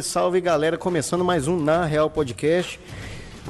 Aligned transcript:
Salve, 0.00 0.02
salve 0.02 0.40
galera, 0.40 0.76
começando 0.76 1.24
mais 1.24 1.46
um 1.48 1.58
Na 1.58 1.84
Real 1.84 2.10
Podcast. 2.10 2.78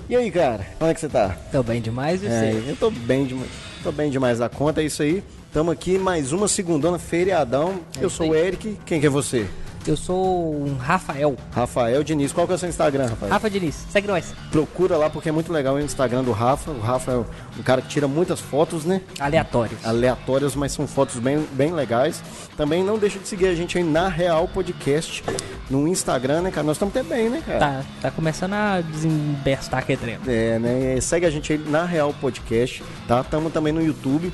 E 0.09 0.17
aí, 0.17 0.31
cara, 0.31 0.67
como 0.79 0.91
é 0.91 0.95
que 0.95 1.01
você 1.01 1.09
tá? 1.09 1.37
Tô 1.51 1.63
bem 1.63 1.81
demais, 1.81 2.23
e 2.23 2.27
É, 2.27 2.53
você? 2.53 2.71
eu 2.71 2.77
tô 2.77 2.91
bem, 2.91 3.27
demais, 3.27 3.49
tô 3.83 3.93
bem 3.93 4.11
demais 4.11 4.39
da 4.39 4.49
conta, 4.49 4.81
é 4.81 4.85
isso 4.85 5.03
aí. 5.03 5.23
Tamo 5.53 5.71
aqui, 5.71 5.99
mais 5.99 6.33
uma 6.33 6.47
segundona, 6.49 6.99
feriadão. 6.99 7.81
eu 8.01 8.09
isso 8.09 8.17
sou 8.17 8.29
o 8.31 8.35
Eric, 8.35 8.79
quem 8.87 9.01
que 9.01 9.07
é 9.07 9.11
você? 9.11 9.47
Eu 9.87 9.97
sou 9.97 10.55
um 10.55 10.77
Rafael. 10.77 11.35
Rafael 11.55 12.05
Diniz, 12.05 12.33
qual 12.33 12.47
que 12.47 12.53
é 12.53 12.57
o 12.57 12.59
seu 12.59 12.69
Instagram, 12.69 13.07
Rafael? 13.07 13.33
Rafa 13.33 13.49
Diniz, 13.49 13.87
segue 13.91 14.07
nós. 14.07 14.35
Procura 14.51 14.97
lá 14.97 15.09
porque 15.09 15.31
é 15.31 15.33
muito 15.33 15.53
legal 15.53 15.77
o 15.77 15.81
Instagram 15.81 16.23
do 16.25 16.33
Rafa. 16.33 16.71
O 16.71 16.81
Rafa 16.81 17.13
é 17.13 17.17
um 17.17 17.63
cara 17.65 17.81
que 17.81 17.89
tira 17.89 18.07
muitas 18.07 18.39
fotos, 18.39 18.85
né? 18.85 19.01
Aleatórios. 19.19 19.85
aleatórias, 19.85 20.55
mas 20.55 20.73
são 20.73 20.87
fotos 20.87 21.17
bem, 21.17 21.47
bem 21.53 21.73
legais. 21.73 22.23
Também 22.57 22.85
não 22.85 22.99
deixa 22.99 23.19
de 23.19 23.27
seguir 23.27 23.47
a 23.47 23.55
gente 23.55 23.79
aí 23.79 23.85
na 23.85 24.09
Real 24.09 24.47
Podcast 24.49 25.25
no 25.71 25.87
Instagram, 25.89 26.43
né, 26.43 26.51
cara? 26.51 26.67
Nós 26.67 26.77
estamos 26.77 26.95
até 26.95 27.03
bem, 27.03 27.31
né, 27.31 27.43
cara? 27.47 27.59
Tá, 27.59 27.83
tá 28.03 28.11
começando 28.11 28.53
a 28.55 28.81
desembestar 28.81 29.81
aqui 29.81 29.97
dentro. 29.97 30.31
É, 30.31 30.59
né? 30.59 31.01
Segue 31.01 31.25
a 31.25 31.31
gente 31.31 31.53
aí 31.53 31.59
na 31.59 31.85
Real 31.85 32.13
Podcast, 32.21 32.83
tá? 33.07 33.21
Estamos 33.21 33.53
também 33.53 33.73
no 33.73 33.83
YouTube. 33.83 34.33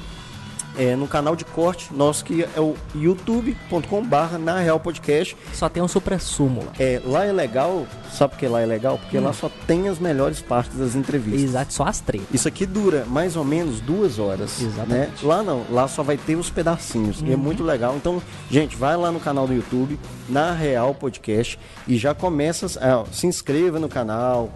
É, 0.76 0.96
no 0.96 1.06
canal 1.06 1.36
de 1.36 1.44
corte 1.44 1.92
nosso 1.94 2.24
que 2.24 2.42
é 2.42 2.60
o 2.60 2.74
youtube.com/barra 2.94 4.38
na 4.38 4.58
Real 4.58 4.80
Podcast. 4.80 5.36
Só 5.52 5.68
tem 5.68 5.82
um 5.82 5.88
supra 5.88 6.18
súmula. 6.18 6.72
É, 6.78 7.00
lá 7.04 7.24
é 7.24 7.32
legal, 7.32 7.86
sabe 8.12 8.32
por 8.32 8.38
que 8.38 8.48
lá 8.48 8.60
é 8.60 8.66
legal? 8.66 8.98
Porque 8.98 9.18
lá 9.18 9.32
só 9.32 9.50
tem 9.66 9.88
as 9.88 9.98
melhores 9.98 10.40
partes 10.40 10.76
das 10.76 10.94
entrevistas. 10.94 11.42
Exato, 11.42 11.72
só 11.72 11.84
as 11.84 12.00
tretas. 12.00 12.26
Isso 12.32 12.48
aqui 12.48 12.66
dura 12.66 13.04
mais 13.06 13.36
ou 13.36 13.44
menos 13.44 13.80
duas 13.80 14.18
horas. 14.18 14.60
Exatamente. 14.60 14.94
Né? 14.94 15.10
Lá 15.22 15.42
não, 15.42 15.64
lá 15.70 15.86
só 15.88 16.02
vai 16.02 16.16
ter 16.16 16.36
os 16.36 16.50
pedacinhos. 16.50 17.22
E 17.22 17.32
é 17.32 17.36
muito 17.36 17.62
legal. 17.62 17.94
Então, 17.96 18.20
gente, 18.50 18.76
vai 18.76 18.96
lá 18.96 19.10
no 19.12 19.20
canal 19.20 19.46
do 19.46 19.54
YouTube, 19.54 19.98
na 20.28 20.52
Real 20.52 20.94
Podcast, 20.94 21.58
e 21.86 21.96
já 21.96 22.14
começa. 22.14 22.66
ah, 22.80 23.04
se 23.12 23.26
inscreva 23.26 23.78
no 23.78 23.88
canal, 23.88 24.50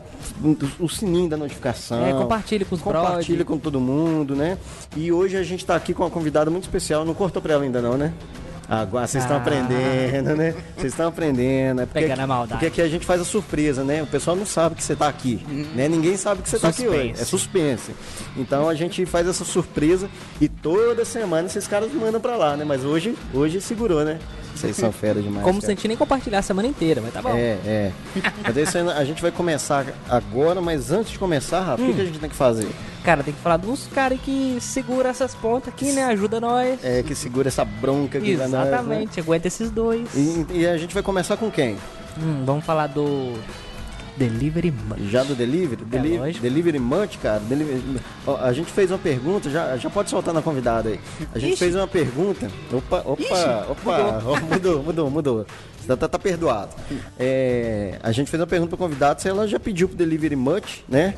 o, 0.80 0.88
sininho 0.88 1.28
da 1.28 1.36
notificação. 1.36 2.04
É, 2.04 2.12
compartilhe 2.12 2.64
com 2.64 2.74
os 2.74 2.80
Compartilha 2.80 3.38
brother. 3.38 3.46
com 3.46 3.58
todo 3.58 3.80
mundo, 3.80 4.34
né? 4.34 4.58
E 4.96 5.12
hoje 5.12 5.36
a 5.36 5.42
gente 5.42 5.64
tá 5.64 5.74
aqui 5.74 5.94
com 5.94 6.02
uma 6.02 6.10
convidada 6.10 6.50
muito 6.50 6.64
especial. 6.64 7.04
Não 7.04 7.14
cortou 7.14 7.40
pra 7.40 7.54
ela 7.54 7.62
ainda, 7.64 7.80
não, 7.82 7.96
né? 7.96 8.12
Agora 8.68 9.06
vocês 9.06 9.24
estão 9.24 9.38
Ah. 9.38 9.40
aprendendo, 9.40 10.36
né? 10.36 10.54
Vocês 10.76 10.92
estão 10.92 11.08
aprendendo. 11.08 11.80
É 11.80 11.86
porque, 11.86 12.00
Pegando 12.00 12.20
a 12.20 12.26
maldade. 12.26 12.52
Porque 12.52 12.66
aqui 12.66 12.82
a 12.82 12.88
gente 12.88 13.06
faz 13.06 13.20
a 13.20 13.24
surpresa, 13.24 13.82
né? 13.82 14.02
O 14.02 14.06
pessoal 14.06 14.36
não 14.36 14.44
sabe 14.44 14.74
que 14.74 14.82
você 14.84 14.94
tá 14.94 15.08
aqui, 15.08 15.40
né? 15.74 15.88
Ninguém 15.88 16.16
sabe 16.16 16.42
que 16.42 16.50
você 16.50 16.58
tá 16.58 16.68
aqui 16.68 16.86
hoje. 16.86 17.14
É 17.18 17.24
suspense. 17.24 17.92
Então 18.36 18.68
a 18.68 18.74
gente 18.74 19.06
faz 19.06 19.26
essa 19.26 19.44
surpresa 19.44 20.08
e 20.40 20.48
toda 20.48 21.04
semana 21.04 21.46
esses 21.46 21.66
caras 21.66 21.90
mandam 21.92 22.20
pra 22.20 22.36
lá, 22.36 22.56
né? 22.56 22.64
Mas 22.64 22.84
hoje, 22.84 23.16
hoje 23.32 23.60
segurou, 23.60 24.04
né? 24.04 24.18
Vocês 24.54 24.74
são 24.76 24.90
fera 24.90 25.22
demais. 25.22 25.44
Como 25.44 25.60
se 25.60 25.66
cara. 25.68 25.72
a 25.72 25.76
gente 25.76 25.86
nem 25.88 25.96
compartilhar 25.96 26.40
a 26.40 26.42
semana 26.42 26.66
inteira, 26.66 27.00
mas 27.00 27.12
tá 27.14 27.22
bom. 27.22 27.30
É, 27.30 27.56
é. 27.64 27.92
Mas 28.42 28.56
isso 28.56 28.76
a 28.76 29.04
gente 29.04 29.22
vai 29.22 29.30
começar 29.30 29.86
agora, 30.08 30.60
mas 30.60 30.90
antes 30.90 31.12
de 31.12 31.18
começar, 31.18 31.60
Rafa, 31.60 31.80
o 31.80 31.84
Hum. 31.84 31.88
que, 31.90 31.94
que 31.94 32.00
a 32.00 32.04
gente 32.04 32.18
tem 32.18 32.28
que 32.28 32.34
fazer? 32.34 32.66
Cara, 33.08 33.22
tem 33.22 33.32
que 33.32 33.40
falar 33.40 33.56
dos 33.56 33.86
caras 33.86 34.20
que 34.20 34.58
segura 34.60 35.08
essas 35.08 35.34
pontas 35.34 35.72
aqui, 35.72 35.92
né? 35.92 36.04
Ajuda 36.04 36.38
nós. 36.38 36.78
É 36.84 37.02
que 37.02 37.14
segura 37.14 37.48
essa 37.48 37.64
bronca 37.64 38.18
aqui 38.18 38.36
pra 38.36 38.46
nós, 38.46 38.60
né? 38.66 38.68
Exatamente, 38.68 39.18
aguenta 39.18 39.48
esses 39.48 39.70
dois. 39.70 40.06
E, 40.14 40.46
e 40.58 40.66
a 40.66 40.76
gente 40.76 40.92
vai 40.92 41.02
começar 41.02 41.38
com 41.38 41.50
quem? 41.50 41.78
Hum, 42.22 42.42
vamos 42.44 42.66
falar 42.66 42.86
do 42.88 43.32
Delivery 44.18 44.70
Munch. 44.70 45.08
Já 45.10 45.22
do 45.22 45.34
delivery? 45.34 45.82
Deli 45.86 46.16
É, 46.16 46.18
lógico. 46.18 46.42
delivery 46.42 46.78
Munch, 46.78 47.16
cara. 47.16 47.40
Delivery... 47.40 47.82
A 48.42 48.52
gente 48.52 48.70
fez 48.70 48.90
uma 48.90 48.98
pergunta, 48.98 49.48
já, 49.48 49.74
já 49.78 49.88
pode 49.88 50.10
soltar 50.10 50.34
na 50.34 50.42
convidada 50.42 50.90
aí. 50.90 51.00
A 51.34 51.38
gente 51.38 51.52
Ixi. 51.52 51.60
fez 51.60 51.74
uma 51.74 51.88
pergunta. 51.88 52.50
Opa, 52.70 53.02
opa, 53.06 53.66
opa. 53.70 54.22
Ó, 54.26 54.36
mudou, 54.38 54.82
mudou, 54.82 55.10
mudou. 55.10 55.46
Tá, 55.86 55.96
tá, 55.96 56.08
tá 56.08 56.18
perdoado. 56.18 56.74
É, 57.18 57.98
a 58.02 58.12
gente 58.12 58.30
fez 58.30 58.38
uma 58.38 58.46
pergunta 58.46 58.76
pra 58.76 58.84
convidada 58.86 59.18
se 59.18 59.26
ela 59.30 59.48
já 59.48 59.58
pediu 59.58 59.88
pro 59.88 59.96
Delivery 59.96 60.36
Munch, 60.36 60.84
né? 60.86 61.14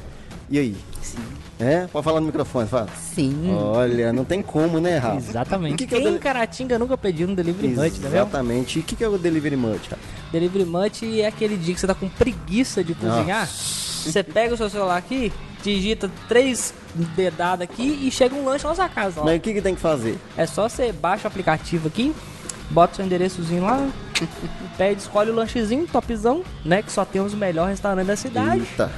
E 0.49 0.57
aí? 0.57 0.77
Sim. 1.03 1.19
É? 1.61 1.87
Pode 1.93 2.05
falar 2.05 2.21
no 2.21 2.27
microfone, 2.27 2.67
fala. 2.69 2.89
Sim. 2.99 3.55
Olha, 3.55 4.13
não 4.13 4.25
tem 4.25 4.41
como, 4.43 4.81
né, 4.81 4.97
Rafa? 4.99 5.17
Exatamente. 5.17 5.77
Que 5.77 5.87
que 5.87 5.95
é 5.95 5.99
Quem 5.99 6.07
em 6.07 6.11
deli- 6.13 6.19
Caratinga 6.23 6.79
nunca 6.79 6.97
pediu 6.97 7.29
um 7.29 7.35
Delivery 7.35 7.69
Munch, 7.69 8.01
tá 8.01 8.09
vendo? 8.09 8.15
Exatamente. 8.17 8.79
E 8.79 8.81
o 8.81 8.85
que, 8.85 8.97
que 8.97 9.05
é 9.05 9.09
o 9.09 9.19
Delivery 9.19 9.57
Munch, 9.57 9.89
cara? 9.89 10.01
Delivery 10.33 10.65
Munch 10.65 11.21
é 11.21 11.27
aquele 11.27 11.57
dia 11.57 11.75
que 11.75 11.81
você 11.81 11.87
tá 11.87 11.95
com 11.95 12.09
preguiça 12.09 12.83
de 12.83 12.95
cozinhar. 12.95 13.47
Você 13.47 14.23
pega 14.23 14.55
o 14.55 14.57
seu 14.57 14.71
celular 14.71 14.97
aqui, 14.97 15.31
digita 15.63 16.11
três 16.27 16.73
dedadas 17.15 17.63
aqui 17.69 18.07
e 18.07 18.11
chega 18.11 18.35
um 18.35 18.45
lanche 18.45 18.67
na 18.67 18.75
sua 18.75 18.89
casa. 18.89 19.21
ó. 19.21 19.25
Mas 19.25 19.37
o 19.37 19.41
que, 19.41 19.53
que 19.53 19.61
tem 19.61 19.75
que 19.75 19.81
fazer? 19.81 20.19
É 20.39 20.47
só 20.47 20.67
você 20.69 20.91
baixa 20.93 21.25
o 21.25 21.27
aplicativo 21.29 21.89
aqui, 21.89 22.15
bota 22.71 22.97
seu 22.97 23.05
endereçozinho 23.05 23.63
lá, 23.65 23.87
pede, 24.79 25.03
escolhe 25.03 25.31
o 25.31 25.35
lanchezinho, 25.35 25.87
topzão, 25.87 26.43
né? 26.65 26.83
Que 26.83 26.91
só 26.91 27.05
tem 27.05 27.21
os 27.21 27.35
melhores 27.35 27.73
restaurantes 27.73 28.07
da 28.09 28.17
cidade. 28.17 28.61
Eita. 28.61 28.91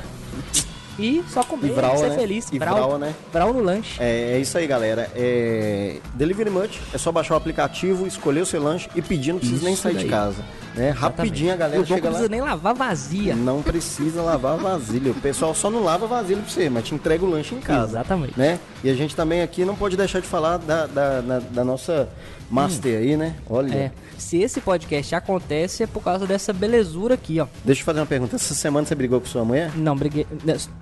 E 0.99 1.25
só 1.29 1.43
comer, 1.43 1.69
E 1.69 1.71
vral, 1.71 1.97
ser 1.97 2.11
né? 2.11 2.17
feliz. 2.17 2.49
E 2.53 2.59
vral, 2.59 2.99
né? 2.99 3.15
Vral 3.33 3.53
no 3.53 3.61
lanche. 3.61 3.97
É, 4.03 4.35
é 4.35 4.39
isso 4.39 4.57
aí, 4.59 4.67
galera. 4.67 5.11
É... 5.15 5.97
Delivery 6.15 6.51
Munch 6.51 6.81
é 6.93 6.99
só 6.99 7.11
baixar 7.11 7.35
o 7.35 7.37
aplicativo, 7.37 8.07
escolher 8.07 8.41
o 8.43 8.47
seu 8.47 8.63
lanche 8.63 8.89
e 8.95 9.01
pedir, 9.03 9.33
não 9.33 9.39
precisa 9.39 9.65
nem 9.65 9.73
Isso 9.75 9.83
sair 9.83 9.93
de 9.95 9.99
daí. 10.01 10.09
casa. 10.11 10.45
Né? 10.75 10.89
Rapidinho 10.91 11.53
a 11.53 11.57
galera 11.57 11.85
chega 11.85 11.97
não 12.01 12.05
lá. 12.05 12.11
precisa 12.13 12.29
nem 12.31 12.41
lavar 12.41 12.75
vazia. 12.75 13.35
Não 13.35 13.61
precisa 13.63 14.23
lavar 14.23 14.57
vasilha. 14.57 15.11
O 15.11 15.15
pessoal 15.15 15.55
só 15.55 15.69
não 15.71 15.83
lava 15.85 16.07
vasilha 16.07 16.41
pra 16.41 16.51
você, 16.51 16.71
mas 16.71 16.85
te 16.85 16.95
entrega 16.95 17.23
o 17.25 17.29
lanche 17.29 17.55
em 17.55 17.61
casa. 17.61 17.91
Exatamente. 17.93 18.39
Né? 18.39 18.59
E 18.83 18.89
a 18.89 18.95
gente 18.95 19.15
também 19.15 19.43
aqui 19.43 19.65
não 19.67 19.77
pode 19.77 19.97
deixar 19.99 20.21
de 20.21 20.27
falar 20.27 20.57
da, 20.59 20.87
da, 20.87 21.21
da- 21.21 21.39
da 21.41 21.65
nossa 21.65 22.09
Master 22.53 22.99
aí, 22.99 23.17
né? 23.17 23.35
Olha. 23.49 23.75
É, 23.75 23.91
se 24.19 24.41
esse 24.41 24.61
podcast 24.61 25.15
acontece 25.15 25.83
é 25.83 25.87
por 25.87 26.03
causa 26.03 26.27
dessa 26.27 26.53
belezura 26.53 27.15
aqui, 27.15 27.41
ó. 27.41 27.47
Deixa 27.65 27.81
eu 27.81 27.85
fazer 27.85 28.01
uma 28.01 28.07
pergunta. 28.07 28.37
Essa 28.37 28.55
semana 28.55 28.87
você 28.87 28.95
brigou 28.95 29.21
com 29.21 29.27
sua 29.27 29.45
mulher? 29.45 29.73
Não, 29.77 29.97
briguei. 29.97 30.27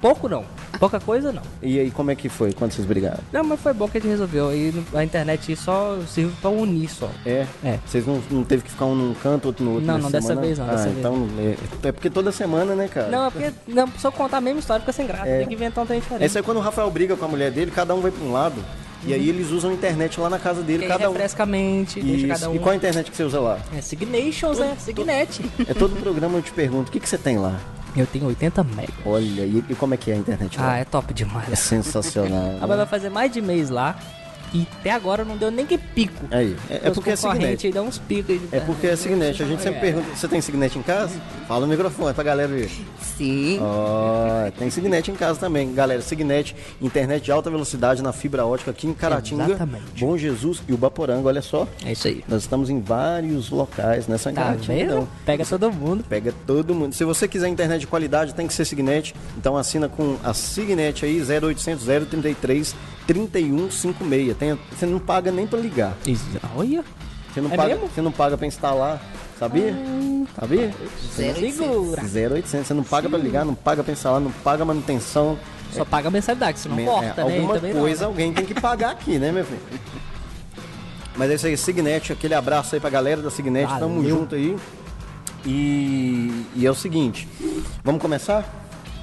Pouco 0.00 0.28
não. 0.28 0.44
Pouca 0.78 0.98
coisa 0.98 1.31
não. 1.32 1.42
E 1.62 1.78
aí, 1.78 1.91
como 1.91 2.10
é 2.10 2.16
que 2.16 2.28
foi 2.28 2.53
quando 2.53 2.72
vocês 2.72 2.86
brigaram? 2.86 3.20
Não, 3.32 3.44
mas 3.44 3.60
foi 3.60 3.72
bom 3.72 3.88
que 3.88 3.98
a 3.98 4.00
gente 4.00 4.10
resolveu. 4.10 4.48
Aí 4.48 4.72
a 4.94 5.04
internet 5.04 5.54
só 5.56 5.97
serve 6.08 6.32
pra 6.41 6.50
unir 6.50 6.88
só. 6.88 7.08
É? 7.25 7.47
É. 7.64 7.78
Vocês 7.87 8.06
não, 8.06 8.20
não 8.31 8.44
teve 8.44 8.64
que 8.64 8.70
ficar 8.70 8.87
um 8.87 8.94
num 8.94 9.14
canto, 9.14 9.47
outro 9.47 9.64
no 9.64 9.72
outro? 9.75 9.87
Não, 9.87 9.98
não, 9.98 10.10
dessa 10.10 10.28
semana? 10.28 10.47
vez 10.47 10.58
não, 10.58 10.66
Ah, 10.66 10.70
dessa 10.72 10.84
vez 10.84 10.98
então 10.98 11.28
é, 11.38 11.88
é 11.88 11.92
porque 11.92 12.10
toda 12.10 12.32
semana, 12.32 12.75
né, 12.75 12.88
cara? 12.88 13.08
Não, 13.08 13.26
é 13.26 13.31
porque 13.31 13.52
não, 13.69 13.87
se 13.87 14.06
eu 14.06 14.12
contar 14.12 14.38
a 14.38 14.41
mesma 14.41 14.58
história 14.58 14.81
fica 14.81 14.92
sem 14.92 15.06
graça. 15.06 15.28
É. 15.28 15.38
Tem 15.38 15.48
que 15.48 15.54
inventar 15.54 15.84
um 15.84 15.87
trem 15.87 16.00
diferente. 16.00 16.25
Esse 16.25 16.38
é 16.38 16.42
quando 16.42 16.56
o 16.56 16.60
Rafael 16.60 16.91
briga 16.91 17.16
com 17.16 17.25
a 17.25 17.28
mulher 17.28 17.50
dele, 17.50 17.70
cada 17.70 17.94
um 17.94 18.00
vai 18.00 18.10
pra 18.10 18.25
um 18.25 18.32
lado. 18.32 18.62
E 19.05 19.15
aí 19.15 19.28
eles 19.28 19.50
usam 19.50 19.71
a 19.71 19.75
internet 19.75 20.21
lá 20.21 20.28
na 20.28 20.38
casa 20.38 20.62
dele, 20.62 20.87
cada 20.87 21.09
um. 21.09 21.12
refresca 21.12 21.43
a 21.43 21.47
mente, 21.47 22.03
deixa 22.03 22.27
cada 22.28 22.50
um. 22.50 22.55
E 22.55 22.59
qual 22.59 22.72
a 22.72 22.77
internet 22.77 23.11
que 23.11 23.16
você 23.16 23.25
usa 23.25 23.41
lá? 23.41 23.59
É 23.77 23.81
Signations, 23.81 24.59
né? 24.59 24.77
Signet. 24.78 25.43
É 25.66 25.75
todo 25.75 25.97
programa 25.97 26.38
eu 26.38 26.43
te 26.43 26.53
pergunto, 26.53 26.88
o 26.88 26.93
que, 26.93 27.00
que 27.00 27.09
você 27.09 27.19
tem 27.19 27.38
lá? 27.38 27.59
eu 27.97 28.06
tenho 28.06 28.27
80 28.27 28.62
mega. 28.62 28.93
Olha, 29.05 29.43
e, 29.43 29.65
e 29.69 29.75
como 29.75 29.94
é 29.94 29.97
que 29.97 30.11
é 30.11 30.15
a 30.15 30.16
internet 30.16 30.59
lá? 30.59 30.72
Ah, 30.75 30.78
é 30.78 30.84
top 30.84 31.09
É 31.11 31.12
demais. 31.12 31.59
sensacional. 31.59 32.56
A 32.62 32.66
né? 32.66 32.77
vai 32.77 32.87
fazer 32.87 33.11
mais 33.11 33.33
de 33.33 33.41
mês 33.41 33.69
lá. 33.71 33.99
E 34.53 34.66
até 34.81 34.91
agora 34.91 35.25
não 35.25 35.37
deu 35.37 35.50
nem 35.50 35.65
que 35.65 35.78
pico. 35.78 36.25
Aí, 36.31 36.56
é, 36.69 36.88
é 36.88 36.91
porque 36.91 37.11
é 37.11 37.16
Signet. 37.16 37.66
aí 37.66 37.72
dão 37.72 37.87
uns 37.87 37.99
picos 37.99 38.31
aí. 38.31 38.41
É 38.50 38.61
porque 38.61 38.87
é 38.88 38.97
Signet. 38.97 39.41
A 39.43 39.47
gente 39.47 39.62
sempre 39.62 39.81
pergunta, 39.81 40.06
você 40.15 40.27
tem 40.27 40.41
Signet 40.41 40.77
em 40.77 40.83
casa? 40.83 41.21
Fala 41.47 41.61
no 41.61 41.66
microfone 41.69 42.12
pra 42.15 42.25
galera 42.25 42.49
ver. 42.49 42.69
Sim. 43.16 43.59
Ó, 43.61 44.50
tem 44.59 44.69
Signet 44.71 45.09
em 45.11 45.15
casa 45.15 45.38
também. 45.38 45.72
Galera, 45.72 46.03
Signet, 46.03 46.56
internet 46.83 47.22
de 47.25 47.31
alta 47.33 47.49
velocidade 47.50 48.03
na 48.03 48.12
fibra 48.12 48.44
ótica 48.44 48.71
aqui 48.72 48.87
em 48.88 48.93
Caratinga, 48.94 49.44
Exatamente. 49.44 49.84
Bom 50.00 50.16
Jesus 50.16 50.62
e 50.69 50.72
Ubaporanga, 50.72 51.28
olha 51.28 51.43
só. 51.43 51.69
É 51.84 51.93
isso 51.93 52.09
aí. 52.09 52.25
Nós 52.27 52.43
estamos 52.43 52.71
em 52.71 52.81
vários 52.81 53.50
locais 53.50 54.09
nessa 54.09 54.32
Tá 54.32 54.43
Caratinga. 54.43 54.75
vendo? 54.75 54.94
não. 54.97 55.09
Pega 55.25 55.44
todo 55.44 55.71
mundo. 55.72 56.05
Pega 56.09 56.34
todo 56.47 56.75
mundo. 56.75 56.93
Se 56.94 57.05
você 57.05 57.28
quiser 57.28 57.49
internet 57.49 57.81
de 57.81 57.87
qualidade, 57.87 58.35
tem 58.35 58.47
que 58.47 58.55
ser 58.55 58.64
Signet. 58.64 59.14
Então 59.38 59.56
assina 59.56 59.88
com 59.88 60.17
a 60.25 60.35
Signet 60.35 61.05
aí, 61.05 61.20
0800 61.23 61.85
033 62.11 62.75
3156. 63.15 64.37
Tem, 64.37 64.59
você 64.71 64.87
não 64.87 64.99
paga 65.01 65.33
nem 65.33 65.47
pra 65.47 65.59
ligar. 65.59 65.95
Isso. 66.07 66.25
Olha. 66.57 66.85
Você 67.33 67.41
não, 67.41 67.53
É 67.53 67.57
paga, 67.57 67.69
mesmo? 67.75 67.89
você 67.89 68.01
não 68.03 68.12
paga 68.12 68.37
pra 68.39 68.47
instalar. 68.47 69.01
Sabia? 69.39 69.75
Sabia? 70.39 70.71
Segura. 71.17 72.03
0800. 72.03 72.67
Você 72.67 72.75
não 72.75 72.83
paga 72.85 73.09
pra 73.09 73.19
ligar, 73.19 73.45
não 73.45 73.55
paga 73.55 73.83
pra 73.83 73.93
instalar, 73.93 74.21
não 74.21 74.31
paga 74.31 74.65
manutenção. 74.65 75.39
Só 75.73 75.85
paga 75.85 76.09
a 76.09 76.11
mensalidade, 76.11 76.59
senão 76.59 76.77
Men- 76.77 76.87
corta, 76.87 77.21
é, 77.21 77.25
né? 77.25 77.37
alguma 77.39 77.55
não, 77.59 77.81
coisa 77.81 78.01
né? 78.01 78.07
alguém 78.07 78.33
tem 78.33 78.45
que 78.45 78.55
pagar 78.61 78.91
aqui, 78.91 79.19
né, 79.19 79.31
meu 79.33 79.45
filho? 79.45 79.61
Mas 81.17 81.31
é 81.31 81.35
isso 81.35 81.47
aí, 81.47 81.57
Signet, 81.57 82.12
aquele 82.12 82.35
abraço 82.35 82.75
aí 82.75 82.81
pra 82.81 82.91
galera 82.91 83.23
da 83.23 83.31
Signet, 83.31 83.69
tamo 83.79 83.97
Valeu. 84.03 84.09
junto 84.19 84.35
aí. 84.35 84.57
E, 85.47 86.45
e 86.57 86.67
é 86.67 86.71
o 86.71 86.75
seguinte, 86.75 87.27
vamos 87.85 88.03
começar? 88.03 88.45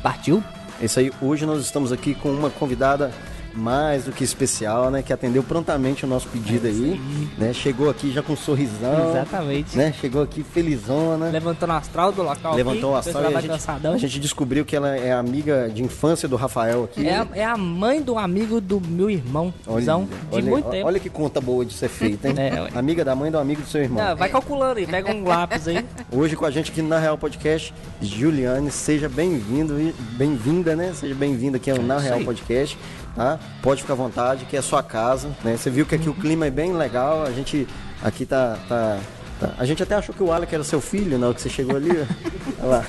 Partiu? 0.04 0.44
É 0.82 0.86
isso 0.86 1.00
aí, 1.00 1.12
hoje 1.22 1.46
nós 1.46 1.62
estamos 1.62 1.92
aqui 1.92 2.14
com 2.14 2.30
uma 2.30 2.50
convidada 2.50 3.12
mais 3.58 4.06
do 4.06 4.12
que 4.12 4.24
especial, 4.24 4.90
né? 4.92 5.02
Que 5.02 5.12
atendeu 5.12 5.44
prontamente 5.44 6.06
o 6.06 6.08
nosso 6.08 6.28
pedido 6.28 6.68
aí, 6.68 7.02
né? 7.38 7.52
Chegou 7.54 7.90
aqui 7.90 8.12
já 8.12 8.22
com 8.22 8.34
um 8.34 8.38
sorrisão. 8.38 9.12
Exatamente. 9.12 9.78
Né? 9.78 9.94
Chegou 10.00 10.22
aqui 10.22 10.44
felizona. 10.44 11.30
Levantou 11.30 11.68
no 11.68 11.74
astral 11.74 12.12
do 12.12 12.22
local 12.22 12.56
Levantou 12.56 12.92
o 12.92 12.96
aqui, 12.96 13.10
astral 13.10 13.24
fez 13.24 13.34
e 13.34 13.38
a 13.38 13.42
trabalho 13.42 13.60
gente, 13.60 13.96
a 13.96 13.98
gente 13.98 14.20
descobriu 14.20 14.66
que 14.66 14.76
ela 14.76 14.96
é 14.96 15.12
amiga 15.12 15.70
de 15.70 15.84
infância 15.84 16.28
do 16.28 16.36
Rafael 16.36 16.86
aqui. 16.86 17.08
É 17.08 17.16
a, 17.16 17.28
é 17.34 17.44
a 17.44 17.58
mãe 17.58 18.02
do 18.02 18.18
amigo 18.18 18.62
do 18.62 18.80
meu 18.80 19.10
irmão, 19.10 19.54
Zão, 19.82 20.06
de 20.06 20.36
olha, 20.36 20.46
muito 20.46 20.66
olha, 20.66 20.72
tempo. 20.72 20.88
olha 20.88 21.00
que 21.00 21.10
conta 21.10 21.42
boa 21.42 21.66
de 21.66 21.74
ser 21.74 21.90
feita, 21.90 22.30
hein? 22.30 22.36
É, 22.48 22.78
amiga 22.78 23.04
da 23.04 23.16
mãe 23.16 23.32
do 23.32 23.38
amigo 23.38 23.62
do 23.62 23.68
seu 23.68 23.82
irmão. 23.82 24.04
Não, 24.04 24.16
vai 24.16 24.30
calculando 24.30 24.80
aí, 24.80 24.86
pega 24.86 25.12
um 25.12 25.28
lápis 25.28 25.68
aí. 25.68 25.84
Hoje 26.12 26.36
com 26.36 26.46
a 26.46 26.52
gente 26.52 26.72
aqui 26.72 26.82
Na 26.82 27.00
Real 27.00 27.18
Podcast, 27.18 27.74
Juliane, 28.00 28.70
seja 28.70 29.10
bem-vindo 29.10 29.80
e 29.80 29.94
bem-vinda, 30.12 30.76
né? 30.76 30.94
Seja 30.94 31.16
bem-vinda 31.16 31.58
aqui 31.58 31.72
ao 31.72 31.82
Na 31.82 31.98
isso 31.98 32.06
Real. 32.06 32.22
Podcast, 32.22 32.78
tá? 33.18 33.40
Pode 33.62 33.82
ficar 33.82 33.94
à 33.94 33.98
vontade, 33.98 34.46
que 34.46 34.56
é 34.56 34.60
a 34.60 34.64
sua 34.64 34.84
casa, 34.84 35.30
né? 35.44 35.58
Você 35.58 35.70
viu 35.70 35.86
que 35.86 35.96
aqui 35.96 36.08
o 36.08 36.14
clima 36.14 36.46
é 36.46 36.52
bem 36.52 36.72
legal, 36.72 37.24
a 37.24 37.32
gente 37.32 37.68
aqui 38.02 38.26
tá, 38.26 38.58
tá, 38.70 39.00
tá- 39.40 39.54
A 39.58 39.66
gente 39.66 39.82
até 39.84 39.96
achou 39.96 40.14
que 40.14 40.22
o 40.24 40.32
Alec 40.32 40.54
era 40.54 40.64
seu 40.64 40.80
filho 40.82 41.18
na 41.18 41.28
hora 41.28 41.36
que 41.36 41.42
você 41.42 41.50
chegou 41.50 41.76
ali. 41.76 41.90
Olha 42.60 42.68
lá. 42.68 42.86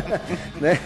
né? 0.60 0.78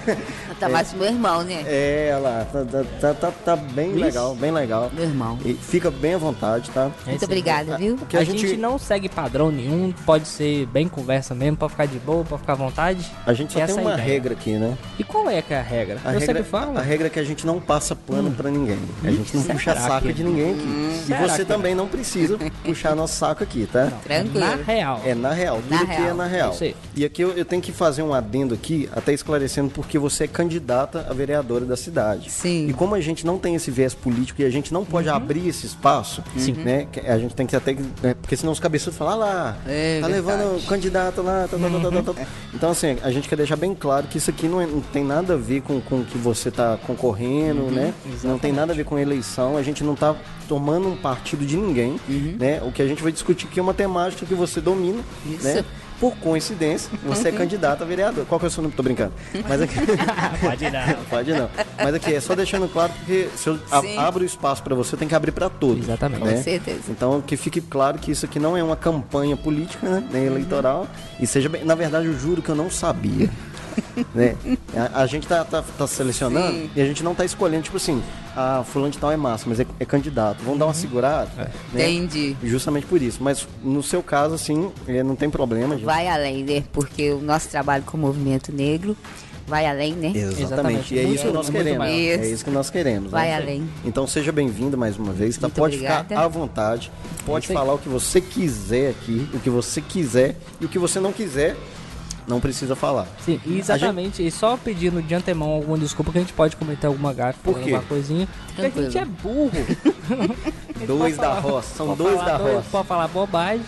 Tá 0.60 0.68
mais 0.68 0.92
meu 0.92 1.06
irmão, 1.06 1.42
né? 1.44 1.62
É, 1.66 2.10
olha 2.14 2.18
lá, 2.18 2.44
tá, 2.52 2.64
tá, 2.64 2.84
tá, 3.00 3.14
tá- 3.14 3.30
tá 3.44 3.56
bem 3.56 3.92
legal, 3.92 4.34
bem 4.34 4.50
legal. 4.50 4.90
Meu 4.92 5.04
irmão. 5.04 5.38
E 5.44 5.54
fica 5.54 5.90
bem 5.90 6.14
à 6.14 6.18
vontade, 6.18 6.70
tá? 6.70 6.90
É 7.06 7.10
Muito 7.10 7.24
obrigada, 7.24 7.78
viu? 7.78 7.96
Que 8.08 8.16
a, 8.16 8.20
a 8.20 8.24
gente... 8.24 8.40
gente- 8.46 8.56
não 8.58 8.76
segue 8.78 9.08
padrão 9.08 9.50
nenhum, 9.50 9.92
pode 10.04 10.26
ser 10.26 10.66
bem 10.66 10.88
conversa 10.88 11.34
mesmo, 11.34 11.56
pode 11.56 11.72
ficar 11.72 11.86
de 11.86 11.98
boa, 12.00 12.24
pode 12.24 12.40
ficar 12.42 12.54
à 12.54 12.56
vontade. 12.56 13.08
A 13.24 13.32
gente 13.32 13.52
só 13.52 13.60
Essa 13.60 13.74
tem 13.74 13.82
é 13.84 13.86
uma 13.86 13.94
ideia. 13.94 14.08
regra 14.08 14.32
aqui, 14.34 14.52
né? 14.54 14.76
E 14.98 15.04
qual 15.04 15.30
é 15.30 15.40
que 15.40 15.54
é 15.54 15.58
a 15.58 15.62
regra? 15.62 15.98
A 16.04 16.08
Eu 16.12 16.18
regra, 16.18 16.26
sempre 16.26 16.42
falo. 16.50 16.76
a 16.78 16.82
regra 16.82 17.06
é 17.06 17.10
que 17.10 17.20
a 17.20 17.24
gente 17.24 17.46
não 17.46 17.60
passa 17.60 17.94
pano 17.94 18.30
pra 18.32 18.50
ninguém. 18.50 18.78
A 19.04 19.10
gente 19.10 19.36
não 19.36 19.42
será 19.42 19.54
puxa 19.54 19.76
saco 19.76 20.06
que- 20.08 20.12
de 20.12 20.24
ninguém 20.24 20.50
aqui. 20.52 20.62
E 20.64 21.06
será 21.06 21.28
você 21.28 21.38
que- 21.38 21.44
também 21.44 21.74
não 21.74 21.86
precisa 21.86 22.36
puxar 22.64 22.94
nosso 22.96 23.14
saco 23.16 23.42
aqui, 23.44 23.68
tá? 23.72 23.92
Tranquilo. 24.02 24.40
Na 24.40 24.56
real. 24.56 24.97
É 25.04 25.14
na 25.14 25.30
real, 25.32 25.56
tudo 25.56 25.70
Na 25.70 25.82
aqui 25.82 25.92
é 25.92 25.96
real. 26.04 26.16
na 26.16 26.26
real. 26.26 26.50
Isso 26.52 26.64
aí. 26.64 26.76
E 26.96 27.04
aqui 27.04 27.22
eu, 27.22 27.30
eu 27.32 27.44
tenho 27.44 27.60
que 27.62 27.72
fazer 27.72 28.02
um 28.02 28.12
adendo 28.14 28.54
aqui, 28.54 28.88
até 28.94 29.12
esclarecendo 29.12 29.70
porque 29.70 29.98
você 29.98 30.24
é 30.24 30.26
candidata 30.26 31.06
a 31.08 31.12
vereadora 31.14 31.64
da 31.64 31.76
cidade. 31.76 32.30
Sim. 32.30 32.68
E 32.68 32.72
como 32.72 32.94
a 32.94 33.00
gente 33.00 33.24
não 33.26 33.38
tem 33.38 33.54
esse 33.54 33.70
viés 33.70 33.94
político 33.94 34.42
e 34.42 34.44
a 34.44 34.50
gente 34.50 34.72
não 34.72 34.84
pode 34.84 35.08
abrir 35.08 35.48
esse 35.48 35.66
espaço, 35.66 36.22
né? 36.64 36.86
que 36.90 37.00
A 37.00 37.18
gente 37.18 37.34
tem 37.34 37.46
que 37.46 37.54
até. 37.56 37.74
né, 38.02 38.14
porque 38.20 38.36
senão 38.36 38.52
os 38.52 38.60
cabeçudos 38.60 38.98
falam, 38.98 39.12
ah 39.14 39.16
lá, 39.16 39.56
É 39.66 40.00
tá 40.00 40.08
verdade. 40.08 40.12
levando 40.12 40.56
o 40.58 40.62
candidato 40.66 41.22
lá. 41.22 41.48
tá, 41.48 41.56
tá, 41.58 41.68
tá, 41.68 41.90
tá, 41.90 42.02
tá, 42.02 42.12
tá." 42.14 42.26
Então, 42.54 42.70
assim, 42.70 42.96
a 43.02 43.10
gente 43.10 43.28
quer 43.28 43.36
deixar 43.36 43.56
bem 43.56 43.74
claro 43.74 44.06
que 44.06 44.18
isso 44.18 44.30
aqui 44.30 44.48
não, 44.48 44.60
é- 44.60 44.66
não 44.66 44.80
tem 44.80 45.04
nada 45.04 45.34
a 45.34 45.36
ver 45.36 45.62
com, 45.62 45.76
o 45.76 46.04
que 46.04 46.18
você 46.18 46.50
tá 46.50 46.78
concorrendo, 46.86 47.70
né? 47.70 47.92
Não 48.24 48.38
tem 48.38 48.52
nada 48.52 48.72
a 48.72 48.76
ver 48.76 48.84
com 48.84 48.98
eleição, 48.98 49.56
a 49.56 49.62
gente 49.62 49.84
não 49.84 49.94
tá 49.94 50.14
tomando 50.48 50.88
um 50.88 50.96
partido 50.96 51.44
de 51.44 51.56
ninguém, 51.56 52.00
né? 52.38 52.60
O 52.64 52.72
que 52.72 52.80
a 52.82 52.86
gente 52.86 53.02
vai 53.02 53.12
discutir 53.12 53.46
aqui 53.46 53.60
é 53.60 53.62
uma 53.62 53.74
temática 53.74 54.24
que 54.26 54.34
você 54.34 54.60
domina, 54.60 55.00
Isso. 55.26 55.44
né? 55.44 55.64
Por 56.00 56.14
coincidência, 56.18 56.88
você 57.04 57.28
é 57.28 57.32
candidato 57.32 57.82
a 57.82 57.84
vereador. 57.84 58.24
Qual 58.24 58.38
que 58.38 58.46
é 58.46 58.48
o 58.48 58.50
seu 58.52 58.62
nome? 58.62 58.72
Tô 58.72 58.84
brincando. 58.84 59.12
Mas 59.48 59.60
aqui... 59.60 59.74
Pode 60.40 60.70
não. 60.70 61.04
Pode 61.10 61.32
não. 61.32 61.50
Mas 61.76 61.92
aqui, 61.92 62.14
é 62.14 62.20
só 62.20 62.36
deixando 62.36 62.68
claro, 62.68 62.92
porque 62.98 63.28
se 63.34 63.48
eu 63.48 63.58
a- 63.68 63.80
Sim. 63.80 63.98
abro 63.98 64.22
o 64.22 64.24
espaço 64.24 64.62
para 64.62 64.76
você, 64.76 64.96
tem 64.96 65.08
que 65.08 65.14
abrir 65.16 65.32
para 65.32 65.50
todos. 65.50 65.82
Exatamente. 65.84 66.22
né? 66.22 66.36
Com 66.36 66.42
certeza. 66.44 66.82
Então, 66.88 67.20
que 67.20 67.36
fique 67.36 67.60
claro 67.60 67.98
que 67.98 68.12
isso 68.12 68.24
aqui 68.26 68.38
não 68.38 68.56
é 68.56 68.62
uma 68.62 68.76
campanha 68.76 69.36
política, 69.36 69.88
né? 69.88 70.04
nem 70.12 70.24
eleitoral. 70.24 70.86
E 71.18 71.26
seja 71.26 71.48
bem. 71.48 71.64
Na 71.64 71.74
verdade, 71.74 72.06
eu 72.06 72.16
juro 72.16 72.42
que 72.42 72.48
eu 72.48 72.54
não 72.54 72.70
sabia. 72.70 73.28
Né? 74.14 74.36
a, 74.74 75.02
a 75.02 75.06
gente 75.06 75.26
tá, 75.26 75.44
tá, 75.44 75.62
tá 75.62 75.86
selecionando 75.86 76.52
Sim. 76.52 76.70
e 76.74 76.80
a 76.80 76.84
gente 76.84 77.02
não 77.02 77.14
tá 77.14 77.24
escolhendo, 77.24 77.64
tipo 77.64 77.76
assim, 77.76 78.02
ah, 78.36 78.62
fulano 78.64 78.90
de 78.90 78.98
tal 78.98 79.10
é 79.10 79.16
massa, 79.16 79.44
mas 79.48 79.60
é, 79.60 79.66
é 79.80 79.84
candidato. 79.84 80.42
Vamos 80.42 80.58
dar 80.58 80.66
uma 80.66 80.74
segurada? 80.74 81.30
Né? 81.72 81.90
Entendi. 81.90 82.36
Justamente 82.42 82.86
por 82.86 83.00
isso. 83.02 83.22
Mas 83.22 83.46
no 83.62 83.82
seu 83.82 84.02
caso, 84.02 84.34
assim, 84.34 84.70
é, 84.86 85.02
não 85.02 85.16
tem 85.16 85.28
problema. 85.30 85.74
gente. 85.74 85.84
Vai 85.84 86.08
além, 86.08 86.44
né? 86.44 86.64
Porque 86.72 87.10
o 87.10 87.20
nosso 87.20 87.48
trabalho 87.48 87.84
com 87.84 87.96
o 87.96 88.00
movimento 88.00 88.52
negro 88.52 88.96
vai 89.48 89.66
além, 89.66 89.94
né? 89.94 90.12
Exatamente. 90.14 90.42
Exatamente. 90.42 90.94
E 90.94 90.98
é 90.98 91.02
isso 91.04 91.26
que 91.26 91.32
nós 91.32 91.50
queremos. 91.50 91.78
maior. 91.78 91.94
É 91.94 92.14
Isso. 92.14 92.34
isso 92.34 92.44
que 92.44 92.50
nós 92.50 92.70
queremos. 92.70 93.10
Vai 93.10 93.28
né? 93.28 93.36
além. 93.36 93.68
Então 93.84 94.06
seja 94.06 94.30
bem-vindo 94.30 94.76
mais 94.76 94.96
uma 94.96 95.12
vez. 95.12 95.36
Tá? 95.38 95.48
Pode 95.48 95.76
obrigada. 95.76 96.08
ficar 96.08 96.20
à 96.22 96.28
vontade. 96.28 96.92
Pode 97.24 97.46
Isso 97.46 97.54
falar 97.54 97.74
o 97.74 97.78
que 97.78 97.88
você 97.88 98.20
quiser 98.20 98.90
aqui, 98.90 99.28
o 99.32 99.40
que 99.40 99.50
você 99.50 99.80
quiser. 99.80 100.36
E 100.60 100.66
o 100.66 100.68
que 100.68 100.78
você 100.78 101.00
não 101.00 101.12
quiser, 101.12 101.56
não 102.28 102.38
precisa 102.40 102.76
falar. 102.76 103.06
Sim, 103.24 103.40
exatamente. 103.46 104.24
E 104.24 104.30
só 104.30 104.56
pedindo 104.56 105.00
de 105.02 105.14
antemão 105.14 105.48
alguma 105.50 105.78
desculpa 105.78 106.12
que 106.12 106.18
a 106.18 106.20
gente 106.20 106.32
pode 106.34 106.54
cometer 106.56 106.86
alguma 106.86 107.12
gafe, 107.12 107.38
Por 107.42 107.56
alguma 107.56 107.80
coisinha. 107.82 108.28
Porque 108.46 108.60
a 108.60 108.64
Tranquilo. 108.70 108.90
gente 108.90 108.98
é 108.98 109.04
burro. 109.04 109.52
Gente 110.78 110.86
Dois 110.86 111.16
da 111.16 111.22
falar- 111.24 111.40
roça, 111.40 111.74
são 111.76 111.94
dois 111.96 112.16
da 112.24 112.38
dois- 112.38 112.54
roça. 112.54 112.68
Pode 112.70 112.86
falar 112.86 113.08
bobagem. 113.08 113.64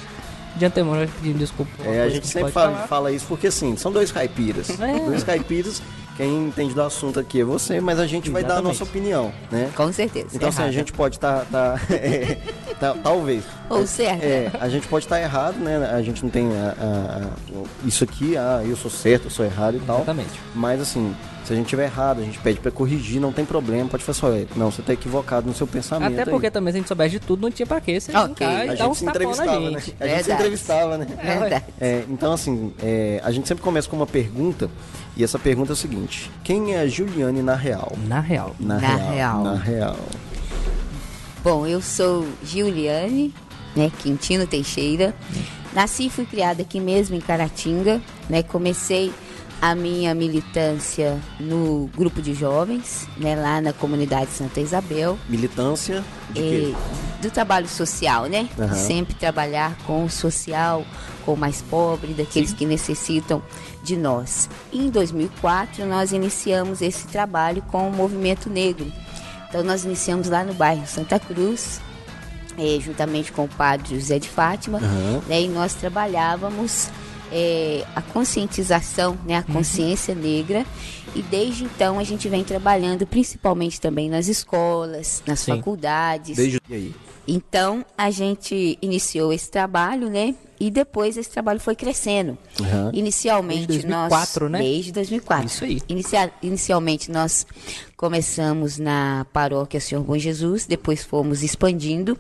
De 0.57 0.65
antemão 0.65 0.95
já 1.01 1.07
pedindo 1.07 1.39
desculpa. 1.39 1.71
É, 1.85 2.03
a 2.03 2.09
gente 2.09 2.27
sempre 2.27 2.51
fala, 2.53 2.87
fala 2.89 3.13
isso 3.13 3.25
porque 3.29 3.47
assim, 3.49 3.77
são 3.77 3.91
dois 3.93 4.11
caipiras. 4.13 4.69
É. 4.81 4.99
Dois 5.01 5.23
caipiras, 5.25 5.81
quem 6.17 6.47
entende 6.49 6.75
do 6.75 6.83
assunto 6.83 7.19
aqui 7.19 7.41
é 7.41 7.45
você, 7.45 7.81
mas 7.81 7.99
a 7.99 8.07
gente 8.07 8.29
vai 8.31 8.43
dar 8.43 8.49
a 8.49 8.53
Exatamente. 8.57 8.79
nossa 8.81 8.91
opinião, 8.91 9.33
né? 9.51 9.71
Com 9.75 9.93
certeza. 9.93 10.29
Então 10.35 10.49
assim, 10.49 10.63
a 10.63 10.71
gente 10.71 10.93
pode 10.93 11.17
estar. 11.17 11.47
talvez. 13.03 13.45
Ou 13.69 13.87
certo. 13.87 14.23
É, 14.23 14.51
a 14.61 14.69
gente 14.69 14.87
pode 14.89 15.05
estar 15.05 15.21
errado, 15.21 15.57
né? 15.57 15.77
A 15.93 16.03
gente 16.03 16.23
não 16.23 16.31
tem 16.31 16.49
a- 16.57 16.75
a- 16.79 17.27
a- 17.27 17.87
isso 17.87 18.05
aqui, 18.05 18.37
ah, 18.37 18.63
eu 18.67 18.77
sou 18.77 18.91
certo, 18.91 19.25
eu 19.25 19.31
sou 19.31 19.45
errado 19.45 19.77
e 19.77 19.81
tal. 19.81 19.97
Exatamente. 19.97 20.31
Mas 20.55 20.81
assim, 20.81 21.15
se 21.45 21.53
a 21.53 21.57
gente 21.57 21.67
tiver 21.67 21.85
errado, 21.85 22.21
a 22.21 22.25
gente 22.25 22.39
pede 22.39 22.61
pra 22.61 22.71
corrigir, 22.71 23.21
não 23.21 23.33
tem 23.33 23.45
problema, 23.45 23.89
pode 23.89 24.05
falar 24.05 24.15
só, 24.15 24.33
é, 24.33 24.47
não, 24.57 24.71
você 24.71 24.83
tá 24.83 24.93
equivocado 24.93 25.47
no 25.47 25.55
seu 25.55 25.67
pensamento. 25.67 26.13
Até 26.13 26.23
aí. 26.23 26.31
porque 26.31 26.51
também 26.51 26.73
se 26.73 26.79
a 26.79 26.81
gente 26.81 26.89
soubesse 26.89 27.11
de 27.13 27.21
tudo, 27.21 27.43
não 27.43 27.51
tinha 27.51 27.67
pra 27.67 27.81
quê 27.81 27.99
você 28.01 28.17
Ok. 28.17 28.47
brincar 28.47 28.71
a 28.71 28.75
e 28.75 28.77
gente 28.77 28.97
se 28.99 29.07
entrevistava, 29.07 29.71
né? 29.71 29.83
A 30.01 30.07
gente 30.07 30.25
se 30.25 30.33
entrevistava, 30.33 30.99
né? 30.99 31.07
Verdade. 31.23 31.65
É, 31.81 32.05
então, 32.09 32.33
assim, 32.33 32.73
é, 32.83 33.21
a 33.25 33.31
gente 33.33 33.49
sempre 33.49 33.65
começa 33.65 33.89
com 33.89 33.97
uma 33.97 34.07
pergunta, 34.07 34.71
e 35.17 35.25
essa 35.25 35.39
pergunta 35.39 35.73
é 35.73 35.75
o 35.75 35.77
seguinte: 35.77 36.31
quem 36.45 36.75
é 36.75 36.81
a 36.81 36.87
Juliane 36.87 37.43
na 37.43 37.55
real? 37.55 37.93
Na 38.07 38.21
real. 38.21 38.55
Na, 38.61 38.79
Na 38.79 38.97
real. 38.97 39.43
Na 39.43 39.55
real. 39.55 39.97
Bom, 41.43 41.67
eu 41.67 41.81
sou 41.81 42.27
Giuliane, 42.45 43.35
né, 43.75 43.91
Quintino 43.99 44.47
Teixeira. 44.47 45.15
Nasci 45.73 46.07
e 46.07 46.11
fui 46.11 46.27
criada 46.27 46.63
aqui 46.63 46.79
mesmo 46.81 47.17
em 47.17 47.21
Caratinga, 47.21 48.01
né? 48.29 48.43
Comecei 48.43 49.13
a 49.61 49.75
minha 49.75 50.15
militância 50.15 51.19
no 51.39 51.91
grupo 51.95 52.23
de 52.23 52.33
jovens, 52.33 53.07
né, 53.17 53.37
lá 53.37 53.61
na 53.61 53.73
comunidade 53.73 54.31
Santa 54.31 54.61
Isabel. 54.61 55.19
Militância 55.29 56.03
de? 56.31 56.73
Eh, 56.73 56.75
do 57.21 57.31
trabalho 57.31 57.69
social, 57.69 58.25
né? 58.25 58.49
Aham. 58.59 58.75
Sempre 58.75 59.15
trabalhar 59.15 59.77
com 59.87 60.05
o 60.05 60.11
social, 60.11 60.85
com 61.27 61.35
o 61.35 61.37
mais 61.37 61.61
pobre, 61.61 62.15
daqueles 62.15 62.55
que 62.55 62.65
necessitam 62.65 63.43
de 63.83 63.97
nós. 63.97 64.49
E 64.73 64.79
em 64.81 64.89
2004 64.89 65.85
nós 65.85 66.13
iniciamos 66.13 66.81
esse 66.81 67.07
trabalho 67.09 67.61
com 67.71 67.89
o 67.89 67.93
movimento 67.93 68.49
negro. 68.49 68.91
Então 69.49 69.63
nós 69.63 69.85
iniciamos 69.85 70.29
lá 70.31 70.43
no 70.43 70.55
bairro 70.55 70.87
Santa 70.87 71.19
Cruz, 71.19 71.81
eh, 72.57 72.79
juntamente 72.81 73.31
com 73.33 73.45
o 73.45 73.49
padre 73.49 73.99
José 73.99 74.19
de 74.19 74.29
Fátima, 74.29 74.79
Aham. 74.79 75.21
né? 75.29 75.43
E 75.43 75.49
nós 75.49 75.75
trabalhávamos 75.75 76.89
eh, 77.33 77.85
a 77.95 78.03
conscientização, 78.03 79.19
né? 79.27 79.37
A 79.37 79.43
consciência 79.43 80.15
negra. 80.15 80.65
E 81.15 81.23
desde 81.23 81.65
então 81.65 81.99
a 81.99 82.05
gente 82.05 82.29
vem 82.29 82.45
trabalhando 82.45 83.07
principalmente 83.07 83.81
também 83.81 84.09
nas 84.09 84.29
escolas, 84.29 85.23
nas 85.27 85.41
Sim. 85.41 85.57
faculdades. 85.57 86.37
Desde 86.37 86.61
aí. 86.71 86.95
Então 87.27 87.85
a 87.99 88.11
gente 88.11 88.79
iniciou 88.81 89.33
esse 89.33 89.51
trabalho, 89.51 90.09
né? 90.09 90.35
E 90.59 90.71
depois 90.71 91.17
esse 91.17 91.31
trabalho 91.31 91.59
foi 91.59 91.75
crescendo. 91.75 92.37
Aham. 92.61 92.91
Inicialmente 92.93 93.67
Desde 93.67 93.87
2004, 93.87 94.49
nós 94.49 94.53
né? 94.53 94.59
desde 94.69 94.93
2004. 94.93 95.47
Isso 95.47 95.65
aí. 95.65 95.81
Inicia- 95.89 96.33
inicialmente 96.43 97.11
nós 97.11 97.47
começamos 97.97 98.79
na 98.79 99.27
paróquia 99.33 99.81
Senhor 99.81 100.03
Bom 100.05 100.19
Jesus, 100.19 100.67
depois 100.67 101.03
fomos 101.03 101.43
expandindo. 101.43 102.17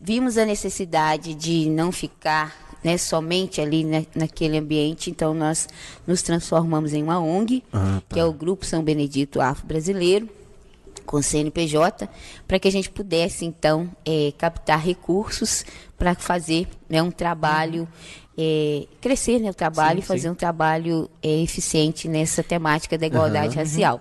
Vimos 0.00 0.38
a 0.38 0.44
necessidade 0.46 1.34
de 1.34 1.68
não 1.68 1.92
ficar 1.92 2.63
né, 2.84 2.98
somente 2.98 3.60
ali 3.62 3.82
na- 3.82 4.04
naquele 4.14 4.58
ambiente, 4.58 5.10
então 5.10 5.32
nós 5.32 5.66
nos 6.06 6.20
transformamos 6.22 6.92
em 6.92 7.02
uma 7.02 7.18
ONG, 7.18 7.64
Ah, 7.72 8.02
tá. 8.06 8.14
que 8.14 8.20
é 8.20 8.24
o 8.24 8.32
Grupo 8.32 8.64
São 8.66 8.82
Benedito 8.84 9.40
Afro-Brasileiro 9.40 10.28
com 11.06 11.20
CNPJ, 11.20 12.08
para 12.46 12.58
que 12.58 12.68
a 12.68 12.70
gente 12.72 12.90
pudesse, 12.90 13.44
então, 13.44 13.90
eh, 14.06 14.32
captar 14.38 14.80
recursos 14.80 15.64
para 15.98 16.14
fazer 16.14 16.66
né, 16.88 17.02
um 17.02 17.10
trabalho, 17.10 17.86
eh, 18.38 18.86
crescer 19.00 19.38
né, 19.38 19.50
o 19.50 19.54
trabalho 19.54 19.98
Sim, 19.98 20.04
e 20.04 20.06
fazer 20.06 20.20
sim. 20.22 20.28
um 20.30 20.34
trabalho 20.34 21.10
eh, 21.22 21.42
eficiente 21.42 22.08
nessa 22.08 22.42
temática 22.42 22.96
da 22.98 23.06
igualdade 23.06 23.56
racial. 23.56 24.00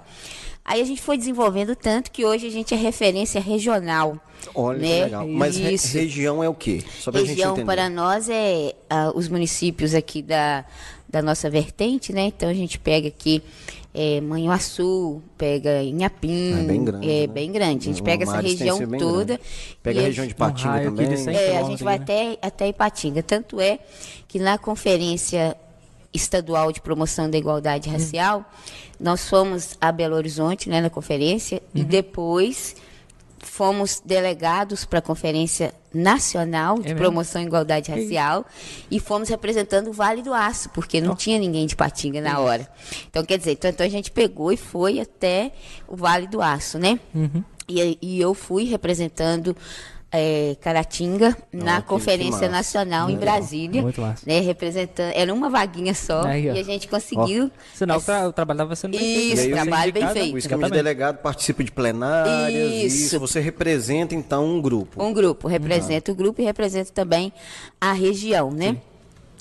Aí 0.65 0.81
a 0.81 0.85
gente 0.85 1.01
foi 1.01 1.17
desenvolvendo 1.17 1.75
tanto 1.75 2.09
que 2.11 2.23
hoje 2.25 2.47
a 2.47 2.49
gente 2.49 2.73
é 2.73 2.77
referência 2.77 3.39
regional. 3.41 4.17
Olha 4.55 4.79
que 4.79 4.85
né? 4.85 5.03
legal. 5.05 5.27
Mas 5.27 5.57
re- 5.57 5.75
região 5.99 6.43
é 6.43 6.47
o 6.49 6.53
quê? 6.53 6.81
Só 6.99 7.11
pra 7.11 7.19
gente 7.21 7.29
Região 7.31 7.51
entender. 7.53 7.65
para 7.65 7.89
nós 7.89 8.29
é 8.29 8.73
ah, 8.89 9.11
os 9.13 9.27
municípios 9.27 9.93
aqui 9.93 10.21
da, 10.21 10.63
da 11.09 11.21
nossa 11.21 11.49
vertente, 11.49 12.13
né? 12.13 12.23
Então 12.25 12.47
a 12.49 12.53
gente 12.53 12.77
pega 12.79 13.07
aqui 13.09 13.41
é, 13.93 14.19
Manhuaçu, 14.21 15.21
pega 15.37 15.83
Inhapim. 15.83 16.53
É 16.59 16.63
bem 16.63 16.83
grande, 16.83 17.09
É 17.11 17.19
né? 17.21 17.27
bem 17.27 17.51
grande. 17.51 17.89
A 17.89 17.93
gente 17.93 18.03
pega 18.03 18.23
essa 18.23 18.39
região 18.41 18.77
toda. 18.97 19.25
grande. 19.37 19.41
Pega 19.83 19.99
e 19.99 20.03
a 20.03 20.07
região 20.07 20.25
de 20.27 20.33
Patinga 20.35 20.69
raio 20.69 20.87
aqui 20.89 20.97
também. 21.03 21.09
de 21.17 21.23
100 21.23 21.35
é, 21.35 21.57
a 21.57 21.63
gente 21.63 21.83
vai 21.83 21.97
né? 21.97 22.03
até, 22.03 22.37
até 22.41 22.67
Ipatinga. 22.69 23.21
Tanto 23.21 23.59
é 23.61 23.79
que 24.27 24.39
na 24.39 24.57
Conferência 24.57 25.55
Estadual 26.13 26.71
de 26.71 26.79
Promoção 26.81 27.29
da 27.29 27.37
Igualdade 27.37 27.89
Hum. 27.89 27.93
Nós 28.99 29.27
fomos 29.27 29.75
a 29.81 29.91
Belo 29.91 30.15
Horizonte, 30.15 30.69
né, 30.69 30.79
na 30.81 30.89
conferência, 30.89 31.61
Uhum. 31.75 31.81
e 31.81 31.83
depois 31.83 32.75
fomos 33.39 34.01
delegados 34.05 34.85
para 34.85 34.99
a 34.99 35.01
Conferência 35.01 35.73
Nacional 35.93 36.79
de 36.79 36.93
É? 36.93 36.95
Promoção 36.95 37.41
da 37.41 37.47
Igualdade 37.47 37.91
Racial 37.91 38.45
e 38.89 38.99
fomos 39.01 39.27
representando 39.27 39.89
o 39.89 39.93
Vale 39.93 40.21
do 40.21 40.33
Aço, 40.33 40.69
porque 40.69 41.01
não 41.01 41.13
tinha 41.15 41.37
ninguém 41.37 41.67
de 41.67 41.75
Patinga 41.75 42.21
na 42.21 42.39
hora. 42.39 42.67
Então, 43.09 43.23
quer 43.25 43.37
dizer, 43.37 43.51
então, 43.51 43.69
então 43.69 43.85
a 43.85 43.89
gente 43.89 44.09
pegou 44.11 44.51
e 44.51 44.57
foi 44.57 44.99
até 44.99 45.51
o 45.87 45.95
Vale 45.95 46.25
do 46.27 46.41
Aço, 46.41 46.79
né? 46.79 46.99
Uhum. 47.13 47.43
E, 47.67 47.97
e 48.01 48.19
eu 48.21 48.33
fui 48.33 48.63
representando 48.63 49.55
eh, 50.13 50.55
Caratinga 50.61 51.35
na 51.51 51.81
Conferência. 51.81 52.47
Nacional 52.47 53.09
em 53.09 53.15
Legal. 53.15 53.35
Brasília. 53.35 53.81
Muito 53.81 53.99
massa. 53.99 54.23
Né, 54.25 54.39
representando, 54.39 55.11
era 55.15 55.33
uma 55.33 55.49
vaguinha 55.49 55.93
só 55.95 56.23
Aí, 56.23 56.45
e 56.45 56.49
a 56.49 56.63
gente 56.63 56.87
conseguiu. 56.87 57.49
Senão 57.73 57.97
o, 57.97 58.01
tra 58.01 58.27
o 58.27 58.33
trabalho 58.33 58.57
estava 58.57 58.75
sendo 58.75 58.91
bem 58.91 58.99
feito. 58.99 59.39
Isso, 59.39 59.49
trabalho 59.49 59.93
bem 59.93 60.07
feito. 60.09 60.35
O 60.35 60.37
esquema 60.37 60.67
de 60.67 60.73
delegado 60.73 61.17
participa 61.17 61.63
de 61.63 61.71
plenárias, 61.71 62.93
Isso. 62.93 63.05
isso. 63.05 63.19
Você 63.19 63.39
representa, 63.39 64.13
então, 64.13 64.45
um 64.45 64.61
grupo. 64.61 65.03
Um 65.03 65.11
grupo, 65.11 65.47
representa 65.47 66.11
o 66.11 66.15
grupo 66.15 66.41
e 66.41 66.45
representa 66.45 66.91
também 66.91 67.33
a 67.81 67.91
região, 67.93 68.51
né? 68.51 68.77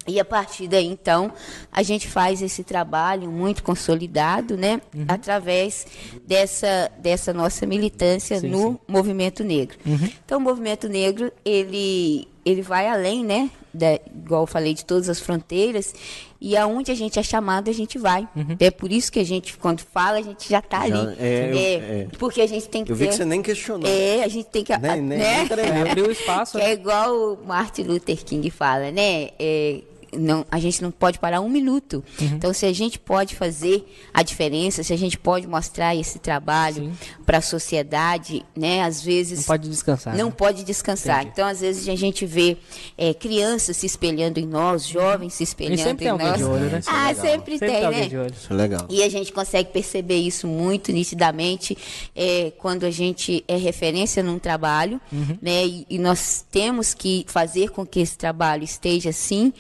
E 0.06 0.18
a 0.18 0.24
partir 0.24 0.66
daí, 0.66 0.86
então, 0.86 1.32
a 1.70 1.82
gente 1.82 2.08
faz 2.08 2.42
esse 2.42 2.64
trabalho 2.64 3.30
muito 3.30 3.62
consolidado, 3.62 4.56
né? 4.56 4.80
Uhum. 4.94 5.04
Através 5.06 5.86
dessa, 6.26 6.90
dessa 6.98 7.32
nossa 7.32 7.64
militância 7.66 8.40
Sim, 8.40 8.48
no 8.48 8.58
sim. 8.58 8.64
Uhum. 8.64 8.78
movimento 8.88 9.44
negro. 9.44 9.76
Então, 10.24 10.38
o 10.38 10.40
movimento 10.40 10.88
negro, 10.88 11.30
ele, 11.44 12.26
ele 12.44 12.62
vai 12.62 12.88
além, 12.88 13.24
né? 13.24 13.50
Da, 13.74 13.94
igual 13.94 14.42
eu 14.42 14.46
falei, 14.46 14.74
de 14.74 14.84
todas 14.84 15.08
as 15.08 15.18
fronteiras. 15.20 15.94
E 16.38 16.56
aonde 16.56 16.90
a 16.90 16.94
gente 16.94 17.18
é 17.18 17.22
chamado, 17.22 17.70
a 17.70 17.72
gente 17.72 17.96
vai. 17.96 18.28
Uhum. 18.36 18.56
É 18.58 18.70
por 18.70 18.90
isso 18.92 19.10
que 19.10 19.18
a 19.20 19.24
gente, 19.24 19.56
quando 19.56 19.80
fala, 19.80 20.18
a 20.18 20.22
gente 20.22 20.50
já 20.50 20.58
está 20.58 20.80
ali. 20.82 21.16
é, 21.18 21.24
É, 21.24 21.74
é. 22.02 22.08
Porque 22.18 22.40
a 22.42 22.46
gente 22.46 22.68
tem 22.68 22.84
que 22.84 22.90
Eu 22.92 22.96
vi 22.96 23.04
ter... 23.04 23.10
que 23.10 23.16
você 23.16 23.24
nem 23.24 23.40
questionou. 23.40 23.88
É, 23.88 24.24
a 24.24 24.28
gente 24.28 24.46
tem 24.46 24.62
que... 24.64 24.76
Nem- 24.76 25.00
nem- 25.00 25.18
né? 25.20 25.48
nem. 25.48 25.64
É, 25.64 25.90
abriu 25.90 26.10
espaço. 26.10 26.58
Que 26.58 26.64
é 26.64 26.72
igual 26.72 27.14
o 27.14 27.46
Martin 27.46 27.82
Luther 27.84 28.22
King 28.24 28.50
fala, 28.50 28.90
né? 28.90 29.30
É, 29.38 29.80
não, 30.12 30.44
a 30.50 30.58
gente 30.58 30.82
não 30.82 30.90
pode 30.90 31.18
parar 31.18 31.40
um 31.40 31.48
minuto. 31.48 32.04
Uhum. 32.20 32.26
Então, 32.34 32.52
se 32.52 32.66
a 32.66 32.72
gente 32.72 32.98
pode 32.98 33.34
fazer 33.34 33.84
a 34.12 34.22
diferença, 34.22 34.82
se 34.82 34.92
a 34.92 34.96
gente 34.98 35.18
pode 35.18 35.46
mostrar 35.46 35.96
esse 35.96 36.18
trabalho 36.18 36.92
para 37.24 37.38
a 37.38 37.40
sociedade, 37.42 38.44
né? 38.56 38.82
Às 38.82 39.02
vezes 39.02 39.38
Não 39.40 39.44
pode 39.46 39.68
descansar. 39.68 40.16
não 40.16 40.26
né? 40.26 40.34
pode 40.36 40.64
descansar. 40.64 41.16
Entendi. 41.20 41.32
Então, 41.32 41.46
às 41.48 41.60
vezes, 41.60 41.88
a 41.88 41.96
gente 41.96 42.26
vê 42.26 42.56
é, 42.98 43.14
crianças 43.14 43.76
se 43.76 43.86
espelhando 43.86 44.38
em 44.38 44.46
nós, 44.46 44.86
jovens 44.86 45.34
se 45.34 45.42
espelhando 45.42 45.78
sempre 45.82 46.06
em 46.06 46.16
tem 46.16 46.26
nós. 46.26 46.36
de 46.38 46.44
olho, 46.44 46.64
né? 46.70 46.78
Isso 46.80 46.90
Ah, 46.90 47.08
legal. 47.08 47.24
sempre, 47.24 47.58
Sempre 47.58 47.68
tem, 47.80 47.90
né? 47.90 48.08
de 48.08 48.16
olho. 48.18 48.32
Isso 48.34 48.52
é 48.52 48.56
legal. 48.56 48.86
E 48.90 49.02
a 49.02 49.08
gente 49.08 49.32
consegue 49.32 49.70
perceber 49.70 50.16
isso 50.18 50.46
muito 50.46 50.92
nitidamente 50.92 51.76
é, 52.14 52.52
quando 52.58 52.84
a 52.84 52.90
gente 52.90 53.42
é 53.48 53.56
referência 53.56 54.22
num 54.22 54.38
trabalho, 54.38 55.00
Uhum. 55.12 55.38
né? 55.40 55.64
E, 55.66 55.86
e 55.88 55.98
nós 55.98 56.44
temos 56.50 56.92
que 56.94 57.24
fazer 57.28 57.70
com 57.70 57.86
que 57.86 58.00
esse 58.00 58.16
trabalho 58.18 58.64
esteja 58.64 59.12
sim 59.12 59.52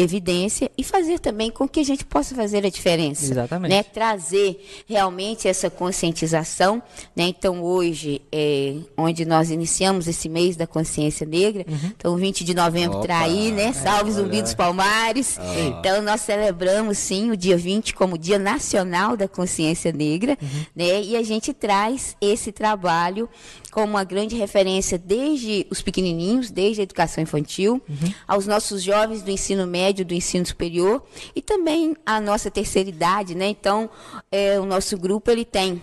evidência 0.00 0.70
e 0.76 0.82
fazer 0.82 1.18
também 1.18 1.50
com 1.50 1.68
que 1.68 1.80
a 1.80 1.84
gente 1.84 2.04
possa 2.04 2.34
fazer 2.34 2.64
a 2.64 2.70
diferença, 2.70 3.24
Exatamente. 3.24 3.70
né? 3.70 3.82
Trazer 3.82 4.64
realmente 4.88 5.48
essa 5.48 5.70
conscientização, 5.70 6.82
né? 7.14 7.24
Então 7.24 7.62
hoje, 7.62 8.22
é, 8.32 8.76
onde 8.96 9.24
nós 9.24 9.50
iniciamos 9.50 10.08
esse 10.08 10.28
mês 10.28 10.56
da 10.56 10.66
consciência 10.66 11.26
negra, 11.26 11.64
então 11.96 12.16
20 12.16 12.44
de 12.44 12.54
novembro 12.54 12.98
Opa, 12.98 13.08
tá 13.08 13.18
aí, 13.20 13.50
né? 13.52 13.72
Salve 13.72 14.12
Zumbi 14.12 14.36
olha. 14.36 14.42
dos 14.42 14.54
Palmares. 14.54 15.38
Então 15.68 16.02
nós 16.02 16.20
celebramos 16.20 16.98
sim 16.98 17.30
o 17.30 17.36
dia 17.36 17.56
20 17.56 17.94
como 17.94 18.16
Dia 18.18 18.38
Nacional 18.38 19.16
da 19.16 19.28
Consciência 19.28 19.92
Negra, 19.92 20.36
né? 20.74 21.02
E 21.02 21.16
a 21.16 21.22
gente 21.22 21.52
traz 21.52 22.16
esse 22.20 22.52
trabalho 22.52 23.28
como 23.70 23.86
uma 23.86 24.04
grande 24.04 24.36
referência 24.36 24.98
desde 24.98 25.66
os 25.70 25.80
pequenininhos, 25.80 26.50
desde 26.50 26.80
a 26.80 26.84
educação 26.84 27.22
infantil, 27.22 27.80
aos 28.26 28.46
nossos 28.46 28.82
jovens 28.82 29.22
do 29.22 29.30
ensino 29.30 29.66
médio, 29.66 29.89
do 29.92 30.14
ensino 30.14 30.46
superior 30.46 31.02
e 31.34 31.42
também 31.42 31.96
a 32.04 32.20
nossa 32.20 32.50
terceira 32.50 32.88
idade, 32.88 33.34
né? 33.34 33.48
Então, 33.48 33.90
é, 34.30 34.58
o 34.58 34.64
nosso 34.64 34.96
grupo 34.96 35.30
ele 35.30 35.44
tem 35.44 35.82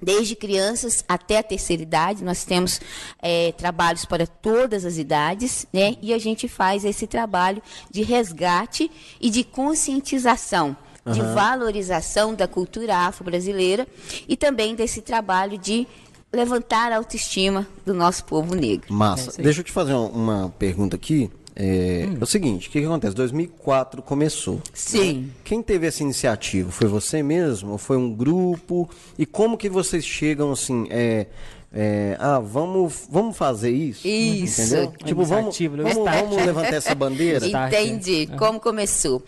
Desde 0.00 0.36
crianças 0.36 1.02
até 1.08 1.38
a 1.38 1.42
terceira 1.42 1.82
idade, 1.82 2.22
nós 2.22 2.44
temos 2.44 2.80
eh, 3.22 3.52
trabalhos 3.56 4.04
para 4.04 4.26
todas 4.26 4.84
as 4.84 4.98
idades, 4.98 5.66
né? 5.72 5.96
E 6.02 6.12
a 6.12 6.18
gente 6.18 6.46
faz 6.48 6.84
esse 6.84 7.06
trabalho 7.06 7.62
de 7.90 8.02
resgate 8.02 8.90
e 9.18 9.30
de 9.30 9.42
conscientização, 9.42 10.76
de 11.06 11.22
valorização 11.22 12.34
da 12.34 12.46
cultura 12.46 12.94
afro-brasileira 12.94 13.86
e 14.28 14.36
também 14.36 14.74
desse 14.74 15.00
trabalho 15.00 15.56
de 15.56 15.86
levantar 16.30 16.92
a 16.92 16.96
autoestima 16.96 17.66
do 17.86 17.94
nosso 17.94 18.24
povo 18.24 18.54
negro. 18.54 18.88
É 18.90 18.92
Massa. 18.92 19.32
aí. 19.38 19.44
Deixa 19.44 19.60
eu 19.60 19.64
te 19.64 19.72
fazer 19.72 19.94
uma 19.94 20.52
pergunta 20.58 20.96
aqui. 20.96 21.30
É, 21.58 22.06
Hum. 22.06 22.18
é 22.20 22.22
o 22.22 22.26
seguinte, 22.26 22.68
o 22.68 22.70
que, 22.70 22.80
que 22.80 22.86
acontece? 22.86 23.14
2004 23.16 24.02
começou. 24.02 24.60
Sim. 24.74 25.32
Quem 25.42 25.62
teve 25.62 25.86
essa 25.86 26.02
iniciativa? 26.02 26.70
Foi 26.70 26.86
você 26.86 27.22
mesmo? 27.22 27.72
Ou 27.72 27.78
foi 27.78 27.96
um 27.96 28.12
grupo? 28.12 28.88
E 29.18 29.24
como 29.24 29.56
que 29.56 29.70
vocês 29.70 30.04
chegam 30.04 30.52
assim, 30.52 30.86
é, 30.90 31.26
é, 31.72 32.14
ah, 32.20 32.38
vamos, 32.40 33.06
vamos 33.10 33.36
fazer 33.38 33.70
isso? 33.70 34.06
Isso. 34.06 34.60
Entendeu? 34.60 34.92
Tipo, 35.02 35.24
vamos, 35.24 35.58
né? 35.58 35.68
vamos, 35.68 35.94
vamos 35.94 36.36
levantar 36.36 36.74
essa 36.74 36.94
bandeira? 36.94 37.46
Entendi 37.48 38.28
como 38.38 38.60
começou. 38.60 39.22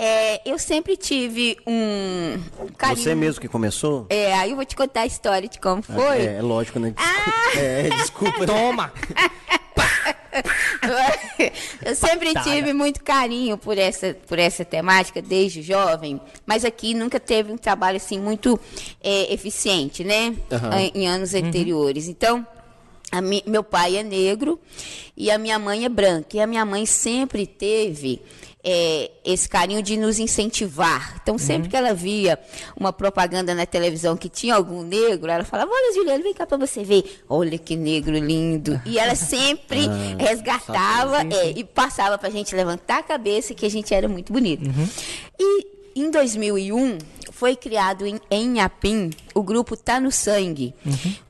É, 0.00 0.48
eu 0.48 0.58
sempre 0.58 0.96
tive 0.96 1.56
um 1.66 2.38
carinho. 2.78 3.02
Você 3.02 3.14
mesmo 3.16 3.40
que 3.40 3.48
começou? 3.48 4.06
É, 4.08 4.32
aí 4.32 4.50
eu 4.50 4.56
vou 4.56 4.64
te 4.64 4.76
contar 4.76 5.00
a 5.00 5.06
história 5.06 5.48
de 5.48 5.58
como 5.58 5.82
foi. 5.82 6.18
É, 6.20 6.36
é 6.36 6.42
lógico, 6.42 6.78
né? 6.78 6.94
É, 7.58 7.88
desculpa. 7.90 8.40
né? 8.40 8.46
Toma! 8.46 8.92
Eu 11.84 11.94
sempre 11.94 12.32
tive 12.42 12.72
muito 12.72 13.02
carinho 13.02 13.56
por 13.56 13.78
essa, 13.78 14.14
por 14.26 14.38
essa 14.38 14.64
temática 14.64 15.20
desde 15.22 15.62
jovem, 15.62 16.20
mas 16.46 16.64
aqui 16.64 16.94
nunca 16.94 17.18
teve 17.20 17.52
um 17.52 17.56
trabalho 17.56 17.96
assim 17.96 18.18
muito 18.18 18.58
é, 19.02 19.32
eficiente, 19.32 20.04
né? 20.04 20.34
Aham. 20.50 20.78
Em, 20.78 20.92
em 20.94 21.08
anos 21.08 21.34
anteriores. 21.34 22.08
Então, 22.08 22.46
a 23.10 23.20
mi- 23.20 23.42
meu 23.46 23.62
pai 23.64 23.96
é 23.96 24.02
negro 24.02 24.58
e 25.16 25.30
a 25.30 25.38
minha 25.38 25.58
mãe 25.58 25.84
é 25.84 25.88
branca. 25.88 26.36
E 26.36 26.40
a 26.40 26.46
minha 26.46 26.64
mãe 26.64 26.84
sempre 26.86 27.46
teve 27.46 28.20
é, 28.70 29.10
esse 29.24 29.48
carinho 29.48 29.82
de 29.82 29.96
nos 29.96 30.18
incentivar. 30.18 31.18
Então, 31.22 31.38
sempre 31.38 31.70
que 31.70 31.76
ela 31.76 31.94
via 31.94 32.38
uma 32.76 32.92
propaganda 32.92 33.54
na 33.54 33.64
televisão 33.64 34.14
que 34.14 34.28
tinha 34.28 34.54
algum 34.54 34.82
negro, 34.82 35.30
ela 35.30 35.42
falava: 35.42 35.70
Olha, 35.72 35.94
Juliana, 35.94 36.22
vem 36.22 36.34
cá 36.34 36.46
pra 36.46 36.58
você 36.58 36.84
ver. 36.84 37.22
Olha 37.26 37.56
que 37.56 37.74
negro 37.74 38.12
lindo. 38.18 38.78
E 38.84 38.98
ela 38.98 39.14
sempre 39.16 39.88
resgatava 40.18 41.22
é, 41.34 41.52
e 41.56 41.64
passava 41.64 42.18
pra 42.18 42.28
gente 42.28 42.54
levantar 42.54 42.98
a 42.98 43.02
cabeça 43.02 43.54
que 43.54 43.64
a 43.64 43.70
gente 43.70 43.94
era 43.94 44.06
muito 44.06 44.34
bonito. 44.34 44.70
E 45.40 45.66
em 45.96 46.10
2001 46.10 46.98
foi 47.32 47.56
criado 47.56 48.06
em, 48.06 48.20
em 48.30 48.48
Inhapim 48.48 49.08
o 49.34 49.42
grupo 49.42 49.78
Tá 49.78 49.98
no 49.98 50.12
Sangue. 50.12 50.74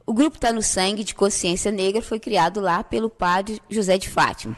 O 0.04 0.12
grupo 0.12 0.40
Tá 0.40 0.52
no 0.52 0.62
Sangue 0.62 1.04
de 1.04 1.14
Consciência 1.14 1.71
Negra 1.71 2.02
foi 2.02 2.18
criado 2.18 2.59
lá 2.59 2.83
pelo 2.83 3.09
padre 3.09 3.62
José 3.71 3.97
de 3.97 4.09
Fátima. 4.09 4.57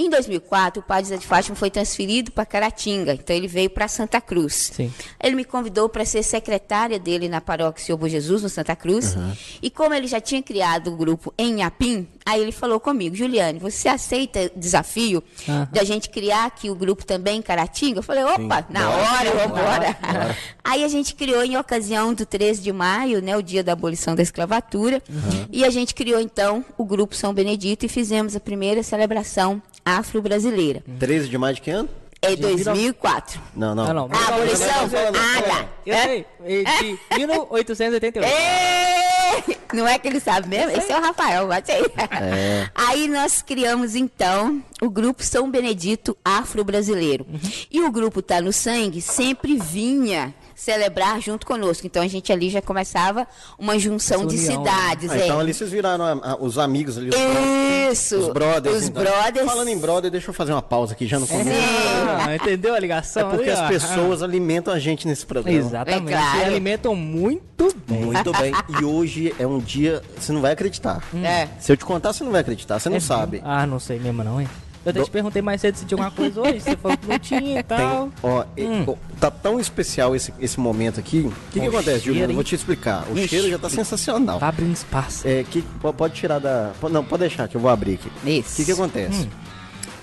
Em 0.00 0.08
2004, 0.08 0.80
o 0.80 0.84
padre 0.84 1.06
José 1.06 1.16
de 1.16 1.26
Fátima 1.26 1.56
foi 1.56 1.70
transferido 1.70 2.30
para 2.30 2.46
Caratinga, 2.46 3.14
então 3.14 3.34
ele 3.34 3.48
veio 3.48 3.68
para 3.68 3.88
Santa 3.88 4.20
Cruz. 4.20 4.70
Sim. 4.72 4.94
Ele 5.20 5.34
me 5.34 5.44
convidou 5.44 5.88
para 5.88 6.04
ser 6.04 6.22
secretária 6.22 7.00
dele 7.00 7.28
na 7.28 7.40
paróquia 7.40 7.84
Senhor 7.84 7.98
Bom 7.98 8.06
Jesus, 8.06 8.44
no 8.44 8.48
Santa 8.48 8.76
Cruz. 8.76 9.16
E 9.60 9.68
como 9.68 9.92
ele 9.92 10.06
já 10.06 10.20
tinha 10.20 10.40
criado 10.40 10.92
o 10.92 10.96
grupo 10.96 11.34
em 11.36 11.54
Inhapim, 11.54 12.06
aí 12.28 12.42
ele 12.42 12.52
falou 12.52 12.78
comigo, 12.78 13.14
Juliane, 13.16 13.58
você 13.58 13.88
aceita 13.88 14.50
o 14.54 14.58
desafio 14.58 15.22
Aham. 15.48 15.68
da 15.72 15.84
gente 15.84 16.08
criar 16.10 16.46
aqui 16.46 16.70
o 16.70 16.74
grupo 16.74 17.04
também 17.04 17.38
em 17.38 17.42
Caratinga? 17.42 17.98
Eu 17.98 18.02
falei, 18.02 18.24
opa, 18.24 18.66
na 18.68 18.80
bora. 18.86 18.96
hora, 18.96 19.30
vamos 19.30 19.58
embora. 19.58 20.36
Aí 20.62 20.84
a 20.84 20.88
gente 20.88 21.14
criou 21.14 21.42
em 21.42 21.56
ocasião 21.56 22.12
do 22.12 22.26
13 22.26 22.60
de 22.62 22.72
maio, 22.72 23.22
né, 23.22 23.36
o 23.36 23.42
dia 23.42 23.64
da 23.64 23.72
abolição 23.72 24.14
da 24.14 24.22
escravatura, 24.22 25.02
e 25.50 25.64
a 25.64 25.70
gente 25.70 25.94
criou 25.94 26.20
então 26.20 26.64
o 26.76 26.84
grupo 26.84 27.14
São 27.14 27.32
Benedito 27.32 27.86
e 27.86 27.88
fizemos 27.88 28.36
a 28.36 28.40
primeira 28.40 28.82
celebração 28.82 29.62
afro-brasileira. 29.84 30.82
13 30.98 31.28
de 31.28 31.38
maio 31.38 31.54
de 31.54 31.62
que 31.62 31.70
ano? 31.70 31.88
É 32.20 32.34
2004. 32.34 33.40
Não, 33.54 33.74
não. 33.74 33.84
Ah, 33.84 33.94
não. 33.94 34.08
A 34.12 34.28
abolição? 34.34 34.66
Não, 34.68 34.88
não, 34.88 34.88
não, 34.88 35.12
não, 35.12 35.20
Ah, 35.20 35.34
não. 35.34 35.42
tá. 35.42 35.68
Eu 35.86 35.96
sei. 35.96 36.26
é 37.10 37.14
De 37.14 37.18
1888. 37.18 38.26
Ê! 38.26 39.56
Não 39.72 39.86
é 39.86 39.98
que 39.98 40.08
ele 40.08 40.18
sabe 40.18 40.48
mesmo? 40.48 40.70
Esse 40.76 40.90
é 40.90 40.98
o 40.98 41.02
Rafael, 41.02 41.46
bate 41.46 41.70
aí. 41.70 41.84
Aí 42.74 43.08
nós 43.08 43.42
criamos, 43.42 43.94
então, 43.94 44.62
o 44.80 44.88
grupo 44.90 45.22
São 45.22 45.50
Benedito 45.50 46.16
Afro-Brasileiro. 46.24 47.26
Uhum. 47.28 47.38
E 47.70 47.80
o 47.82 47.90
grupo 47.92 48.20
Tá 48.22 48.40
no 48.40 48.52
Sangue 48.52 49.00
sempre 49.00 49.56
vinha 49.56 50.34
celebrar 50.58 51.20
junto 51.20 51.46
conosco. 51.46 51.86
Então 51.86 52.02
a 52.02 52.08
gente 52.08 52.32
ali 52.32 52.50
já 52.50 52.60
começava 52.60 53.26
uma 53.58 53.78
junção 53.78 54.18
Essa 54.22 54.26
de 54.26 54.36
união, 54.36 54.64
né? 54.64 54.70
cidades. 54.70 55.10
Ah, 55.10 55.16
é. 55.18 55.24
então 55.24 55.38
ali 55.40 55.54
vocês 55.54 55.70
viraram 55.70 56.04
a- 56.04 56.32
a- 56.32 56.36
os 56.40 56.58
amigos 56.58 56.98
ali, 56.98 57.10
os, 57.10 57.14
bro- 57.16 57.90
Isso! 57.92 58.16
os 58.18 58.28
brothers. 58.32 58.76
Os 58.76 58.88
então. 58.88 59.02
brothers. 59.04 59.46
Falando 59.46 59.68
em 59.68 59.78
brother, 59.78 60.10
deixa 60.10 60.30
eu 60.30 60.34
fazer 60.34 60.52
uma 60.52 60.60
pausa 60.62 60.94
aqui 60.94 61.06
já 61.06 61.18
no 61.20 61.26
começo. 61.28 61.48
Ah, 62.26 62.34
entendeu 62.34 62.74
a 62.74 62.76
É 62.76 62.80
ligação? 62.80 63.30
porque 63.30 63.44
ali, 63.48 63.52
as 63.52 63.60
ó? 63.60 63.68
pessoas 63.68 64.22
alimentam 64.22 64.74
a 64.74 64.78
gente 64.80 65.06
nesse 65.06 65.24
programa. 65.24 65.56
Exatamente. 65.58 66.12
É 66.12 66.16
claro. 66.18 66.38
Se 66.38 66.44
alimentam 66.44 66.94
muito 66.96 67.72
bem. 67.86 68.00
Muito 68.00 68.32
bem. 68.32 68.52
E 68.80 68.84
hoje 68.84 69.34
é 69.38 69.46
um 69.46 69.58
dia, 69.60 70.02
você 70.18 70.32
não 70.32 70.40
vai 70.40 70.52
acreditar. 70.52 71.02
É. 71.22 71.48
Se 71.60 71.70
eu 71.72 71.76
te 71.76 71.84
contar, 71.84 72.12
você 72.12 72.24
não 72.24 72.32
vai 72.32 72.40
acreditar, 72.40 72.78
você 72.78 72.88
não 72.88 72.96
É 72.96 73.00
sabe. 73.00 73.40
Ah, 73.44 73.66
não 73.66 73.78
sei 73.78 73.98
mesmo 73.98 74.22
não, 74.24 74.40
hein? 74.40 74.48
Eu 74.88 74.90
até 74.90 75.02
te 75.04 75.10
perguntei 75.10 75.42
mais 75.42 75.60
cedo 75.60 75.76
se 75.76 75.84
tinha 75.84 75.96
alguma 76.02 76.10
coisa 76.10 76.40
hoje, 76.40 76.60
você 76.60 76.76
falou 76.76 76.96
que 76.96 77.06
não 77.06 77.18
tinha 77.18 77.60
e 77.60 77.62
tal. 77.62 78.08
Tem, 78.08 78.12
ó, 78.30 78.44
e- 78.56 78.64
Hum. 78.64 78.96
tá 79.20 79.30
tão 79.30 79.58
especial 79.60 80.14
esse, 80.16 80.32
esse 80.40 80.58
momento 80.58 80.98
aqui. 81.00 81.20
O 81.20 81.32
que, 81.52 81.60
que 81.60 81.66
acontece? 81.66 82.08
Eu 82.08 82.32
vou 82.34 82.44
te 82.44 82.54
explicar. 82.54 83.04
O 83.10 83.16
Ixi. 83.18 83.28
cheiro 83.28 83.50
já 83.50 83.58
tá 83.58 83.68
sensacional. 83.68 84.38
Tá 84.38 84.48
abrindo 84.48 84.72
espaço. 84.74 85.26
É, 85.26 85.44
que, 85.44 85.62
po- 85.80 85.92
pode 85.92 86.14
tirar 86.14 86.38
da. 86.38 86.72
Não, 86.90 87.04
pode 87.04 87.20
deixar 87.20 87.48
que 87.48 87.56
eu 87.56 87.60
vou 87.60 87.70
abrir 87.70 87.94
aqui. 87.94 88.10
Isso. 88.38 88.52
O 88.52 88.56
que, 88.56 88.64
que 88.66 88.72
acontece? 88.72 89.22
Hum. 89.22 89.28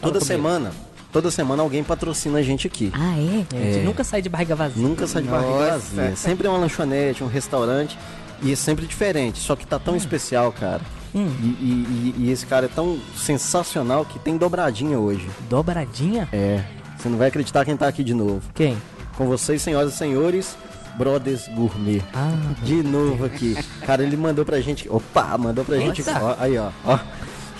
Toda 0.02 0.20
comigo. 0.20 0.26
semana, 0.26 0.72
toda 1.12 1.32
semana 1.32 1.64
alguém 1.64 1.84
patrocina 1.84 2.40
a 2.40 2.42
gente 2.44 2.68
aqui. 2.68 2.92
Ah, 2.94 3.16
é? 3.18 3.58
A 3.58 3.62
gente 3.64 3.80
É. 3.80 3.84
nunca 3.84 4.04
sai 4.04 4.22
de 4.22 4.30
barriga 4.30 4.56
vazia. 4.56 4.84
Nunca 4.88 5.08
sai 5.08 5.24
de 5.24 5.28
barriga 5.30 5.50
Nossa. 5.50 5.96
vazia. 5.96 6.16
Sempre 6.16 6.46
é 6.48 6.50
uma 6.50 6.60
lanchonete, 6.60 7.24
um 7.24 7.28
restaurante. 7.28 7.98
E 8.44 8.52
é 8.52 8.56
sempre 8.56 8.86
diferente. 8.86 9.40
Só 9.40 9.56
que 9.56 9.66
tá 9.66 9.80
tão 9.80 9.96
especial, 9.96 10.52
cara. 10.52 10.82
Hum. 11.16 11.32
E, 11.42 11.46
e- 11.46 12.16
e- 12.26 12.32
esse 12.32 12.46
cara 12.46 12.66
é 12.66 12.70
tão 12.70 13.00
sensacional 13.16 14.04
que 14.06 14.20
tem 14.20 14.38
dobradinha 14.38 15.00
hoje. 15.00 15.28
Dobradinha? 15.50 16.28
É. 16.34 16.64
Você 16.98 17.08
não 17.10 17.18
vai 17.18 17.30
acreditar 17.30 17.64
quem 17.66 17.78
tá 17.78 17.88
aqui 17.88 18.04
de 18.04 18.14
novo. 18.14 18.42
Quem? 18.54 18.78
Com 19.18 19.26
vocês, 19.28 19.62
senhoras 19.62 19.94
e 19.94 19.98
senhores, 19.98 20.58
Brothers 20.98 21.48
Gourmet. 21.50 22.02
Ah, 22.14 22.32
De 22.64 22.82
novo 22.84 23.26
aqui. 23.26 23.56
Cara, 23.86 24.04
ele 24.04 24.18
mandou 24.18 24.44
pra 24.46 24.60
gente. 24.60 24.90
Opa, 24.90 25.38
mandou 25.38 25.64
pra 25.64 25.78
gente. 25.78 26.00
Eita. 26.02 26.20
Ó, 26.22 26.36
aí, 26.38 26.58
ó. 26.58 26.70
ó. 26.84 27.00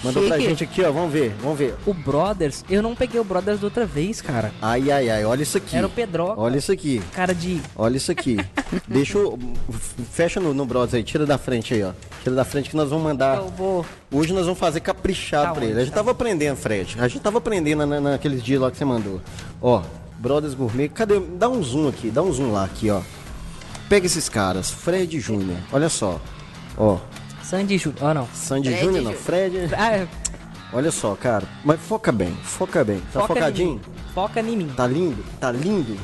Mandou 0.04 0.28
pra 0.28 0.38
gente 0.38 0.64
aqui, 0.64 0.84
ó. 0.84 0.92
Vamos 0.92 1.12
ver, 1.12 1.34
vamos 1.42 1.58
ver. 1.58 1.76
o 1.86 1.94
Brothers, 1.94 2.64
eu 2.70 2.82
não 2.84 2.94
peguei 2.96 3.20
o 3.20 3.24
Brothers 3.24 3.60
da 3.60 3.66
outra 3.68 3.86
vez, 3.86 4.22
cara. 4.22 4.52
Ai, 4.62 4.92
ai, 4.92 5.10
ai. 5.10 5.26
Olha 5.26 5.42
isso 5.44 5.58
aqui. 5.58 5.76
Era 5.76 5.88
o 5.88 5.90
Pedro. 5.90 6.34
Olha 6.38 6.58
isso 6.58 6.72
aqui. 6.72 7.02
Cara 7.14 7.34
de. 7.34 7.60
Olha 7.76 7.98
isso 7.98 8.12
aqui. 8.12 8.38
Deixa 8.88 9.18
f- 9.18 10.04
Fecha 10.12 10.40
no, 10.40 10.54
no 10.54 10.66
Brothers 10.66 10.94
aí. 10.94 11.04
Tira 11.04 11.26
da 11.26 11.38
frente 11.38 11.74
aí, 11.74 11.84
ó. 11.84 11.92
Tira 12.24 12.36
da 12.36 12.46
frente 12.46 12.70
que 12.70 12.76
nós 12.76 12.90
vamos 12.90 13.04
mandar. 13.04 13.38
Eu 13.38 13.50
vou. 13.50 13.86
Hoje 14.12 14.32
nós 14.34 14.44
vamos 14.46 14.60
fazer 14.60 14.80
caprichado 14.82 15.48
Tá 15.48 15.54
pra 15.54 15.64
ele. 15.64 15.72
onde? 15.74 15.82
A 15.82 15.86
gente 15.86 15.94
tava 15.94 16.12
aprendendo, 16.12 16.56
Fred. 16.58 16.96
A 17.00 17.08
gente 17.08 17.22
tava 17.22 17.38
aprendendo 17.40 17.86
na, 17.86 18.00
naqueles 18.00 18.44
dias 18.44 18.62
lá 18.62 18.70
que 18.70 18.78
você 18.78 18.86
mandou. 18.86 19.20
Ó, 19.62 19.82
Brothers 20.20 20.54
Gourmet. 20.54 20.90
Cadê? 20.90 21.20
Dá 21.20 21.50
um 21.50 21.64
zoom 21.64 21.88
aqui, 21.88 22.12
dá 22.12 22.22
um 22.22 22.32
zoom 22.32 22.52
lá 22.52 22.64
aqui, 22.66 22.90
ó. 22.90 23.02
Pega 23.90 24.06
esses 24.06 24.28
caras, 24.30 24.70
Fred 24.72 25.20
Júnior. 25.20 25.58
Olha 25.72 25.90
só. 25.90 26.20
Ó, 26.78 26.98
Sandy 27.50 27.78
Júnior. 27.78 28.04
Ah, 28.04 28.14
não. 28.14 28.28
Sandy 28.34 28.70
Júnior 28.72 29.04
não, 29.04 29.12
Júnior. 29.12 29.16
Fred. 29.16 29.70
Ah, 29.78 29.92
é. 29.98 30.08
Olha 30.74 30.92
só, 30.92 31.16
cara. 31.16 31.44
Mas 31.64 31.80
foca 31.80 32.12
bem, 32.12 32.36
foca 32.44 32.84
bem. 32.84 33.00
Tá 33.14 33.22
foca 33.22 33.34
em 33.34 33.36
focadinho? 33.36 33.72
mim. 33.74 33.82
Foca 34.14 34.40
em 34.42 34.58
mim. 34.58 34.72
Tá 34.76 34.88
lindo? 34.88 35.24
Tá 35.40 35.52
lindo? 35.52 35.96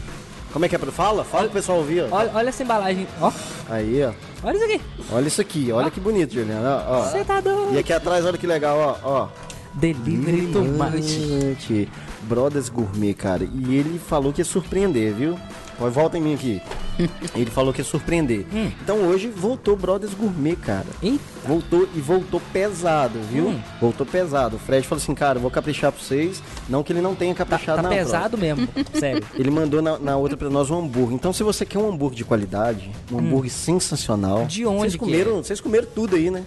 Como 0.54 0.66
é 0.66 0.70
que 0.70 0.76
é? 0.76 0.78
pra- 0.78 0.92
Fala, 0.92 1.24
fala 1.24 1.46
pro 1.46 1.54
pessoal 1.54 1.80
ouvir, 1.80 2.02
ó. 2.04 2.08
Olha, 2.16 2.32
olha 2.34 2.50
essa 2.50 2.62
embalagem. 2.64 3.08
Ó, 3.20 3.32
Aí, 3.70 4.04
ó. 4.04 4.12
olha 4.44 4.56
isso 4.58 4.66
aqui. 4.66 4.82
Olha 5.12 5.28
isso 5.28 5.42
aqui, 5.42 5.72
olha 5.72 5.90
que 5.90 6.00
bonito, 6.00 6.36
ó, 6.64 7.00
ó. 7.00 7.04
Você 7.10 7.24
tá 7.24 7.40
doido. 7.40 7.74
E 7.74 7.80
aqui 7.80 7.92
atrás, 7.94 8.26
olha 8.26 8.38
que 8.38 8.46
legal, 8.48 8.78
ó, 9.04 9.10
ó. 9.10 9.28
Delivery 9.74 10.48
tomate. 10.52 11.02
Gente, 11.02 11.90
Brothers 12.24 12.68
Gourmet, 12.70 13.14
cara. 13.14 13.44
E 13.46 13.76
ele 13.76 13.98
falou 14.00 14.34
que 14.34 14.42
ia 14.42 14.46
surpreender, 14.46 15.14
viu? 15.14 15.40
Pode 15.82 15.96
volta 15.96 16.16
em 16.16 16.22
mim 16.22 16.36
aqui. 16.36 16.62
Ele 17.36 17.50
falou 17.50 17.74
que 17.74 17.82
ia 17.82 17.84
surpreender. 17.84 18.46
Hum. 18.54 18.70
Então 18.84 18.98
hoje 18.98 19.30
voltou 19.30 19.76
Brothers 19.76 20.14
Gourmet, 20.14 20.56
cara. 20.56 20.86
Eita. 21.02 21.24
Voltou 21.44 21.90
e 21.96 22.00
voltou 22.00 22.40
pesado, 22.54 23.20
viu? 23.32 23.48
Hum. 23.48 23.60
Voltou 23.80 24.06
pesado. 24.06 24.58
O 24.58 24.60
Fred 24.60 24.88
falou 24.88 25.02
assim, 25.02 25.16
cara, 25.16 25.40
vou 25.40 25.50
caprichar 25.50 25.92
pra 25.92 26.00
vocês. 26.00 26.44
Não 26.70 26.84
que 26.84 26.94
ele 26.94 27.02
não 27.02 27.16
tenha 27.16 27.34
Tá, 27.34 27.40
caprichado 27.44 27.78
tá 27.82 27.90
na 27.90 27.90
pesado 27.90 28.38
mesmo. 28.38 28.68
Sério. 28.94 29.24
Ele 29.34 29.50
mandou 29.50 29.82
na, 29.82 29.98
na 29.98 30.18
outra 30.18 30.38
pra 30.38 30.52
nós 30.52 30.70
um 30.70 30.78
hambúrguer. 30.78 31.16
Então, 31.16 31.34
se 31.34 31.42
você 31.42 31.66
quer 31.66 31.80
um 31.80 31.90
hambúrguer 31.90 32.18
de 32.18 32.26
qualidade, 32.26 32.92
um 33.12 33.18
hambúrguer 33.18 33.50
sensacional. 33.52 34.42
Hum. 34.42 34.46
De 34.46 34.64
onde 34.68 34.82
Vocês 34.82 34.96
comeram, 34.98 35.40
é? 35.40 35.44
vocês 35.44 35.60
comeram 35.60 35.88
tudo 35.96 36.16
aí, 36.16 36.30
né? 36.30 36.44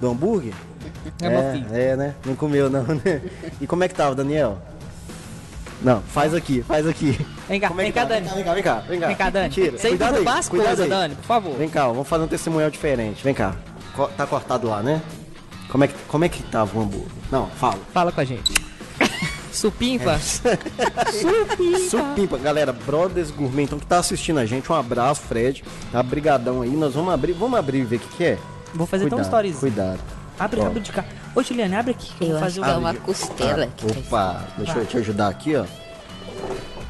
Do 0.00 0.10
hambúrguer? 0.10 0.54
É, 1.20 1.52
filho. 1.52 1.66
é, 1.72 1.96
né? 1.96 2.14
Não 2.24 2.36
comeu, 2.36 2.70
não, 2.70 2.84
né? 3.04 3.20
E 3.60 3.66
como 3.66 3.82
é 3.82 3.88
que 3.88 3.94
tava, 3.96 4.14
Daniel? 4.14 4.58
Não, 5.84 6.00
faz 6.00 6.32
aqui, 6.34 6.62
faz 6.62 6.86
aqui. 6.86 7.18
Vem 7.46 7.60
cá, 7.60 7.68
Como 7.68 7.80
é 7.80 7.84
vem 7.84 7.92
cá, 7.92 8.00
tá? 8.02 8.08
Dani. 8.08 8.28
Vem 8.30 8.42
cá, 8.44 8.54
vem 8.54 8.62
cá, 8.62 8.74
vem 8.88 9.00
cá. 9.00 9.06
Vem 9.06 9.16
cá, 9.16 9.30
Dani. 9.30 9.50
Tira. 9.50 9.76
Sem 9.78 9.90
Cuidado 9.90 10.16
aí, 10.16 10.26
as 10.26 10.48
cuidado 10.48 10.66
coisas, 10.68 10.84
aí. 10.84 10.88
Dani, 10.90 11.14
por 11.14 11.24
favor. 11.26 11.54
Vem 11.56 11.68
cá, 11.68 11.88
ó, 11.88 11.92
vamos 11.92 12.08
fazer 12.08 12.24
um 12.24 12.28
testemunhal 12.28 12.70
diferente. 12.70 13.22
Vem 13.22 13.34
cá. 13.34 13.54
Co- 13.94 14.08
Tá 14.08 14.26
cortado 14.26 14.66
lá, 14.66 14.82
né? 14.82 15.02
Como 15.68 15.84
é 15.84 15.88
que, 15.88 15.94
como 16.08 16.24
é 16.24 16.28
que 16.28 16.42
tava 16.44 16.78
o 16.78 16.82
hambúrguer? 16.82 17.08
Não, 17.30 17.48
fala. 17.50 17.78
Fala 17.92 18.10
com 18.10 18.20
a 18.20 18.24
gente. 18.24 18.54
Supimpa. 19.52 20.18
Supimpa, 21.90 22.38
galera, 22.38 22.72
Brothers 22.72 23.30
Gourmet, 23.30 23.64
então 23.64 23.78
que 23.78 23.86
tá 23.86 23.98
assistindo 23.98 24.38
a 24.38 24.46
gente, 24.46 24.70
um 24.70 24.74
abraço, 24.74 25.20
Fred, 25.22 25.62
tá 25.92 26.02
brigadão 26.02 26.62
aí, 26.62 26.70
nós 26.70 26.94
vamos 26.94 27.12
abrir, 27.12 27.32
vamos 27.32 27.58
abrir 27.58 27.80
e 27.80 27.84
ver 27.84 27.96
o 27.96 28.00
que 28.00 28.16
que 28.16 28.24
é? 28.24 28.38
Vou 28.74 28.86
fazer 28.86 29.04
um 29.04 29.08
Cuidado, 29.08 29.26
stories. 29.26 29.56
Cuidado. 29.58 30.00
Abre, 30.38 30.60
Ó. 30.60 30.66
abre 30.66 30.80
de 30.80 30.90
cá. 30.92 31.04
Ô, 31.34 31.42
Juliane, 31.42 31.74
abre 31.74 31.90
aqui. 31.92 32.12
que 32.14 32.24
Eu 32.24 32.28
Eu 32.28 32.34
vou 32.38 32.44
acho 32.44 32.54
fazer 32.56 32.60
que 32.60 32.70
é 32.70 32.74
o. 32.74 32.78
uma 32.78 32.94
costela. 32.94 33.66
tá 33.66 33.86
Opa, 33.86 34.48
deixa 34.56 34.78
eu 34.78 34.86
te 34.86 34.96
ajudar 34.98 35.28
aqui, 35.28 35.56
ó. 35.56 35.64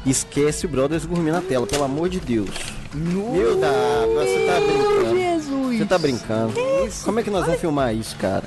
Esquece 0.05 0.65
o 0.65 0.69
Brothers 0.69 1.05
Gourmet 1.05 1.31
na 1.31 1.41
tela, 1.41 1.65
pelo 1.65 1.83
amor 1.83 2.09
de 2.09 2.19
Deus. 2.19 2.49
Meu 2.93 3.59
da, 3.59 3.67
você 4.13 4.45
tá 4.45 4.59
brincando. 4.61 5.17
Jesus. 5.17 5.77
Você 5.79 5.85
tá 5.85 5.97
brincando. 5.97 6.53
Como 7.03 7.19
é 7.19 7.23
que 7.23 7.31
nós 7.31 7.45
vamos 7.45 7.59
filmar 7.59 7.93
isso, 7.93 8.15
cara? 8.17 8.43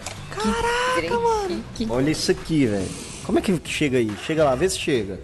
chique. 1.74 1.86
Olha 1.90 2.10
isso 2.10 2.30
aqui, 2.30 2.66
velho. 2.66 2.88
Como 3.24 3.38
é 3.38 3.42
que 3.42 3.60
chega 3.64 3.98
aí? 3.98 4.10
Chega 4.24 4.44
lá, 4.44 4.54
vê 4.54 4.68
se 4.68 4.78
chega. 4.78 5.20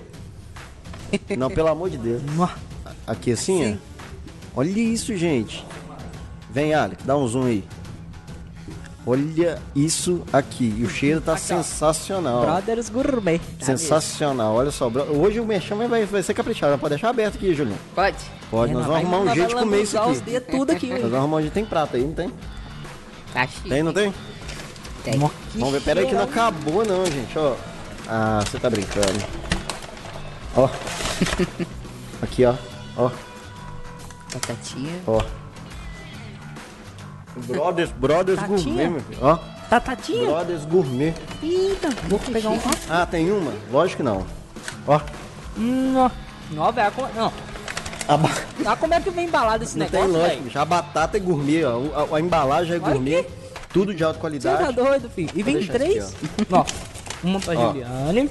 Não, 1.39 1.51
pelo 1.51 1.69
amor 1.69 1.89
de 1.89 1.97
Deus. 1.97 2.23
Aqui 3.07 3.33
assim, 3.33 3.79
ó. 4.55 4.61
Olha 4.61 4.69
isso, 4.79 5.17
gente. 5.17 5.65
Vem, 6.51 6.75
Alec, 6.75 7.03
dá 7.05 7.17
um 7.17 7.27
zoom 7.27 7.47
aí. 7.47 7.65
Olha 9.07 9.61
isso 9.77 10.23
aqui. 10.33 10.75
E 10.79 10.85
o 10.85 10.89
cheiro 10.89 11.21
tá 11.21 11.33
Aqui, 11.33 11.43
sensacional. 11.43 12.41
Brothers 12.41 12.89
Gourmet. 12.89 13.41
Sensacional. 13.61 14.55
Olha 14.55 14.71
só. 14.71 14.89
Hoje 14.89 15.41
o 15.41 15.45
merchan 15.45 15.77
vai, 15.77 16.07
vai 16.07 16.23
ser 16.23 16.33
caprichado. 16.33 16.79
Pode 16.79 16.95
deixar 16.95 17.11
aberto 17.11 17.37
aqui, 17.37 17.55
Julião. 17.55 17.77
Pode? 17.95 18.17
Pode. 18.51 18.73
É, 18.73 18.75
nós 18.75 18.87
vamos 18.87 19.03
arrumar 19.03 19.19
um 19.31 19.35
jeito 19.35 19.49
de 19.49 19.55
comer 19.55 19.83
isso 19.83 19.99
aqui. 19.99 20.11
os 20.11 20.21
dedos 20.23 20.49
tudo 20.51 20.71
aqui. 20.71 20.89
Nós 20.89 21.01
vamos 21.03 21.17
arrumar 21.17 21.37
um 21.37 21.41
jeito. 21.41 21.53
Tem 21.53 21.67
prato 21.67 21.97
aí, 21.97 22.05
não 22.05 22.15
tem? 22.15 22.33
Tá 23.35 23.47
chique. 23.47 23.69
Tem, 23.69 23.83
não 23.83 23.93
tem? 23.93 24.15
Tem. 25.05 25.19
Vamos 25.19 25.73
ver. 25.73 25.83
Pera 25.83 26.01
aí 26.01 26.07
que 26.07 26.15
não 26.15 26.23
acabou 26.23 26.85
não, 26.85 27.05
gente. 27.05 27.39
Ó. 27.39 27.55
Ah, 28.09 28.43
você 28.47 28.59
tá 28.59 28.71
brincando. 28.71 29.23
Ó. 30.57 30.69
Aqui, 32.23 32.45
ó. 32.47 32.55
Ó. 32.97 33.11
Batatinha. 34.33 35.03
Ó. 35.07 35.23
Brothers, 37.37 37.91
Brothers 37.93 38.39
Tatinha? 38.41 38.57
Gourmet, 38.59 38.89
meu 38.89 39.01
filho. 39.01 39.19
Ó. 39.23 39.39
Batatinha? 39.71 40.27
Brothers 40.31 40.65
Gourmet. 40.67 41.15
Eita, 41.43 41.89
vou 42.09 42.19
pegar 42.19 42.51
um. 42.51 42.61
Ah, 42.89 43.07
tem 43.07 43.31
uma? 43.33 43.53
Lógico 43.73 43.99
que 43.99 44.03
não. 44.03 44.25
Ó. 44.87 45.01
Nó. 45.57 46.11
Nó, 46.51 46.71
velho. 46.71 46.93
Não. 47.17 47.33
A 48.07 48.17
ba- 48.19 48.31
Ah, 48.67 48.77
como 48.77 48.93
é 48.95 49.01
que 49.01 49.11
vem 49.11 49.27
embalado 49.27 49.65
esse 49.65 49.79
Não 49.79 49.87
tem 49.87 50.01
negócio, 50.03 50.13
lógico, 50.19 50.35
velho? 50.37 50.45
bicho. 50.45 50.59
A 50.59 50.65
batata 50.65 51.17
é 51.17 51.21
gourmet, 51.21 51.65
ó. 51.65 51.81
A, 52.13 52.17
a 52.17 52.21
embalagem 52.21 52.75
é 52.77 52.81
Olha 52.81 52.93
gourmet. 52.93 53.21
aqui. 53.21 53.31
Tudo 53.73 53.93
de 53.95 54.05
alta 54.05 54.15
Você 54.17 54.21
qualidade. 54.21 54.59
tá 54.65 54.71
doido, 54.71 55.11
filho? 55.11 55.31
E 55.35 55.43
vem 55.43 55.67
três? 55.67 55.97
esse 56.05 56.17
Ó. 56.53 56.65
Uma 57.25 57.41
pra 57.41 57.55
Ó. 57.59 57.73
Juliane. 57.73 58.31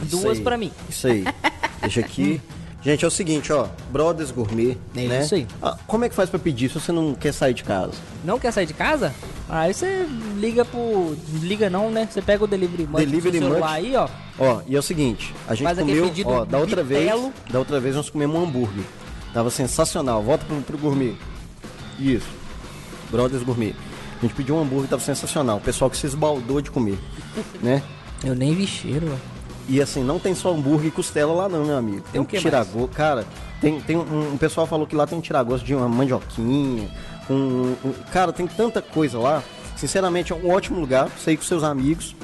Duas 0.00 0.40
pra 0.40 0.56
mim. 0.56 0.72
Isso 0.88 1.06
aí. 1.06 1.24
Deixa 1.82 2.00
aqui. 2.00 2.40
Gente, 2.84 3.04
é 3.04 3.08
o 3.08 3.10
seguinte, 3.10 3.52
ó. 3.52 3.68
Brothers 3.92 4.32
Gourmet, 4.32 4.76
É 4.96 5.06
né? 5.06 5.22
isso 5.22 5.36
aí. 5.36 5.46
Ah, 5.62 5.76
como 5.86 6.04
é 6.04 6.08
que 6.08 6.14
faz 6.16 6.28
pra 6.28 6.38
pedir 6.38 6.68
se 6.68 6.80
você 6.80 6.90
não 6.90 7.14
quer 7.14 7.32
sair 7.32 7.54
de 7.54 7.62
casa? 7.62 7.92
Não 8.24 8.40
quer 8.40 8.52
sair 8.52 8.66
de 8.66 8.74
casa? 8.74 9.14
Aí 9.48 9.72
você 9.72 10.04
liga 10.38 10.64
pro. 10.64 11.16
Liga 11.40 11.70
não, 11.70 11.90
né? 11.90 12.08
Você 12.10 12.20
pega 12.20 12.42
o 12.42 12.46
delivery 12.46 12.84
munch 12.86 13.04
Delivery 13.06 13.38
celular 13.38 13.60
Munch. 13.60 13.86
aí, 13.86 13.96
ó. 13.96 14.08
Ó, 14.38 14.62
e 14.66 14.74
é 14.74 14.78
o 14.78 14.82
seguinte, 14.82 15.32
a 15.46 15.54
gente 15.54 15.64
Faz 15.64 15.78
comeu, 15.78 16.10
ó, 16.26 16.44
da 16.44 16.58
outra 16.58 16.82
bitelo. 16.82 17.20
vez, 17.22 17.52
da 17.52 17.58
outra 17.60 17.78
vez 17.78 17.94
nós 17.94 18.10
comemos 18.10 18.34
um 18.36 18.44
hambúrguer. 18.44 18.84
Tava 19.32 19.50
sensacional. 19.50 20.20
Volta 20.22 20.44
pro, 20.44 20.56
pro 20.62 20.78
gourmet. 20.78 21.14
Isso. 22.00 22.26
Brothers 23.10 23.42
Gourmet. 23.44 23.74
A 24.18 24.22
gente 24.22 24.34
pediu 24.34 24.56
um 24.56 24.60
hambúrguer, 24.62 24.88
tava 24.88 25.02
sensacional. 25.02 25.58
O 25.58 25.60
pessoal 25.60 25.88
que 25.90 25.96
se 25.96 26.06
esbaldou 26.06 26.60
de 26.60 26.70
comer, 26.70 26.98
né? 27.62 27.82
Eu 28.24 28.34
nem 28.34 28.54
vi 28.54 28.66
cheiro, 28.66 29.06
ó. 29.12 29.31
E 29.72 29.80
assim, 29.80 30.04
não 30.04 30.18
tem 30.18 30.34
só 30.34 30.52
hambúrguer 30.52 30.88
e 30.88 30.90
costela 30.90 31.32
lá 31.32 31.48
não, 31.48 31.64
meu 31.64 31.78
amigo. 31.78 32.04
Tem 32.12 32.20
o 32.20 32.24
um 32.24 32.26
tiragosto, 32.26 32.88
cara. 32.88 33.24
Tem, 33.58 33.80
tem 33.80 33.96
um, 33.96 34.34
um 34.34 34.36
pessoal 34.36 34.66
falou 34.66 34.86
que 34.86 34.94
lá 34.94 35.06
tem 35.06 35.16
um 35.16 35.20
tiragosto 35.22 35.64
de 35.64 35.74
uma 35.74 35.88
mandioquinha. 35.88 36.90
Um, 37.30 37.74
um- 37.82 37.94
cara, 38.12 38.34
tem 38.34 38.46
tanta 38.46 38.82
coisa 38.82 39.18
lá. 39.18 39.42
Sinceramente, 39.82 40.32
é 40.32 40.36
um 40.36 40.48
ótimo 40.48 40.78
lugar 40.78 41.06
pra 41.06 41.18
você 41.18 41.32
ir 41.32 41.36
com 41.36 41.42
seus 41.42 41.64
amigos. 41.64 42.14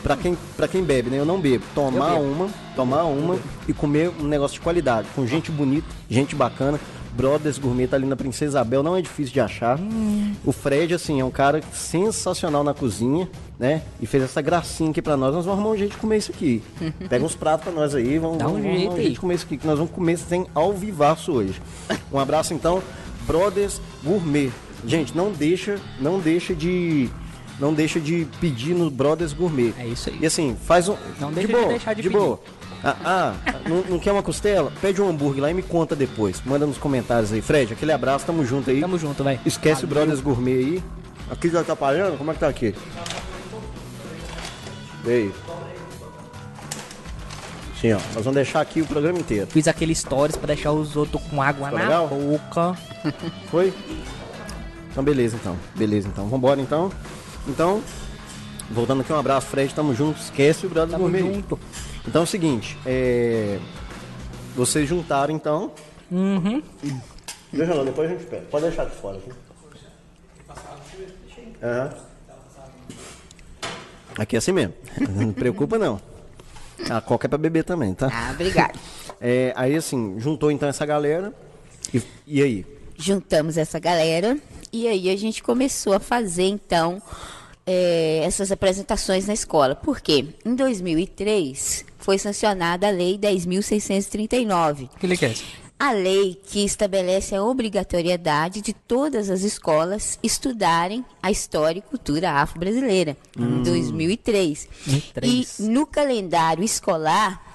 Pra, 0.00 0.16
quem, 0.16 0.38
pra 0.56 0.68
quem 0.68 0.84
bebe, 0.84 1.10
né? 1.10 1.18
Eu 1.18 1.24
não 1.24 1.40
bebo. 1.40 1.64
Tomar 1.74 2.14
bebo. 2.14 2.22
uma, 2.22 2.48
tomar 2.76 3.02
uma 3.02 3.36
e 3.66 3.72
comer 3.72 4.12
um 4.20 4.28
negócio 4.28 4.54
de 4.54 4.60
qualidade. 4.60 5.08
Com 5.12 5.26
gente 5.26 5.50
bonita, 5.50 5.88
gente 6.08 6.36
bacana. 6.36 6.78
Brothers 7.10 7.58
Gourmet 7.58 7.88
tá 7.88 7.96
ali 7.96 8.06
na 8.06 8.14
Princesa 8.14 8.50
Isabel, 8.52 8.80
não 8.84 8.94
é 8.94 9.02
difícil 9.02 9.32
de 9.32 9.40
achar. 9.40 9.76
O 10.44 10.52
Fred, 10.52 10.94
assim, 10.94 11.20
é 11.20 11.24
um 11.24 11.32
cara 11.32 11.60
sensacional 11.72 12.62
na 12.62 12.72
cozinha, 12.72 13.28
né? 13.58 13.82
E 14.00 14.06
fez 14.06 14.22
essa 14.22 14.40
gracinha 14.40 14.90
aqui 14.90 15.02
pra 15.02 15.16
nós. 15.16 15.34
Nós 15.34 15.44
vamos 15.44 15.58
arrumar 15.58 15.74
um 15.74 15.78
jeito 15.78 15.92
de 15.92 15.96
comer 15.96 16.18
isso 16.18 16.30
aqui. 16.30 16.62
Pega 17.10 17.24
uns 17.24 17.34
pratos 17.34 17.64
pra 17.64 17.72
nós 17.72 17.92
aí, 17.92 18.20
vamos, 18.20 18.38
Dá 18.38 18.46
um 18.46 18.52
vamos 18.52 18.64
arrumar 18.64 18.78
jeito 18.78 18.92
um 18.94 18.98
aí. 18.98 19.10
de 19.10 19.18
comer 19.18 19.34
isso 19.34 19.46
aqui, 19.46 19.56
que 19.56 19.66
nós 19.66 19.78
vamos 19.78 19.92
comer 19.92 20.16
sem 20.16 20.46
ao 20.54 20.72
vivaço 20.72 21.32
hoje. 21.32 21.60
Um 22.12 22.20
abraço 22.20 22.54
então, 22.54 22.80
Brothers 23.26 23.80
Gourmet. 24.04 24.52
Gente, 24.86 25.16
não 25.16 25.30
deixa, 25.32 25.78
não 26.00 26.18
deixa 26.18 26.54
de 26.54 27.08
não 27.58 27.72
deixa 27.72 28.00
de 28.00 28.26
pedir 28.40 28.74
no 28.74 28.90
Brothers 28.90 29.32
Gourmet. 29.32 29.72
É 29.78 29.86
isso 29.86 30.10
aí. 30.10 30.18
E 30.20 30.26
assim, 30.26 30.56
faz 30.66 30.88
um 30.88 30.96
Não 31.20 31.28
de 31.30 31.36
deixa 31.36 31.48
de 31.48 31.54
boa, 31.54 31.68
deixar 31.68 31.94
de 31.94 32.02
de 32.02 32.08
pedir. 32.08 32.20
boa. 32.20 32.40
Ah, 32.86 32.96
ah, 33.02 33.34
não, 33.66 33.82
não 33.88 33.98
quer 33.98 34.12
uma 34.12 34.22
costela? 34.22 34.70
Pede 34.82 35.00
um 35.00 35.08
hambúrguer 35.08 35.42
lá 35.42 35.50
e 35.50 35.54
me 35.54 35.62
conta 35.62 35.96
depois. 35.96 36.42
Manda 36.44 36.66
nos 36.66 36.76
comentários 36.76 37.32
aí. 37.32 37.40
Fred, 37.40 37.72
aquele 37.72 37.92
abraço, 37.92 38.26
tamo 38.26 38.44
junto 38.44 38.68
aí. 38.70 38.80
Tamo 38.80 38.98
junto, 38.98 39.24
vai. 39.24 39.40
Esquece 39.46 39.84
o 39.84 39.88
Brothers 39.88 40.20
Gourmet 40.20 40.52
aí. 40.58 40.82
Aqui 41.30 41.48
já 41.48 41.54
tá 41.54 41.60
atrapalhando? 41.60 42.18
Como 42.18 42.30
é 42.30 42.34
que 42.34 42.40
tá 42.40 42.48
aqui? 42.48 42.74
Vê 45.02 45.12
aí. 45.14 45.32
Sim, 47.80 47.92
ó. 47.94 47.96
Nós 48.14 48.24
vamos 48.24 48.34
deixar 48.34 48.60
aqui 48.60 48.80
o 48.82 48.86
programa 48.86 49.18
inteiro. 49.18 49.46
Fiz 49.46 49.66
aquele 49.68 49.94
stories 49.94 50.36
pra 50.36 50.46
deixar 50.48 50.72
os 50.72 50.96
outros 50.96 51.22
com 51.24 51.40
água 51.40 51.68
Ficou 51.68 51.78
na 51.78 51.84
legal? 51.84 52.08
boca. 52.08 52.78
Foi? 53.50 53.72
Então 54.94 55.02
beleza 55.02 55.34
então. 55.34 55.58
Beleza 55.74 56.06
então. 56.06 56.28
Vambora 56.28 56.60
então. 56.60 56.88
Então, 57.48 57.82
voltando 58.70 59.00
aqui, 59.00 59.12
um 59.12 59.18
abraço, 59.18 59.48
Fred, 59.48 59.74
tamo 59.74 59.92
junto. 59.92 60.20
Esquece 60.20 60.66
o 60.66 60.68
Brothers 60.68 60.92
Tamo 60.92 61.10
Gourmet. 61.10 61.34
junto. 61.34 61.58
Então 62.06 62.20
é 62.20 62.24
o 62.24 62.26
seguinte, 62.28 62.78
é... 62.86 63.58
Vocês 64.54 64.88
juntaram 64.88 65.34
então. 65.34 65.72
Uhum. 66.12 66.62
Deixa 67.52 67.74
lá, 67.74 67.82
depois 67.82 68.08
a 68.08 68.12
gente 68.14 68.24
pega. 68.26 68.46
Pode 68.48 68.66
deixar 68.66 68.84
aqui 68.84 68.96
fora. 69.00 69.16
Aqui. 69.18 69.32
Aham. 71.60 71.90
Aqui 74.16 74.36
é 74.36 74.38
assim 74.38 74.52
mesmo. 74.52 74.74
Não 75.10 75.32
preocupa 75.32 75.76
não. 75.76 76.00
A 76.88 77.00
coca 77.00 77.26
é 77.26 77.28
pra 77.28 77.36
beber 77.36 77.64
também, 77.64 77.94
tá? 77.94 78.08
Ah, 78.12 78.30
obrigada. 78.32 78.74
É, 79.26 79.54
aí 79.56 79.74
assim, 79.74 80.16
juntou 80.18 80.50
então 80.50 80.68
essa 80.68 80.84
galera. 80.84 81.32
E, 81.94 82.02
e 82.26 82.42
aí? 82.42 82.66
Juntamos 82.98 83.56
essa 83.56 83.78
galera 83.78 84.36
e 84.74 84.88
aí 84.88 85.08
a 85.08 85.16
gente 85.16 85.40
começou 85.40 85.92
a 85.92 86.00
fazer, 86.00 86.48
então, 86.48 87.00
é, 87.64 88.22
essas 88.24 88.50
apresentações 88.50 89.28
na 89.28 89.32
escola. 89.32 89.76
Por 89.76 90.00
quê? 90.00 90.26
Em 90.44 90.56
2003 90.56 91.84
foi 91.96 92.18
sancionada 92.18 92.88
a 92.88 92.90
Lei 92.90 93.16
10.639. 93.16 94.86
O 94.86 94.98
que 94.98 95.06
ele 95.06 95.16
quer? 95.16 95.36
A 95.78 95.92
lei 95.92 96.40
que 96.46 96.64
estabelece 96.64 97.34
a 97.34 97.42
obrigatoriedade 97.42 98.60
de 98.60 98.72
todas 98.72 99.30
as 99.30 99.42
escolas 99.42 100.18
estudarem 100.22 101.04
a 101.22 101.30
história 101.30 101.78
e 101.78 101.82
cultura 101.82 102.32
afro-brasileira, 102.32 103.16
em 103.38 103.62
2003. 103.62 104.68
2003. 104.86 105.58
E 105.58 105.62
no 105.64 105.86
calendário 105.86 106.64
escolar, 106.64 107.53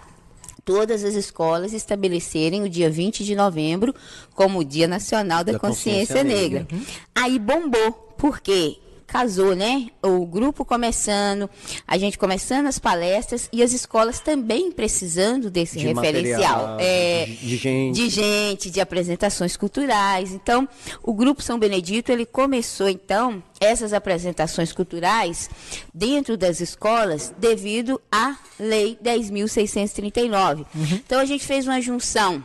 todas 0.69 1.03
as 1.03 1.15
escolas 1.15 1.73
estabelecerem 1.73 2.62
o 2.62 2.69
dia 2.69 2.91
20 2.91 3.25
de 3.25 3.36
novembro 3.36 3.91
como 4.36 4.60
o 4.60 4.63
Dia 4.63 4.88
Nacional 4.88 5.43
da, 5.43 5.53
Da 5.53 5.60
Consciência, 5.60 6.17
Consciência 6.17 6.23
Negra. 6.23 6.67
Aí 7.15 7.39
bombou, 7.39 7.91
porque 8.15 8.77
casou, 9.10 9.56
né? 9.56 9.88
O 10.04 10.26
grupo 10.26 10.63
começando, 10.63 11.50
a 11.88 11.98
gente 11.98 12.17
começando 12.17 12.67
as 12.67 12.78
palestras 12.80 13.50
e 13.52 13.62
as 13.63 13.74
escolas 13.74 14.19
também 14.19 14.72
precisando 14.72 15.50
desse 15.50 15.78
De 15.80 15.88
referencial. 15.88 16.39
material, 16.67 16.78
É, 16.80 17.26
de- 17.26 17.36
de 17.38 17.58
gente. 17.58 17.95
de 17.95 18.10
gente, 18.10 18.69
de 18.69 18.80
apresentações 18.80 19.58
culturais. 19.58 20.32
Então, 20.32 20.67
o 21.04 21.13
Grupo 21.13 21.41
São 21.41 21.58
Benedito, 21.60 22.12
ele 22.12 22.26
começou, 22.26 22.88
então, 22.88 23.43
essas 23.60 23.91
apresentações 23.93 24.72
culturais 24.72 25.50
dentro 25.93 26.38
das 26.38 26.62
escolas 26.62 27.34
devido 27.38 28.00
à 28.12 28.36
Lei 28.60 28.98
10.639. 29.02 30.65
Então, 30.93 31.19
a 31.19 31.26
gente 31.26 31.45
fez 31.45 31.65
uma 31.67 31.82
junção 31.82 32.43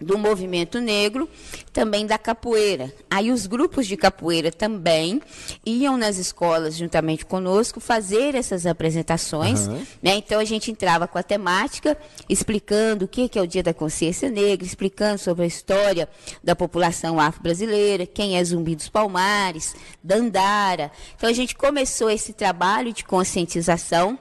do 0.00 0.18
movimento 0.18 0.80
negro, 0.80 1.28
também 1.72 2.06
da 2.06 2.18
capoeira. 2.18 2.92
Aí 3.10 3.30
os 3.30 3.46
grupos 3.46 3.86
de 3.86 3.96
capoeira 3.96 4.50
também 4.50 5.20
iam 5.64 5.96
nas 5.96 6.18
escolas 6.18 6.76
juntamente 6.76 7.24
conosco 7.24 7.80
fazer 7.80 8.34
essas 8.34 8.66
apresentações. 8.66 9.66
né? 10.02 10.16
Então 10.16 10.40
a 10.40 10.44
gente 10.44 10.70
entrava 10.70 11.06
com 11.06 11.18
a 11.18 11.22
temática, 11.22 11.96
explicando 12.28 13.04
o 13.04 13.08
que 13.08 13.28
que 13.28 13.38
é 13.38 13.42
o 13.42 13.46
Dia 13.46 13.62
da 13.62 13.74
Consciência 13.74 14.30
Negra, 14.30 14.66
explicando 14.66 15.18
sobre 15.18 15.44
a 15.44 15.46
história 15.46 16.08
da 16.42 16.54
população 16.54 17.18
afro-brasileira, 17.18 18.06
quem 18.06 18.36
é 18.38 18.44
Zumbi 18.44 18.76
dos 18.76 18.88
Palmares, 18.88 19.74
Dandara. 20.02 20.90
Então 21.16 21.28
a 21.28 21.32
gente 21.32 21.54
começou 21.54 22.10
esse 22.10 22.32
trabalho 22.32 22.92
de 22.92 23.04
conscientização 23.04 24.18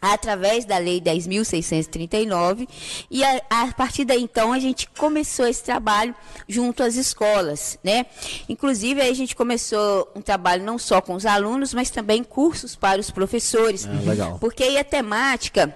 através 0.00 0.64
da 0.64 0.78
lei 0.78 1.00
10.639 1.00 2.68
e 3.10 3.24
a, 3.24 3.40
a 3.50 3.72
partir 3.72 4.04
daí 4.04 4.22
então 4.22 4.52
a 4.52 4.58
gente 4.58 4.88
começou 4.90 5.46
esse 5.46 5.62
trabalho 5.62 6.14
junto 6.48 6.82
às 6.82 6.96
escolas, 6.96 7.78
né? 7.82 8.06
Inclusive 8.48 9.00
aí 9.00 9.10
a 9.10 9.14
gente 9.14 9.34
começou 9.34 10.10
um 10.14 10.20
trabalho 10.20 10.62
não 10.64 10.78
só 10.78 11.00
com 11.00 11.14
os 11.14 11.24
alunos, 11.26 11.72
mas 11.72 11.90
também 11.90 12.22
cursos 12.22 12.76
para 12.76 13.00
os 13.00 13.10
professores. 13.10 13.86
Ah, 13.86 14.08
legal. 14.08 14.38
Porque 14.38 14.62
aí 14.62 14.78
a 14.78 14.84
temática 14.84 15.74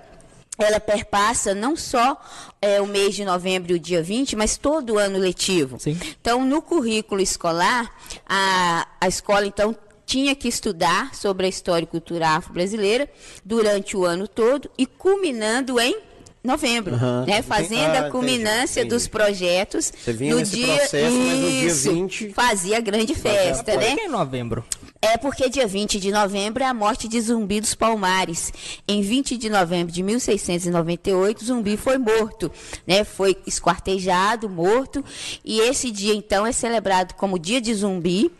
ela 0.59 0.80
perpassa 0.80 1.54
não 1.54 1.74
só 1.74 2.20
é, 2.61 2.80
o 2.80 2.87
mês 2.87 3.14
de 3.14 3.24
novembro 3.24 3.72
e 3.72 3.76
o 3.76 3.78
dia 3.78 4.02
20, 4.02 4.37
mas 4.37 4.56
todo 4.56 4.94
o 4.94 4.98
ano 4.98 5.18
letivo. 5.18 5.78
Sim. 5.80 5.98
Então, 6.20 6.44
no 6.44 6.61
currículo 6.61 7.20
escolar, 7.20 7.90
a, 8.28 8.87
a 9.00 9.09
escola, 9.09 9.46
então, 9.46 9.74
tinha 10.11 10.35
que 10.35 10.49
estudar 10.49 11.14
sobre 11.14 11.46
a 11.46 11.49
história 11.49 11.85
e 11.85 11.87
cultura 11.87 12.31
afro-brasileira 12.31 13.09
durante 13.44 13.96
o 13.96 14.05
ano 14.05 14.27
todo 14.27 14.68
e 14.77 14.85
culminando 14.85 15.79
em 15.79 15.96
novembro, 16.42 16.96
Aham. 16.96 17.27
né? 17.29 17.42
Fazendo 17.42 17.94
Ah, 17.94 18.07
a 18.07 18.11
culminância 18.11 18.81
entendi. 18.81 18.92
dos 18.96 19.07
projetos. 19.07 19.92
Você 19.96 20.12
vinha 20.12 20.33
no 20.35 20.40
nesse 20.40 20.57
dia, 20.57 20.66
processo, 20.75 21.16
mas 21.16 21.38
no 21.38 21.49
dia 21.51 21.64
Isso, 21.66 21.92
20 21.92 22.31
fazia 22.33 22.79
a 22.79 22.81
grande 22.81 23.14
festa, 23.14 23.70
Por 23.73 23.81
né? 23.81 23.94
que 23.94 24.01
em 24.01 24.09
novembro? 24.09 24.64
É 25.01 25.16
porque 25.16 25.49
dia 25.49 25.66
20 25.68 26.01
de 26.01 26.11
novembro 26.11 26.61
é 26.64 26.66
a 26.66 26.75
morte 26.75 27.07
de 27.07 27.20
Zumbi 27.20 27.61
dos 27.61 27.77
Palmares. 27.77 28.53
Em 28.88 29.03
20 29.03 29.37
de 29.37 29.49
novembro 29.49 29.92
de 29.92 30.03
1698, 30.03 31.44
Zumbi 31.44 31.77
foi 31.77 31.99
morto, 31.99 32.51
né? 32.85 33.05
Foi 33.05 33.37
esquartejado, 33.46 34.49
morto, 34.49 35.05
e 35.44 35.61
esse 35.61 35.90
dia 35.92 36.14
então 36.14 36.44
é 36.44 36.51
celebrado 36.53 37.14
como 37.14 37.38
Dia 37.38 37.61
de 37.61 37.73
Zumbi 37.75 38.31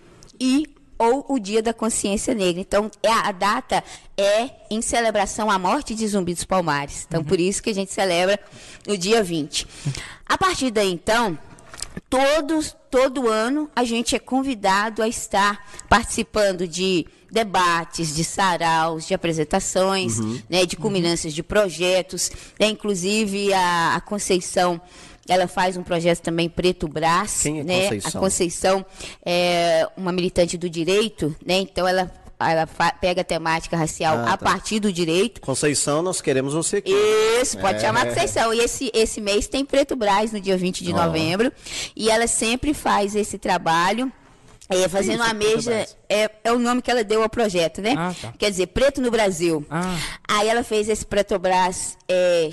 e 0.41 0.67
ou 1.01 1.25
o 1.31 1.39
Dia 1.39 1.63
da 1.63 1.73
Consciência 1.73 2.35
Negra. 2.35 2.61
Então, 2.61 2.91
é 3.03 3.11
a 3.11 3.33
data 3.33 3.83
é 4.19 4.51
em 4.71 4.83
celebração 4.83 5.51
à 5.51 5.59
morte 5.59 5.95
de 5.95 6.07
Zumbi 6.07 6.35
dos 6.35 6.45
Palmares. 6.45 7.07
Então, 7.09 7.25
por 7.25 7.41
isso 7.41 7.63
que 7.63 7.71
a 7.71 7.75
gente 7.75 7.91
celebra 7.91 8.39
no 8.87 8.99
dia 8.99 9.23
20. 9.23 9.67
A 10.29 10.37
partir 10.37 10.71
daí, 10.71 10.93
então, 10.93 11.39
todos, 12.09 12.77
todo 12.91 13.29
ano 13.29 13.71
a 13.75 13.83
gente 13.85 14.15
é 14.15 14.19
convidado 14.19 15.03
a 15.03 15.09
estar 15.09 15.67
participando 15.89 16.69
de 16.69 17.07
debates, 17.31 18.15
de 18.15 18.25
saraus, 18.25 19.07
de 19.07 19.15
apresentações, 19.15 20.19
Uhum. 20.19 20.43
né, 20.51 20.67
de 20.67 20.77
culminâncias 20.77 21.33
de 21.33 21.43
projetos. 21.43 22.31
né, 22.59 22.67
inclusive 22.69 23.53
a, 23.55 23.95
a 23.97 24.01
Conceição, 24.01 24.81
ela 25.33 25.47
faz 25.47 25.77
um 25.77 25.83
projeto 25.83 26.21
também 26.21 26.49
Preto 26.49 26.89
Brás. 26.89 27.41
Quem 27.43 27.61
é 27.61 27.65
né? 27.65 27.83
Conceição? 27.85 28.11
A 28.19 28.21
Conceição 28.21 28.87
é 29.25 29.89
uma 29.97 30.11
militante 30.13 30.59
do 30.59 30.69
direito, 30.69 31.35
né? 31.47 31.55
Então 31.61 31.87
ela, 31.87 32.11
ela 32.41 32.67
pega 33.01 33.21
a 33.21 33.25
temática 33.25 33.77
racial 33.77 34.17
Ah, 34.19 34.33
a 34.33 34.37
tá. 34.37 34.39
partir 34.39 34.81
do 34.81 34.93
direito. 34.93 35.41
Conceição, 35.41 36.03
nós 36.03 36.21
queremos 36.21 36.53
você 36.53 36.79
aqui. 36.79 36.93
Isso, 37.41 37.57
pode 37.59 37.79
É. 37.79 37.81
chamar 37.81 38.07
Conceição. 38.07 38.53
E 38.53 38.59
esse, 38.59 38.91
esse 38.93 39.21
mês 39.21 39.47
tem 39.47 39.65
Preto 39.65 39.95
Brás 39.95 40.33
no 40.33 40.41
dia 40.41 40.57
20 40.57 40.83
de 40.83 40.93
Ó. 40.93 40.97
novembro. 40.97 41.53
E 41.95 42.11
ela 42.11 42.27
sempre 42.27 42.75
faz 42.75 43.15
esse 43.15 43.39
trabalho. 43.39 44.13
é, 44.73 44.89
fazendo 44.89 45.15
isso, 45.17 45.25
uma 45.25 45.35
mesa. 45.35 45.87
É, 46.09 46.31
é 46.45 46.53
o 46.53 46.59
nome 46.59 46.81
que 46.81 46.89
ela 46.91 47.03
deu 47.03 47.23
ao 47.25 47.29
projeto, 47.29 47.81
né? 47.83 47.95
Ah, 47.99 48.15
tá. 48.21 48.33
Quer 48.39 48.51
dizer, 48.51 48.69
Preto 48.69 49.01
no 49.01 49.11
Brasil. 49.11 49.65
Ah. 49.69 49.97
Aí 50.29 50.49
ela 50.49 50.63
fez 50.63 50.89
esse 50.89 51.05
Pretobras 51.05 51.97
é, 52.09 52.51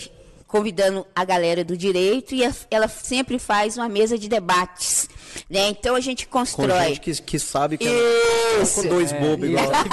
convidando 0.48 1.06
a 1.14 1.26
galera 1.26 1.64
do 1.64 1.76
direito 1.76 2.34
e 2.34 2.46
a- 2.46 2.54
ela 2.72 2.88
sempre 2.88 3.38
faz 3.38 3.76
uma 3.78 3.90
mesa 3.90 4.18
de 4.18 4.30
debates. 4.30 5.10
Né? 5.50 5.70
Então 5.70 5.94
a 5.96 6.00
gente 6.00 6.26
Com 6.28 6.40
constrói. 6.40 6.88
gente 6.88 7.02
que, 7.02 7.22
que 7.22 7.38
sabe 7.38 7.78
que 7.78 7.88
é 7.88 8.62
Isso. 8.62 8.82
com 8.82 8.88
dois 8.90 9.12
bobos 9.12 9.48
E 9.48 9.52
igual. 9.52 9.66
ela 9.66 9.84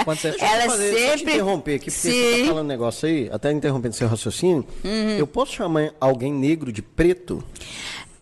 enquanto 0.00 0.20
você... 0.20 0.28
Ela 0.38 0.38
Deixa 0.38 0.64
eu 0.64 0.70
fazer- 0.70 0.90
deixa 0.90 1.04
eu 1.06 1.12
te 1.12 1.18
sempre- 1.18 1.32
interromper 1.34 1.74
aqui, 1.76 1.84
porque 1.86 1.90
você 1.90 2.10
Sim. 2.36 2.40
tá 2.42 2.46
falando 2.48 2.64
um 2.64 2.68
negócio 2.68 3.08
aí, 3.08 3.28
até 3.32 3.50
interrompendo 3.50 3.94
seu 3.96 4.06
raciocínio. 4.06 4.64
Uhum. 4.84 5.18
Eu 5.18 5.26
posso 5.26 5.52
chamar 5.52 5.92
alguém 6.00 6.32
negro 6.32 6.70
de 6.70 6.82
preto? 6.82 7.42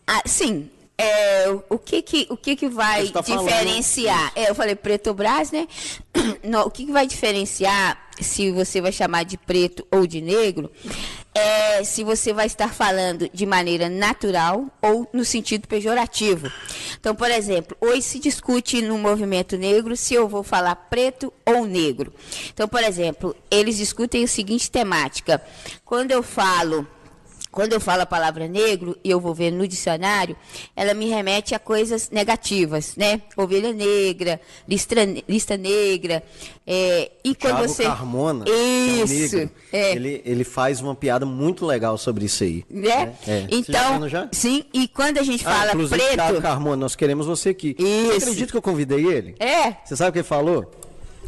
Ah, 0.06 0.22
sim. 0.24 0.70
É, 1.02 1.58
o- 1.68 1.78
que 1.78 2.00
que, 2.02 2.26
o 2.30 2.36
que 2.36 2.54
que 2.56 2.68
vai 2.68 3.08
tá 3.08 3.22
falando 3.22 3.48
diferenciar? 3.48 4.32
É, 4.36 4.48
eu 4.50 4.54
falei 4.54 4.74
preto 4.74 5.12
brás, 5.12 5.50
né? 5.50 5.66
Não, 6.44 6.66
o 6.66 6.70
que 6.70 6.86
que 6.86 6.92
vai 6.92 7.06
diferenciar 7.06 7.98
se 8.20 8.50
você 8.52 8.80
vai 8.80 8.92
chamar 8.92 9.24
de 9.24 9.36
preto 9.36 9.86
ou 9.90 10.06
de 10.06 10.20
negro? 10.20 10.70
É 11.34 11.82
se 11.82 12.04
você 12.04 12.32
vai 12.32 12.46
estar 12.46 12.72
falando 12.74 13.28
de 13.32 13.46
maneira 13.46 13.88
natural 13.88 14.66
ou 14.82 15.08
no 15.14 15.24
sentido 15.24 15.66
pejorativo. 15.66 16.52
Então, 17.00 17.14
por 17.14 17.30
exemplo, 17.30 17.74
hoje 17.80 18.02
se 18.02 18.18
discute 18.18 18.82
no 18.82 18.98
movimento 18.98 19.56
negro 19.56 19.96
se 19.96 20.12
eu 20.12 20.28
vou 20.28 20.42
falar 20.42 20.76
preto 20.76 21.32
ou 21.46 21.64
negro. 21.64 22.12
Então, 22.52 22.68
por 22.68 22.82
exemplo, 22.84 23.34
eles 23.50 23.78
discutem 23.78 24.24
a 24.24 24.28
seguinte 24.28 24.70
temática. 24.70 25.42
Quando 25.86 26.10
eu 26.10 26.22
falo 26.22 26.86
quando 27.52 27.74
eu 27.74 27.80
falo 27.80 28.02
a 28.02 28.06
palavra 28.06 28.48
negro, 28.48 28.96
e 29.04 29.10
eu 29.10 29.20
vou 29.20 29.34
ver 29.34 29.52
no 29.52 29.68
dicionário, 29.68 30.34
ela 30.74 30.94
me 30.94 31.08
remete 31.08 31.54
a 31.54 31.58
coisas 31.58 32.08
negativas, 32.10 32.96
né? 32.96 33.20
Ovelha 33.36 33.72
negra, 33.72 34.40
listra, 34.66 35.04
lista 35.28 35.56
negra. 35.56 36.22
é, 36.66 37.10
e 37.22 37.34
quando 37.34 37.56
Thiago 37.56 37.68
você. 37.68 37.84
Carmona, 37.84 38.44
é 38.48 39.02
Isso. 39.04 39.36
negro, 39.36 39.50
é. 39.72 39.94
ele, 39.94 40.22
ele 40.24 40.44
faz 40.44 40.80
uma 40.80 40.94
piada 40.94 41.26
muito 41.26 41.66
legal 41.66 41.98
sobre 41.98 42.24
isso 42.24 42.42
aí. 42.42 42.64
Né? 42.70 43.12
É. 43.26 43.40
Você 43.42 43.72
já 43.72 43.80
Então, 43.82 44.00
viu, 44.00 44.08
já? 44.08 44.28
sim, 44.32 44.64
e 44.72 44.88
quando 44.88 45.18
a 45.18 45.22
gente 45.22 45.46
Ah, 45.46 45.50
fala 45.52 45.72
inclusive, 45.72 46.00
Thiago 46.00 46.30
preto. 46.30 46.42
Carmona, 46.42 46.76
nós 46.76 46.96
queremos 46.96 47.26
você 47.26 47.50
aqui. 47.50 47.76
Você 47.78 47.84
Isso. 48.16 48.16
acredita 48.28 48.50
que 48.50 48.56
eu 48.56 48.62
convidei 48.62 49.04
ele? 49.06 49.34
É. 49.38 49.72
Você 49.84 49.94
sabe 49.94 50.08
o 50.10 50.12
que 50.14 50.18
ele 50.20 50.24
falou? 50.26 50.70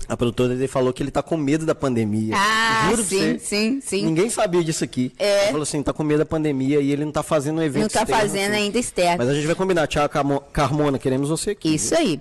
A 0.09 0.17
produtora 0.17 0.55
dele 0.55 0.69
falou 0.69 0.93
que 0.93 1.03
ele 1.03 1.11
tá 1.11 1.23
com 1.23 1.37
medo 1.37 1.65
da 1.65 1.75
pandemia. 1.75 2.35
Ah, 2.37 2.89
Juro 2.91 3.03
sim, 3.05 3.17
você. 3.19 3.39
sim, 3.39 3.81
sim. 3.81 4.05
Ninguém 4.05 4.29
sabia 4.29 4.63
disso 4.63 4.85
aqui. 4.85 5.13
É. 5.19 5.43
Ele 5.45 5.47
falou 5.49 5.63
assim, 5.63 5.83
tá 5.83 5.93
com 5.93 6.03
medo 6.03 6.19
da 6.19 6.27
pandemia 6.27 6.81
e 6.81 6.91
ele 6.93 7.05
não 7.05 7.13
tá 7.13 7.23
fazendo 7.23 7.59
um 7.59 7.63
evento 7.63 7.81
Não 7.81 7.87
está 7.87 8.01
externo, 8.03 8.21
fazendo 8.23 8.53
assim. 8.53 8.63
ainda 8.65 8.79
externo. 8.79 9.19
Mas 9.19 9.29
a 9.29 9.35
gente 9.35 9.47
vai 9.47 9.55
combinar. 9.55 9.87
Thiago 9.87 10.13
Carmo- 10.13 10.41
Carmona, 10.53 10.99
queremos 10.99 11.29
você 11.31 11.51
aqui. 11.51 11.75
Isso 11.75 11.95
aí. 11.95 12.21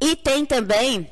E 0.00 0.14
tem 0.14 0.44
também, 0.46 1.08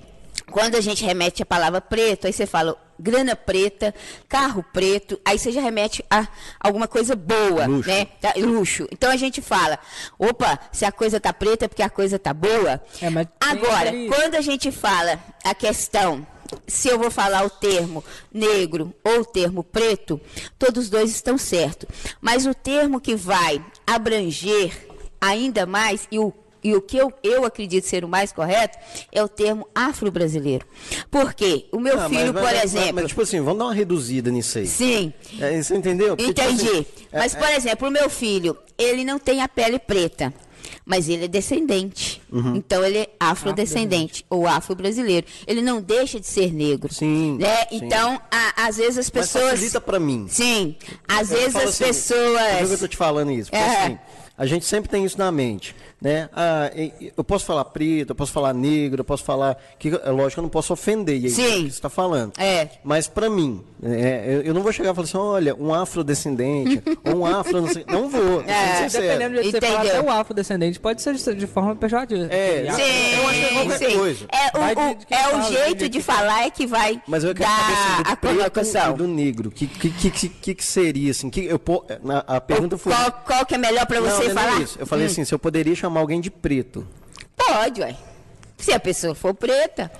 quando 0.50 0.76
a 0.76 0.80
gente 0.80 1.04
remete 1.04 1.42
a 1.42 1.46
palavra 1.46 1.80
preto, 1.80 2.26
aí 2.28 2.32
você 2.32 2.46
fala 2.46 2.76
grana 3.02 3.34
preta, 3.34 3.94
carro 4.28 4.64
preto, 4.72 5.20
aí 5.24 5.38
você 5.38 5.50
já 5.50 5.60
remete 5.60 6.04
a 6.08 6.28
alguma 6.60 6.86
coisa 6.86 7.16
boa, 7.16 7.66
Luxo. 7.66 7.88
né? 7.88 8.06
Tá, 8.20 8.32
Luxo. 8.36 8.86
Então 8.92 9.10
a 9.10 9.16
gente 9.16 9.42
fala, 9.42 9.78
opa, 10.18 10.58
se 10.70 10.84
a 10.84 10.92
coisa 10.92 11.18
tá 11.18 11.32
preta 11.32 11.64
é 11.64 11.68
porque 11.68 11.82
a 11.82 11.90
coisa 11.90 12.18
tá 12.18 12.32
boa. 12.32 12.80
É, 13.00 13.08
Agora, 13.40 13.90
quando 14.08 14.36
a 14.36 14.40
gente 14.40 14.70
fala 14.70 15.18
a 15.44 15.54
questão 15.54 16.26
se 16.66 16.88
eu 16.88 16.98
vou 16.98 17.10
falar 17.10 17.44
o 17.44 17.50
termo 17.50 18.04
negro 18.32 18.94
ou 19.02 19.20
o 19.20 19.24
termo 19.24 19.64
preto, 19.64 20.20
todos 20.58 20.90
dois 20.90 21.10
estão 21.10 21.38
certos. 21.38 21.88
Mas 22.20 22.46
o 22.46 22.54
termo 22.54 23.00
que 23.00 23.14
vai 23.16 23.64
abranger 23.86 24.88
ainda 25.20 25.64
mais 25.64 26.06
e 26.10 26.18
o 26.18 26.32
e 26.62 26.74
o 26.74 26.80
que 26.82 26.96
eu, 26.96 27.12
eu 27.22 27.44
acredito 27.44 27.86
ser 27.86 28.04
o 28.04 28.08
mais 28.08 28.32
correto 28.32 28.78
é 29.10 29.22
o 29.22 29.28
termo 29.28 29.66
afro-brasileiro. 29.74 30.66
Por 31.10 31.34
quê? 31.34 31.66
O 31.72 31.78
meu 31.80 31.94
Ah, 31.98 32.08
mas- 32.08 32.18
filho, 32.20 32.34
mas- 32.34 32.44
por 32.44 32.52
mas- 32.52 32.64
exemplo. 32.64 32.94
Mas, 32.94 33.06
tipo 33.08 33.22
assim, 33.22 33.40
vamos 33.40 33.58
dar 33.58 33.64
uma 33.66 33.74
reduzida 33.74 34.30
nisso 34.30 34.58
aí. 34.58 34.66
sim, 34.66 35.12
É, 35.40 35.62
você 35.62 35.74
entendeu? 35.76 36.16
Porque, 36.16 36.32
tipo 36.32 36.46
entendi. 36.48 36.68
assim, 36.68 36.86
é- 37.12 37.18
mas, 37.18 37.34
por 37.34 37.48
exemplo, 37.50 37.88
o 37.88 37.90
meu 37.90 38.08
filho, 38.08 38.56
ele 38.78 39.04
não 39.04 39.18
tem 39.18 39.40
a 39.42 39.48
pele 39.48 39.78
preta. 39.78 40.32
Mas 40.84 41.08
ele 41.08 41.26
é 41.26 41.28
descendente. 41.28 42.20
Uhum. 42.30 42.56
Então 42.56 42.84
ele 42.84 42.98
é 42.98 43.08
afrodescendente 43.20 44.24
ou 44.28 44.46
afro-brasileiro. 44.48 45.26
Ele 45.46 45.60
não 45.62 45.80
deixa 45.80 46.18
de 46.18 46.26
ser 46.26 46.52
negro. 46.52 46.92
Sim, 46.92 47.36
Né? 47.38 47.56
sim. 47.68 47.80
Então, 47.84 48.20
a- 48.30 48.66
às 48.66 48.76
vezes 48.76 48.98
as 48.98 49.10
Mas 49.10 49.26
pessoas. 49.28 49.50
facilita 49.52 49.80
pra 49.80 50.00
mim. 50.00 50.26
Sim. 50.28 50.74
Às 51.06 51.30
Eu 51.30 51.38
vezes 51.38 51.56
as 51.56 51.62
assim, 51.64 51.70
Por 51.70 51.76
que 51.76 51.84
eu 51.84 51.88
pessoas. 52.58 52.80
tô 52.80 52.88
te 52.88 52.96
falando 52.96 53.30
isso? 53.30 53.50
Porque 53.50 53.62
É. 53.62 53.82
assim, 53.84 53.98
a 54.36 54.46
gente 54.46 54.64
sempre 54.64 54.90
tem 54.90 55.04
isso 55.04 55.18
na 55.18 55.30
mente, 55.30 55.74
né? 56.02 56.28
Ah, 56.34 56.70
eu 57.16 57.22
posso 57.24 57.44
falar 57.44 57.64
preto, 57.66 58.10
eu 58.10 58.14
posso 58.14 58.32
falar 58.32 58.52
negro, 58.52 59.00
eu 59.00 59.04
posso 59.04 59.22
falar... 59.24 59.56
Que, 59.78 59.88
é 59.88 60.10
lógico 60.10 60.34
que 60.34 60.38
eu 60.40 60.42
não 60.42 60.48
posso 60.50 60.72
ofender, 60.72 61.18
e 61.20 61.24
aí 61.26 61.30
Sim. 61.30 61.42
é 61.42 61.46
o 61.48 61.50
que 61.52 61.60
você 61.62 61.66
está 61.68 61.88
falando. 61.88 62.32
É. 62.38 62.68
Mas 62.84 63.06
pra 63.08 63.30
mim, 63.30 63.62
é, 63.82 64.42
eu, 64.44 64.52
não 64.52 64.62
vou 64.62 64.72
chegar 64.72 64.90
e 64.90 64.94
falar 64.94 65.04
assim, 65.06 65.16
olha, 65.16 65.54
um 65.54 65.72
afrodescendente, 65.72 66.82
ou 67.04 67.16
um 67.22 67.26
afro... 67.26 67.60
Não, 67.62 67.68
sei, 67.68 67.84
não 67.88 68.08
vou, 68.08 68.42
É. 68.42 68.88
Dependendo 68.88 69.36
do 69.36 69.42
jeito 69.42 69.60
que 69.60 69.66
você 69.66 69.72
fala, 69.72 69.84
Entendeu? 69.84 70.00
até 70.00 70.10
o 70.10 70.12
afrodescendente 70.20 70.80
pode 70.80 71.02
ser 71.02 71.14
de, 71.14 71.34
de 71.34 71.46
forma 71.46 71.74
pejorativa. 71.76 72.26
É, 72.32 72.66
sim. 72.72 72.82
eu 73.16 73.28
acho 73.28 73.38
que 73.40 73.44
é 73.46 73.52
qualquer 73.52 73.78
sim. 73.90 73.98
coisa. 73.98 74.26
É, 74.32 74.58
o, 74.58 74.74
de- 74.94 75.04
de 75.06 75.14
é 75.14 75.26
o 75.28 75.30
fala, 75.30 75.42
jeito 75.42 75.78
de 75.84 75.88
de 75.92 76.02
falar 76.02 76.46
é 76.46 76.50
que 76.50 76.66
vai 76.66 77.00
Mas 77.06 77.22
eu 77.22 77.34
quero 77.34 77.48
saber 77.50 77.72
assim, 77.72 78.02
dar 78.02 78.02
do 78.02 78.10
a 78.12 78.16
colocação. 78.16 78.96
do 78.96 79.06
negro. 79.06 79.48
O 79.50 79.52
que, 79.52 79.66
que, 79.66 79.90
que, 79.90 80.10
que, 80.10 80.28
que, 80.28 80.54
que 80.54 80.64
seria, 80.64 81.10
assim? 81.10 81.28
Que 81.28 81.44
eu, 81.44 81.58
po- 81.58 81.84
na- 82.02 82.24
a 82.26 82.40
pergunta 82.40 82.76
foi... 82.78 82.92
Qual, 82.92 83.12
qual 83.26 83.46
que 83.46 83.54
é 83.54 83.58
melhor 83.58 83.86
pra 83.86 84.00
Não, 84.00 84.10
você 84.10 84.24
não 84.24 84.30
é 84.30 84.34
falar? 84.34 84.60
isso. 84.62 84.78
Eu 84.80 84.86
falei 84.86 85.04
Hum. 85.06 85.10
assim, 85.10 85.24
se 85.24 85.34
eu 85.34 85.38
poderia 85.38 85.74
chamar 85.74 85.91
alguém 85.98 86.20
de 86.20 86.30
preto. 86.30 86.86
Pode, 87.36 87.80
ué. 87.80 87.96
Se 88.56 88.72
a 88.72 88.78
pessoa 88.78 89.14
for 89.14 89.34
preta. 89.34 89.90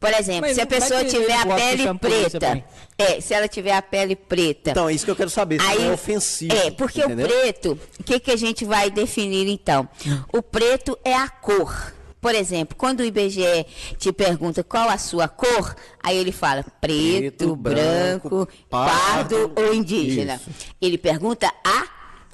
Por 0.00 0.10
exemplo, 0.10 0.42
Mas 0.42 0.54
se 0.54 0.60
a 0.60 0.66
pessoa 0.66 1.04
tiver 1.04 1.34
a 1.34 1.46
pele 1.46 1.98
preta. 1.98 2.64
É, 2.98 3.20
se 3.20 3.34
ela 3.34 3.46
tiver 3.48 3.72
a 3.72 3.82
pele 3.82 4.16
preta. 4.16 4.70
Então, 4.70 4.88
é 4.88 4.94
isso 4.94 5.04
que 5.04 5.10
eu 5.10 5.16
quero 5.16 5.28
saber, 5.28 5.60
se 5.60 5.66
não 5.66 5.90
é 5.90 5.92
ofensivo. 5.92 6.54
É, 6.54 6.70
porque 6.70 7.00
entendeu? 7.02 7.26
o 7.26 7.28
preto, 7.28 7.78
o 8.00 8.04
que, 8.04 8.18
que 8.18 8.30
a 8.30 8.36
gente 8.36 8.64
vai 8.64 8.90
definir 8.90 9.48
então? 9.48 9.86
O 10.32 10.42
preto 10.42 10.98
é 11.04 11.14
a 11.14 11.28
cor. 11.28 11.92
Por 12.20 12.34
exemplo, 12.34 12.76
quando 12.76 13.00
o 13.00 13.04
IBGE 13.04 13.66
te 13.98 14.10
pergunta 14.12 14.64
qual 14.64 14.88
a 14.88 14.98
sua 14.98 15.28
cor, 15.28 15.76
aí 16.02 16.16
ele 16.16 16.32
fala 16.32 16.64
preto, 16.80 17.36
Preto, 17.36 17.56
branco, 17.56 18.28
branco, 18.28 18.48
pardo, 18.68 19.48
pardo, 19.48 19.52
ou 19.56 19.74
indígena. 19.74 20.34
isso. 20.34 20.50
Ele 20.80 20.98
pergunta 20.98 21.52
a 21.62 21.86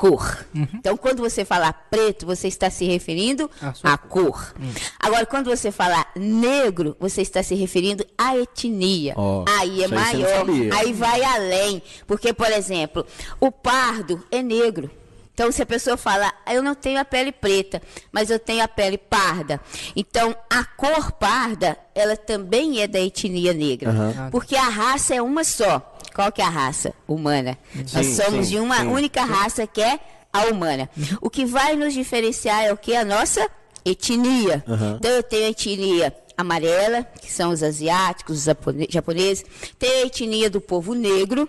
cor. 0.02 0.44
Então, 0.52 0.96
quando 0.96 1.20
você 1.20 1.44
falar 1.44 1.72
preto, 1.88 2.26
você 2.26 2.48
está 2.48 2.68
se 2.68 2.84
referindo 2.84 3.48
à 3.84 3.96
cor. 3.96 4.52
Agora, 4.98 5.24
quando 5.24 5.48
você 5.48 5.70
falar 5.70 6.10
negro, 6.16 6.96
você 6.98 7.22
está 7.22 7.40
se 7.40 7.54
referindo 7.54 8.04
à 8.18 8.36
etnia. 8.36 9.14
Ó, 9.16 9.44
aí 9.48 9.84
é 9.84 9.86
maior. 9.86 10.44
Aí 10.76 10.92
vai 10.92 11.22
além. 11.22 11.80
Porque, 12.04 12.32
por 12.32 12.50
exemplo, 12.50 13.06
o 13.38 13.52
pardo 13.52 14.20
é 14.32 14.42
negro. 14.42 14.90
Então, 15.34 15.52
se 15.52 15.62
a 15.62 15.66
pessoa 15.66 15.96
fala, 15.96 16.32
"Ah, 16.44 16.52
eu 16.52 16.62
não 16.64 16.74
tenho 16.74 17.00
a 17.00 17.04
pele 17.04 17.30
preta, 17.30 17.80
mas 18.10 18.28
eu 18.28 18.40
tenho 18.40 18.62
a 18.62 18.68
pele 18.68 18.98
parda. 18.98 19.60
Então, 19.94 20.36
a 20.50 20.64
cor 20.64 21.12
parda, 21.12 21.78
ela 21.94 22.16
também 22.16 22.82
é 22.82 22.88
da 22.88 23.00
etnia 23.00 23.52
negra. 23.54 23.90
Aham. 23.90 24.30
Porque 24.32 24.56
a 24.56 24.68
raça 24.68 25.14
é 25.14 25.22
uma 25.22 25.44
só. 25.44 25.91
Qual 26.14 26.30
que 26.32 26.40
é 26.42 26.44
a 26.44 26.48
raça? 26.48 26.92
Humana. 27.08 27.58
Nós 27.92 28.06
Sim, 28.06 28.14
somos 28.16 28.46
sim, 28.46 28.52
de 28.52 28.58
uma 28.60 28.78
sim. 28.80 28.86
única 28.86 29.24
raça 29.24 29.66
que 29.66 29.80
é 29.80 29.98
a 30.32 30.46
humana. 30.46 30.88
O 31.20 31.28
que 31.30 31.44
vai 31.44 31.76
nos 31.76 31.92
diferenciar 31.94 32.64
é 32.64 32.72
o 32.72 32.76
que? 32.76 32.94
A 32.96 33.04
nossa 33.04 33.48
etnia. 33.84 34.64
Aham. 34.68 34.96
Então, 34.98 35.10
eu 35.10 35.22
tenho 35.22 35.46
a 35.46 35.50
etnia 35.50 36.14
amarela, 36.36 37.02
que 37.20 37.30
são 37.30 37.50
os 37.50 37.62
asiáticos, 37.62 38.38
os 38.38 38.44
japone- 38.44 38.88
japoneses. 38.90 39.44
Tem 39.78 40.02
a 40.02 40.06
etnia 40.06 40.48
do 40.48 40.60
povo 40.60 40.94
negro, 40.94 41.48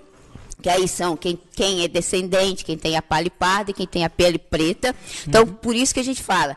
que 0.61 0.69
aí 0.69 0.87
são 0.87 1.15
quem, 1.17 1.39
quem 1.55 1.83
é 1.83 1.87
descendente, 1.87 2.63
quem 2.65 2.77
tem 2.77 2.95
a 2.95 3.01
pele 3.01 3.29
parda 3.29 3.71
e 3.71 3.73
quem 3.73 3.87
tem 3.87 4.03
a 4.05 4.09
pele 4.09 4.37
preta. 4.37 4.95
Então, 5.27 5.45
por 5.45 5.75
isso 5.75 5.93
que 5.93 5.99
a 5.99 6.03
gente 6.03 6.21
fala, 6.23 6.55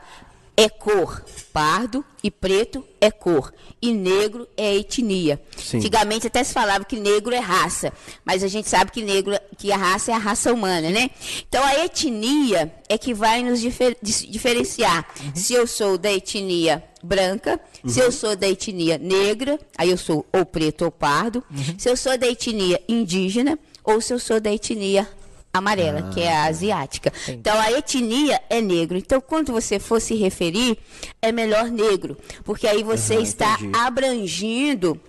é 0.57 0.69
cor. 0.69 1.25
Pardo 1.53 2.05
e 2.23 2.31
preto 2.31 2.85
é 3.01 3.11
cor. 3.11 3.53
E 3.81 3.93
negro 3.93 4.47
é 4.57 4.75
etnia. 4.77 5.41
Sim. 5.57 5.79
Antigamente 5.79 6.27
até 6.27 6.43
se 6.45 6.53
falava 6.53 6.85
que 6.85 6.99
negro 6.99 7.35
é 7.35 7.39
raça, 7.39 7.93
mas 8.25 8.43
a 8.43 8.49
gente 8.49 8.69
sabe 8.69 8.91
que 8.91 9.03
negro, 9.03 9.35
que 9.57 9.73
a 9.73 9.77
raça 9.77 10.11
é 10.11 10.15
a 10.15 10.19
raça 10.19 10.53
humana, 10.53 10.91
né? 10.91 11.11
Então 11.49 11.63
a 11.65 11.85
etnia 11.85 12.73
é 12.89 12.99
que 12.99 13.15
vai 13.15 13.43
nos 13.43 13.61
difer- 13.61 13.97
diferenciar. 14.03 15.07
Se 15.35 15.55
eu 15.55 15.67
sou 15.67 15.97
da 15.97 16.13
etnia 16.13 16.83
branca, 17.03 17.59
se 17.87 18.01
eu 18.01 18.11
sou 18.13 18.35
da 18.37 18.49
etnia 18.49 18.99
negra, 18.99 19.59
aí 19.79 19.91
eu 19.91 19.97
sou 19.99 20.27
ou 20.33 20.45
preto 20.45 20.85
ou 20.85 20.91
pardo. 20.91 21.43
Se 21.79 21.89
eu 21.89 21.97
sou 21.97 22.17
da 22.19 22.27
etnia 22.27 22.81
indígena 22.89 23.59
ou 23.85 24.01
se 24.01 24.13
eu 24.13 24.19
sou 24.19 24.41
da 24.41 24.53
etnia 24.53 25.09
amarela, 25.57 26.11
que 26.13 26.21
é 26.21 26.33
a 26.35 26.45
asiática. 26.45 27.13
Então 27.29 27.59
a 27.61 27.71
etnia 27.73 28.41
é 28.51 28.61
negro. 28.61 28.97
Então 28.97 29.21
quando 29.21 29.53
você 29.53 29.79
for 29.79 30.01
se 30.01 30.15
referir, 30.15 30.79
é 31.21 31.31
melhor 31.33 31.67
negro, 31.71 32.17
porque 32.45 32.67
aí 32.67 32.83
você 32.83 33.15
Aham, 33.15 33.23
está 33.23 33.55
entendi. 33.55 33.73
abrangindo 33.79 35.01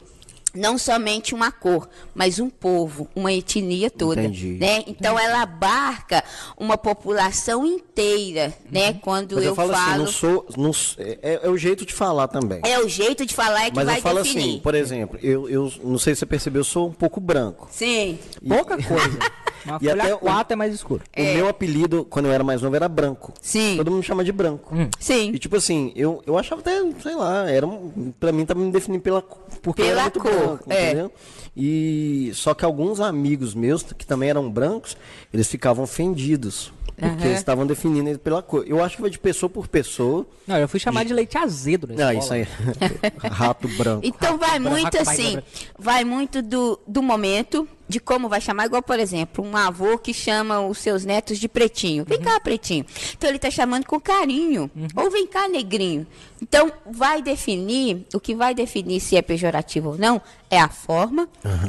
não 0.56 0.76
somente 0.76 1.36
uma 1.36 1.52
cor, 1.52 1.88
mas 2.16 2.40
um 2.40 2.50
povo, 2.50 3.08
uma 3.16 3.32
etnia 3.32 3.92
toda, 3.92 4.24
Entendi. 4.24 4.54
né? 4.60 4.84
Então 4.88 5.20
ela 5.20 5.44
abarca 5.44 6.24
uma 6.58 6.76
população 6.76 7.64
inteira, 7.64 8.52
né? 8.72 8.94
Quando 8.94 9.36
Mas 9.36 9.44
eu, 9.44 9.52
eu 9.52 9.56
falo, 9.56 9.74
falo, 9.74 9.90
assim, 9.92 10.00
não 10.00 10.08
sou. 10.12 10.48
Não, 10.58 10.70
s- 10.72 10.96
é, 10.98 11.42
é 11.44 11.50
o 11.50 11.56
jeito 11.58 11.86
de 11.86 11.94
falar 11.94 12.28
também. 12.28 12.60
é 12.66 12.80
o 12.80 12.90
jeito 12.90 13.24
de 13.24 13.36
falar 13.36 13.66
é 13.66 13.70
que 13.70 13.76
Mas 13.76 13.86
vai 13.86 13.98
eu 13.98 14.02
falo 14.02 14.24
definir. 14.24 14.50
assim, 14.50 14.60
por 14.60 14.74
exemplo, 14.74 15.20
eu, 15.22 15.48
eu 15.48 15.72
não 15.84 16.00
sei 16.00 16.16
se 16.16 16.20
você 16.20 16.26
percebeu, 16.26 16.62
eu 16.62 16.66
sou 16.66 16.88
um 16.88 16.94
pouco 16.94 17.20
branco. 17.20 17.68
Sim. 17.72 18.18
Pouca 18.48 18.82
coisa. 18.82 19.20
Uma 19.66 19.80
E 19.82 19.90
até 19.90 20.02
folha 20.02 20.16
o- 20.16 20.20
4 20.20 20.54
é 20.54 20.56
mais 20.56 20.74
escuro. 20.74 21.04
O 21.18 21.22
meu 21.22 21.48
apelido, 21.48 22.06
quando 22.10 22.26
eu 22.28 22.32
era 22.32 22.44
mais 22.44 22.62
novo, 22.62 22.76
era 22.76 22.88
branco. 22.88 23.34
Sim. 23.42 23.76
Todo 23.78 23.90
mundo 23.92 24.00
me 24.00 24.06
chama 24.06 24.24
de 24.24 24.32
branco. 24.32 24.74
Sim. 25.00 25.32
E 25.34 25.40
tipo 25.40 25.56
assim, 25.56 25.92
eu, 25.96 26.22
eu 26.26 26.38
achava 26.38 26.62
até, 26.62 26.80
sei 27.02 27.16
lá, 27.16 27.50
era 27.50 27.66
um, 27.68 28.14
pra 28.20 28.32
mim 28.32 28.46
tava 28.46 28.60
me 28.60 28.72
definindo 28.72 29.04
pela 29.04 29.22
porque 29.62 29.82
eu 29.82 29.86
Pela 29.88 30.02
era 30.02 30.04
muito 30.04 30.20
cor, 30.20 30.32
branco, 30.32 30.64
é. 30.70 30.86
entendeu? 30.88 31.12
E 31.56 32.32
só 32.34 32.54
que 32.54 32.64
alguns 32.64 33.00
amigos 33.00 33.54
meus 33.56 33.82
que 33.84 34.06
também 34.06 34.30
eram 34.30 34.50
brancos, 34.50 34.96
eles 35.34 35.48
ficavam 35.48 35.84
ofendidos. 35.84 36.72
Porque 36.96 37.06
Aham. 37.14 37.26
eles 37.26 37.38
estavam 37.38 37.68
definindo 37.68 38.10
ele 38.10 38.18
pela 38.18 38.42
cor. 38.42 38.64
Eu 38.68 38.84
acho 38.84 38.96
que 38.96 39.02
vai 39.04 39.12
de 39.12 39.20
pessoa 39.20 39.48
por 39.48 39.68
pessoa. 39.68 40.26
Não, 40.48 40.58
eu 40.58 40.68
fui 40.68 40.80
chamar 40.80 41.06
de 41.06 41.14
leite 41.14 41.38
azedo 41.38 41.86
na 41.88 42.08
Ah, 42.08 42.14
escola. 42.16 42.18
isso 42.18 42.34
aí. 42.34 42.48
Rato 43.30 43.68
branco. 43.68 44.02
Então 44.04 44.36
vai 44.40 44.60
branco, 44.60 44.78
muito 44.82 44.98
assim, 45.00 45.38
vai 45.78 46.04
muito 46.04 46.42
do, 46.42 46.80
do 46.88 47.04
momento, 47.04 47.68
de 47.88 48.00
como 48.00 48.28
vai 48.28 48.42
chamar, 48.42 48.66
igual, 48.66 48.82
por 48.82 49.00
exemplo, 49.00 49.44
um 49.46 49.56
avô 49.56 49.98
que 49.98 50.14
chama 50.14 50.60
os 50.60 50.78
seus 50.80 51.06
netos 51.06 51.38
de 51.38 51.48
pretinho. 51.48 52.04
Vem 52.06 52.20
cá, 52.20 52.40
pretinho. 52.40 52.86
Então 53.18 53.30
ele 53.30 53.38
está 53.38 53.50
chamando 53.50 53.86
com 53.86 54.00
carinho. 54.00 54.70
Ou 54.96 55.10
vem 55.10 55.26
cá, 55.26 55.48
negrinho. 55.48 56.06
Então 56.42 56.72
vai 56.86 57.22
definir, 57.22 58.06
o 58.14 58.20
que 58.20 58.36
vai 58.36 58.54
definir 58.54 59.00
se 59.00 59.16
é 59.16 59.22
pejorativo 59.22 59.90
ou 59.90 59.98
não, 59.98 60.22
é 60.50 60.60
a 60.60 60.70
forma 60.70 61.28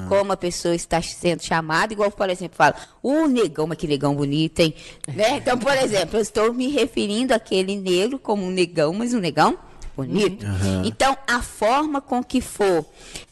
como 0.09 0.33
a 0.33 0.37
pessoa 0.37 0.75
está 0.75 1.01
sendo 1.01 1.43
chamada. 1.43 1.93
Igual, 1.93 2.11
por 2.11 2.29
exemplo, 2.29 2.57
fala, 2.57 2.75
o 3.03 3.27
negão, 3.27 3.67
mas 3.67 3.79
que 3.79 3.87
negão 3.87 4.15
bonito, 4.15 4.61
hein? 4.61 4.75
Né? 5.15 5.37
Então, 5.37 5.57
por 5.57 5.77
exemplo, 5.77 6.19
eu 6.19 6.23
estou 6.23 6.53
me 6.53 6.69
referindo 6.69 7.33
àquele 7.33 7.77
negro 7.77 8.19
como 8.19 8.45
um 8.45 8.51
negão, 8.51 8.93
mas 8.93 9.15
um 9.15 9.21
negão 9.21 9.59
bonito. 10.07 10.47
Então, 10.85 11.17
a 11.27 11.43
forma 11.43 12.01
com 12.01 12.23
que 12.23 12.41
for 12.41 12.85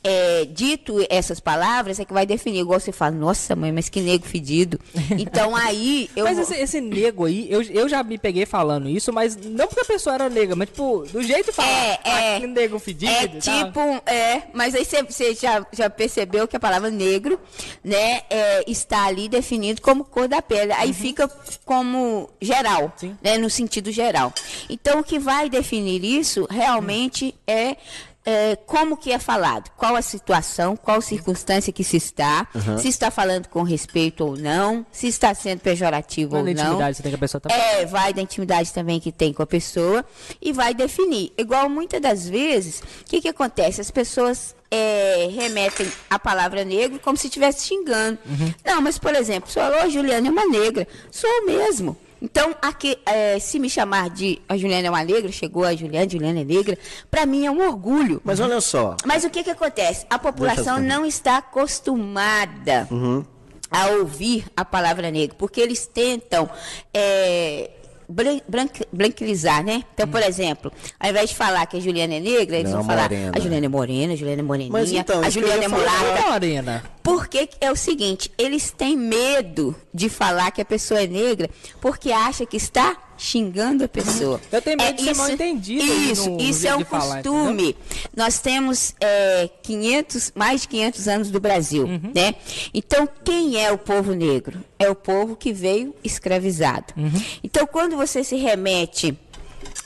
é, 0.03 0.45
dito 0.51 1.05
essas 1.09 1.41
palavras 1.41 1.99
é 2.01 2.05
que 2.05 2.13
vai 2.13 2.27
definir. 2.27 2.61
Igual 2.61 2.79
você 2.81 2.93
fala, 2.93 3.13
nossa 3.13 3.55
mãe, 3.57 3.73
mas 3.73 3.89
que 3.89 4.01
nego 4.01 4.27
fedido. 4.27 4.79
Então, 5.19 5.55
aí 5.57 6.11
eu. 6.17 6.25
Mas 6.25 6.39
esse, 6.39 6.55
esse 6.55 6.81
nego 6.81 7.25
aí, 7.25 7.47
eu, 7.51 7.63
eu 7.63 7.89
já 7.89 8.03
me 8.03 8.19
peguei 8.19 8.45
falando 8.47 8.89
isso, 8.89 9.13
mas 9.13 9.37
não 9.37 9.67
porque 9.67 9.81
a 9.81 9.85
pessoa 9.85 10.15
era 10.15 10.29
negra, 10.29 10.55
mas 10.57 10.69
tipo, 10.69 11.05
do 11.13 11.23
jeito 11.23 11.47
de 11.47 11.53
falar. 11.53 11.69
É, 11.69 12.01
é. 12.05 12.37
ah, 12.37 12.41
que 12.41 12.47
nego 12.47 12.79
fedido. 12.79 13.11
É 13.13 13.27
tipo, 13.29 13.81
é, 14.07 14.43
mas 14.53 14.75
aí 14.75 14.85
você- 14.85 15.35
já, 15.35 15.65
já 15.73 15.89
percebeu 15.91 16.47
que 16.49 16.57
a 16.57 16.61
palavra 16.61 16.91
negro, 16.91 17.39
né, 17.85 18.23
é, 18.31 18.65
está 18.71 19.07
ali 19.07 19.29
definido 19.29 19.81
como 19.81 20.05
cor 20.05 20.29
da 20.29 20.41
pele. 20.43 20.73
Aí 20.73 20.93
fica 20.93 21.29
como 21.65 22.29
geral, 22.41 22.85
Uhum. 22.85 22.91
Sim. 22.97 23.17
né, 23.23 23.39
no 23.39 23.49
sentido 23.51 23.91
geral. 23.91 24.33
Então, 24.69 25.01
o 25.01 25.05
que 25.05 25.19
vai 25.19 25.49
definir 25.49 26.05
isso 26.05 26.47
realmente 26.57 27.35
é, 27.47 27.77
é, 28.25 28.57
como 28.67 28.97
que 28.97 29.13
é 29.13 29.19
falado, 29.21 29.71
qual 29.77 29.95
a 29.95 30.03
situação, 30.03 30.77
qual 30.77 31.01
circunstância 31.01 31.73
que 31.73 31.85
se 31.85 31.97
está, 31.97 32.49
se 32.81 32.89
está 32.89 33.11
falando 33.11 33.47
com 33.47 33.63
respeito 33.63 34.25
ou 34.25 34.37
não, 34.37 34.85
se 34.91 35.07
está 35.07 35.33
sendo 35.33 35.61
pejorativo 35.61 36.33
Mas 36.33 36.41
ou 36.41 36.45
não. 36.47 36.51
intimidade 36.53 36.97
você 36.97 37.03
tem 37.05 37.13
que 37.13 37.17
a 37.17 37.19
pessoa 37.19 37.41
tá. 37.41 37.55
É, 37.55 37.87
vai 37.87 38.13
da 38.13 38.21
intimidade 38.21 38.73
também 38.73 38.99
que 38.99 39.13
tem 39.13 39.33
com 39.33 39.43
a 39.43 39.47
pessoa 39.47 40.05
e 40.43 40.53
vai 40.53 40.75
definir. 40.75 41.33
Igual 41.39 41.69
muitas 41.69 42.01
das 42.01 42.29
vezes, 42.29 42.81
o 42.81 43.05
que, 43.05 43.21
que 43.21 43.29
acontece? 43.29 43.81
As 43.81 43.93
pessoas 43.93 44.57
é, 44.73 45.29
remetem 45.33 45.87
a 46.11 46.19
palavra 46.19 46.65
negro 46.65 46.99
como 46.99 47.17
se 47.17 47.29
estivesse 47.29 47.65
xingando. 47.69 48.19
Não, 48.65 48.81
mas, 48.81 48.99
por 48.99 49.15
exemplo, 49.15 49.49
falou, 49.49 49.87
"Ô, 49.87 49.89
Juliana 49.89 50.27
é 50.27 50.31
uma 50.33 50.47
negra. 50.47 50.89
Sou 51.13 51.47
mesmo. 51.47 51.97
Então, 52.21 52.55
aqui, 52.63 52.97
é, 53.05 53.39
se 53.39 53.59
me 53.59 53.69
chamar 53.69 54.09
de 54.11 54.41
a 54.49 54.57
Juliana 54.57 54.87
é 54.87 54.91
uma 54.91 55.05
negra, 55.05 55.31
chegou 55.31 55.65
a 55.65 55.75
Juliana, 55.77 56.09
Juliana 56.09 56.41
é 56.41 56.45
negra, 56.45 56.79
para 57.11 57.27
mim 57.27 57.45
é 57.45 57.51
um 57.51 57.61
orgulho. 57.69 58.21
Mas 58.25 58.41
olha 58.41 58.61
só. 58.61 58.97
Mas 59.05 59.25
o 59.25 59.31
que, 59.31 59.45
que 59.45 59.51
acontece? 59.51 60.07
A 60.09 60.19
população 60.19 60.79
não 60.81 61.05
está 61.05 61.37
acostumada 61.39 62.89
Uhum. 62.91 63.25
a 63.71 63.87
ouvir 63.91 64.45
a 64.57 64.65
palavra 64.65 65.11
negro, 65.11 65.37
porque 65.39 65.61
eles 65.61 65.87
tentam 65.87 66.49
é, 66.95 67.71
bran- 68.09 68.41
branqui- 68.49 68.87
branquilizar, 68.93 69.63
né? 69.65 69.85
Então, 69.95 70.09
por 70.09 70.23
exemplo, 70.23 70.73
ao 70.99 71.11
invés 71.11 71.31
de 71.31 71.37
falar 71.37 71.67
que 71.67 71.77
a 71.77 71.81
Juliana 71.81 72.15
é 72.15 72.21
negra, 72.21 72.57
eles 72.57 72.71
Não, 72.71 72.79
vão 72.79 72.87
falar 72.87 73.03
morena. 73.11 73.33
a 73.35 73.41
Juliana 73.41 73.67
é 73.67 73.69
morena, 73.69 74.13
a 74.13 74.17
Juliana 74.17 74.41
é 74.41 74.45
moreninha, 74.45 75.01
então, 75.01 75.21
a 75.23 75.29
Juliana 75.31 75.59
ia 75.61 75.65
é 75.65 75.69
mulata. 75.69 76.31
Morena. 76.31 76.85
Porque 77.07 77.49
é 77.61 77.71
o 77.71 77.77
seguinte, 77.77 78.33
eles 78.37 78.73
têm 78.73 78.97
medo 78.97 79.77
de 79.95 80.09
falar 80.09 80.51
que 80.51 80.61
a 80.61 80.65
pessoa 80.65 81.01
é 81.01 81.07
negra, 81.07 81.49
porque 81.81 82.11
acha 82.11 82.45
que 82.45 82.57
está 82.57 82.97
xingando 83.17 83.85
a 83.85 83.89
pessoa. 83.89 84.41
Eu 84.53 84.61
tenho 84.61 84.77
medo 84.77 84.97
de 84.99 85.05
ser 85.05 85.15
mal 85.17 85.31
entendido 85.31 85.83
Isso, 85.85 86.29
no 86.29 86.41
isso 86.41 86.67
é 86.67 86.75
um 86.75 86.79
de 86.79 86.85
falar, 86.85 87.23
costume. 87.23 87.77
Nós 88.15 88.41
temos 88.41 88.95
é, 89.01 89.49
500, 89.63 90.33
mais 90.35 90.63
de 90.63 90.69
500 90.69 91.09
anos 91.09 91.31
do 91.31 91.41
Brasil, 91.41 91.85
Uhum. 91.87 92.13
né? 92.15 92.35
Então, 92.75 93.09
quem 93.25 93.57
é 93.65 93.71
o 93.73 93.79
povo 93.79 94.13
negro? 94.13 94.63
É 94.79 94.91
o 94.91 94.95
povo 94.95 95.35
que 95.37 95.53
veio 95.53 95.95
escravizado. 96.05 96.93
Uhum. 96.97 97.11
Então, 97.43 97.67
quando 97.67 97.97
você 97.97 98.23
se 98.25 98.37
remete 98.37 99.17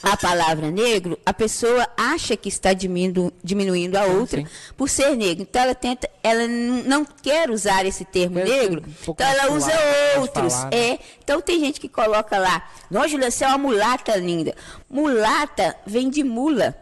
à 0.03 0.15
palavra 0.17 0.71
negro, 0.71 1.17
a 1.25 1.33
pessoa 1.33 1.87
acha 1.97 2.35
que 2.37 2.49
está 2.49 2.73
diminuindo, 2.73 3.31
diminuindo 3.43 3.95
a 3.97 4.05
outra 4.05 4.41
sim. 4.41 4.47
por 4.77 4.89
ser 4.89 5.15
negro. 5.15 5.43
Então, 5.43 5.61
ela 5.61 5.75
tenta, 5.75 6.09
ela 6.23 6.47
não 6.47 7.05
quer 7.05 7.49
usar 7.49 7.85
esse 7.85 8.03
termo 8.05 8.35
Quer 8.37 8.45
negro, 8.45 8.83
um 8.87 9.11
então 9.11 9.27
ela 9.27 9.51
usa 9.53 9.71
de 9.71 10.19
outros. 10.19 10.53
falar, 10.53 10.69
né? 10.71 10.77
É, 10.77 10.99
então 11.23 11.41
tem 11.41 11.59
gente 11.59 11.79
que 11.79 11.89
coloca 11.89 12.37
lá, 12.37 12.69
nossa, 12.89 13.09
Julia, 13.09 13.29
você 13.31 13.43
é 13.43 13.47
uma 13.47 13.57
mulata 13.57 14.15
linda. 14.17 14.55
Mulata 14.89 15.75
vem 15.85 16.09
de 16.09 16.23
mula. 16.23 16.75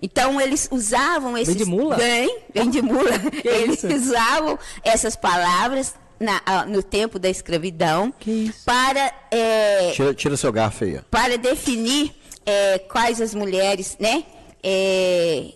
Então 0.00 0.40
eles 0.40 0.68
usavam 0.70 1.36
esses. 1.38 1.56
de 1.56 1.64
mula? 1.64 1.96
Vem, 1.96 2.38
vem 2.54 2.70
de 2.70 2.82
mula. 2.82 3.18
Que 3.42 3.48
eles 3.48 3.82
isso? 3.82 3.94
usavam 3.94 4.58
essas 4.84 5.16
palavras 5.16 5.94
na- 6.20 6.40
ah, 6.46 6.64
no 6.64 6.82
tempo 6.82 7.18
da 7.18 7.28
escravidão 7.28 8.12
Que 8.18 8.30
isso? 8.30 8.64
para, 8.64 9.12
é, 9.30 9.90
Tira, 9.92 10.14
tira 10.14 10.36
seu 10.36 10.52
garfo 10.52 10.84
aí. 10.84 11.00
para 11.10 11.36
definir 11.38 12.14
é, 12.46 12.78
quais 12.78 13.20
as 13.20 13.34
mulheres, 13.34 13.96
né? 14.00 14.24
é, 14.62 15.52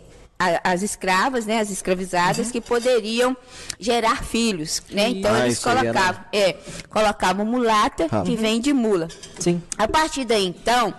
as 0.64 0.80
escravas, 0.82 1.44
né, 1.44 1.58
as 1.60 1.68
escravizadas 1.70 2.50
que 2.50 2.60
poderiam 2.62 3.36
gerar 3.78 4.24
filhos, 4.24 4.82
né? 4.90 5.10
Então 5.10 5.34
Ah, 5.34 5.40
eles 5.44 5.66
aí 5.66 5.72
era- 5.72 5.80
colocavam, 5.92 6.24
é, 6.32 6.52
colocavam 6.88 7.44
mulata 7.46 8.06
Ah. 8.10 8.22
que 8.22 8.36
vem 8.36 8.58
de 8.60 8.72
mula. 8.72 9.08
Sim. 9.38 9.62
A 9.76 9.86
partir 9.86 10.24
daí, 10.24 10.46
então, 10.46 10.94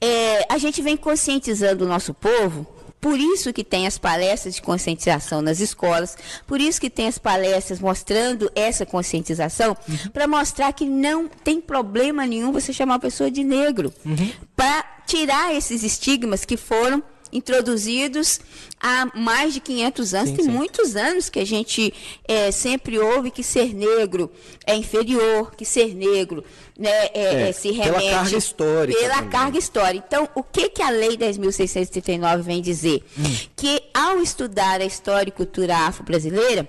é, 0.00 0.46
a 0.52 0.58
gente 0.58 0.82
vem 0.82 0.96
conscientizando 0.96 1.84
o 1.84 1.88
nosso 1.88 2.12
povo. 2.12 2.66
Por 3.06 3.20
isso 3.20 3.52
que 3.52 3.62
tem 3.62 3.86
as 3.86 3.98
palestras 3.98 4.56
de 4.56 4.60
conscientização 4.60 5.40
nas 5.40 5.60
escolas, 5.60 6.18
por 6.44 6.60
isso 6.60 6.80
que 6.80 6.90
tem 6.90 7.06
as 7.06 7.18
palestras 7.18 7.78
mostrando 7.78 8.50
essa 8.52 8.84
conscientização, 8.84 9.76
para 10.12 10.26
mostrar 10.26 10.72
que 10.72 10.84
não 10.84 11.28
tem 11.28 11.60
problema 11.60 12.26
nenhum 12.26 12.50
você 12.50 12.72
chamar 12.72 12.94
uma 12.94 12.98
pessoa 12.98 13.30
de 13.30 13.44
negro, 13.44 13.94
para 14.56 14.84
tirar 15.06 15.54
esses 15.54 15.84
estigmas 15.84 16.44
que 16.44 16.56
foram 16.56 17.00
introduzidos 17.32 18.40
há 18.80 19.06
mais 19.14 19.54
de 19.54 19.60
500 19.60 20.14
anos. 20.14 20.30
Sim, 20.30 20.36
tem 20.36 20.44
sim. 20.46 20.50
muitos 20.50 20.96
anos 20.96 21.28
que 21.28 21.38
a 21.38 21.46
gente 21.46 21.94
é, 22.26 22.50
sempre 22.50 22.98
ouve 22.98 23.30
que 23.30 23.44
ser 23.44 23.72
negro 23.72 24.32
é 24.66 24.74
inferior, 24.74 25.54
que 25.54 25.64
ser 25.64 25.94
negro 25.94 26.42
né, 26.78 26.90
é, 26.90 27.10
É, 27.14 27.48
é, 27.48 27.52
se 27.52 27.72
pela 27.72 27.98
remete 27.98 28.10
carga 28.10 28.36
histórica 28.36 29.00
Pela 29.00 29.14
também. 29.14 29.30
carga 29.30 29.58
histórica. 29.58 30.04
Então, 30.06 30.28
o 30.34 30.42
que, 30.42 30.68
que 30.68 30.82
a 30.82 30.90
Lei 30.90 31.16
10.639 31.16 32.40
vem 32.42 32.60
dizer? 32.60 33.04
Que 33.56 33.82
ao 33.94 34.20
estudar 34.20 34.80
a 34.80 34.84
história 34.84 35.28
e 35.30 35.32
cultura 35.32 35.76
afro-brasileira, 35.76 36.68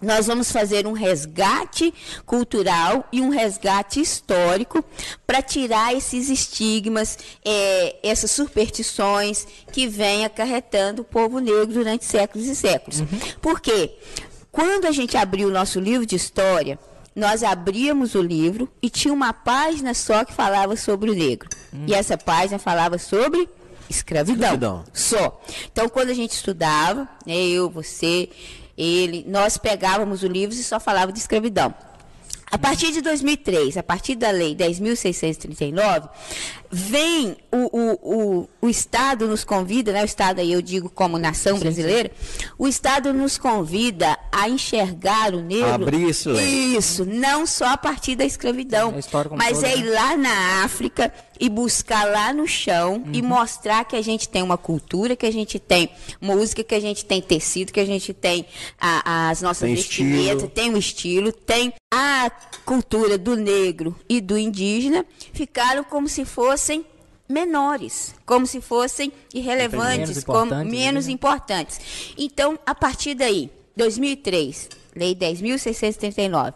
nós 0.00 0.28
vamos 0.28 0.50
fazer 0.50 0.86
um 0.86 0.92
resgate 0.92 1.92
cultural 2.24 3.06
e 3.12 3.20
um 3.20 3.28
resgate 3.28 4.00
histórico 4.00 4.82
para 5.26 5.42
tirar 5.42 5.94
esses 5.94 6.30
estigmas, 6.30 7.18
eh, 7.44 7.96
essas 8.02 8.30
superstições 8.30 9.46
que 9.70 9.86
vêm 9.86 10.24
acarretando 10.24 11.02
o 11.02 11.04
povo 11.04 11.38
negro 11.38 11.74
durante 11.74 12.06
séculos 12.06 12.46
e 12.48 12.56
séculos. 12.56 13.02
Por 13.42 13.60
quê? 13.60 13.90
Quando 14.50 14.86
a 14.86 14.90
gente 14.90 15.18
abriu 15.18 15.48
o 15.48 15.52
nosso 15.52 15.78
livro 15.78 16.06
de 16.06 16.16
história, 16.16 16.78
nós 17.20 17.44
abríamos 17.44 18.14
o 18.14 18.22
livro 18.22 18.68
e 18.82 18.88
tinha 18.88 19.12
uma 19.12 19.32
página 19.32 19.94
só 19.94 20.24
que 20.24 20.32
falava 20.32 20.74
sobre 20.74 21.10
o 21.10 21.14
negro. 21.14 21.48
E 21.86 21.94
essa 21.94 22.16
página 22.16 22.58
falava 22.58 22.98
sobre 22.98 23.48
escravidão. 23.88 24.54
Escravidão. 24.54 24.84
Só. 24.92 25.40
Então, 25.70 25.88
quando 25.88 26.10
a 26.10 26.14
gente 26.14 26.32
estudava, 26.32 27.08
né, 27.26 27.36
eu, 27.36 27.68
você, 27.68 28.30
ele, 28.76 29.24
nós 29.28 29.58
pegávamos 29.58 30.22
o 30.22 30.26
livro 30.26 30.54
e 30.54 30.62
só 30.62 30.80
falava 30.80 31.12
de 31.12 31.18
escravidão. 31.18 31.74
A 32.50 32.58
partir 32.58 32.90
de 32.90 33.00
2003, 33.00 33.76
a 33.76 33.82
partir 33.82 34.16
da 34.16 34.30
lei 34.30 34.56
10.639, 34.56 36.08
vem 36.70 37.36
o, 37.50 37.56
o, 37.76 38.40
o, 38.42 38.48
o 38.62 38.68
Estado 38.68 39.26
nos 39.26 39.42
convida, 39.42 39.92
né, 39.92 40.02
o 40.02 40.04
Estado 40.04 40.40
aí 40.40 40.52
eu 40.52 40.62
digo 40.62 40.88
como 40.88 41.18
nação 41.18 41.58
brasileira, 41.58 42.10
o 42.56 42.68
Estado 42.68 43.12
nos 43.12 43.36
convida 43.36 44.16
a 44.30 44.48
enxergar 44.48 45.34
o 45.34 45.40
negro. 45.40 45.66
Abrir 45.74 46.06
leque. 46.06 46.76
Isso, 46.76 47.04
não 47.04 47.44
só 47.46 47.66
a 47.70 47.76
partir 47.76 48.14
da 48.14 48.24
escravidão, 48.24 48.90
É 48.90 48.92
mas 48.92 49.06
toda, 49.06 49.66
é 49.66 49.76
ir 49.78 49.84
né? 49.84 49.90
lá 49.90 50.16
na 50.16 50.64
África 50.64 51.12
e 51.40 51.48
buscar 51.48 52.04
lá 52.04 52.32
no 52.32 52.46
chão 52.46 53.02
Uhum. 53.04 53.12
e 53.12 53.22
mostrar 53.22 53.84
que 53.84 53.96
a 53.96 54.02
gente 54.02 54.28
tem 54.28 54.42
uma 54.42 54.58
cultura, 54.58 55.16
que 55.16 55.26
a 55.26 55.32
gente 55.32 55.58
tem 55.58 55.90
música, 56.20 56.62
que 56.62 56.74
a 56.74 56.80
gente 56.80 57.04
tem 57.04 57.20
tecido, 57.20 57.72
que 57.72 57.80
a 57.80 57.84
gente 57.86 58.12
tem 58.12 58.46
a- 58.80 59.30
as 59.30 59.40
nossas 59.42 59.66
Tem 59.66 59.74
vestimentas, 59.74 60.34
estilo. 60.44 60.50
tem 60.50 60.74
o 60.74 60.76
estilo, 60.78 61.32
tem 61.32 61.72
a 61.92 62.30
cultura 62.64 63.16
do 63.18 63.34
negro 63.34 63.96
e 64.08 64.20
do 64.20 64.36
indígena, 64.38 65.04
ficaram 65.32 65.82
como 65.82 66.08
se 66.08 66.24
fossem 66.60 66.84
menores, 67.26 68.14
como 68.26 68.46
se 68.46 68.60
fossem 68.60 69.10
irrelevantes, 69.32 70.10
Menos 70.10 70.24
como 70.24 70.44
importantes, 70.44 70.72
menos 70.72 71.06
né? 71.06 71.12
importantes. 71.12 71.80
Então, 72.18 72.58
a 72.66 72.74
partir 72.74 73.14
daí, 73.14 73.50
2003, 73.76 74.68
Lei 74.94 75.14
10.639, 75.14 76.52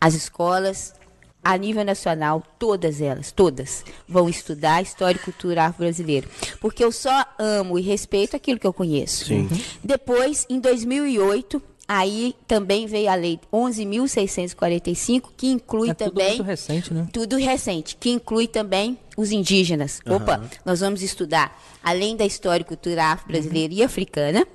as 0.00 0.14
escolas 0.14 0.94
a 1.42 1.56
nível 1.56 1.84
nacional, 1.84 2.44
todas 2.58 3.00
elas, 3.00 3.32
todas, 3.32 3.82
vão 4.06 4.28
estudar 4.28 4.74
a 4.74 4.82
história 4.82 5.18
e 5.18 5.22
cultura 5.22 5.64
afro-brasileira. 5.64 6.28
Porque 6.60 6.84
eu 6.84 6.92
só 6.92 7.24
amo 7.38 7.78
e 7.78 7.82
respeito 7.82 8.36
aquilo 8.36 8.60
que 8.60 8.66
eu 8.66 8.74
conheço. 8.74 9.24
Sim. 9.24 9.48
Depois, 9.82 10.46
em 10.50 10.60
2008, 10.60 11.60
aí 11.92 12.36
também 12.46 12.86
veio 12.86 13.10
a 13.10 13.16
lei 13.16 13.40
11.645, 13.52 15.30
que 15.36 15.48
inclui 15.48 15.90
É 15.90 15.94
tudo 15.94 16.10
também 16.12 16.28
muito 16.28 16.42
recente, 16.44 16.94
né? 16.94 17.08
tudo 17.12 17.36
recente, 17.36 17.96
que 17.98 18.10
inclui 18.10 18.46
também 18.46 18.96
os 19.16 19.32
indígenas. 19.32 20.00
Opa, 20.08 20.40
nós 20.64 20.78
vamos 20.78 21.02
estudar, 21.02 21.60
além 21.82 22.16
da 22.16 22.24
história 22.24 22.62
e 22.62 22.64
cultura 22.64 23.06
afro-brasileira 23.06 23.74
e 23.74 23.82
africana, 23.82 24.46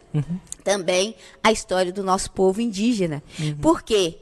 também 0.63 1.13
a 1.43 1.51
história 1.51 1.91
do 1.91 2.01
nosso 2.03 2.31
povo 2.31 2.61
indígena. 2.61 3.21
Por 3.61 3.83
quê? 3.83 4.17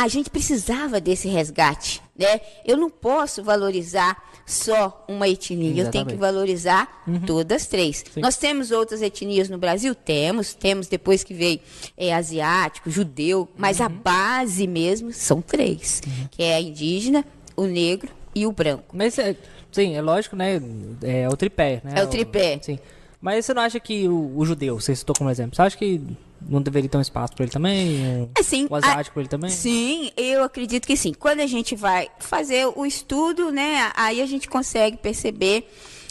A 0.00 0.06
gente 0.06 0.30
precisava 0.30 1.00
desse 1.00 1.26
resgate, 1.26 2.00
né? 2.16 2.40
Eu 2.64 2.76
não 2.76 2.88
posso 2.88 3.42
valorizar 3.42 4.16
só 4.46 5.04
uma 5.08 5.28
etnia, 5.28 5.70
eu 5.70 5.90
tenho 5.90 6.06
que 6.06 6.12
Exatamente. 6.12 6.16
valorizar 6.20 7.04
todas 7.26 7.66
três. 7.66 8.04
Nós 8.16 8.36
temos 8.36 8.70
outras 8.70 9.02
etnias 9.02 9.48
no 9.48 9.58
Brasil? 9.58 9.96
Temos, 9.96 10.54
temos 10.54 10.86
depois 10.86 11.24
que 11.24 11.34
veio 11.34 11.58
é, 11.96 12.14
asiático, 12.14 12.88
judeu, 12.88 13.48
mas 13.56 13.80
a 13.80 13.88
base 13.88 14.68
mesmo 14.68 15.12
são 15.12 15.42
três, 15.42 16.00
que 16.30 16.44
é 16.44 16.54
a 16.54 16.60
indígena, 16.60 17.24
o 17.56 17.64
negro 17.64 18.08
e 18.32 18.46
o 18.46 18.52
branco. 18.52 18.84
Mas, 18.96 19.18
é, 19.18 19.34
sim, 19.72 19.96
é 19.96 20.00
lógico, 20.00 20.36
né? 20.36 20.62
É 21.02 21.28
o 21.28 21.36
tripé, 21.36 21.80
né? 21.82 21.94
É 21.96 22.04
o 22.04 22.06
tripé. 22.06 22.60
Sim. 22.62 22.78
Mas 23.20 23.44
você 23.44 23.52
não 23.54 23.62
acha 23.62 23.80
que 23.80 24.06
o, 24.08 24.32
o 24.36 24.44
judeu, 24.46 24.80
você 24.80 24.94
citou 24.94 25.14
como 25.16 25.28
exemplo, 25.30 25.56
você 25.56 25.62
acha 25.62 25.76
que 25.76 26.00
não 26.40 26.62
deveria 26.62 26.88
ter 26.88 26.96
um 26.98 27.00
espaço 27.00 27.34
para 27.34 27.44
ele 27.44 27.52
também? 27.52 28.30
Assim, 28.38 28.66
o 28.70 28.74
asiático 28.76 29.14
para 29.14 29.22
ele 29.22 29.28
também? 29.28 29.50
Sim, 29.50 30.10
eu 30.16 30.44
acredito 30.44 30.86
que 30.86 30.96
sim. 30.96 31.12
Quando 31.12 31.40
a 31.40 31.46
gente 31.46 31.74
vai 31.74 32.08
fazer 32.20 32.66
o 32.76 32.86
estudo, 32.86 33.50
né, 33.50 33.90
aí 33.96 34.22
a 34.22 34.26
gente 34.26 34.48
consegue 34.48 34.96
perceber 34.96 35.68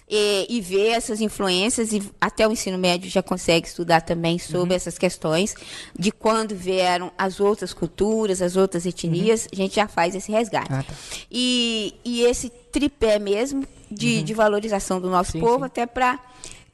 eh, 0.09 0.45
e, 0.49 0.59
ver 0.61 0.89
essas 0.89 1.19
influências 1.21 1.91
e 1.93 2.01
até 2.19 2.45
o 2.47 2.51
ensino 2.51 2.77
médio 2.77 3.09
já 3.09 3.21
consegue 3.23 3.67
estudar 3.67 4.01
também 4.01 4.37
sobre 4.39 4.69
Uhum. 4.71 4.75
essas 4.75 4.97
questões 4.97 5.53
de 5.97 6.11
quando 6.11 6.55
vieram 6.55 7.11
as 7.17 7.39
outras 7.39 7.73
culturas, 7.73 8.41
as 8.41 8.55
outras 8.57 8.85
etnias, 8.85 9.47
a 9.51 9.55
gente 9.55 9.75
já 9.75 9.87
faz 9.87 10.13
esse 10.15 10.29
resgate. 10.31 10.71
Uhum. 10.71 10.79
Ah, 10.79 10.83
tá. 10.83 10.93
e, 11.31 11.93
e 12.03 12.21
esse 12.23 12.49
tripé 12.71 13.17
mesmo 13.17 13.65
de, 13.89 14.21
de 14.23 14.33
valorização 14.33 14.99
do 14.99 15.09
nosso 15.09 15.31
Sim, 15.33 15.39
povo 15.39 15.59
sim. 15.59 15.65
até 15.65 15.85
para 15.85 16.19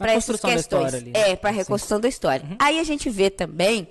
para 0.04 0.14
essas 0.14 0.39
questões. 0.39 0.93
ali, 0.93 1.12
né? 1.12 1.32
É, 1.32 1.36
para 1.36 1.49
a 1.49 1.54
Sim. 1.54 1.60
reconstrução 1.60 1.99
da 1.99 2.08
história. 2.08 2.45
Aí 2.60 2.80
a 2.80 2.84
gente 2.84 3.10
vê 3.10 3.30
também, 3.30 3.88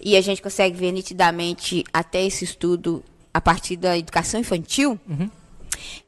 e 0.00 0.16
a 0.16 0.20
gente 0.20 0.40
consegue 0.40 0.76
ver 0.76 0.92
nitidamente 0.92 1.84
até 1.92 2.24
esse 2.24 2.44
estudo 2.44 3.04
a 3.32 3.40
partir 3.40 3.76
da 3.76 3.96
educação 3.96 4.40
infantil, 4.40 4.98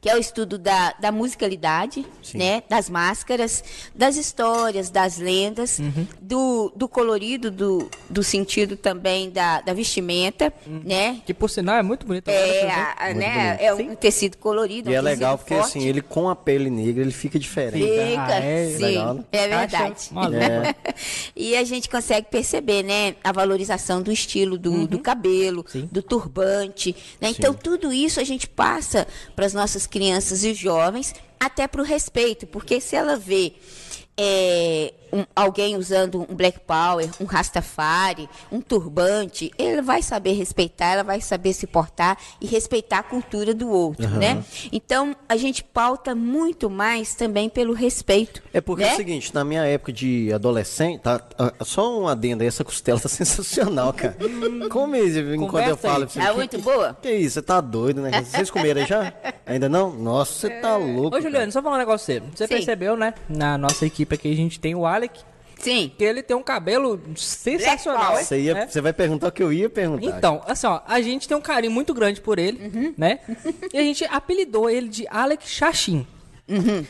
que 0.01 0.09
é 0.09 0.15
o 0.15 0.19
estudo 0.19 0.57
da, 0.57 0.93
da 0.99 1.11
musicalidade, 1.11 2.05
né, 2.33 2.63
das 2.69 2.89
máscaras, 2.89 3.63
das 3.95 4.15
histórias, 4.15 4.89
das 4.89 5.17
lendas, 5.17 5.79
do, 6.21 6.71
do 6.75 6.87
colorido, 6.87 7.49
do, 7.51 7.89
do 8.09 8.23
sentido 8.23 8.75
também 8.77 9.29
da, 9.29 9.61
da 9.61 9.73
vestimenta, 9.73 10.53
né? 10.65 11.21
Que 11.25 11.33
por 11.33 11.49
sinal 11.49 11.75
é 11.77 11.83
muito 11.83 12.05
bonito. 12.05 12.27
É, 12.29 12.61
agora, 12.61 12.73
a- 12.73 13.03
a- 13.03 13.05
Muito 13.07 13.19
né, 13.19 13.57
bonito. 13.57 13.61
é 13.61 13.73
um 13.91 13.95
tecido 13.95 14.37
colorido. 14.37 14.89
E 14.89 14.93
um 14.93 14.97
é 14.97 15.01
legal 15.01 15.37
porque 15.37 15.55
forte. 15.55 15.77
assim, 15.77 15.87
ele 15.87 16.01
com 16.01 16.29
a 16.29 16.35
pele 16.35 16.69
negra, 16.69 17.01
ele 17.01 17.11
fica 17.11 17.37
diferente. 17.39 17.83
Fica, 17.85 18.23
Ah, 18.25 18.39
é 18.39 18.69
sim, 18.75 18.81
legal, 18.83 19.13
né? 19.15 19.23
é 19.31 19.47
verdade. 19.47 20.09
É. 20.35 20.93
E 21.35 21.55
a 21.55 21.63
gente 21.63 21.89
consegue 21.89 22.27
perceber, 22.29 22.83
né, 22.83 23.15
a 23.23 23.31
valorização 23.31 24.01
do 24.01 24.11
estilo 24.11 24.57
do, 24.57 24.87
do 24.87 24.99
cabelo, 24.99 25.65
Sim. 25.67 25.87
do 25.91 26.01
turbante, 26.01 26.95
né? 27.19 27.29
Então 27.29 27.53
tudo 27.53 27.91
isso 27.91 28.19
a 28.19 28.23
gente 28.23 28.47
passa 28.47 29.07
para 29.35 29.45
as 29.45 29.53
nossas 29.53 29.62
crianças 29.87 30.43
e 30.43 30.53
jovens, 30.53 31.15
até 31.39 31.67
para 31.67 31.81
o 31.81 31.85
respeito, 31.85 32.45
porque 32.47 32.79
se 32.79 32.95
ela 32.95 33.15
vê 33.15 33.53
é, 34.17 34.93
um- 35.13 35.25
alguém 35.35 35.77
usando 35.77 36.25
um 36.29 36.35
black 36.35 36.59
power, 36.61 37.09
um 37.21 37.25
rastafari, 37.25 38.27
um 38.51 38.59
turbante, 38.59 39.51
ele 39.57 39.81
vai 39.81 40.01
saber 40.01 40.33
respeitar, 40.33 40.87
ela 40.93 41.03
vai 41.03 41.21
saber 41.21 41.53
se 41.53 41.67
portar 41.67 42.17
e 42.41 42.47
respeitar 42.47 42.99
a 42.99 43.03
cultura 43.03 43.53
do 43.53 43.69
outro, 43.69 44.07
né? 44.09 44.43
Então 44.71 45.15
a 45.29 45.37
gente 45.37 45.63
pauta 45.63 46.15
muito 46.15 46.69
mais 46.69 47.15
também 47.15 47.49
pelo 47.49 47.73
respeito. 47.73 48.41
É 48.53 48.59
porque 48.61 48.83
é 48.83 48.87
né? 48.87 48.93
o 48.93 48.97
seguinte, 48.97 49.33
na 49.33 49.43
minha 49.43 49.63
época 49.65 49.91
de 49.93 50.31
adolescente, 50.33 50.99
tá, 51.01 51.21
ah, 51.37 51.53
só 51.63 51.99
um 51.99 52.07
adendo 52.07 52.41
aí, 52.41 52.47
essa 52.47 52.63
costela 52.63 52.99
tá 52.99 53.07
sensacional, 53.09 53.93
cara. 53.93 54.17
Come 54.69 54.99
enquanto 55.35 55.67
eu 55.67 55.77
falo. 55.77 56.05
pra 56.05 56.09
você. 56.09 56.19
Tá 56.19 56.29
Que- 56.29 56.35
muito 56.35 56.57
que- 56.57 56.61
boa? 56.63 56.97
Que 57.01 57.11
isso, 57.13 57.35
você 57.35 57.41
tá 57.41 57.61
doido, 57.61 58.01
né? 58.01 58.21
Vocês 58.23 58.49
comeram 58.49 58.81
aí 58.81 58.87
já? 58.87 59.13
Ainda 59.45 59.69
não? 59.69 59.91
Nossa, 59.91 60.33
você 60.33 60.49
tá 60.49 60.75
louco. 60.77 61.15
Ô, 61.17 61.21
Juliano, 61.21 61.51
só 61.51 61.61
falar 61.61 61.75
um 61.75 61.79
negócio 61.79 62.05
sério. 62.05 62.27
Você 62.33 62.47
Sim. 62.47 62.53
percebeu, 62.55 62.95
né? 62.95 63.13
Na 63.29 63.57
nossa 63.57 63.85
equipe 63.85 64.15
aqui 64.15 64.31
a 64.31 64.35
gente 64.35 64.59
tem 64.59 64.73
o 64.75 64.85
Alec, 65.03 65.19
Sim. 65.59 65.91
que 65.97 66.03
ele 66.03 66.23
tem 66.23 66.35
um 66.35 66.43
cabelo 66.43 66.99
sensacional. 67.15 68.15
Você, 68.17 68.39
ia, 68.39 68.53
né? 68.53 68.67
você 68.67 68.81
vai 68.81 68.93
perguntar 68.93 69.27
o 69.27 69.31
que 69.31 69.43
eu 69.43 69.51
ia 69.51 69.69
perguntar. 69.69 70.17
Então, 70.17 70.41
assim, 70.47 70.67
ó, 70.67 70.81
a 70.87 71.01
gente 71.01 71.27
tem 71.27 71.35
um 71.35 71.41
carinho 71.41 71.71
muito 71.71 71.93
grande 71.93 72.21
por 72.21 72.39
ele, 72.39 72.93
né? 72.97 73.19
E 73.71 73.77
a 73.77 73.81
gente 73.81 74.05
apelidou 74.05 74.69
ele 74.69 74.87
de 74.87 75.05
Alec 75.09 75.47
Xaxim. 75.47 76.07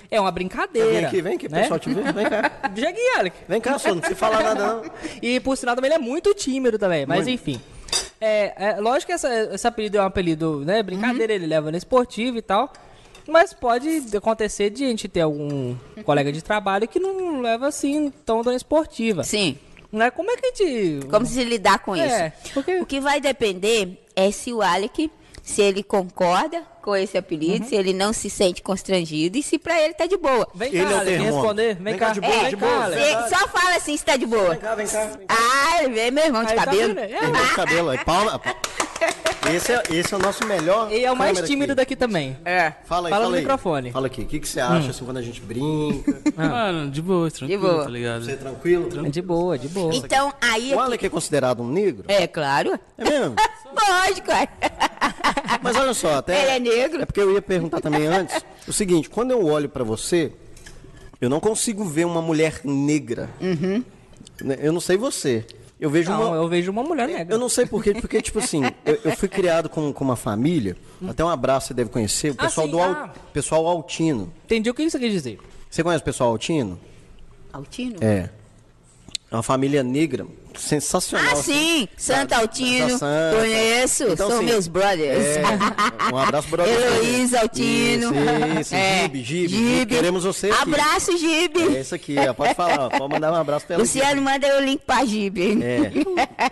É 0.09 0.19
uma 0.19 0.31
brincadeira. 0.31 0.89
Vem 0.89 1.05
aqui, 1.05 1.21
vem 1.21 1.35
aqui, 1.35 1.49
né? 1.49 1.61
pessoal 1.61 1.79
te 1.79 1.93
ver. 1.93 2.11
Vem 2.11 2.25
cá. 2.27 2.51
Chega 2.75 2.89
aqui, 2.89 3.07
Alec. 3.17 3.37
Vem 3.47 3.61
cá, 3.61 3.77
só 3.77 3.89
não 3.89 3.99
precisa 3.99 4.19
falar 4.19 4.41
nada, 4.41 4.67
não. 4.67 4.91
E 5.21 5.39
por 5.39 5.55
sinal 5.55 5.75
também 5.75 5.89
ele 5.89 5.95
é 5.95 6.03
muito 6.03 6.33
tímido 6.33 6.79
também, 6.79 7.05
mas 7.05 7.25
Muito. 7.25 7.31
enfim. 7.31 7.61
É, 8.19 8.53
é, 8.57 8.79
lógico 8.79 9.07
que 9.07 9.13
essa, 9.13 9.31
esse 9.53 9.67
apelido 9.67 9.97
é 9.97 10.01
um 10.01 10.05
apelido, 10.05 10.63
né? 10.65 10.81
Brincadeira, 10.81 11.33
ele 11.33 11.45
leva 11.45 11.69
no 11.69 11.77
esportivo 11.77 12.37
e 12.37 12.41
tal. 12.41 12.71
Mas 13.27 13.53
pode 13.53 14.03
acontecer 14.15 14.69
de 14.69 14.83
a 14.83 14.87
gente 14.87 15.07
ter 15.07 15.21
algum 15.21 15.75
colega 16.03 16.31
de 16.31 16.43
trabalho 16.43 16.87
que 16.87 16.99
não 16.99 17.41
leva 17.41 17.67
assim 17.67 18.11
tão 18.25 18.41
da 18.41 18.53
esportiva. 18.53 19.23
Sim. 19.23 19.57
Né? 19.91 20.09
Como 20.11 20.29
é 20.31 20.35
que 20.37 20.45
a 20.45 20.49
gente. 20.49 21.05
Como 21.07 21.25
se 21.25 21.43
lidar 21.43 21.79
com 21.79 21.95
É, 21.95 22.33
isso? 22.43 22.53
porque- 22.53 22.79
O 22.81 22.85
que 22.85 22.99
vai 22.99 23.21
depender 23.21 24.03
é 24.15 24.31
se 24.31 24.51
o 24.51 24.61
Alec, 24.61 25.09
se 25.41 25.61
ele 25.61 25.83
concorda 25.83 26.63
com 26.81 26.95
esse 26.95 27.17
apelido, 27.17 27.65
se 27.65 27.75
ele 27.75 27.93
não 27.93 28.11
se 28.11 28.29
sente 28.29 28.61
constrangido 28.61 29.37
e 29.37 29.43
se 29.43 29.57
pra 29.57 29.79
ele 29.81 29.93
tá 29.93 30.05
de 30.05 30.17
boa. 30.17 30.47
Vem 30.53 30.69
cá, 30.71 30.77
Ele 30.77 30.83
é 30.83 30.83
o 30.83 30.99
Alec, 30.99 31.05
vem 31.05 31.05
termômetro. 31.05 31.35
responder. 31.35 31.73
Vem, 31.75 31.83
Vem 31.83 31.97
cá, 31.97 32.07
cá, 32.07 32.11
de 32.13 32.21
boa, 32.21 32.33
vem 32.33 32.49
de 32.49 32.55
cá, 32.57 32.65
boa. 32.67 32.89
Você 32.89 33.35
só 33.35 33.47
fala 33.47 33.75
assim 33.77 33.95
se 33.95 34.03
tá 34.03 34.17
de 34.17 34.25
boa. 34.25 34.49
Vem 34.49 34.59
cá, 34.59 34.75
vem 34.75 34.87
cá. 34.87 35.05
Vem 35.05 35.27
cá. 35.27 35.35
Ah, 35.37 35.87
vê 35.87 36.11
meu 36.11 36.25
irmão 36.25 36.43
de 36.43 36.51
Aí 36.51 36.57
tá 36.57 36.65
cabelo. 36.65 36.87
vendo? 36.95 36.99
É, 36.99 37.19
Tem 37.19 37.31
meu 37.31 37.47
cabelo 37.55 37.89
aí. 37.91 37.99
Esse 39.53 39.73
é, 39.73 39.83
esse 39.91 40.13
é 40.13 40.17
o 40.17 40.19
nosso 40.19 40.45
melhor. 40.45 40.91
Ele 40.91 41.03
é 41.03 41.11
o 41.11 41.15
mais 41.15 41.39
tímido 41.41 41.73
aqui. 41.73 41.81
daqui 41.81 41.95
também. 41.95 42.37
É. 42.45 42.71
Fala 42.85 43.07
aí, 43.07 43.11
Fala 43.11 43.11
fala, 43.11 43.27
no 43.29 43.33
aí. 43.35 43.41
microfone. 43.41 43.91
Fala 43.91 44.07
aqui. 44.07 44.21
O 44.21 44.25
que, 44.25 44.39
que 44.39 44.47
você 44.47 44.59
acha 44.59 44.91
assim 44.91 45.03
quando 45.05 45.17
a 45.17 45.21
gente 45.21 45.41
brinca? 45.41 46.21
Mano, 46.35 46.89
de 46.89 47.01
boa, 47.01 47.29
tranquilo, 47.29 47.61
boa. 47.61 47.83
tá 47.83 47.89
ligado? 47.89 48.23
Você 48.23 48.31
é 48.31 48.35
tranquilo? 48.35 48.89
De 49.09 49.21
boa, 49.21 49.57
de 49.57 49.67
boa. 49.67 49.93
Então, 49.93 50.33
aí. 50.41 50.73
O 50.73 50.79
Alec 50.79 51.05
é 51.05 51.09
considerado 51.09 51.61
um 51.61 51.67
negro? 51.67 52.05
É 52.07 52.25
claro. 52.25 52.79
É 52.97 53.03
mesmo? 53.03 53.35
Lógico. 53.73 54.31
é. 54.31 54.47
Mas 55.61 55.75
olha 55.75 55.93
só, 55.93 56.15
até. 56.15 56.41
Ele 56.41 56.51
é 56.51 56.59
negro. 56.77 57.01
É 57.01 57.05
porque 57.05 57.19
eu 57.21 57.33
ia 57.33 57.41
perguntar 57.41 57.81
também 57.81 58.07
antes. 58.07 58.43
O 58.67 58.73
seguinte, 58.73 59.09
quando 59.09 59.31
eu 59.31 59.45
olho 59.45 59.67
pra 59.67 59.83
você, 59.83 60.31
eu 61.19 61.29
não 61.29 61.39
consigo 61.39 61.83
ver 61.83 62.05
uma 62.05 62.21
mulher 62.21 62.61
negra. 62.63 63.29
Uhum. 63.41 63.83
Eu 64.59 64.71
não 64.73 64.79
sei 64.81 64.97
você. 64.97 65.45
Eu 65.83 65.89
vejo 65.89 66.09
Não, 66.11 66.27
uma. 66.29 66.35
eu 66.37 66.47
vejo 66.47 66.71
uma 66.71 66.81
mulher 66.81 67.09
negra. 67.09 67.35
Eu 67.35 67.37
não 67.37 67.49
sei 67.49 67.65
porquê, 67.65 67.93
porque, 67.93 68.21
tipo 68.21 68.39
assim, 68.39 68.61
eu, 68.85 68.99
eu 69.03 69.17
fui 69.17 69.27
criado 69.27 69.67
com, 69.67 69.91
com 69.91 70.01
uma 70.05 70.15
família, 70.15 70.77
até 71.05 71.25
um 71.25 71.27
abraço 71.27 71.67
você 71.67 71.73
deve 71.73 71.89
conhecer, 71.89 72.31
o 72.31 72.35
Ah, 72.37 72.43
pessoal 72.45 72.65
sim, 72.67 72.71
do 72.71 72.79
Al- 72.79 72.91
ah. 72.91 73.13
pessoal 73.33 73.67
altino. 73.67 74.31
Entendi 74.45 74.69
o 74.69 74.73
que 74.73 74.89
você 74.89 74.97
quer 74.97 75.09
dizer. 75.09 75.39
Você 75.69 75.83
conhece 75.83 76.01
o 76.01 76.05
pessoal 76.05 76.29
altino? 76.29 76.79
Altino? 77.51 77.97
É. 77.99 78.29
É 79.29 79.35
uma 79.35 79.43
família 79.43 79.83
negra 79.83 80.25
sensacional. 80.57 81.27
Ah, 81.29 81.33
assim. 81.33 81.53
sim. 81.53 81.87
Santo 81.97 82.33
Altino. 82.33 82.97
Santa. 82.97 83.37
Conheço. 83.37 84.03
Então, 84.03 84.27
são 84.29 84.37
assim, 84.37 84.45
meus 84.45 84.67
brothers. 84.67 85.25
É, 85.37 85.43
um 86.13 86.17
abraço 86.17 86.47
pro 86.47 86.63
Heloísa 86.63 87.41
Altino. 87.41 88.11
Isso, 88.13 88.59
isso. 88.59 88.75
É, 88.75 89.01
Gibe, 89.03 89.23
Gibe, 89.23 89.47
Gibe, 89.49 89.95
queremos 89.95 90.23
você 90.23 90.49
aqui. 90.49 90.61
Abraço, 90.61 91.17
Gibe. 91.17 91.75
É 91.75 91.79
esse 91.81 91.95
aqui, 91.95 92.15
ó, 92.17 92.33
pode 92.33 92.53
falar, 92.55 92.79
ó, 92.79 92.89
pode 92.89 93.13
mandar 93.13 93.31
um 93.31 93.35
abraço 93.35 93.65
pra 93.65 93.75
ela. 93.75 93.83
aqui. 93.83 93.97
Luciano, 93.99 94.21
manda 94.21 94.57
o 94.57 94.61
link 94.61 94.81
pra 94.85 95.03
Gibe. 95.05 95.59
É, 95.63 95.91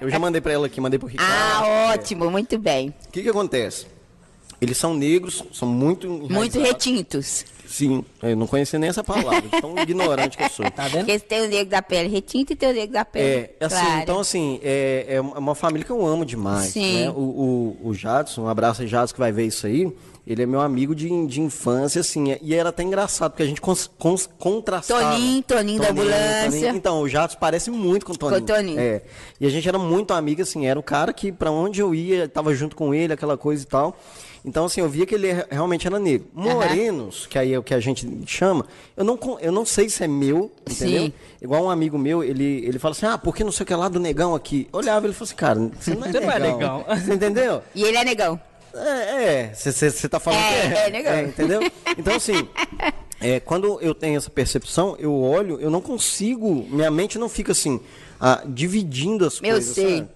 eu 0.01 0.09
já 0.09 0.19
mandei 0.19 0.41
pra 0.41 0.53
ela 0.53 0.67
aqui, 0.67 0.79
mandei 0.81 0.99
pro 0.99 1.07
Ricardo. 1.07 1.31
Ah, 1.31 1.91
ótimo, 1.93 2.29
muito 2.29 2.57
bem. 2.57 2.93
O 3.07 3.11
que 3.11 3.21
que 3.21 3.29
acontece? 3.29 3.85
Eles 4.59 4.77
são 4.77 4.93
negros, 4.93 5.43
são 5.51 5.67
muito 5.67 6.07
Muito 6.07 6.59
retintos. 6.59 7.45
Sim, 7.71 8.03
eu 8.21 8.35
não 8.35 8.45
conhecia 8.45 8.77
nem 8.77 8.89
essa 8.89 9.03
palavra, 9.03 9.43
tão 9.61 9.77
ignorante 9.79 10.37
que 10.37 10.43
eu 10.43 10.49
sou. 10.49 10.69
Tá 10.69 10.87
vendo? 10.89 11.05
Porque 11.05 11.19
tem 11.19 11.45
o 11.45 11.47
negro 11.47 11.69
da 11.69 11.81
pele 11.81 12.09
retinta 12.09 12.51
e 12.51 12.55
tem 12.55 12.69
o 12.69 12.73
negro 12.73 12.93
da 12.93 13.05
pele 13.05 13.25
É, 13.25 13.65
assim, 13.65 13.75
clara. 13.75 14.01
então 14.01 14.19
assim, 14.19 14.59
é, 14.61 15.05
é 15.07 15.21
uma 15.21 15.55
família 15.55 15.85
que 15.85 15.91
eu 15.91 16.05
amo 16.05 16.25
demais. 16.25 16.71
Sim. 16.71 17.05
Né? 17.05 17.09
O, 17.11 17.77
o, 17.81 17.89
o 17.89 17.93
Jadson, 17.93 18.41
um 18.43 18.47
abraço 18.49 18.81
aí, 18.81 18.87
Jadson, 18.87 19.13
que 19.13 19.19
vai 19.19 19.31
ver 19.31 19.45
isso 19.45 19.65
aí. 19.65 19.91
Ele 20.27 20.43
é 20.43 20.45
meu 20.45 20.61
amigo 20.61 20.93
de, 20.93 21.07
de 21.25 21.41
infância, 21.41 22.01
assim, 22.01 22.37
e 22.41 22.53
era 22.53 22.69
até 22.69 22.83
engraçado, 22.83 23.31
porque 23.31 23.41
a 23.41 23.45
gente 23.45 23.59
cons, 23.59 23.89
cons, 23.97 24.29
contrastava. 24.37 25.13
Toninho, 25.13 25.41
Toninho 25.43 25.81
da 25.81 25.89
ambulância. 25.89 26.69
Então, 26.69 27.01
o 27.01 27.09
Jadson 27.09 27.37
parece 27.39 27.71
muito 27.71 28.05
com 28.05 28.13
o 28.13 28.17
Toninho. 28.17 28.39
Com 28.39 28.43
o 28.51 28.55
Toninho. 28.55 28.79
É. 28.79 29.01
E 29.39 29.47
a 29.47 29.49
gente 29.49 29.67
era 29.67 29.79
muito 29.79 30.13
amigo, 30.13 30.43
assim, 30.43 30.67
era 30.67 30.79
o 30.79 30.83
cara 30.83 31.11
que 31.11 31.31
pra 31.31 31.49
onde 31.49 31.81
eu 31.81 31.95
ia, 31.95 32.27
tava 32.27 32.53
junto 32.53 32.75
com 32.75 32.93
ele, 32.93 33.13
aquela 33.13 33.35
coisa 33.35 33.63
e 33.63 33.65
tal. 33.65 33.97
Então, 34.43 34.65
assim, 34.65 34.81
eu 34.81 34.89
via 34.89 35.05
que 35.05 35.13
ele 35.13 35.27
é- 35.27 35.45
realmente 35.51 35.85
era 35.85 35.99
negro. 35.99 36.27
Morenos, 36.33 37.27
que 37.27 37.37
aí 37.37 37.53
é 37.53 37.59
o 37.59 37.63
que 37.63 37.73
a 37.75 37.79
gente 37.79 38.07
chama, 38.25 38.65
eu 38.97 39.03
não, 39.03 39.19
eu 39.39 39.51
não 39.51 39.65
sei 39.65 39.87
se 39.89 40.03
é 40.03 40.07
meu, 40.07 40.51
entendeu? 40.69 41.03
Sim. 41.03 41.13
Igual 41.41 41.63
um 41.65 41.69
amigo 41.69 41.97
meu, 41.97 42.23
ele, 42.23 42.65
ele 42.65 42.79
fala 42.79 42.93
assim, 42.93 43.05
ah, 43.05 43.17
por 43.17 43.35
que 43.35 43.43
não 43.43 43.51
sei 43.51 43.63
o 43.63 43.67
que 43.67 43.75
lá 43.75 43.87
do 43.87 43.99
negão 43.99 44.33
aqui? 44.33 44.67
Olhava 44.73 45.05
ele 45.05 45.13
falou 45.13 45.25
assim, 45.27 45.35
cara, 45.35 45.59
você 45.79 45.93
não 45.93 46.05
é 46.07 46.11
não 46.19 46.31
é 46.31 46.39
negão. 46.39 46.85
Você 46.89 47.13
entendeu? 47.13 47.61
E 47.75 47.83
ele 47.83 47.97
é 47.97 48.03
negão. 48.03 48.39
É, 48.73 49.51
você 49.53 50.07
tá 50.09 50.19
falando 50.19 50.39
É, 50.39 50.69
que 50.69 50.77
é. 50.77 50.87
é 50.87 50.89
negão. 50.91 51.19
entendeu? 51.21 51.61
Então, 51.97 52.15
assim, 52.15 52.47
é, 53.21 53.39
quando 53.39 53.79
eu 53.81 53.93
tenho 53.93 54.17
essa 54.17 54.29
percepção, 54.29 54.95
eu 54.97 55.13
olho, 55.13 55.59
eu 55.59 55.69
não 55.69 55.81
consigo, 55.81 56.65
minha 56.69 56.89
mente 56.89 57.19
não 57.19 57.29
fica 57.29 57.51
assim, 57.51 57.79
ah, 58.19 58.41
dividindo 58.45 59.25
as 59.25 59.35
Eu 59.43 59.51
coisas. 59.51 59.75
sei. 59.75 59.97
sabe? 59.97 60.09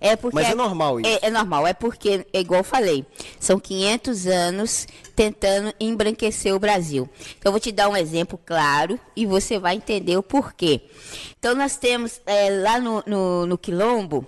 É 0.00 0.16
porque 0.16 0.34
Mas 0.34 0.50
é 0.50 0.54
normal 0.54 1.00
isso. 1.00 1.08
É, 1.08 1.28
é 1.28 1.30
normal, 1.30 1.66
é 1.66 1.72
porque, 1.72 2.26
é 2.32 2.40
igual 2.40 2.60
eu 2.60 2.64
falei, 2.64 3.04
são 3.38 3.58
500 3.58 4.26
anos 4.26 4.86
tentando 5.14 5.72
embranquecer 5.78 6.54
o 6.54 6.58
Brasil. 6.58 7.08
Então, 7.38 7.50
eu 7.50 7.52
vou 7.52 7.60
te 7.60 7.72
dar 7.72 7.88
um 7.88 7.96
exemplo 7.96 8.38
claro 8.44 8.98
e 9.14 9.26
você 9.26 9.58
vai 9.58 9.76
entender 9.76 10.16
o 10.16 10.22
porquê. 10.22 10.82
Então, 11.38 11.54
nós 11.54 11.76
temos 11.76 12.20
é, 12.26 12.50
lá 12.50 12.80
no, 12.80 13.02
no, 13.06 13.46
no 13.46 13.58
Quilombo, 13.58 14.26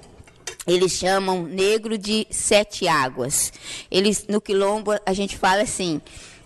eles 0.67 0.93
chamam 0.93 1.43
negro 1.43 1.99
de 1.99 2.27
sete 2.31 2.89
águas. 2.89 3.53
Eles, 3.91 4.27
no 4.29 4.41
Quilombo, 4.41 4.93
a 5.05 5.13
gente 5.13 5.37
fala 5.37 5.63
assim, 5.63 6.01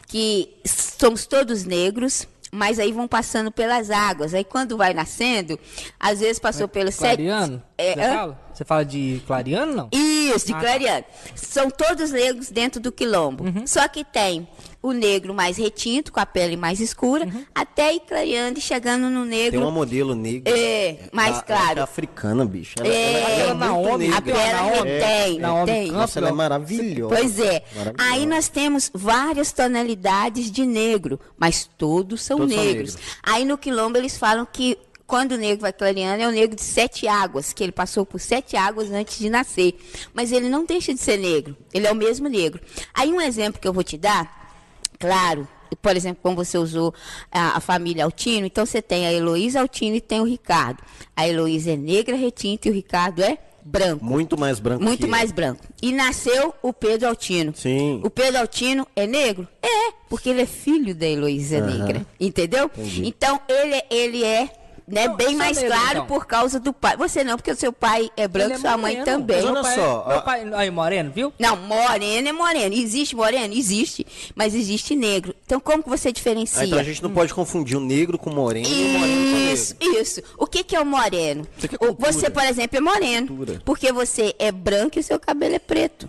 que 0.09 0.57
somos 0.65 1.27
todos 1.27 1.65
negros, 1.65 2.27
mas 2.51 2.79
aí 2.79 2.93
vão 2.93 3.07
passando 3.07 3.53
pelas 3.53 3.91
águas. 3.91 4.35
Aí 4.35 4.45
quando 4.45 4.77
vai 4.77 4.95
nascendo, 4.95 5.59
às 6.01 6.21
vezes 6.21 6.39
passou 6.39 6.67
pelos 6.67 6.95
sete. 6.95 7.17
Clariano? 7.17 7.63
É, 7.77 7.95
você, 7.95 8.17
fala? 8.17 8.41
Você 8.59 8.65
fala 8.65 8.85
de 8.85 9.23
clariano, 9.27 9.75
não? 9.75 9.89
Isso, 9.93 10.47
de 10.47 10.53
Ah, 10.53 10.57
tá. 10.57 10.61
clareando. 10.63 11.05
São 11.35 11.71
todos 11.71 12.11
negros 12.11 12.51
dentro 12.51 12.81
do 12.81 12.93
quilombo. 12.93 13.45
Uhum. 13.45 13.67
Só 13.67 13.87
que 13.89 14.05
tem 14.05 14.47
o 14.81 14.93
negro 14.93 15.35
mais 15.35 15.57
retinto, 15.57 16.13
com 16.13 16.21
a 16.21 16.27
pele 16.27 16.57
mais 16.57 16.79
escura, 16.81 17.25
Uhum. 17.25 17.45
até 17.55 17.93
ir 17.95 18.01
clareando 18.01 18.59
e 18.59 18.63
chegando 18.63 19.11
no 19.11 19.23
Tem 19.23 19.31
negro. 19.31 19.61
uma 19.61 19.71
modelo 19.73 20.15
negra. 20.15 20.57
É, 20.57 21.09
mais 21.13 21.39
a- 21.39 21.43
claro. 21.43 21.81
É 21.81 21.83
africana, 21.83 22.45
bicho. 22.45 22.75
Ela, 22.79 22.89
É, 22.89 23.13
ela- 23.41 23.51
ela 23.51 24.05
é. 24.05 24.09
A 24.13 24.23
pele 24.23 24.53
Naomi- 24.53 25.01
tem, 25.01 25.39
Naomi 25.41 25.67
tem. 25.67 25.83
Campbell. 25.87 26.01
Nossa, 26.01 26.19
ela 26.21 26.29
é 26.29 26.33
maravilhosa. 26.33 27.15
Pois 27.17 27.39
é. 27.41 27.65
Maravilhosa. 27.75 28.13
Aí 28.13 28.27
nós 28.27 28.49
temos 28.49 28.91
várias 28.95 29.51
tonalidades 29.53 30.51
de 30.51 30.65
negro, 30.65 31.19
mas 31.37 31.69
todos 31.77 32.23
são 32.23 32.39
Todos 32.39 32.55
são 32.55 32.65
negros. 32.65 32.95
negros. 32.95 33.17
Aí 33.23 33.45
no 33.45 33.59
quilombo 33.59 33.99
eles 33.99 34.17
falam 34.17 34.47
que 34.51 34.79
quando 35.09 35.33
o 35.33 35.37
negro 35.39 35.63
vai 35.63 35.73
clareando 35.73 36.23
é 36.23 36.29
o 36.29 36.31
negro 36.31 36.55
de 36.55 36.63
sete 36.63 37.09
águas, 37.09 37.55
que 37.55 37.65
ele 37.65 37.73
passou 37.73 38.05
por 38.05 38.21
sete 38.21 38.59
águas 38.59 38.93
antes 38.93 39.19
de 39.19 39.31
nascer. 39.31 39.75
Mas 40.13 40.31
ele 40.31 40.51
não 40.51 40.67
deixa 40.67 40.93
de 40.93 41.01
ser 41.01 41.17
negro, 41.17 41.57
ele 41.73 41.87
é 41.87 41.91
o 41.91 41.97
mesmo 41.97 42.29
negro. 42.29 42.61
Aí 42.93 43.11
um 43.11 43.21
exemplo 43.21 43.59
que 43.59 43.67
eu 43.67 43.73
vou 43.73 43.83
te 43.83 43.97
dar, 43.97 44.53
claro, 44.99 45.49
por 45.81 45.97
exemplo, 45.97 46.21
como 46.23 46.37
você 46.37 46.59
usou 46.59 46.95
a, 47.33 47.57
a 47.57 47.61
família 47.61 48.05
Altino, 48.05 48.47
então 48.47 48.67
você 48.67 48.83
tem 48.83 49.07
a 49.07 49.13
Heloísa 49.13 49.61
Altino 49.61 49.97
e 49.97 50.01
tem 50.01 50.21
o 50.21 50.25
Ricardo. 50.25 50.83
A 51.17 51.27
Heloísa 51.27 51.73
é 51.73 51.77
negra 51.77 52.15
retinta 52.15 52.69
e 52.69 52.71
o 52.71 52.75
Ricardo 52.75 53.23
é 53.23 53.39
branco. 53.65 54.05
Muito 54.05 54.39
mais 54.39 54.59
branco 54.59 54.83
Muito 54.83 55.09
mais 55.09 55.33
branco. 55.33 55.65
E 55.81 55.91
nasceu 55.91 56.55
o 56.63 56.71
Pedro 56.71 57.09
Altino. 57.09 57.55
Sim. 57.57 58.01
O 58.05 58.11
Pedro 58.11 58.41
Altino 58.41 58.87
é 58.95 59.07
negro? 59.07 59.49
É, 59.63 59.93
porque 60.09 60.29
ele 60.29 60.43
é 60.43 60.47
filho 60.47 60.95
da 60.95 61.07
Heloísa 61.07 61.61
Negra. 61.61 62.07
Entendeu? 62.21 62.71
Então, 63.03 63.41
ele, 63.49 63.83
ele 63.91 64.25
é 64.25 64.51
né, 64.89 65.09
bem 65.09 65.33
só 65.33 65.37
mais 65.39 65.57
negro, 65.57 65.73
claro 65.73 65.91
então. 65.91 66.07
por 66.07 66.27
causa 66.27 66.59
do 66.59 66.73
pai. 66.73 66.97
Você 66.97 67.23
não, 67.23 67.37
porque 67.37 67.51
o 67.51 67.57
seu 67.57 67.73
pai 67.73 68.11
é 68.17 68.27
branco, 68.27 68.55
é 68.55 68.59
sua 68.59 68.77
mãe 68.77 68.97
moreno. 68.99 69.05
também. 69.05 69.37
Mas 69.37 69.45
Meu 69.45 69.55
olha 69.55 69.63
só, 69.75 70.05
Meu 70.09 70.19
a- 70.19 70.23
pai, 70.23 70.51
aí, 70.55 70.71
moreno, 70.71 71.13
viu? 71.15 71.33
Não, 71.39 71.57
moreno 71.57 72.29
é 72.29 72.33
moreno. 72.33 72.75
Existe 72.75 73.15
moreno? 73.15 73.55
Existe. 73.55 74.07
Mas 74.35 74.55
existe 74.55 74.97
negro. 74.97 75.35
Então, 75.45 75.61
como 75.61 75.83
que 75.83 75.89
você 75.89 76.11
diferencia? 76.13 76.63
Ah, 76.63 76.67
então 76.67 76.79
a 76.79 76.83
gente 76.83 77.03
não 77.03 77.11
pode 77.11 77.33
confundir 77.35 77.77
o 77.77 77.81
negro 77.81 78.19
com 78.19 78.31
o 78.31 78.35
moreno 78.35 78.67
e 78.69 78.71
o 78.97 78.99
moreno 78.99 79.31
com 79.31 79.37
o 79.37 79.53
Isso, 79.53 79.77
negro. 79.81 80.01
isso. 80.01 80.23
O 80.39 80.47
que, 80.47 80.65
que 80.65 80.75
é 80.77 80.81
o 80.81 80.87
moreno? 80.87 81.47
Isso 81.57 81.67
aqui 81.67 81.77
é 81.81 81.93
você, 81.93 82.31
por 82.31 82.43
exemplo, 82.45 82.77
é 82.79 82.81
moreno. 82.81 83.27
Cultura. 83.29 83.63
Porque 83.65 83.93
você 83.93 84.35
é 84.39 84.51
branco 84.51 84.99
e 84.99 85.01
o 85.01 85.05
seu 85.05 85.19
cabelo 85.19 85.55
é 85.55 85.59
preto. 85.59 86.09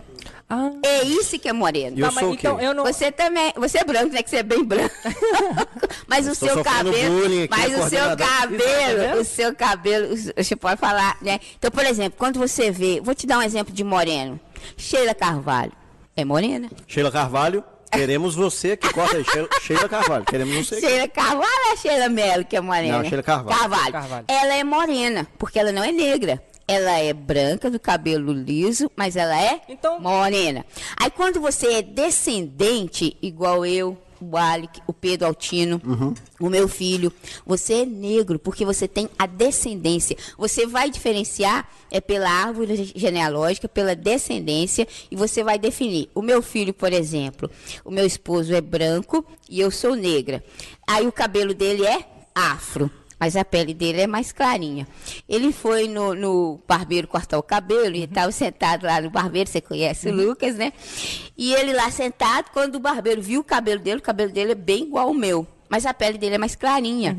Ah, 0.50 0.72
É 0.82 1.04
isso 1.04 1.38
que 1.38 1.48
é 1.48 1.54
moreno. 1.54 1.96
Eu 2.00 2.12
tá, 2.12 2.26
o 2.26 2.34
então 2.34 2.60
eu 2.60 2.74
não. 2.74 2.84
Você 2.84 3.12
também, 3.12 3.54
você 3.56 3.78
é 3.78 3.84
branco, 3.84 4.12
né? 4.12 4.24
Que 4.24 4.32
você 4.32 4.38
é 4.38 4.44
bem 4.44 4.64
branco. 4.64 4.96
mas 6.08 6.28
o 6.28 6.32
Estou 6.32 6.50
seu 6.50 6.64
cabelo, 6.64 7.22
bullying 7.22 7.48
mas 7.48 7.78
o 7.78 7.88
seu 7.90 8.18
tá 8.18 8.26
cabelo, 8.26 9.22
o 9.22 9.24
seu 9.24 9.56
cabelo, 9.56 10.18
você 10.36 10.56
pode 10.56 10.80
falar, 10.80 11.18
né? 11.22 11.40
Então, 11.56 11.70
por 11.70 11.86
exemplo, 11.86 12.18
quando 12.18 12.40
você 12.40 12.72
vê, 12.72 13.00
vou 13.00 13.14
te 13.14 13.28
dar 13.28 13.38
um 13.38 13.44
exemplo 13.44 13.72
de 13.72 13.84
moreno. 13.84 14.40
Sheila 14.76 15.14
Carvalho 15.14 15.72
é 16.18 16.26
morena. 16.26 16.68
Sheila 16.88 17.12
Carvalho, 17.12 17.64
queremos 17.92 18.34
você 18.34 18.72
aqui. 18.72 18.92
Corta 18.92 19.18
aí, 19.18 19.26
Sheila, 19.62 19.88
Carvalho, 19.88 20.26
queremos 20.26 20.68
você. 20.68 20.80
Sheila 20.80 21.08
Carvalho 21.08 21.66
ou 21.68 21.74
é 21.74 21.76
Sheila 21.76 22.10
Mello 22.10 22.44
que 22.44 22.56
é 22.56 22.62
morena? 22.62 22.98
Não, 22.98 23.06
Sheila 23.08 23.22
Carvalho. 23.22 23.60
Carvalho. 23.60 23.92
Carvalho. 23.92 24.26
Ela 24.28 24.56
é 24.56 24.64
morena, 24.64 25.28
porque 25.38 25.60
ela 25.60 25.72
não 25.72 25.84
é 25.84 25.92
negra. 25.92 26.42
Ela 26.72 27.00
é 27.00 27.12
branca, 27.14 27.68
do 27.70 27.80
cabelo 27.80 28.32
liso, 28.32 28.92
mas 28.96 29.16
ela 29.16 29.36
é 29.42 29.60
Então- 29.68 30.00
morena. 30.00 30.64
Aí 30.98 31.10
quando 31.10 31.42
você 31.42 31.66
é 31.74 31.82
descendente, 31.82 33.18
igual 33.24 33.66
eu, 33.66 33.98
o 34.22 34.38
Alec, 34.38 34.80
o 34.86 34.94
Pedro 34.94 35.26
Altino, 35.28 35.82
Uhum. 35.84 36.14
o 36.40 36.50
meu 36.50 36.68
filho, 36.68 37.12
você 37.46 37.74
é 37.82 37.86
negro, 37.86 38.38
porque 38.38 38.64
você 38.66 38.88
tem 38.88 39.10
a 39.18 39.26
descendência. 39.26 40.16
Você 40.38 40.68
vai 40.68 40.90
diferenciar 40.92 41.68
é 41.90 42.00
pela 42.00 42.30
árvore 42.30 42.92
genealógica, 42.96 43.68
pela 43.68 43.96
descendência, 43.96 44.88
e 45.10 45.16
você 45.16 45.44
vai 45.44 45.58
definir. 45.58 46.08
O 46.14 46.22
meu 46.22 46.40
filho, 46.42 46.72
por 46.74 46.94
exemplo, 46.94 47.50
o 47.84 47.90
meu 47.90 48.06
esposo 48.06 48.54
é 48.54 48.62
branco 48.62 49.26
e 49.50 49.60
eu 49.60 49.72
sou 49.72 49.96
negra. 49.96 50.44
Aí 50.86 51.08
o 51.08 51.12
cabelo 51.12 51.54
dele 51.54 51.84
é 51.86 52.06
afro. 52.36 52.92
Mas 53.20 53.36
a 53.36 53.44
pele 53.44 53.74
dele 53.74 54.02
é 54.02 54.08
mais 54.08 54.32
clarinha. 54.32 54.88
Ele 55.28 55.52
foi 55.52 55.88
no, 55.88 56.16
no 56.16 56.60
barbeiro 56.68 57.08
cortar 57.08 57.38
o 57.38 57.44
cabelo 57.44 57.96
e 57.96 58.04
estava 58.04 58.32
sentado 58.32 58.86
lá 58.86 59.02
no 59.02 59.10
barbeiro, 59.10 59.50
você 59.50 59.60
conhece 59.60 60.08
o 60.08 60.14
Lucas, 60.16 60.56
né? 60.56 60.72
E 61.38 61.54
ele 61.54 61.74
lá 61.74 61.92
sentado, 61.92 62.50
quando 62.54 62.76
o 62.76 62.80
barbeiro 62.80 63.22
viu 63.22 63.42
o 63.42 63.44
cabelo 63.44 63.82
dele, 63.82 63.98
o 64.00 64.02
cabelo 64.02 64.32
dele 64.32 64.54
é 64.54 64.56
bem 64.56 64.84
igual 64.84 65.08
ao 65.08 65.14
meu, 65.14 65.46
mas 65.68 65.86
a 65.86 65.94
pele 65.94 66.18
dele 66.18 66.36
é 66.36 66.38
mais 66.38 66.56
clarinha. 66.56 67.14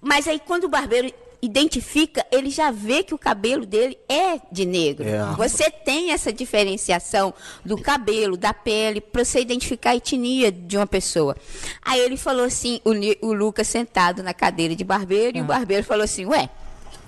Mas 0.00 0.28
aí 0.28 0.38
quando 0.38 0.64
o 0.64 0.68
barbeiro 0.68 1.12
identifica, 1.40 2.24
ele 2.30 2.50
já 2.50 2.70
vê 2.70 3.02
que 3.02 3.14
o 3.14 3.18
cabelo 3.18 3.66
dele 3.66 3.98
é 4.08 4.40
de 4.50 4.64
negro. 4.64 5.06
É. 5.08 5.34
Você 5.36 5.70
tem 5.70 6.12
essa 6.12 6.32
diferenciação 6.32 7.32
do 7.64 7.80
cabelo, 7.80 8.36
da 8.36 8.52
pele, 8.54 9.00
para 9.00 9.24
você 9.24 9.40
identificar 9.40 9.90
a 9.90 9.96
etnia 9.96 10.50
de 10.50 10.76
uma 10.76 10.86
pessoa. 10.86 11.36
Aí 11.82 12.00
ele 12.00 12.16
falou 12.16 12.44
assim, 12.44 12.80
o, 12.84 13.28
o 13.28 13.32
Lucas 13.32 13.68
sentado 13.68 14.22
na 14.22 14.34
cadeira 14.34 14.74
de 14.74 14.84
barbeiro, 14.84 15.38
e 15.38 15.40
o 15.40 15.44
barbeiro 15.44 15.84
falou 15.84 16.04
assim, 16.04 16.26
ué, 16.26 16.48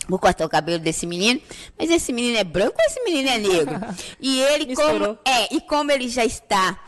vou 0.09 0.19
cortar 0.19 0.47
o 0.47 0.49
cabelo 0.49 0.79
desse 0.79 1.07
menino, 1.07 1.41
mas 1.79 1.91
esse 1.91 2.13
menino 2.13 2.39
é 2.39 2.45
branco 2.45 2.77
ou 2.79 2.87
esse 2.87 3.03
menino 3.05 3.29
é 3.29 3.39
negro? 3.39 3.79
E 4.21 4.41
ele, 4.41 4.75
como, 4.75 5.19
é, 5.25 5.55
e 5.55 5.61
como 5.61 5.93
ele 5.93 6.09
já 6.09 6.25
está 6.25 6.79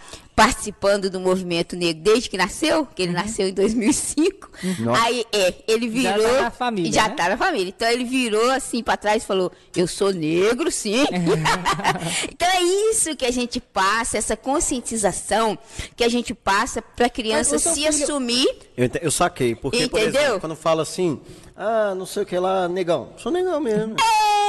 participando 0.44 1.10
do 1.10 1.20
movimento 1.20 1.76
negro 1.76 2.02
desde 2.02 2.30
que 2.30 2.36
nasceu, 2.38 2.86
que 2.86 3.02
ele 3.02 3.12
nasceu 3.12 3.48
em 3.48 3.52
2005, 3.52 4.50
Nossa. 4.80 5.02
aí 5.02 5.24
é, 5.32 5.54
ele 5.68 5.86
Já 6.02 6.16
virou 6.16 6.34
tá 6.34 6.40
na 6.42 6.50
família, 6.50 6.92
já 6.92 7.08
né? 7.08 7.14
tá 7.14 7.28
na 7.28 7.36
família. 7.36 7.68
Então 7.68 7.88
ele 7.88 8.04
virou 8.04 8.50
assim 8.50 8.82
para 8.82 8.96
trás 8.96 9.22
e 9.22 9.26
falou: 9.26 9.52
"Eu 9.76 9.86
sou 9.86 10.12
negro, 10.12 10.70
sim". 10.70 11.04
então 12.32 12.48
é 12.48 12.62
isso 12.90 13.14
que 13.16 13.26
a 13.26 13.30
gente 13.30 13.60
passa, 13.60 14.16
essa 14.18 14.36
conscientização 14.36 15.58
que 15.96 16.04
a 16.04 16.08
gente 16.08 16.32
passa 16.34 16.80
para 16.82 17.08
criança 17.10 17.58
se 17.58 17.74
filho- 17.74 17.88
assumir. 17.88 18.48
Eu, 18.76 18.84
ente- 18.86 18.98
eu 19.02 19.10
saquei, 19.10 19.54
porque, 19.54 19.88
por 19.88 20.00
Entendeu? 20.00 20.20
exemplo, 20.22 20.40
quando 20.40 20.56
fala 20.56 20.82
assim, 20.82 21.20
ah, 21.56 21.94
não 21.94 22.06
sei 22.06 22.22
o 22.22 22.26
que 22.26 22.38
lá, 22.38 22.68
negão. 22.68 23.10
Sou 23.18 23.30
negão 23.30 23.60
mesmo. 23.60 23.94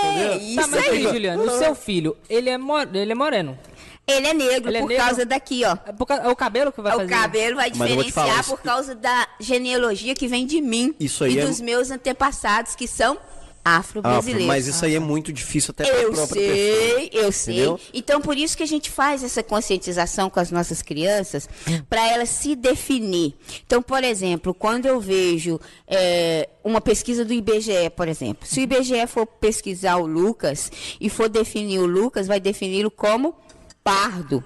É 0.03 0.07
Entendeu? 0.35 0.37
isso 0.47 0.55
Tá, 0.61 0.67
mas 0.67 0.83
aí, 0.87 0.89
aí. 0.89 1.03
Juliano, 1.03 1.43
o 1.43 1.57
seu 1.59 1.75
filho, 1.75 2.17
ele 2.29 2.49
é, 2.49 2.57
mo- 2.57 2.79
ele 2.81 3.11
é 3.11 3.15
moreno. 3.15 3.57
Ele 4.07 4.27
é 4.27 4.33
negro 4.33 4.69
Ele 4.69 4.77
é 4.77 4.81
por 4.81 4.89
negro? 4.89 5.05
causa 5.05 5.25
daqui, 5.25 5.63
ó. 5.63 5.77
É, 5.85 5.91
por 5.93 6.07
é 6.11 6.27
o 6.27 6.35
cabelo 6.35 6.71
que 6.71 6.81
vai 6.81 6.93
O 6.93 6.97
fazer. 6.97 7.09
cabelo 7.09 7.55
vai 7.55 7.69
eu 7.69 7.75
falar, 7.75 7.87
diferenciar 7.89 8.39
isso- 8.41 8.49
por 8.49 8.61
causa 8.61 8.95
da 8.95 9.27
genealogia 9.39 10.13
que 10.15 10.27
vem 10.27 10.45
de 10.45 10.59
mim 10.61 10.93
Isso 10.99 11.23
aí 11.23 11.35
e 11.35 11.39
é- 11.39 11.45
dos 11.45 11.61
meus 11.61 11.91
antepassados, 11.91 12.75
que 12.75 12.87
são 12.87 13.17
afro-brasileiros. 13.63 14.47
mas 14.47 14.65
isso 14.67 14.83
aí 14.83 14.95
é 14.95 14.99
muito 14.99 15.31
difícil 15.31 15.71
até 15.71 15.85
para 15.85 15.95
a 15.95 16.01
Eu 16.01 16.11
própria 16.13 16.41
sei, 16.41 17.09
pessoa. 17.09 17.23
eu 17.25 17.31
sei. 17.31 17.53
entendeu? 17.53 17.79
Então, 17.93 18.19
por 18.19 18.35
isso 18.35 18.57
que 18.57 18.63
a 18.63 18.67
gente 18.67 18.89
faz 18.89 19.23
essa 19.23 19.43
conscientização 19.43 20.31
com 20.31 20.39
as 20.39 20.49
nossas 20.51 20.81
crianças, 20.81 21.47
para 21.87 22.05
elas 22.11 22.29
se 22.29 22.55
definir. 22.55 23.35
Então, 23.65 23.81
por 23.81 24.03
exemplo, 24.03 24.51
quando 24.53 24.87
eu 24.87 24.99
vejo 24.99 25.59
é, 25.87 26.49
uma 26.63 26.81
pesquisa 26.81 27.23
do 27.23 27.33
IBGE, 27.33 27.89
por 27.95 28.07
exemplo, 28.07 28.47
se 28.47 28.59
o 28.59 28.63
IBGE 28.63 29.05
for 29.07 29.27
pesquisar 29.27 29.97
o 29.97 30.07
Lucas 30.07 30.71
e 30.99 31.07
for 31.07 31.29
definir 31.29 31.79
o 31.79 31.85
Lucas, 31.85 32.25
vai 32.27 32.39
defini-lo 32.39 32.89
como 32.89 33.35
pardo. 33.83 34.43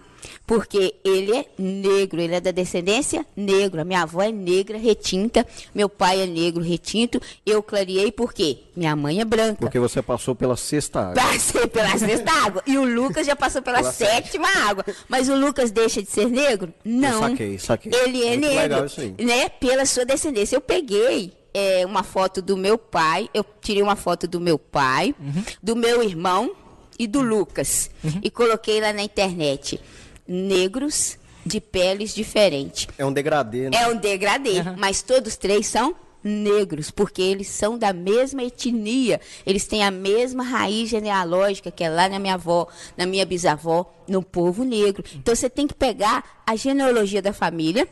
Porque 0.48 0.96
ele 1.04 1.36
é 1.36 1.46
negro, 1.58 2.20
ele 2.20 2.34
é 2.36 2.42
da 2.42 2.50
descendência 2.52 3.26
negra. 3.36 3.84
Minha 3.84 4.04
avó 4.04 4.22
é 4.24 4.32
negra, 4.32 4.78
retinta, 4.78 5.46
meu 5.74 5.88
pai 5.88 6.22
é 6.22 6.26
negro, 6.26 6.64
retinto. 6.64 7.22
Eu 7.46 7.62
clareei 7.62 8.12
porque 8.12 8.60
minha 8.76 8.96
mãe 8.96 9.22
é 9.22 9.26
branca. 9.26 9.58
Porque 9.60 9.80
você 9.80 10.02
passou 10.02 10.34
pela 10.36 10.56
sexta 10.58 11.10
água. 11.12 11.16
Passei 11.24 11.68
pela 11.68 11.98
sexta 11.98 12.32
água. 12.46 12.64
E 12.66 12.78
o 12.78 12.84
Lucas 12.84 13.26
já 13.28 13.36
passou 13.36 13.62
pela, 13.62 13.78
Pela 13.80 13.92
sétima 13.92 14.48
água. 14.68 14.84
Mas 15.08 15.30
o 15.30 15.36
Lucas 15.36 15.70
deixa 15.72 16.02
de 16.02 16.10
ser 16.10 16.28
negro? 16.28 16.74
Não. 16.84 17.20
saquei, 17.22 17.60
saquei. 17.60 17.92
Ele 17.94 18.24
é 18.24 18.30
Muito 18.30 18.42
negro. 18.42 18.58
legal 18.62 18.86
isso 18.86 19.02
aí. 19.02 19.16
Né? 19.20 19.50
Pela 19.50 19.86
sua 19.86 20.06
descendência. 20.06 20.56
Eu 20.56 20.62
peguei 20.62 21.34
é, 21.54 21.86
uma 21.86 22.02
foto 22.04 22.42
do 22.42 22.58
meu 22.58 22.78
pai. 22.80 23.30
Eu 23.34 23.46
tirei 23.62 23.82
uma 23.84 23.96
foto 23.96 24.28
do 24.28 24.40
meu 24.40 24.58
pai, 24.58 25.14
Uhum. 25.20 25.44
do 25.62 25.76
meu 25.76 26.02
irmão 26.04 26.52
e 26.98 27.08
do 27.08 27.22
Lucas. 27.22 27.90
E 28.22 28.30
coloquei 28.30 28.82
lá 28.82 28.94
na 28.94 29.04
internet. 29.04 29.80
Negros 30.28 31.18
de 31.46 31.62
peles 31.62 32.14
diferentes. 32.14 32.88
É 32.98 33.06
um 33.06 33.14
degradê, 33.14 33.70
né? 33.70 33.78
É 33.78 33.88
um 33.88 33.98
degradê, 33.98 34.64
mas 34.78 35.02
todos 35.02 35.36
três 35.36 35.68
são 35.68 35.96
negros, 36.24 36.90
porque 36.90 37.22
eles 37.22 37.48
são 37.48 37.78
da 37.78 37.94
mesma 37.94 38.44
etnia, 38.44 39.22
eles 39.46 39.68
têm 39.68 39.84
a 39.84 39.92
mesma 39.92 40.44
raiz 40.44 40.90
genealógica 40.90 41.70
que 41.70 41.84
é 41.84 41.90
lá 41.90 42.10
na 42.10 42.18
minha 42.18 42.34
avó, 42.34 42.68
na 42.98 43.06
minha 43.06 43.24
bisavó, 43.28 43.94
no 44.08 44.24
povo 44.24 44.64
negro. 44.64 45.04
Então 45.14 45.36
você 45.36 45.48
tem 45.48 45.68
que 45.68 45.76
pegar 45.76 46.42
a 46.44 46.56
genealogia 46.56 47.22
da 47.22 47.32
família 47.32 47.88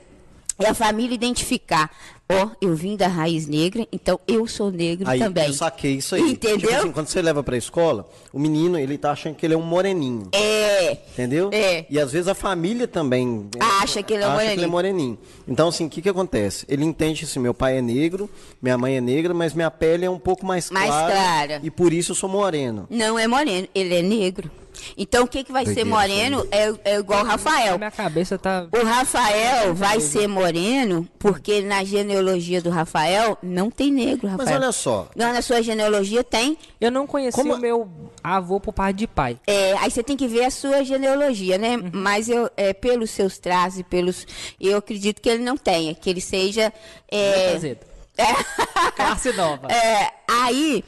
e 0.60 0.66
a 0.66 0.74
família 0.74 1.14
identificar, 1.14 1.92
ó, 2.32 2.50
eu 2.62 2.76
vim 2.76 2.96
da 2.96 3.08
raiz 3.08 3.48
negra, 3.48 3.88
então 3.92 4.20
eu 4.28 4.48
sou 4.48 4.72
negro 4.72 5.08
Aí 5.10 5.20
também. 5.20 5.48
eu 5.48 5.54
saquei 5.54 5.94
isso 5.96 6.16
aí. 6.16 6.22
Entendeu? 6.32 6.58
Tipo 6.70 6.74
assim, 6.76 6.92
quando 6.92 7.08
você 7.08 7.22
leva 7.22 7.44
pra 7.44 7.56
escola, 7.58 8.10
o 8.32 8.40
menino, 8.40 8.78
ele 8.80 8.98
tá 8.98 9.12
achando 9.12 9.36
que 9.36 9.46
ele 9.46 9.54
é 9.54 9.58
um 9.58 9.62
moreninho. 9.62 10.30
É, 10.32 10.92
Entendeu? 11.14 11.50
É. 11.52 11.86
E 11.90 12.00
às 12.00 12.12
vezes 12.12 12.28
a 12.28 12.34
família 12.34 12.88
também 12.88 13.48
Acha 13.82 14.02
que 14.02 14.14
ele 14.14 14.24
é 14.24 14.26
acha 14.26 14.34
moreninho. 14.34 14.54
que 14.56 14.60
ele 14.60 14.66
é 14.66 14.70
moreninho. 14.72 15.18
Então, 15.48 15.68
assim, 15.68 15.86
o 15.86 15.90
que 15.90 16.02
que 16.02 16.10
acontece? 16.10 16.66
Ele 16.68 16.84
entende 16.84 17.24
assim, 17.26 17.40
meu 17.40 17.54
pai 17.54 17.78
é 17.78 17.82
negro, 17.82 18.30
minha 18.62 18.78
mãe 18.78 18.98
é 18.98 19.02
negra, 19.02 19.34
mas 19.34 19.54
minha 19.54 19.70
pele 19.70 20.06
é 20.06 20.10
um 20.10 20.20
pouco 20.20 20.46
mais 20.46 20.70
Mais 20.72 20.88
clara. 20.90 21.12
clara. 21.14 21.60
E 21.64 21.70
por 21.70 21.94
isso 21.94 22.12
eu 22.12 22.16
sou 22.16 22.30
moreno. 22.30 22.88
não 22.90 23.20
é 23.20 23.28
moreno, 23.28 23.68
ele 23.76 23.94
é 23.96 24.02
negro. 24.02 24.50
Então 24.98 25.24
o 25.24 25.28
que, 25.28 25.44
que 25.44 25.52
vai 25.52 25.66
ser 25.66 25.84
moreno 25.86 26.46
é, 26.52 26.74
é 26.84 26.96
igual 26.98 27.24
o 27.24 27.28
Rafael. 27.28 27.78
Minha 27.78 27.92
cabeça 27.92 28.38
tá. 28.38 28.68
O 28.72 28.86
Rafael 28.86 29.74
vai 29.74 30.00
ser 30.00 30.28
moreno 30.28 31.08
porque 31.20 31.62
na 31.62 31.84
genealogia 31.84 32.62
do 32.62 32.70
Rafael 32.70 33.38
não 33.42 33.70
tem 33.70 33.92
negro, 33.92 34.28
Rafael. 34.28 34.50
Mas 34.50 34.56
olha 34.62 34.72
só, 34.72 35.10
Não, 35.16 35.32
na 35.34 35.42
sua 35.42 35.62
genealogia 35.62 36.24
tem. 36.24 36.58
Eu 36.80 36.92
não 36.92 37.06
conheci 37.08 37.38
Como- 37.38 37.54
o 37.54 37.58
meu 37.58 37.90
avô 38.24 38.60
por 38.60 38.74
parte 38.74 38.98
de 38.98 39.08
pai. 39.08 39.38
É, 39.48 39.74
aí 39.80 39.90
você 39.92 40.04
tem 40.04 40.16
que 40.18 40.28
ver 40.28 40.46
a 40.46 40.52
sua 40.52 40.84
genealogia, 40.84 41.58
né? 41.58 41.76
Uhum. 41.78 41.90
Mas 41.94 42.30
eu, 42.30 42.50
é, 42.56 42.74
pelos 42.74 43.10
seus 43.12 43.38
traços 43.38 43.80
e 43.80 43.84
pelos. 43.84 44.26
Eu 44.60 44.78
acredito 44.78 45.22
que 45.22 45.30
ele 45.30 45.44
não 45.44 45.58
tenha, 45.58 45.94
que 45.94 46.10
ele 46.10 46.22
seja. 46.22 46.72
É, 47.12 47.56
Azedo. 47.56 47.80
Classe 48.96 49.34
nova. 49.34 49.68
é, 49.72 50.12
aí 50.30 50.84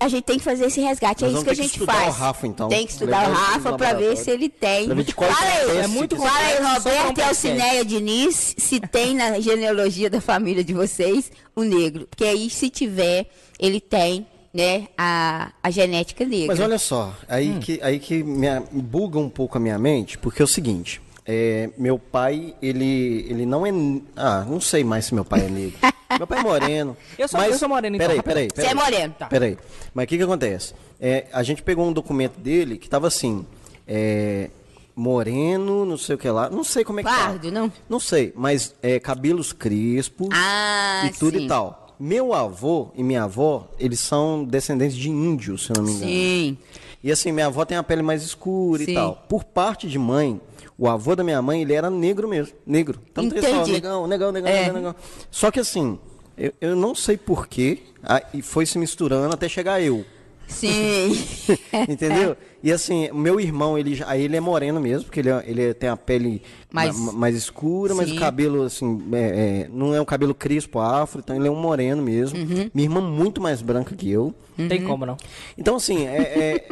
a 0.00 0.08
gente 0.08 0.24
tem 0.24 0.38
que 0.38 0.44
fazer 0.44 0.66
esse 0.66 0.80
resgate. 0.80 1.22
Nós 1.22 1.32
é 1.32 1.34
isso 1.36 1.44
que 1.44 1.50
a 1.50 1.54
que 1.54 1.62
gente 1.62 1.72
estudar 1.74 1.92
faz. 1.94 2.08
o 2.08 2.18
Rafa, 2.18 2.46
então. 2.46 2.68
Tem 2.68 2.84
que 2.84 2.92
estudar 2.92 3.28
Levar 3.28 3.30
o 3.30 3.34
Rafa 3.34 3.72
para 3.76 3.92
ver 3.94 4.16
se 4.16 4.30
ele 4.30 4.48
tem. 4.48 4.88
Fala 4.88 5.38
aí, 5.40 5.78
É 5.78 5.86
muito 5.86 6.16
que- 6.16 6.22
Fala 6.22 6.38
aí, 6.38 6.56
Roberto 6.74 7.18
e. 7.18 7.22
Alcineia 7.22 7.84
Diniz, 7.84 8.54
se 8.58 8.80
tem 8.80 9.14
na 9.14 9.38
genealogia 9.38 10.10
da 10.10 10.20
família 10.20 10.64
de 10.64 10.74
vocês 10.74 11.30
o 11.54 11.62
negro. 11.62 12.06
Porque 12.10 12.24
aí, 12.24 12.50
se 12.50 12.68
tiver, 12.70 13.26
ele 13.58 13.80
tem, 13.80 14.26
né, 14.52 14.88
a, 14.98 15.52
a 15.62 15.70
genética 15.70 16.24
negra. 16.24 16.48
Mas 16.48 16.60
olha 16.60 16.78
só, 16.78 17.14
aí 17.28 17.50
Hum. 17.50 17.60
que, 17.60 17.78
aí 17.82 18.00
que 18.00 18.22
me 18.24 18.48
buga 18.72 19.18
um 19.18 19.28
pouco 19.28 19.56
a 19.58 19.60
minha 19.60 19.78
mente, 19.78 20.18
porque 20.18 20.42
é 20.42 20.44
o 20.44 20.48
seguinte, 20.48 21.00
é, 21.30 21.68
meu 21.76 21.98
pai, 21.98 22.54
ele, 22.62 23.26
ele 23.28 23.44
não 23.44 23.66
é... 23.66 23.70
Ah, 24.16 24.46
não 24.48 24.60
sei 24.60 24.82
mais 24.82 25.04
se 25.04 25.14
meu 25.14 25.24
pai 25.26 25.44
é 25.44 25.48
negro. 25.50 25.78
meu 26.16 26.26
pai 26.26 26.38
é 26.38 26.42
moreno. 26.42 26.96
Eu 27.18 27.28
sou- 27.28 27.38
mas, 27.38 27.52
eu 27.52 27.58
sou 27.58 27.68
moreno, 27.68 27.96
então. 27.96 28.08
Peraí, 28.08 28.22
peraí, 28.22 28.48
Você 28.48 28.54
peraí. 28.62 28.70
é 28.70 28.74
moreno. 28.74 29.14
Tá. 29.18 29.26
Peraí, 29.26 29.58
mas 29.92 30.04
o 30.04 30.08
que 30.08 30.16
que 30.16 30.22
acontece? 30.22 30.72
É, 30.98 31.26
a 31.32 31.42
gente 31.42 31.62
pegou 31.62 31.86
um 31.86 31.92
documento 31.92 32.38
dele 32.40 32.78
que 32.78 32.88
tava 32.88 33.06
assim, 33.08 33.44
é, 33.86 34.48
moreno, 34.96 35.84
não 35.84 35.96
sei 35.98 36.14
o 36.14 36.18
que 36.18 36.28
lá, 36.28 36.48
não 36.50 36.64
sei 36.64 36.82
como 36.82 37.00
é 37.00 37.02
que 37.02 37.08
Pardo, 37.08 37.48
tá. 37.48 37.54
não? 37.54 37.72
Não 37.88 38.00
sei, 38.00 38.32
mas 38.34 38.74
é, 38.82 38.98
cabelos 38.98 39.52
crespos 39.52 40.28
Ah, 40.32 41.02
e 41.06 41.10
tudo 41.18 41.38
sim. 41.38 41.44
e 41.44 41.48
tal. 41.48 41.94
Meu 42.00 42.32
avô 42.32 42.90
e 42.96 43.02
minha 43.02 43.24
avó, 43.24 43.68
eles 43.78 44.00
são 44.00 44.44
descendentes 44.44 44.96
de 44.96 45.10
índios, 45.10 45.66
se 45.66 45.72
eu 45.72 45.76
não 45.76 45.84
me 45.84 45.90
engano. 45.92 46.10
Sim. 46.10 46.58
E 47.02 47.12
assim, 47.12 47.30
minha 47.32 47.46
avó 47.46 47.64
tem 47.64 47.76
a 47.78 47.82
pele 47.82 48.02
mais 48.02 48.22
escura 48.22 48.84
Sim. 48.84 48.90
e 48.92 48.94
tal. 48.94 49.24
Por 49.28 49.44
parte 49.44 49.88
de 49.88 49.98
mãe, 49.98 50.40
o 50.78 50.88
avô 50.88 51.14
da 51.16 51.24
minha 51.24 51.42
mãe, 51.42 51.62
ele 51.62 51.72
era 51.74 51.90
negro 51.90 52.28
mesmo. 52.28 52.54
Negro. 52.66 52.98
Tanto 53.12 53.36
Entendi. 53.36 53.72
negão, 53.72 54.06
negão, 54.06 54.30
negão, 54.32 54.48
É. 54.50 54.60
negão, 54.66 54.74
negão. 54.74 54.94
Só 55.30 55.50
que 55.50 55.58
assim, 55.60 55.98
eu, 56.36 56.52
eu 56.60 56.76
não 56.76 56.94
sei 56.94 57.16
porquê, 57.16 57.80
e 58.32 58.40
foi 58.40 58.64
se 58.64 58.78
misturando 58.78 59.34
até 59.34 59.48
chegar 59.48 59.82
eu. 59.82 60.04
Sim. 60.46 61.12
Entendeu? 61.88 62.34
E 62.62 62.72
assim, 62.72 63.10
meu 63.12 63.38
irmão, 63.38 63.76
ele, 63.76 63.94
já- 63.94 64.08
aí 64.08 64.22
ele 64.24 64.34
é 64.36 64.40
moreno 64.40 64.80
mesmo, 64.80 65.04
porque 65.04 65.20
ele, 65.20 65.28
é- 65.28 65.44
ele 65.46 65.74
tem 65.74 65.90
a 65.90 65.96
pele 65.96 66.42
Mais- 66.72 66.98
ma- 66.98 67.12
mais 67.12 67.36
escura, 67.36 67.94
mas 67.94 68.08
Sim. 68.08 68.16
o 68.16 68.20
cabelo, 68.20 68.62
assim, 68.62 68.98
é- 69.12 69.64
é, 69.66 69.68
não 69.70 69.94
é 69.94 70.00
um 70.00 70.06
cabelo 70.06 70.34
crispo 70.34 70.78
afro, 70.80 71.20
então 71.20 71.36
ele 71.36 71.46
é 71.46 71.50
um 71.50 71.60
moreno 71.60 72.02
mesmo. 72.02 72.38
Uhum. 72.38 72.70
Minha 72.72 72.86
irmã 72.86 73.00
muito 73.02 73.42
mais 73.42 73.60
branca 73.60 73.94
que 73.94 74.10
eu. 74.10 74.34
Não 74.56 74.68
tem 74.68 74.82
como, 74.84 75.04
não. 75.04 75.16
Então, 75.56 75.76
assim, 75.76 76.06
é, 76.06 76.16
é, 76.22 76.68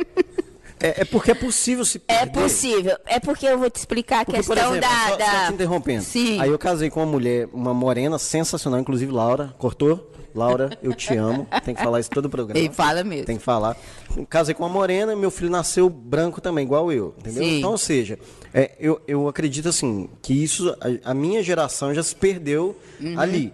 é- 0.81 1.03
é 1.03 1.05
porque 1.05 1.31
é 1.31 1.35
possível 1.35 1.85
se 1.85 2.01
É 2.09 2.19
perder. 2.27 2.41
possível. 2.43 2.97
É 3.07 3.19
porque 3.21 3.47
eu 3.47 3.59
vou 3.59 3.71
te 3.71 3.77
explicar 3.77 4.21
a 4.21 4.25
Porque, 4.25 4.43
por 4.43 4.55
questão 4.55 4.75
exemplo, 4.77 4.89
da, 4.89 5.09
só, 5.11 5.17
da... 5.17 5.25
só 5.41 5.47
te 5.49 5.53
interrompendo. 5.55 6.05
Sim. 6.05 6.41
Aí 6.41 6.51
eu 6.51 6.59
casei 6.59 6.91
com 6.91 7.01
uma 7.01 7.07
mulher, 7.07 7.49
uma 7.53 7.73
morena 7.75 8.19
sensacional, 8.19 8.81
inclusive 8.81 9.11
Laura. 9.13 9.55
Cortou? 9.59 10.13
Laura, 10.37 10.71
eu 10.83 10.93
te 10.95 11.15
amo. 11.17 11.47
Tem 11.65 11.75
que 11.75 11.83
falar 11.83 12.01
isso 12.01 12.11
todo 12.11 12.27
o 12.27 12.31
programa. 12.31 12.59
Ele 12.65 12.73
fala 12.73 13.03
mesmo. 13.03 13.25
Tem 13.27 13.37
que 13.37 13.43
falar. 13.43 13.77
Casei 14.29 14.55
com 14.55 14.63
uma 14.63 14.69
morena 14.69 15.13
e 15.13 15.17
meu 15.17 15.31
filho 15.31 15.51
nasceu 15.51 15.89
branco 15.91 16.41
também, 16.41 16.65
igual 16.65 16.93
eu. 16.93 17.15
Entendeu? 17.19 17.43
Sim. 17.43 17.59
Então, 17.59 17.71
ou 17.73 17.79
seja, 17.79 18.19
é, 18.55 18.73
eu, 18.79 19.01
eu 19.09 19.27
acredito 19.29 19.69
assim, 19.69 20.09
que 20.23 20.33
isso, 20.33 20.75
a, 21.05 21.11
a 21.11 21.15
minha 21.15 21.43
geração 21.43 21.95
já 21.95 22.03
se 22.03 22.15
perdeu 22.15 22.77
ali. 23.17 23.53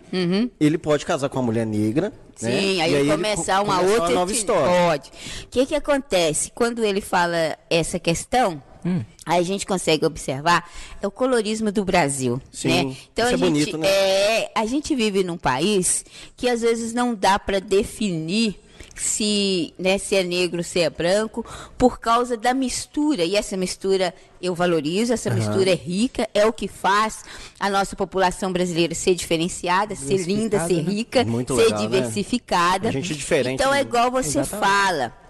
Ele 0.61 0.79
pode 0.79 1.05
casar 1.07 1.29
com 1.29 1.39
uma 1.39 1.47
mulher 1.47 1.67
negra. 1.67 2.13
né? 2.41 2.51
Uhum. 2.51 2.61
Sim, 2.61 2.81
aí, 2.83 2.93
E 2.93 2.95
ele 2.97 3.11
começar 3.11 3.59
co- 3.59 3.65
uma 3.65 3.77
começar 3.79 4.01
outra 4.01 4.15
nova 4.15 4.31
eti- 4.31 4.39
história. 4.41 4.87
Pode. 4.87 5.11
O 5.45 5.49
que 5.49 5.67
que 5.67 5.75
acontece? 5.75 6.51
Quando 6.55 6.85
ele 6.85 7.01
fala 7.01 7.57
essa 7.71 7.99
questão, 7.99 8.63
Hum. 8.85 9.03
Aí 9.25 9.39
a 9.41 9.43
gente 9.45 9.67
consegue 9.67 10.05
observar 10.05 10.69
é 11.01 11.07
o 11.07 11.11
colorismo 11.11 11.71
do 11.71 11.85
Brasil, 11.85 12.41
Sim, 12.51 12.69
né? 12.69 12.97
Então 13.13 13.25
isso 13.27 13.35
a 13.35 13.35
é 13.35 13.39
gente 13.39 13.41
bonito, 13.41 13.79
né? 13.79 13.89
é, 13.89 14.53
a 14.55 14.67
gente 14.67 14.95
vive 14.95 15.23
num 15.23 15.37
país 15.39 16.05
que 16.37 16.49
às 16.49 16.61
vezes 16.63 16.93
não 16.93 17.15
dá 17.15 17.39
para 17.39 17.61
definir 17.61 18.59
se, 18.95 19.73
né, 19.79 19.97
se 19.97 20.15
é 20.15 20.23
negro, 20.23 20.63
se 20.63 20.81
é 20.81 20.91
branco, 20.91 21.45
por 21.79 21.99
causa 21.99 22.37
da 22.37 22.53
mistura. 22.53 23.25
E 23.25 23.37
essa 23.37 23.57
mistura 23.57 24.15
eu 24.41 24.55
valorizo, 24.55 25.13
essa 25.13 25.31
mistura 25.31 25.71
é 25.71 25.75
rica, 25.75 26.29
é 26.35 26.45
o 26.47 26.53
que 26.53 26.69
faz 26.69 27.25
a 27.59 27.71
nossa 27.71 27.97
população 27.97 28.53
brasileira 28.53 28.95
ser 28.95 29.15
diferenciada, 29.15 29.95
ser 29.95 30.19
linda, 30.19 30.67
ser 30.67 30.83
né? 30.83 30.91
rica, 30.93 31.25
Muito 31.25 31.55
ser 31.55 31.63
legal, 31.65 31.81
né? 31.81 31.87
diversificada. 31.87 32.89
A 32.89 32.93
gente 32.93 33.13
é 33.13 33.17
diferente, 33.17 33.55
Então 33.55 33.73
é 33.73 33.77
né? 33.77 33.81
igual 33.83 34.11
você 34.11 34.41
Exatamente. 34.41 34.69
fala. 34.69 35.22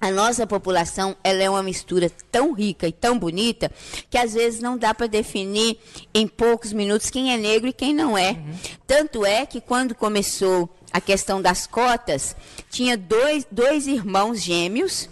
A 0.00 0.10
nossa 0.10 0.46
população, 0.46 1.14
ela 1.22 1.42
é 1.42 1.50
uma 1.50 1.62
mistura 1.62 2.10
tão 2.32 2.52
rica 2.52 2.88
e 2.88 2.92
tão 2.92 3.18
bonita 3.18 3.70
que 4.08 4.16
às 4.16 4.32
vezes 4.32 4.60
não 4.60 4.78
dá 4.78 4.94
para 4.94 5.06
definir 5.06 5.78
em 6.14 6.26
poucos 6.26 6.72
minutos 6.72 7.10
quem 7.10 7.32
é 7.32 7.36
negro 7.36 7.68
e 7.68 7.72
quem 7.72 7.92
não 7.94 8.16
é. 8.16 8.38
Tanto 8.86 9.26
é 9.26 9.44
que 9.44 9.60
quando 9.60 9.94
começou 9.94 10.68
a 10.92 11.00
questão 11.00 11.42
das 11.42 11.66
cotas, 11.66 12.34
tinha 12.70 12.96
dois, 12.96 13.46
dois 13.50 13.86
irmãos 13.86 14.40
gêmeos. 14.40 15.08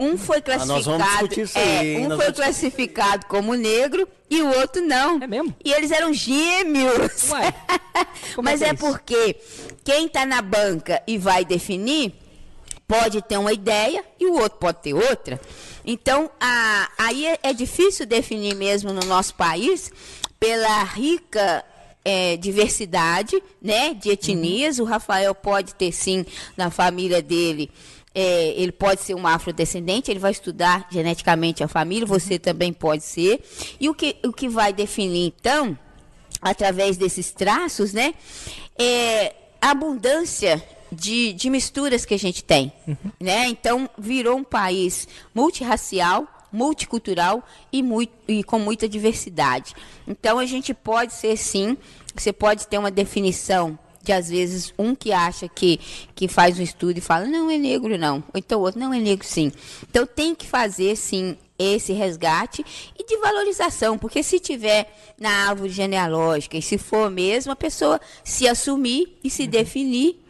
Um 0.00 0.18
foi 0.18 0.38
Ah, 0.38 0.42
classificado, 0.42 1.28
discutir 1.28 1.40
isso 1.42 1.56
é, 1.58 1.78
aí, 1.78 1.96
um 1.98 2.08
foi 2.08 2.16
vamos- 2.18 2.32
classificado 2.36 3.26
como 3.26 3.54
negro 3.54 4.08
e 4.28 4.42
o 4.42 4.48
outro 4.58 4.82
não. 4.82 5.22
É 5.22 5.26
mesmo? 5.28 5.54
E 5.64 5.70
eles 5.72 5.92
eram 5.92 6.12
gêmeos. 6.12 7.30
Ué, 7.30 7.54
Mas 8.42 8.60
é 8.62 8.70
é 8.70 8.74
porque 8.74 9.36
quem 9.84 10.06
está 10.06 10.26
na 10.26 10.42
banca 10.42 11.00
e 11.06 11.16
vai 11.18 11.44
definir 11.44 12.14
pode 12.86 13.22
ter 13.22 13.38
uma 13.38 13.52
ideia 13.52 14.04
e 14.20 14.26
o 14.26 14.34
outro 14.34 14.58
pode 14.58 14.78
ter 14.82 14.94
outra. 14.94 15.40
Então, 15.84 16.30
a- 16.40 16.88
aí 16.98 17.26
é, 17.26 17.38
é 17.42 17.52
difícil 17.52 18.06
definir 18.06 18.54
mesmo 18.54 18.92
no 18.92 19.04
nosso 19.06 19.34
país 19.34 19.90
pela 20.38 20.82
rica 20.84 21.64
é, 22.04 22.36
diversidade 22.36 23.40
né, 23.60 23.94
de 23.94 24.10
etnias. 24.10 24.78
O 24.78 24.84
Rafael 24.84 25.34
pode 25.34 25.74
ter, 25.74 25.92
sim, 25.92 26.26
na 26.56 26.70
família 26.70 27.22
dele, 27.22 27.70
é, 28.14 28.48
ele 28.56 28.72
pode 28.72 29.00
ser 29.00 29.14
um 29.14 29.26
afrodescendente, 29.26 30.10
ele 30.10 30.18
vai 30.20 30.32
estudar 30.32 30.86
geneticamente 30.90 31.62
a 31.64 31.68
família, 31.68 32.06
você 32.06 32.38
também 32.38 32.72
pode 32.72 33.04
ser. 33.04 33.42
E 33.80 33.88
o 33.88 33.94
que, 33.94 34.16
o 34.24 34.32
que 34.32 34.48
vai 34.48 34.72
definir, 34.72 35.32
então, 35.38 35.78
através 36.40 36.96
desses 36.96 37.30
traços, 37.30 37.92
né, 37.92 38.12
é 38.78 39.34
a 39.60 39.70
abundância 39.70 40.62
de, 40.92 41.32
de 41.32 41.48
misturas 41.48 42.04
que 42.04 42.12
a 42.12 42.18
gente 42.18 42.44
tem. 42.44 42.70
Né? 43.18 43.48
Então, 43.48 43.88
virou 43.98 44.36
um 44.36 44.44
país 44.44 45.08
multirracial, 45.34 46.28
multicultural 46.52 47.42
e, 47.72 47.82
muito, 47.82 48.12
e 48.28 48.44
com 48.44 48.58
muita 48.58 48.86
diversidade. 48.86 49.74
Então, 50.06 50.38
a 50.38 50.44
gente 50.44 50.74
pode 50.74 51.14
ser, 51.14 51.36
sim, 51.38 51.78
você 52.14 52.32
pode 52.32 52.66
ter 52.66 52.76
uma 52.76 52.90
definição 52.90 53.78
de 54.02 54.12
às 54.12 54.28
vezes 54.28 54.74
um 54.76 54.94
que 54.96 55.12
acha 55.12 55.48
que, 55.48 55.78
que 56.14 56.26
faz 56.26 56.58
um 56.58 56.62
estudo 56.62 56.98
e 56.98 57.00
fala, 57.00 57.24
não 57.24 57.48
é 57.48 57.56
negro 57.56 57.96
não, 57.96 58.16
ou 58.16 58.36
então 58.36 58.58
o 58.58 58.62
outro, 58.64 58.80
não 58.80 58.92
é 58.92 58.98
negro 58.98 59.24
sim. 59.24 59.52
Então 59.88 60.04
tem 60.04 60.34
que 60.34 60.44
fazer 60.44 60.96
sim 60.96 61.36
esse 61.56 61.92
resgate 61.92 62.64
e 62.98 63.06
de 63.06 63.16
valorização, 63.18 63.96
porque 63.96 64.24
se 64.24 64.40
tiver 64.40 64.92
na 65.16 65.48
árvore 65.48 65.70
genealógica 65.70 66.56
e 66.56 66.62
se 66.62 66.76
for 66.76 67.08
mesmo, 67.08 67.52
a 67.52 67.56
pessoa 67.56 68.00
se 68.24 68.48
assumir 68.48 69.16
e 69.22 69.30
se 69.30 69.46
definir 69.46 70.21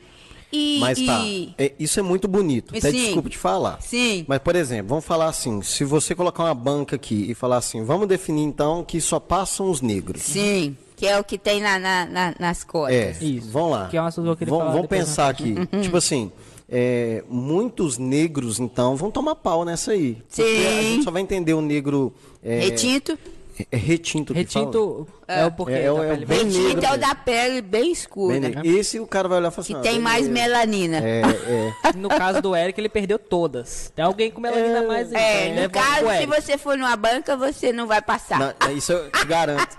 e, 0.53 0.79
Mas 0.81 1.01
tá, 1.01 1.21
e- 1.25 1.55
é, 1.59 1.73
isso 1.79 1.99
é 1.99 2.03
muito 2.03 2.29
bonito. 2.29 2.77
Até 2.77 2.91
Sim. 2.91 2.97
desculpa 3.05 3.29
te 3.31 3.39
falar. 3.39 3.81
Sim. 3.81 4.25
Mas, 4.29 4.39
por 4.41 4.55
exemplo, 4.55 4.89
vamos 4.89 5.05
falar 5.05 5.27
assim: 5.29 5.63
se 5.63 5.85
você 5.85 6.15
colocar 6.15 6.45
uma 6.45 6.55
banca 6.55 6.97
aqui 6.97 7.31
e 7.31 7.35
falar 7.35 7.57
assim, 7.57 7.83
vamos 7.85 8.07
definir 8.07 8.43
então 8.43 8.85
que 8.85 9.01
só 9.01 9.19
passam 9.19 9.71
os 9.71 9.81
negros. 9.81 10.23
sim, 10.23 10.77
que 10.97 11.07
é 11.07 11.19
o 11.19 11.25
que 11.25 11.37
tem 11.39 11.61
na, 11.61 11.79
na- 11.79 12.07
na- 12.07 12.35
nas 12.39 12.63
cotas. 12.63 12.95
É, 12.95 13.25
Isso. 13.25 13.51
vamos 13.51 13.73
lá. 13.73 13.89
Que 13.89 13.97
é 13.97 14.03
um 14.03 14.07
assunto 14.07 14.37
que 14.37 14.45
eu 14.45 14.49
vamos, 14.49 14.63
falar 14.65 14.73
vamos 14.75 14.87
pensar 14.89 15.29
aqui. 15.31 15.55
Uhum. 15.73 15.81
Tipo 15.83 15.97
assim, 15.97 16.31
é, 16.69 17.25
muitos 17.29 17.99
negros, 17.99 18.61
então, 18.61 18.95
vão 18.95 19.11
tomar 19.11 19.35
pau 19.35 19.65
nessa 19.65 19.93
aí. 19.93 20.19
Porque 20.29 20.43
a 20.43 20.45
Sim. 20.83 20.83
gente 20.93 21.05
só 21.05 21.11
vai 21.11 21.23
entender 21.23 21.55
o 21.55 21.61
negro. 21.61 22.13
É, 22.43 22.61
Retinto. 22.61 23.19
é 23.71 23.77
retinto. 23.77 24.33
que 24.33 24.45
fala? 24.47 24.65
Retinto 24.67 25.09
é, 25.41 25.47
o 25.47 25.53
porquê 25.53 25.73
É, 25.75 25.85
é 25.85 25.93
o- 25.93 25.97
da 25.99 26.05
é 26.05 26.17
bem 26.17 26.27
vermelha. 26.27 26.63
Retinto 26.69 26.85
é 26.85 26.89
o 26.89 26.93
negro 26.93 27.07
da 27.09 27.15
pele 27.15 27.61
bem 27.63 27.93
escura. 27.93 28.33
Bem 28.33 28.41
negro. 28.41 28.67
Esse 28.67 29.01
o 29.01 29.07
cara 29.07 29.29
vai 29.29 29.39
olhar 29.39 29.49
e 29.49 29.51
falar 29.51 29.63
assim: 29.63 29.73
Que 29.75 29.79
ah, 29.81 29.83
tem 29.83 29.99
mais 29.99 30.29
beleza. 30.29 30.49
melanina. 30.49 30.99
É, 30.99 31.21
é. 31.21 31.93
No 31.97 32.09
caso 32.09 32.41
do 32.43 32.57
Eric, 32.57 32.81
ele 32.81 32.89
perdeu 32.89 33.19
todas. 33.19 33.93
Tem 33.95 34.05
alguém 34.05 34.31
com 34.31 34.41
melanina 34.41 34.81
a 34.81 34.83
mais 34.87 35.13
aí. 35.13 35.21
É, 35.23 35.49
então, 35.49 35.63
no 35.65 35.71
pro 35.71 35.81
caso, 35.81 36.19
se 36.21 36.27
você 36.27 36.59
for 36.59 36.77
numa 36.77 36.97
banca, 36.97 37.37
você 37.37 37.73
não 37.73 37.87
vai 37.87 38.01
passar. 38.03 38.39
Na- 38.39 38.73
isso 38.73 38.93
eu 38.93 39.11
te 39.13 39.27
garanto. 39.27 39.77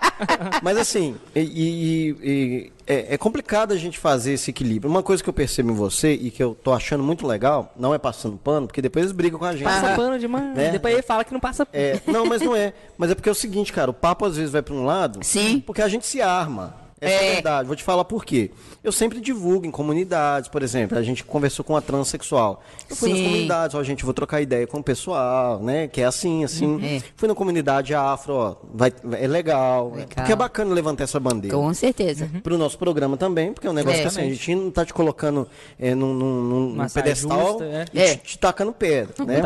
Mas 0.62 0.78
assim, 0.78 1.16
e- 1.36 1.39
e- 1.39 2.16
e- 2.24 2.72
é, 2.86 3.14
é 3.14 3.18
complicado 3.18 3.72
a 3.74 3.78
gente 3.78 3.97
fazer 3.97 4.34
esse 4.34 4.49
equilíbrio. 4.51 4.89
Uma 4.91 5.01
coisa 5.01 5.24
que 5.24 5.30
eu 5.30 5.34
percebo 5.34 5.72
em 5.72 5.76
você 5.76 6.14
e 6.14 6.30
que 6.30 6.43
eu 6.43 6.54
tô 6.54 6.74
achando 6.74 7.01
muito 7.04 7.26
legal, 7.26 7.74
não 7.78 7.93
é 7.93 7.97
passando 7.97 8.38
pano, 8.38 8.68
porque 8.68 8.82
depois 8.82 9.04
eles 9.06 9.16
brigam 9.16 9.39
com 9.39 9.45
a 9.45 9.54
gente. 9.54 9.64
Passa 9.64 9.89
né? 9.89 9.95
pano 9.95 10.20
demais. 10.20 10.54
Né? 10.56 10.70
Depois 10.70 10.93
ele 10.93 11.01
fala 11.04 11.24
que 11.24 11.32
não 11.34 11.39
passa 11.39 11.66
pano. 11.66 11.82
É, 11.84 11.99
não, 12.08 12.26
mas 12.26 12.41
não 12.41 12.56
é. 12.56 12.74
Mas 12.97 13.10
é 13.12 13.16
porque 13.16 13.30
é 13.30 13.32
o 13.32 13.36
seguinte, 13.36 13.72
cara, 13.72 13.89
o 13.89 13.93
papo 13.93 14.26
às 14.26 14.36
vezes 14.36 14.51
vai 14.51 14.62
para 14.62 14.74
um 14.74 14.86
lado. 14.86 15.20
Sim. 15.24 15.42
Porque 15.65 15.81
a 15.81 15.87
gente 15.87 16.05
se 16.05 16.21
arma. 16.21 16.82
Essa 17.04 17.24
é. 17.24 17.30
É. 17.30 17.34
verdade. 17.36 17.68
Vou 17.68 17.76
te 17.76 17.84
falar 17.84 18.04
por 18.06 18.24
quê. 18.26 18.51
Eu 18.84 18.91
sempre 18.91 19.20
divulgo 19.22 19.66
em 19.66 19.72
comunidades, 19.72 20.49
por 20.49 20.62
exemplo. 20.62 20.97
A 20.97 21.01
gente 21.04 21.24
conversou 21.24 21.64
com 21.64 21.76
a 21.76 21.82
transexual. 21.82 22.62
Eu 22.89 22.95
fui 22.95 23.10
nas 23.10 23.18
Sim. 23.18 23.24
comunidades, 23.26 23.76
ó, 23.76 23.84
gente, 23.84 24.04
vou 24.04 24.14
trocar 24.14 24.41
ideia 24.41 24.68
com 24.68 24.80
o 24.80 24.84
pessoal, 24.84 25.60
né? 25.62 25.88
Que 25.88 26.01
é 26.01 26.06
assim, 26.06 26.43
assim. 26.43 26.84
É. 26.84 27.01
Fui 27.16 27.28
na 27.28 27.36
comunidade 27.36 27.93
afro, 27.95 28.34
ó, 28.34 28.56
vai, 28.74 28.91
é 29.14 29.28
legal. 29.28 29.91
Legal. 29.91 30.08
Porque 30.16 30.32
é 30.32 30.36
bacana 30.36 30.74
levantar 30.74 31.04
essa 31.06 31.20
bandeira. 31.20 31.56
Com 31.56 31.74
certeza. 31.74 32.30
Pro 32.43 32.58
nosso 32.58 32.78
programa 32.78 33.16
também, 33.18 33.54
porque 33.54 33.68
é 33.68 33.70
um 33.70 33.74
negócio 33.74 33.99
É. 33.99 34.01
que 34.01 34.08
assim, 34.08 34.22
a 34.22 34.30
gente 34.30 34.56
não 34.56 34.72
tá 34.72 34.86
te 34.86 34.93
colocando 34.93 35.47
é, 35.80 35.95
num, 35.95 36.14
num- 36.14 36.70
num- 36.76 36.88
pedestal 36.89 37.47
justa, 37.47 37.64
é. 37.66 37.86
e 37.93 37.99
É. 37.99 38.16
te, 38.16 38.24
te 38.24 38.38
tacando 38.39 38.74
pedra, 38.74 39.14
né? 39.26 39.41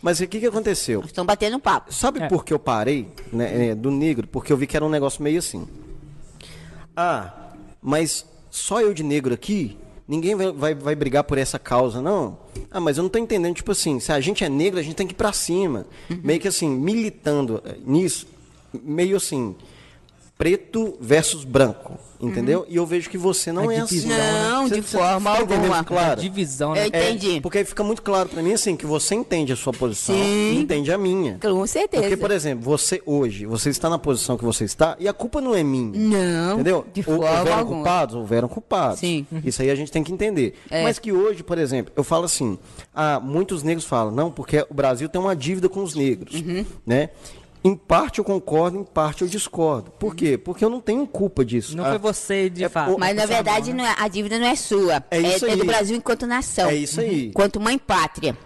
Mas 0.00 0.20
o 0.20 0.26
que 0.26 0.40
que 0.40 0.46
aconteceu? 0.46 1.02
Estão 1.04 1.24
batendo 1.26 1.56
um 1.56 1.60
papo. 1.60 1.92
Sabe 1.92 2.20
É. 2.22 2.28
por 2.28 2.44
que 2.44 2.52
eu 2.52 2.58
parei 2.58 3.08
né, 3.32 3.68
é, 3.70 3.74
do 3.74 3.90
negro? 3.90 4.26
Porque 4.26 4.52
eu 4.52 4.56
vi 4.56 4.66
que 4.66 4.76
era 4.76 4.84
um 4.84 4.88
negócio 4.88 5.22
meio 5.22 5.38
assim. 5.38 5.66
Ah, 7.00 7.32
mas 7.80 8.26
só 8.50 8.80
eu 8.80 8.92
de 8.92 9.04
negro 9.04 9.32
aqui? 9.32 9.78
Ninguém 10.08 10.34
vai, 10.34 10.50
vai, 10.50 10.74
vai 10.74 10.94
brigar 10.96 11.22
por 11.22 11.38
essa 11.38 11.56
causa, 11.56 12.02
não? 12.02 12.40
Ah, 12.72 12.80
mas 12.80 12.96
eu 12.96 13.04
não 13.04 13.08
tô 13.08 13.20
entendendo. 13.20 13.54
Tipo 13.54 13.70
assim, 13.70 14.00
se 14.00 14.10
a 14.10 14.18
gente 14.18 14.42
é 14.42 14.48
negro, 14.48 14.80
a 14.80 14.82
gente 14.82 14.96
tem 14.96 15.06
que 15.06 15.12
ir 15.12 15.16
pra 15.16 15.32
cima. 15.32 15.86
Meio 16.08 16.40
que 16.40 16.48
assim, 16.48 16.68
militando 16.68 17.62
nisso, 17.86 18.26
meio 18.82 19.16
assim, 19.16 19.54
preto 20.38 20.96
versus 21.00 21.44
branco. 21.44 21.98
Entendeu? 22.20 22.66
E 22.68 22.74
eu 22.74 22.84
vejo 22.84 23.08
que 23.08 23.16
você 23.16 23.52
não 23.52 23.68
A 23.68 23.74
é 23.74 23.78
assim. 23.78 23.94
divisão, 23.94 24.16
né? 24.18 24.48
Não, 24.50 24.68
de 24.68 24.82
Você- 24.82 24.98
forma 24.98 25.30
tá 25.32 25.38
alguma. 25.38 25.84
Claro. 25.84 26.20
Divisão, 26.20 26.70
Eu 26.74 26.82
né? 26.82 26.86
entendi. 26.88 27.40
Porque 27.40 27.58
aí 27.58 27.64
fica 27.64 27.84
muito 27.84 28.02
claro 28.02 28.28
pra 28.28 28.42
mim 28.42 28.52
assim 28.52 28.74
que 28.76 28.84
você 28.84 29.14
entende 29.14 29.52
a 29.52 29.56
sua 29.56 29.72
posição 29.72 30.16
Sim. 30.16 30.52
e 30.54 30.58
entende 30.58 30.90
a 30.92 30.98
minha. 30.98 31.38
Com 31.40 31.64
certeza. 31.64 32.02
Porque, 32.02 32.16
por 32.16 32.32
exemplo, 32.32 32.64
você 32.64 33.00
hoje, 33.06 33.46
você 33.46 33.70
está 33.70 33.88
na 33.88 34.00
posição 34.00 34.36
que 34.36 34.44
você 34.44 34.64
está 34.64 34.96
e 34.98 35.06
a 35.06 35.12
culpa 35.12 35.40
não 35.40 35.54
é 35.54 35.62
minha. 35.62 35.92
Não, 35.96 36.54
Entendeu? 36.54 36.84
de 36.92 37.00
Ou- 37.02 37.04
forma 37.18 37.38
houveram 37.38 37.56
alguma. 37.58 37.76
culpados? 37.76 38.14
Houveram 38.16 38.48
culpados. 38.48 38.98
Sim. 38.98 39.24
Isso 39.44 39.62
aí 39.62 39.70
a 39.70 39.76
gente 39.76 39.92
tem 39.92 40.02
que 40.02 40.12
entender. 40.12 40.54
É. 40.68 40.82
Mas 40.82 40.98
que 40.98 41.12
hoje, 41.12 41.44
por 41.44 41.56
exemplo, 41.56 41.92
eu 41.94 42.02
falo 42.02 42.24
assim, 42.24 42.58
ah, 42.92 43.20
muitos 43.20 43.62
negros 43.62 43.84
falam, 43.86 44.12
não, 44.12 44.28
porque 44.28 44.66
o 44.68 44.74
Brasil 44.74 45.08
tem 45.08 45.20
uma 45.20 45.36
dívida 45.36 45.68
com 45.68 45.84
os 45.84 45.94
negros, 45.94 46.34
Uhum. 46.34 46.64
né? 46.84 47.10
Em 47.64 47.74
parte 47.74 48.18
eu 48.18 48.24
concordo, 48.24 48.78
em 48.78 48.84
parte 48.84 49.22
eu 49.22 49.28
discordo. 49.28 49.90
Por 49.92 50.14
quê? 50.14 50.38
Porque 50.38 50.64
eu 50.64 50.70
não 50.70 50.80
tenho 50.80 51.06
culpa 51.06 51.44
disso. 51.44 51.76
Não 51.76 51.84
Ah, 51.84 51.90
foi 51.90 51.98
você, 51.98 52.48
de 52.48 52.64
é, 52.64 52.68
fato. 52.68 52.94
o- 52.94 52.98
Mas 52.98 53.14
na 53.16 53.26
verdade 53.26 53.72
não 53.72 53.84
é- 53.84 53.94
a 53.98 54.06
dívida 54.08 54.38
não 54.38 54.46
é 54.46 54.54
sua. 54.54 55.04
É 55.10 55.20
isso 55.20 55.44
é, 55.46 55.50
aí. 55.50 55.56
do 55.56 55.64
Brasil 55.64 55.96
enquanto 55.96 56.26
nação. 56.26 56.68
É 56.70 56.74
isso 56.76 57.00
aí. 57.00 57.26
Enquanto 57.28 57.60
mãe 57.60 57.76
pátria. 57.76 58.36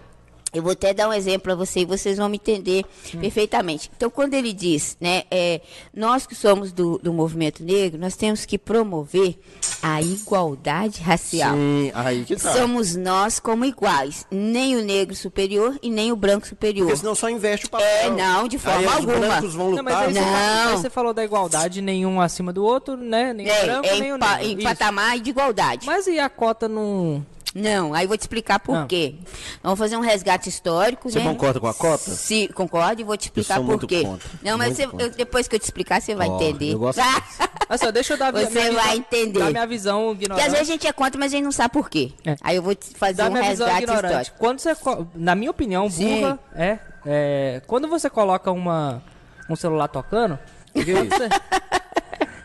Eu 0.53 0.61
vou 0.61 0.71
até 0.73 0.93
dar 0.93 1.09
um 1.09 1.13
exemplo 1.13 1.41
para 1.41 1.55
você 1.55 1.81
e 1.81 1.85
vocês 1.85 2.17
vão 2.17 2.29
me 2.29 2.37
entender 2.37 2.83
Hum. 3.15 3.19
perfeitamente. 3.19 3.89
Então, 3.95 4.09
quando 4.09 4.33
ele 4.33 4.53
diz, 4.53 4.95
né, 5.01 5.23
é, 5.31 5.61
nós 5.93 6.25
que 6.27 6.35
somos 6.35 6.71
do, 6.71 6.97
do 6.99 7.11
movimento 7.13 7.63
negro, 7.63 7.99
nós 7.99 8.15
temos 8.15 8.45
que 8.45 8.57
promover 8.57 9.37
a 9.81 10.01
igualdade 10.01 11.01
racial. 11.01 11.55
Sim, 11.55 11.91
aí 11.93 12.23
que 12.23 12.35
tá. 12.35 12.53
Somos 12.53 12.95
nós 12.95 13.39
como 13.39 13.65
iguais, 13.65 14.25
nem 14.31 14.75
o 14.75 14.83
negro 14.83 15.15
superior 15.15 15.77
e 15.81 15.89
nem 15.89 16.11
o 16.11 16.15
branco 16.15 16.47
superior. 16.47 16.85
Porque 16.87 16.99
senão 16.99 17.15
só 17.15 17.29
investe 17.29 17.65
o 17.65 17.69
papel. 17.69 17.85
É, 17.87 18.09
não, 18.09 18.47
de 18.47 18.57
forma 18.57 18.79
aí 18.79 18.85
os 18.87 18.93
alguma. 18.95 19.19
brancos 19.19 19.53
vão 19.55 19.71
Não, 19.71 19.83
mas 19.83 19.93
lutar. 19.93 20.07
aí, 20.07 20.13
Não. 20.13 20.21
fa- 20.23 20.69
aí 20.69 20.77
você 20.77 20.89
falou 20.89 21.13
da 21.13 21.23
igualdade, 21.23 21.81
nenhum 21.81 22.21
acima 22.21 22.53
do 22.53 22.63
outro, 22.63 22.95
né? 22.95 23.33
Nem 23.33 23.45
o 23.47 23.49
É, 23.49 23.65
branco, 23.65 23.87
é 23.87 23.99
nem 23.99 24.13
o 24.13 24.17
negro. 24.17 24.43
em 24.45 24.53
Isso. 24.55 24.63
patamar 24.63 25.19
de 25.19 25.29
igualdade. 25.29 25.85
Mas 25.85 26.07
e 26.07 26.19
a 26.19 26.29
cota 26.29 26.67
não... 26.67 27.25
Não, 27.55 27.93
aí 27.93 28.05
eu 28.05 28.07
vou 28.07 28.17
te 28.17 28.21
explicar 28.21 28.59
por 28.59 28.73
Não. 28.75 28.87
quê. 28.87 29.15
Vamos 29.61 29.77
fazer 29.77 29.95
um 29.95 29.99
resgate 29.99 30.49
histórico, 30.49 31.09
Você 31.09 31.19
né? 31.19 31.25
concorda 31.25 31.59
com 31.59 31.67
a 31.67 31.73
cota? 31.73 32.09
Sim, 32.09 32.47
concordo 32.47 32.99
e 33.01 33.03
vou 33.03 33.15
te 33.15 33.25
explicar 33.25 33.55
sou 33.55 33.63
por 33.63 33.69
muito 33.69 33.87
quê. 33.87 34.01
contra, 34.03 34.27
Não, 34.41 34.57
mas 34.57 34.69
muito 34.69 34.77
você- 34.77 34.87
contra. 34.87 35.05
eu- 35.05 35.09
depois 35.11 35.47
que 35.47 35.55
eu 35.55 35.59
te 35.59 35.63
explicar, 35.63 36.01
você 36.01 36.15
vai 36.15 36.27
Ó, 36.29 36.35
entender. 36.35 36.73
eu 36.73 36.79
gosto 36.79 36.99
Olha 37.69 37.77
só, 37.77 37.91
deixa 37.91 38.13
eu 38.13 38.17
dar 38.17 38.31
Você 38.33 38.49
minha 38.49 38.71
vai 38.71 38.83
visão, 38.83 38.93
entender. 38.95 39.39
dar 39.39 39.51
minha 39.51 39.67
visão 39.67 40.01
Porque 40.07 40.23
ignorante. 40.25 40.45
às 40.47 40.51
vezes 40.53 40.67
a 40.67 40.71
gente 40.71 40.87
é 40.87 40.93
contra, 40.93 41.19
mas 41.19 41.31
a 41.31 41.35
gente 41.35 41.43
não 41.45 41.51
sabe 41.51 41.73
por 41.73 41.89
quê. 41.89 42.11
É. 42.25 42.35
Aí 42.41 42.55
eu 42.55 42.61
vou 42.63 42.73
te 42.75 42.89
fazer 42.97 43.17
Dá 43.17 43.27
um 43.27 43.31
minha 43.31 43.43
visão 43.49 43.67
resgate 43.67 43.83
ignorante. 43.83 44.13
histórico. 44.13 44.37
Quando 44.39 44.59
você, 44.59 44.75
na 45.15 45.35
minha 45.35 45.51
opinião, 45.51 45.87
burra 45.89 46.39
é, 46.55 46.79
é, 47.05 47.61
quando 47.67 47.87
você 47.87 48.09
coloca 48.09 48.51
uma 48.51 49.01
um 49.49 49.55
celular 49.55 49.87
tocando, 49.89 50.39
Que 50.73 50.85
que 50.85 50.91
é 50.91 51.01
isso? 51.03 51.09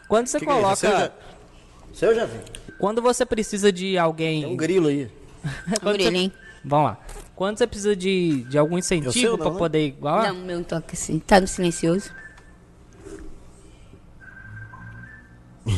quando 0.09 0.27
você 0.27 0.39
Que 0.39 0.45
que 0.47 0.51
é 0.51 0.55
isso? 0.55 0.61
coloca, 0.63 0.77
Seu 0.77 0.91
já- 0.91 1.11
Seu 1.95 2.15
já 2.15 2.25
vi. 2.27 2.39
Quando 2.79 3.03
você 3.03 3.25
precisa 3.27 3.71
de 3.73 3.97
alguém, 3.99 4.43
Tem 4.43 4.53
um 4.53 4.57
grilo 4.57 4.89
aí. 4.89 5.11
quando 5.83 5.95
Grilo, 5.95 6.11
você- 6.11 6.17
hein? 6.17 6.33
Vamos 6.65 6.87
lá. 6.91 6.99
Quando 7.37 7.57
você 7.59 7.67
precisa 7.67 7.95
de, 7.95 8.43
de 8.45 8.59
algum 8.59 8.77
incentivo 8.77 9.39
para 9.39 9.51
né? 9.51 9.59
poder 9.59 9.87
igualar, 9.87 10.33
Não, 10.33 10.41
o 10.41 10.45
meu 10.45 10.65
toca 10.65 10.93
assim. 10.93 11.19
Tá 11.21 11.41
no 11.41 11.47
silencioso. 11.47 12.11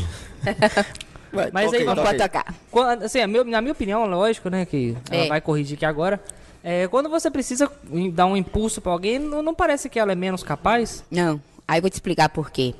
Mas 1.53 1.66
toca 1.66 1.76
aí 1.78 1.84
Não 1.84 1.94
pode 1.94 2.18
tocar. 2.18 2.55
Quando- 2.70 3.03
assim, 3.05 3.20
a 3.20 3.26
meu- 3.26 3.44
na 3.44 3.61
minha 3.61 3.72
opinião, 3.72 4.05
lógico, 4.07 4.48
né, 4.48 4.64
que 4.64 4.96
ela 5.11 5.24
É. 5.24 5.28
vai 5.28 5.40
corrigir 5.40 5.76
aqui 5.76 5.84
agora. 5.84 6.20
É, 6.62 6.88
quando 6.88 7.09
você 7.09 7.30
precisa 7.30 7.70
dar 8.12 8.26
um 8.26 8.36
impulso 8.36 8.80
pra 8.80 8.92
alguém, 8.92 9.18
não, 9.18 9.42
não 9.42 9.55
parece 9.55 9.88
que 9.88 9.98
ela 9.98 10.12
é 10.12 10.14
menos 10.14 10.42
capaz? 10.42 11.05
Não. 11.11 11.40
Aí 11.66 11.78
eu 11.78 11.82
vou 11.82 11.90
te 11.90 11.94
explicar 11.94 12.28
por 12.30 12.51
quê. 12.51 12.74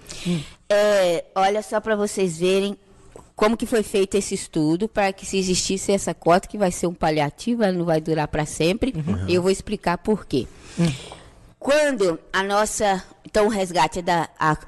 É, 0.69 1.25
olha 1.35 1.63
só 1.63 1.81
para 1.81 1.95
vocês 1.97 2.39
verem 2.39 2.77
como 3.41 3.57
que 3.57 3.65
foi 3.65 3.83
feito 3.83 4.17
esse 4.17 4.35
estudo 4.35 4.87
para 4.87 5.15
que 5.15 5.25
se 5.25 5.39
existisse 5.39 5.91
essa 5.91 6.13
cota 6.13 6.47
que 6.47 6.59
vai 6.59 6.71
ser 6.71 6.87
um 6.87 6.93
paliativo, 6.93 7.63
ela 7.63 7.73
não 7.73 7.87
vai 7.87 7.99
durar 7.99 8.29
para 8.29 8.45
sempre. 8.45 8.93
E 9.27 9.35
eu 9.35 9.41
vou 9.41 9.51
explicar 9.51 9.97
por 9.97 10.27
quê. 10.27 10.47
Quando 11.59 12.21
a 12.31 12.43
nossa, 12.43 13.03
então 13.25 13.47
o 13.47 13.49
resgate 13.49 14.01
é 14.01 14.03
da 14.03 14.29
a 14.39 14.59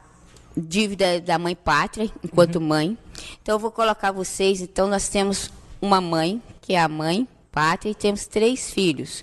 dívida 0.56 1.20
da 1.20 1.38
mãe 1.38 1.54
pátria 1.54 2.10
enquanto 2.24 2.62
mãe. 2.62 2.96
Então 3.42 3.56
eu 3.56 3.58
vou 3.58 3.70
colocar 3.70 4.10
vocês, 4.10 4.62
então 4.62 4.88
nós 4.88 5.06
temos 5.06 5.50
uma 5.78 6.00
mãe, 6.00 6.40
que 6.62 6.72
é 6.72 6.80
a 6.80 6.88
mãe 6.88 7.28
pátria 7.50 7.90
e 7.90 7.94
temos 7.94 8.26
três 8.26 8.70
filhos. 8.70 9.22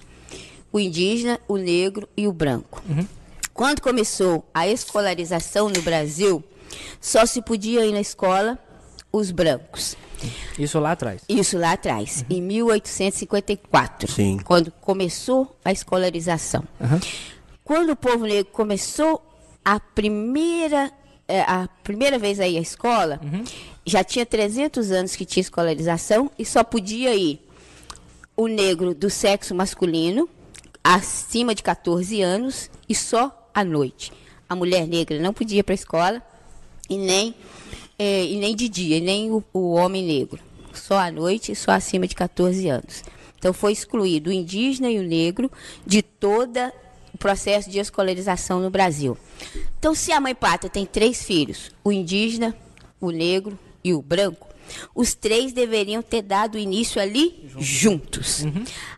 O 0.72 0.80
indígena, 0.80 1.40
o 1.48 1.58
negro 1.58 2.08
e 2.16 2.28
o 2.28 2.32
branco. 2.32 2.84
Quando 3.52 3.82
começou 3.82 4.48
a 4.54 4.68
escolarização 4.68 5.70
no 5.70 5.82
Brasil, 5.82 6.44
só 7.02 7.26
se 7.26 7.42
podia 7.42 7.84
ir 7.84 7.94
na 7.94 8.00
escola 8.00 8.60
os 9.12 9.32
brancos. 9.32 9.96
Isso 10.58 10.80
lá 10.80 10.92
atrás. 10.92 11.22
Isso 11.28 11.58
lá 11.58 11.74
atrás, 11.74 12.26
em 12.30 12.42
1854, 12.42 14.12
Sim. 14.12 14.38
quando 14.44 14.72
começou 14.72 15.58
a 15.64 15.72
escolarização. 15.72 16.64
Quando 17.64 17.92
o 17.92 17.96
povo 17.96 18.26
negro 18.26 18.52
começou 18.52 19.22
a 19.64 19.80
primeira, 19.80 20.92
eh, 21.28 21.42
a 21.42 21.70
primeira 21.84 22.18
vez 22.20 22.40
a 22.40 22.48
ir 22.48 22.58
à 22.58 22.62
escola, 22.62 23.20
já 23.86 24.04
tinha 24.04 24.26
300 24.26 24.92
anos 24.92 25.16
que 25.16 25.26
tinha 25.26 25.42
escolarização 25.42 26.30
e 26.38 26.46
só 26.46 26.64
podia 26.64 27.16
ir 27.16 27.40
o 28.36 28.48
negro 28.48 28.94
do 28.94 29.10
sexo 29.10 29.54
masculino, 29.54 30.30
acima 30.84 31.54
de 31.54 31.62
14 31.62 32.22
anos, 32.22 32.70
e 32.88 32.96
só 32.96 33.50
à 33.54 33.64
noite. 33.64 34.12
A 34.48 34.56
mulher 34.56 34.88
negra 34.88 35.20
não 35.20 35.34
podia 35.34 35.60
ir 35.60 35.64
para 35.64 35.74
a 35.74 35.76
escola 35.76 36.24
e 36.90 36.98
nem, 36.98 37.36
eh, 38.00 38.26
e 38.26 38.38
nem 38.38 38.56
de 38.56 38.68
dia, 38.70 38.98
e 38.98 39.02
nem 39.02 39.30
o, 39.32 39.44
o 39.54 39.74
homem 39.74 40.04
negro. 40.06 40.40
Só 40.74 40.98
à 40.98 41.12
noite 41.12 41.52
e 41.52 41.56
só 41.56 41.72
acima 41.72 42.08
de 42.08 42.16
14 42.16 42.68
anos. 42.70 43.04
Então 43.38 43.54
foi 43.54 43.72
excluído 43.74 44.30
o 44.30 44.34
indígena 44.34 44.90
e 44.90 44.98
o 44.98 45.04
negro 45.04 45.52
de 45.86 46.02
toda 46.02 46.74
o 47.14 47.18
processo 47.18 47.70
de 47.70 47.80
escolarização 47.80 48.60
no 48.62 48.70
Brasil. 48.70 49.18
Então, 49.78 49.94
se 49.96 50.12
a 50.12 50.20
mãe 50.22 50.36
pátria 50.36 50.70
tem 50.70 50.86
três 50.86 51.24
filhos, 51.24 51.72
o 51.84 51.92
indígena, 51.92 52.56
o 53.02 53.10
negro 53.12 53.58
e 53.84 53.94
o 53.94 54.02
branco, 54.02 54.48
os 54.94 55.16
três 55.16 55.52
deveriam 55.52 56.02
ter 56.04 56.22
dado 56.22 56.58
início 56.58 57.02
ali 57.02 57.50
juntos. 57.58 58.46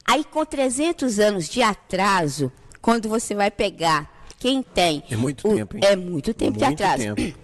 Aí, 0.06 0.24
com 0.24 0.44
300 0.46 1.20
anos 1.20 1.48
de 1.48 1.62
atraso, 1.62 2.52
quando 2.82 3.08
você 3.08 3.34
vai 3.34 3.50
pegar 3.50 4.12
quem 4.40 4.62
tem. 4.64 5.04
É 5.10 5.16
muito 5.16 5.48
o- 5.48 5.56
tempo, 5.56 5.78
hein? 5.78 5.82
É 5.86 5.96
muito 5.96 6.34
tempo 6.34 6.58
de 6.58 6.66
Muito 6.66 6.82
atraso. 6.84 7.16
tempo. 7.16 7.38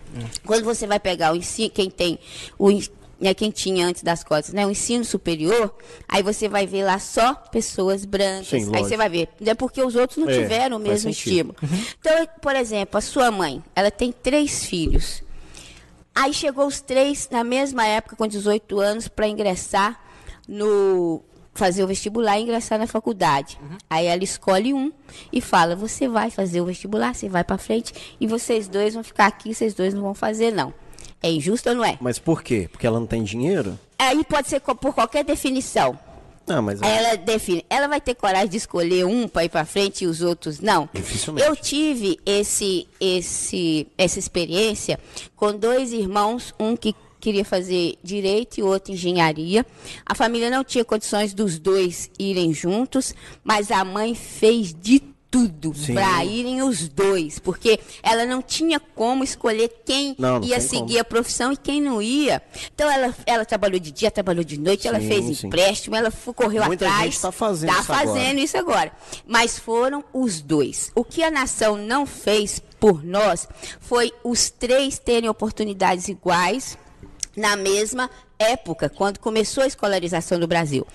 Quando 0.45 0.63
você 0.63 0.87
vai 0.87 0.99
pegar 0.99 1.33
o 1.33 1.35
ensino, 1.35 1.69
quem 1.69 1.89
tem 1.89 2.19
o 2.57 2.71
né, 3.19 3.33
quem 3.33 3.49
tinha 3.49 3.87
antes 3.87 4.03
das 4.03 4.23
cotas, 4.23 4.53
né, 4.53 4.65
o 4.65 4.69
ensino 4.69 5.03
superior, 5.03 5.75
aí 6.07 6.21
você 6.21 6.47
vai 6.47 6.67
ver 6.67 6.83
lá 6.83 6.99
só 6.99 7.33
pessoas 7.33 8.05
brancas. 8.05 8.47
Sim, 8.47 8.75
aí 8.75 8.83
você 8.83 8.95
vai 8.95 9.09
ver, 9.09 9.29
é 9.43 9.55
porque 9.55 9.81
os 9.81 9.95
outros 9.95 10.17
não 10.17 10.29
É, 10.29 10.39
tiveram 10.39 10.77
o 10.77 10.79
mesmo 10.79 11.09
estímulo. 11.09 11.55
Então, 11.99 12.27
por 12.41 12.55
exemplo, 12.55 12.97
a 12.97 13.01
sua 13.01 13.31
mãe, 13.31 13.63
ela 13.75 13.89
tem 13.89 14.11
três 14.11 14.65
filhos. 14.65 15.23
Aí 16.13 16.33
chegou 16.33 16.65
os 16.65 16.81
três 16.81 17.27
na 17.31 17.43
mesma 17.43 17.85
época, 17.85 18.15
com 18.15 18.27
18 18.27 18.79
anos, 18.79 19.07
para 19.07 19.27
ingressar 19.27 19.99
no. 20.47 21.21
Fazer 21.57 21.83
o 21.83 21.87
vestibular 21.87 22.39
e 22.39 22.43
ingressar 22.43 22.77
na 22.79 22.87
faculdade. 22.87 23.59
Aí 23.89 24.05
ela 24.05 24.23
escolhe 24.23 24.73
um 24.73 24.91
e 25.31 25.41
fala: 25.41 25.75
você 25.75 26.07
vai 26.07 26.29
fazer 26.29 26.61
o 26.61 26.65
vestibular, 26.65 27.13
você 27.13 27.27
vai 27.27 27.43
para 27.43 27.57
frente 27.57 27.93
e 28.19 28.27
vocês 28.27 28.67
dois 28.67 28.93
vão 28.93 29.03
ficar 29.03 29.25
aqui, 29.25 29.53
vocês 29.53 29.73
dois 29.73 29.93
não 29.93 30.01
vão 30.01 30.13
fazer, 30.13 30.51
não. 30.51 30.73
É 31.21 31.31
injusto 31.31 31.69
ou 31.69 31.75
não 31.75 31.83
é? 31.83 31.97
Mas 31.99 32.19
por 32.19 32.43
quê? 32.43 32.69
Porque 32.71 32.85
ela 32.85 32.99
não 32.99 33.07
tem 33.07 33.23
dinheiro? 33.23 33.77
Aí 33.97 34.23
pode 34.23 34.47
ser 34.47 34.59
por 34.59 34.93
qualquer 34.93 35.23
definição. 35.23 35.97
Não, 36.47 36.61
mas 36.61 36.81
Aí 36.81 36.89
ela 36.89 37.17
define. 37.17 37.65
Ela 37.69 37.87
vai 37.87 37.99
ter 37.99 38.15
coragem 38.15 38.47
de 38.47 38.55
escolher 38.55 39.05
um 39.05 39.27
para 39.27 39.43
ir 39.43 39.49
para 39.49 39.65
frente 39.65 40.05
e 40.05 40.07
os 40.07 40.21
outros 40.21 40.61
não? 40.61 40.87
Dificilmente. 40.93 41.45
Eu 41.45 41.55
tive 41.57 42.17
esse, 42.25 42.87
esse, 43.01 43.85
essa 43.97 44.17
experiência 44.17 44.97
com 45.35 45.51
dois 45.53 45.91
irmãos, 45.91 46.55
um 46.57 46.77
que 46.77 46.95
queria 47.27 47.43
fazer 47.43 47.97
direito 48.01 48.57
e 48.57 48.63
outro 48.63 48.93
engenharia. 48.93 49.65
A 50.05 50.15
família 50.15 50.49
não 50.49 50.63
tinha 50.63 50.85
condições 50.85 51.33
dos 51.33 51.59
dois 51.59 52.09
irem 52.17 52.53
juntos, 52.53 53.13
mas 53.43 53.69
a 53.69 53.83
mãe 53.83 54.15
fez 54.15 54.73
de 54.73 55.01
tudo 55.29 55.73
para 55.93 56.23
irem 56.23 56.61
os 56.61 56.87
dois, 56.87 57.37
porque 57.37 57.81
ela 58.01 58.25
não 58.25 58.41
tinha 58.41 58.79
como 58.79 59.25
escolher 59.25 59.81
quem 59.85 60.15
Não, 60.17 60.39
não 60.39 60.47
ia 60.47 60.61
seguir 60.61 60.85
como. 60.93 60.99
a 61.01 61.03
profissão 61.03 61.51
e 61.51 61.57
quem 61.57 61.81
não 61.81 62.01
ia. 62.01 62.41
Então 62.73 62.89
ela, 62.89 63.13
ela 63.25 63.43
trabalhou 63.43 63.77
de 63.77 63.91
dia, 63.91 64.09
trabalhou 64.09 64.41
de 64.45 64.57
noite, 64.57 64.87
ela 64.87 65.01
Sim, 65.01 65.07
fez 65.09 65.37
sim. 65.37 65.47
empréstimo, 65.47 65.97
ela 65.97 66.09
correu 66.33 66.63
Muita 66.65 66.85
atrás. 66.85 67.11
gente 67.11 67.21
tá 67.21 67.31
fazendo 67.33 67.73
tá 67.73 67.81
isso 67.81 67.91
agora. 67.91 68.07
fazendo 68.07 68.39
isso 68.39 68.57
agora. 68.57 68.91
Mas 69.27 69.59
foram 69.59 70.01
os 70.13 70.39
dois. 70.39 70.93
O 70.95 71.03
que 71.03 71.21
a 71.21 71.29
nação 71.29 71.75
não 71.75 72.05
fez 72.05 72.61
por 72.79 73.03
nós 73.03 73.49
foi 73.81 74.13
os 74.23 74.49
três 74.49 74.97
terem 74.97 75.27
oportunidades 75.29 76.07
iguais 76.07 76.77
na 77.37 77.55
mesma 77.55 78.09
época, 78.39 78.89
quando 78.89 79.19
começou 79.19 79.63
a 79.63 79.67
escolarização 79.67 80.39
do 80.39 80.47
Brasil. 80.47 80.85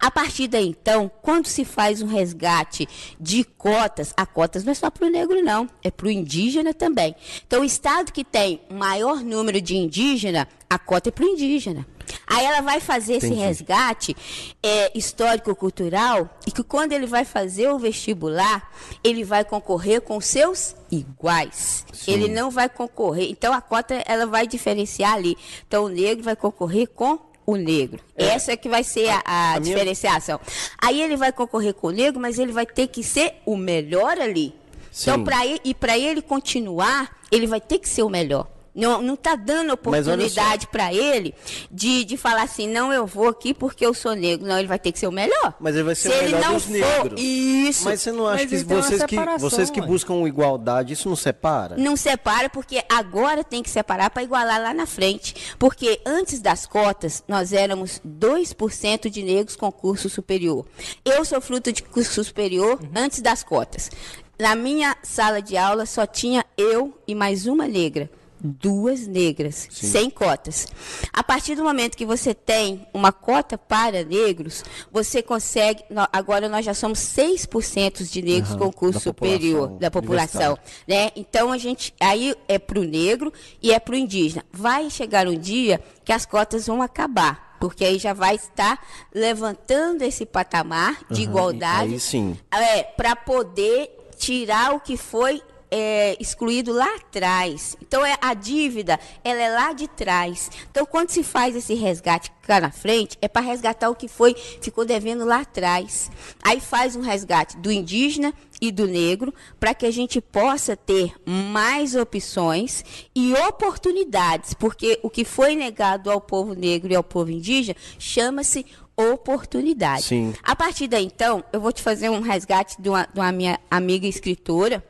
A 0.00 0.10
partir 0.10 0.48
daí, 0.48 0.68
então, 0.68 1.10
quando 1.22 1.46
se 1.46 1.64
faz 1.64 2.02
um 2.02 2.06
resgate 2.06 2.88
de 3.20 3.44
cotas, 3.44 4.12
a 4.16 4.26
cotas 4.26 4.64
não 4.64 4.72
é 4.72 4.74
só 4.74 4.90
para 4.90 5.06
o 5.06 5.10
negro, 5.10 5.42
não, 5.42 5.68
é 5.82 5.90
para 5.90 6.06
o 6.06 6.10
indígena 6.10 6.74
também. 6.74 7.14
Então, 7.46 7.62
o 7.62 7.64
estado 7.64 8.12
que 8.12 8.24
tem 8.24 8.60
maior 8.68 9.22
número 9.22 9.60
de 9.60 9.76
indígena, 9.76 10.48
a 10.74 10.78
cota 10.78 11.08
é 11.08 11.12
para 11.12 11.24
o 11.24 11.28
indígena. 11.28 11.86
Aí 12.26 12.44
ela 12.44 12.60
vai 12.60 12.80
fazer 12.80 13.14
esse 13.14 13.26
Entendi. 13.26 13.40
resgate 13.42 14.16
é, 14.62 14.90
histórico-cultural 14.96 16.28
e 16.46 16.50
que 16.50 16.62
quando 16.62 16.92
ele 16.92 17.06
vai 17.06 17.24
fazer 17.24 17.68
o 17.68 17.78
vestibular, 17.78 18.70
ele 19.02 19.24
vai 19.24 19.44
concorrer 19.44 20.00
com 20.00 20.20
seus 20.20 20.74
iguais. 20.90 21.84
Sim. 21.92 22.12
Ele 22.12 22.28
não 22.28 22.50
vai 22.50 22.68
concorrer. 22.68 23.28
Então 23.30 23.52
a 23.52 23.60
cota 23.60 24.02
ela 24.06 24.26
vai 24.26 24.46
diferenciar 24.46 25.14
ali. 25.14 25.36
Então 25.66 25.84
o 25.84 25.88
negro 25.88 26.22
vai 26.24 26.36
concorrer 26.36 26.88
com 26.88 27.18
o 27.46 27.56
negro. 27.56 28.00
Essa 28.16 28.52
é 28.52 28.56
que 28.56 28.68
vai 28.68 28.84
ser 28.84 29.08
a, 29.08 29.22
a 29.24 29.54
a 29.54 29.60
minha- 29.60 29.74
diferenciação. 29.74 30.40
Aí 30.80 31.00
ele 31.02 31.16
vai 31.16 31.32
concorrer 31.32 31.74
com 31.74 31.88
o 31.88 31.90
negro, 31.90 32.20
mas 32.20 32.38
ele 32.38 32.52
vai 32.52 32.66
ter 32.66 32.86
que 32.88 33.02
ser 33.02 33.34
o 33.44 33.56
melhor 33.56 34.18
ali. 34.20 34.54
Então, 35.00 35.16
Sim. 35.16 35.24
para 35.24 35.46
ele, 35.46 35.60
e 35.64 35.74
para 35.74 35.98
ele 35.98 36.20
continuar, 36.22 37.16
ele 37.30 37.46
vai 37.46 37.60
ter 37.60 37.78
que 37.78 37.88
ser 37.88 38.02
o 38.02 38.08
melhor. 38.10 38.46
Não, 38.74 39.02
não 39.02 39.16
tá 39.16 39.36
dando 39.36 39.72
oportunidade 39.72 40.66
para 40.66 40.92
ele 40.94 41.34
de, 41.70 42.04
de 42.04 42.16
falar 42.16 42.42
assim, 42.42 42.66
não, 42.66 42.92
eu 42.92 43.06
vou 43.06 43.28
aqui 43.28 43.52
porque 43.52 43.84
eu 43.84 43.92
sou 43.92 44.14
negro. 44.14 44.46
Não, 44.46 44.58
ele 44.58 44.68
vai 44.68 44.78
ter 44.78 44.92
que 44.92 44.98
ser 44.98 45.06
o 45.06 45.12
melhor. 45.12 45.54
Mas 45.60 45.74
ele 45.74 45.84
vai 45.84 45.94
ser 45.94 46.10
Se 46.10 46.14
o 46.14 46.18
ele 46.18 46.34
melhor 46.34 46.42
não 46.46 46.54
dos 46.54 46.64
for, 46.64 46.72
negros. 46.72 47.20
Isso. 47.20 47.84
Mas 47.84 48.00
você 48.00 48.12
não 48.12 48.26
acha 48.26 48.44
Mas 48.44 48.50
que 48.50 48.64
vocês, 48.64 49.04
que 49.04 49.16
vocês 49.38 49.70
que 49.70 49.80
buscam 49.80 50.26
igualdade, 50.26 50.94
isso 50.94 51.08
não 51.08 51.16
separa? 51.16 51.76
Não 51.76 51.96
separa, 51.96 52.48
porque 52.48 52.82
agora 52.88 53.44
tem 53.44 53.62
que 53.62 53.70
separar 53.70 54.10
para 54.10 54.22
igualar 54.22 54.60
lá 54.60 54.72
na 54.72 54.86
frente. 54.86 55.34
Porque 55.58 56.00
antes 56.06 56.40
das 56.40 56.66
cotas, 56.66 57.22
nós 57.28 57.52
éramos 57.52 58.00
2% 58.06 59.10
de 59.10 59.22
negros 59.22 59.56
com 59.56 59.70
curso 59.70 60.08
superior. 60.08 60.64
Eu 61.04 61.24
sou 61.24 61.40
fruto 61.40 61.72
de 61.72 61.82
curso 61.82 62.24
superior 62.24 62.80
antes 62.94 63.20
das 63.20 63.42
cotas. 63.42 63.90
Na 64.38 64.56
minha 64.56 64.96
sala 65.02 65.42
de 65.42 65.56
aula 65.56 65.86
só 65.86 66.06
tinha 66.06 66.44
eu 66.56 66.96
e 67.06 67.14
mais 67.14 67.46
uma 67.46 67.66
negra. 67.68 68.10
Duas 68.42 69.06
negras, 69.06 69.68
sem 69.70 70.10
cotas. 70.10 70.66
A 71.12 71.22
partir 71.22 71.54
do 71.54 71.62
momento 71.62 71.96
que 71.96 72.06
você 72.06 72.34
tem 72.34 72.86
uma 72.92 73.12
cota 73.12 73.56
para 73.56 74.04
negros, 74.04 74.64
você 74.90 75.22
consegue. 75.22 75.84
Agora 76.12 76.48
nós 76.48 76.64
já 76.64 76.74
somos 76.74 76.98
6% 76.98 78.10
de 78.10 78.22
negros 78.22 78.50
Aham, 78.50 78.58
com 78.58 78.72
curso 78.72 78.98
da 78.98 79.04
superior 79.04 79.68
da 79.78 79.90
população 79.90 80.58
né? 80.86 81.10
Então 81.16 81.52
a 81.52 81.58
gente 81.58 81.94
aí 82.00 82.34
é 82.48 82.58
para 82.58 82.78
o 82.78 82.84
negro 82.84 83.32
e 83.62 83.72
é 83.72 83.78
para 83.78 83.94
o 83.94 83.96
indígena. 83.96 84.44
Vai 84.52 84.90
chegar 84.90 85.26
um 85.26 85.38
dia 85.38 85.80
que 86.04 86.12
as 86.12 86.26
cotas 86.26 86.66
vão 86.66 86.82
acabar, 86.82 87.56
porque 87.60 87.84
aí 87.84 87.98
já 87.98 88.12
vai 88.12 88.34
estar 88.34 88.84
levantando 89.14 90.02
esse 90.02 90.26
patamar 90.26 90.98
de 91.10 91.22
Aham, 91.22 91.30
igualdade, 91.30 92.00
sim. 92.00 92.36
é, 92.50 92.82
para 92.82 93.14
poder 93.14 93.90
tirar 94.16 94.74
o 94.74 94.80
que 94.80 94.96
foi 94.96 95.42
é, 95.72 96.14
excluído 96.20 96.70
lá 96.70 96.96
atrás. 96.96 97.74
Então 97.80 98.04
é 98.04 98.14
a 98.20 98.34
dívida, 98.34 99.00
ela 99.24 99.40
é 99.40 99.50
lá 99.50 99.72
de 99.72 99.88
trás. 99.88 100.50
Então 100.70 100.84
quando 100.84 101.08
se 101.08 101.22
faz 101.22 101.56
esse 101.56 101.72
resgate 101.72 102.30
cá 102.42 102.60
na 102.60 102.70
frente, 102.70 103.16
é 103.22 103.26
para 103.26 103.40
resgatar 103.40 103.88
o 103.88 103.94
que 103.94 104.06
foi 104.06 104.34
ficou 104.34 104.84
devendo 104.84 105.24
lá 105.24 105.40
atrás. 105.40 106.10
Aí 106.42 106.60
faz 106.60 106.94
um 106.94 107.00
resgate 107.00 107.56
do 107.56 107.72
indígena 107.72 108.34
e 108.60 108.70
do 108.70 108.86
negro 108.86 109.32
para 109.58 109.74
que 109.74 109.86
a 109.86 109.90
gente 109.90 110.20
possa 110.20 110.76
ter 110.76 111.14
mais 111.24 111.96
opções 111.96 112.84
e 113.14 113.32
oportunidades, 113.32 114.52
porque 114.52 115.00
o 115.02 115.08
que 115.08 115.24
foi 115.24 115.56
negado 115.56 116.10
ao 116.10 116.20
povo 116.20 116.54
negro 116.54 116.92
e 116.92 116.96
ao 116.96 117.02
povo 117.02 117.30
indígena 117.30 117.76
chama-se 117.98 118.66
oportunidade. 118.94 120.02
Sim. 120.02 120.34
A 120.42 120.54
partir 120.54 120.86
daí, 120.86 121.04
então, 121.06 121.42
eu 121.52 121.60
vou 121.60 121.72
te 121.72 121.82
fazer 121.82 122.10
um 122.10 122.20
resgate 122.20 122.80
de 122.80 122.88
uma, 122.88 123.08
de 123.12 123.18
uma 123.18 123.32
minha 123.32 123.58
amiga 123.70 124.06
escritora, 124.06 124.84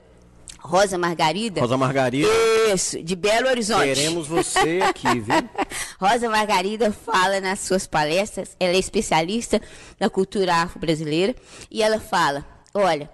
Rosa 0.65 0.97
Margarida. 0.97 1.61
Rosa 1.61 1.77
Margarida, 1.77 2.29
Isso, 2.73 3.03
de 3.03 3.17
Belo 3.17 3.49
Horizonte. 3.49 3.83
queremos 3.83 4.29
você 4.29 4.81
aqui, 4.89 5.19
viu? 5.19 5.35
Rosa 6.01 6.31
Margarida 6.31 6.93
fala 6.93 7.41
nas 7.41 7.59
suas 7.61 7.85
palestras, 7.85 8.57
ela 8.61 8.75
é 8.75 8.79
especialista 8.79 9.61
na 9.99 10.09
cultura 10.09 10.55
afro-brasileira, 10.55 11.35
e 11.69 11.83
ela 11.83 11.99
fala: 11.99 12.47
olha, 12.73 13.11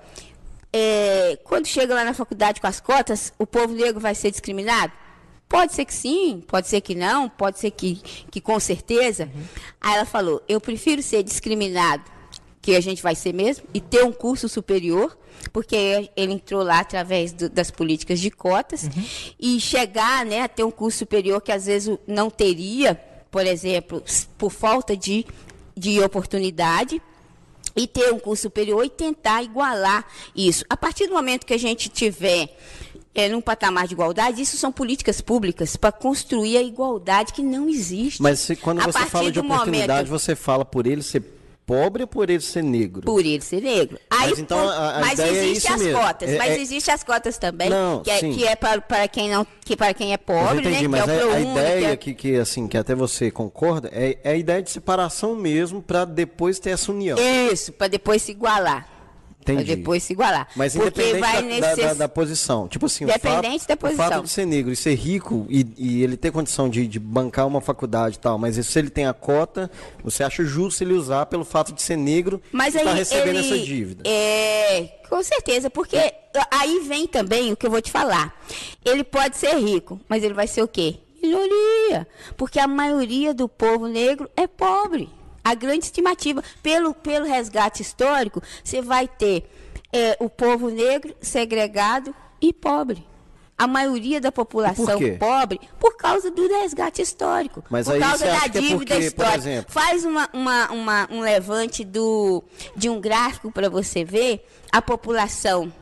é, 0.70 1.38
quando 1.42 1.66
chega 1.66 1.94
lá 1.94 2.05
na 2.05 2.12
faculdade 2.12 2.61
com 2.61 2.66
as 2.66 2.80
cotas, 2.80 3.32
o 3.38 3.46
povo 3.46 3.72
negro 3.72 3.99
vai 3.99 4.14
ser 4.14 4.30
discriminado? 4.30 4.92
Pode 5.49 5.72
ser 5.72 5.86
que 5.86 5.94
sim, 5.94 6.44
pode 6.46 6.68
ser 6.68 6.82
que 6.82 6.94
não, 6.94 7.30
pode 7.30 7.59
ser 7.59 7.70
que, 7.70 7.96
que 8.30 8.42
com 8.42 8.61
certeza. 8.61 9.30
Aí 9.80 9.94
ela 9.94 10.05
falou: 10.05 10.42
eu 10.46 10.61
prefiro 10.61 11.03
ser 11.03 11.22
discriminado, 11.22 12.05
que 12.61 12.76
a 12.76 12.80
gente 12.80 13.03
vai 13.03 13.14
ser 13.14 13.32
mesmo, 13.32 13.66
e 13.72 13.80
ter 13.80 14.05
um 14.05 14.12
curso 14.12 14.51
superior, 14.51 15.16
porque 15.53 15.76
ele 16.16 16.32
entrou 16.32 16.62
lá 16.62 16.80
através 16.80 17.32
do- 17.32 17.49
das 17.49 17.70
políticas 17.70 18.20
de 18.20 18.30
cotas, 18.30 18.88
e 19.38 19.61
chegar 19.61 20.24
né, 20.26 20.42
a 20.42 20.49
ter 20.49 20.64
um 20.64 20.70
curso 20.70 20.99
superior 20.99 21.40
que 21.40 21.53
às 21.53 21.66
vezes 21.66 21.96
não 22.07 22.30
teria 22.30 22.94
por 23.30 23.46
exemplo, 23.46 24.03
por 24.38 24.51
falta 24.51 24.96
de, 24.96 25.26
de 25.76 26.01
oportunidade, 26.01 27.01
e 27.76 27.86
ter 27.86 28.11
um 28.12 28.18
curso 28.18 28.44
superior 28.44 28.82
e 28.84 28.88
tentar 28.88 29.42
igualar 29.42 30.05
isso. 30.34 30.64
A 30.68 30.76
partir 30.76 31.07
do 31.09 31.12
momento 31.12 31.44
que 31.44 31.53
a 31.53 31.59
gente 31.59 31.90
tiver 31.90 32.57
é, 33.14 33.28
num 33.28 33.40
patamar 33.42 33.86
de 33.86 33.92
igualdade, 33.92 34.40
isso 34.40 34.57
são 34.57 34.72
políticas 34.72 35.20
públicas 35.20 35.76
para 35.76 35.92
construir 35.92 36.57
a 36.57 36.62
igualdade 36.62 37.32
que 37.34 37.42
não 37.42 37.68
existe. 37.68 38.22
Mas 38.22 38.40
se- 38.40 38.57
quando 38.57 38.80
A 38.80 38.86
você 38.86 39.05
fala 39.07 39.30
de 39.30 39.38
oportunidade, 39.40 40.09
momento- 40.09 40.20
você 40.20 40.34
fala 40.34 40.64
por 40.64 40.86
ele 40.86 41.03
ser 41.03 41.22
pobre 41.68 42.02
ou 42.04 42.08
por 42.08 42.30
ele 42.30 42.40
ser 42.40 42.64
negro? 42.64 43.02
Por 43.02 43.20
ele 43.20 43.42
ser 43.42 43.60
negro. 43.62 43.98
Aí, 44.10 44.30
Mas 44.30 44.38
então, 44.38 44.58
a- 44.68 44.96
a 44.96 45.00
mas 45.00 45.18
é 45.18 45.28
existe 45.28 45.58
isso 45.66 45.72
as 45.74 45.82
mesmo. 45.82 46.00
cotas, 46.00 46.30
É- 46.30 46.38
mas 46.38 46.50
é- 46.52 46.60
existe 46.60 46.90
as 46.90 47.04
cotas 47.04 47.36
também, 47.36 47.68
Não, 47.68 48.02
que 48.02 48.10
é, 48.10 48.18
sim. 48.20 48.32
que 48.32 48.46
é 48.46 48.56
para, 48.56 48.80
para 48.80 49.06
quem 49.06 49.28
não, 49.30 49.46
que 49.64 49.76
para 49.76 49.92
quem 49.92 50.14
é 50.14 50.16
pobre, 50.16 50.64
já 50.64 50.70
entendi, 50.70 50.88
né? 50.88 50.88
mas 50.88 51.04
que 51.04 51.10
é 51.10 51.12
o 51.12 51.18
a, 51.18 51.20
a 51.20 51.36
ProUni, 51.36 51.50
ideia 51.52 51.96
que 51.96 52.14
que, 52.14 52.28
é- 52.30 52.32
que, 52.36 52.40
assim, 52.40 52.66
que 52.66 52.78
até 52.78 52.94
você 52.94 53.30
concorda, 53.30 53.90
é, 53.92 54.16
é 54.24 54.30
a 54.30 54.36
ideia 54.36 54.62
de 54.62 54.70
separação 54.70 55.36
mesmo 55.36 55.82
para 55.82 56.06
depois 56.06 56.58
ter 56.58 56.70
essa 56.70 56.90
união. 56.90 57.18
Isso, 57.52 57.70
para 57.72 57.88
depois 57.88 58.22
se 58.22 58.32
igualar. 58.32 58.88
Entendi. 59.55 59.76
depois 59.76 60.03
se 60.03 60.12
igualar. 60.12 60.49
Mas 60.57 60.74
Porque 60.74 61.01
independente 61.03 61.20
vai 61.20 61.34
da, 61.34 61.40
da- 61.40 61.46
necess- 61.49 61.86
da- 61.86 61.94
da 61.94 62.09
posição. 62.09 62.68
Tipo 62.68 62.86
assim, 62.86 63.05
o 63.05 63.09
Independente 63.09 63.61
fato, 63.66 63.68
da 63.68 63.74
o 63.74 63.78
fato 63.78 63.96
posição. 63.96 64.22
de 64.24 64.28
ser 64.30 64.46
negro 64.46 64.72
e 64.72 64.76
ser 64.76 64.94
rico 64.94 65.46
e, 65.49 65.66
e 65.76 66.03
ele 66.03 66.16
ter 66.16 66.30
condição 66.30 66.68
de, 66.68 66.86
de 66.86 66.99
bancar 66.99 67.46
uma 67.46 67.61
faculdade 67.61 68.16
e 68.16 68.18
tal, 68.18 68.38
mas 68.38 68.55
se 68.64 68.78
ele 68.78 68.90
tem 68.90 69.07
a 69.07 69.12
cota, 69.14 69.70
você 70.03 70.22
acha 70.22 70.44
justo 70.44 70.82
ele 70.84 70.94
usar 70.94 71.26
pelo 71.26 71.44
fato 71.44 71.72
de 71.72 71.82
ser 71.82 71.96
negro 71.96 72.40
Mas 72.53 72.74
e 72.74 72.78
aí 72.78 72.84
tá 72.84 72.92
recebendo 72.92 73.36
ele, 73.36 73.38
essa 73.38 73.59
dívida? 73.59 74.03
É, 74.07 74.99
com 75.09 75.22
certeza, 75.22 75.70
porque 75.70 75.96
aí 76.51 76.80
vem 76.86 77.07
também 77.07 77.53
o 77.53 77.57
que 77.57 77.66
eu 77.66 77.70
vou 77.70 77.80
te 77.82 77.90
falar. 77.90 78.34
Ele 78.84 79.03
pode 79.05 79.36
ser 79.36 79.57
rico, 79.59 80.01
mas 80.09 80.22
ele 80.22 80.34
vai 80.34 80.46
ser 80.46 80.62
o 80.62 80.68
quê? 80.68 80.96
Minoria. 81.22 82.07
Porque 82.36 82.59
a 82.61 82.66
maioria 82.68 83.34
do 83.34 83.49
povo 83.49 83.86
negro 83.88 84.30
é 84.36 84.46
pobre. 84.46 85.09
A 85.49 85.55
grande 85.55 85.86
estimativa, 85.86 86.44
pelo, 86.62 86.92
pelo 86.92 87.24
resgate 87.26 87.80
histórico, 87.80 88.42
você 88.62 88.82
vai 88.82 89.09
ter 89.09 89.51
é, 89.90 90.14
o 90.20 90.28
povo 90.28 90.68
negro 90.68 91.14
segregado 91.22 92.14
e 92.38 92.53
pobre. 92.53 93.07
A 93.57 93.66
maioria 93.66 94.20
da 94.20 94.30
população 94.30 94.99
quê? 94.99 95.16
pobre 95.18 95.59
por 95.80 95.96
causa 95.96 96.30
do 96.30 96.46
resgate 96.46 97.01
histórico. 97.01 97.64
Mas 97.70 97.88
por 97.88 97.99
causa 97.99 98.26
da 98.26 98.44
é 98.44 98.49
dívida 98.49 98.76
porque, 98.76 98.94
por 99.11 99.24
histórica. 99.24 99.66
Faz 99.68 100.05
uma, 100.05 100.28
uma, 100.34 100.70
uma- 100.70 101.09
um 101.11 101.20
levante 101.20 101.82
do, 101.82 102.44
de 102.76 102.90
um 102.90 103.01
gráfico 103.01 103.51
para 103.51 103.70
você 103.70 104.05
ver 104.05 104.46
a 104.70 104.82
população 104.82 105.72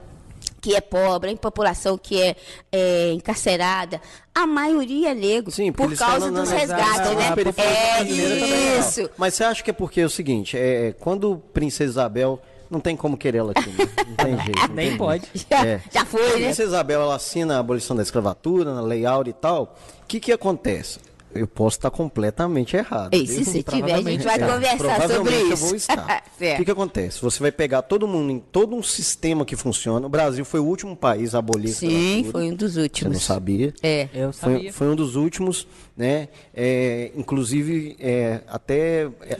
que 0.60 0.74
é 0.74 0.80
pobre, 0.80 1.30
a 1.30 1.36
população 1.36 1.96
que 1.98 2.20
é, 2.20 2.36
é, 2.72 3.12
encarcerada, 3.12 4.00
a 4.34 4.46
maioria 4.46 5.10
é 5.10 5.14
negro, 5.14 5.50
Sim, 5.50 5.70
por 5.72 5.94
causa 5.96 6.30
dos 6.30 6.50
resgates, 6.50 7.14
né? 7.16 7.34
periferia 7.34 7.70
É 7.70 7.94
brasileira 8.04 8.40
também 8.40 8.68
é 8.68 8.78
isso. 8.78 9.00
legal. 9.02 9.14
Mas 9.18 9.34
você 9.34 9.44
acha 9.44 9.62
que 9.62 9.70
é 9.70 9.72
porque 9.72 10.00
é 10.00 10.04
o 10.04 10.10
seguinte, 10.10 10.56
é, 10.58 10.94
quando 10.98 11.36
Princesa 11.52 11.90
Isabel, 11.92 12.40
não 12.68 12.80
tem 12.80 12.96
como 12.96 13.16
querer 13.16 13.38
ela 13.38 13.52
aqui, 13.54 13.70
né? 13.70 13.88
não 14.08 14.14
tem 14.16 14.36
jeito. 14.44 14.60
não 14.68 14.74
Nem 14.74 14.88
tem 14.88 14.98
pode. 14.98 15.26
jeito. 15.32 15.46
Já, 15.48 15.64
É. 15.66 15.80
já 15.92 16.04
foi, 16.04 16.20
A 16.20 16.36
né? 16.38 16.44
Princesa 16.46 16.68
Isabel, 16.70 17.00
ela 17.02 17.14
assina 17.14 17.56
a 17.56 17.58
abolição 17.60 17.94
da 17.94 18.02
escravatura, 18.02 18.74
na 18.74 18.80
Lei 18.80 19.06
Áurea 19.06 19.30
e 19.30 19.34
tal. 19.34 19.76
O 20.02 20.06
que 20.06 20.18
que 20.18 20.32
acontece? 20.32 20.98
Eu 21.36 21.46
posso 21.46 21.76
estar 21.78 21.90
completamente 21.90 22.76
errado. 22.76 23.14
E 23.14 23.26
se 23.26 23.44
você 23.44 23.62
tiver, 23.64 23.94
a 23.94 24.02
gente 24.02 24.24
vai 24.24 24.36
É, 24.40 24.46
conversar 24.46 25.08
sobre 25.08 25.34
isso. 25.42 25.50
eu 25.52 25.56
vou 25.56 25.74
estar. 25.76 26.24
O 26.36 26.38
que, 26.38 26.64
que 26.66 26.70
acontece? 26.70 27.20
Você 27.22 27.40
vai 27.40 27.50
pegar 27.50 27.80
todo 27.82 28.06
mundo 28.06 28.30
em 28.30 28.38
todo 28.38 28.76
um 28.76 28.82
sistema 28.82 29.42
que 29.44 29.56
funciona. 29.56 30.06
O 30.06 30.08
Brasil 30.10 30.44
foi 30.44 30.60
o 30.60 30.64
último 30.64 30.94
país 30.94 31.34
a 31.34 31.38
abolir 31.38 31.68
Sim, 31.72 32.28
foi 32.30 32.50
um 32.50 32.54
dos 32.54 32.72
Você 32.72 32.78
não 32.78 32.82
últimos. 32.82 33.22
sabia? 33.22 33.72
É. 33.82 34.08
Eu 34.12 34.32
Foi, 34.34 34.52
sabia. 34.54 34.72
foi 34.72 34.86
um 34.88 34.94
dos 34.94 35.16
últimos, 35.16 35.66
né? 35.96 36.28
É, 36.54 37.10
inclusive, 37.16 37.96
é, 37.98 38.40
até 38.48 39.04
é, 39.22 39.38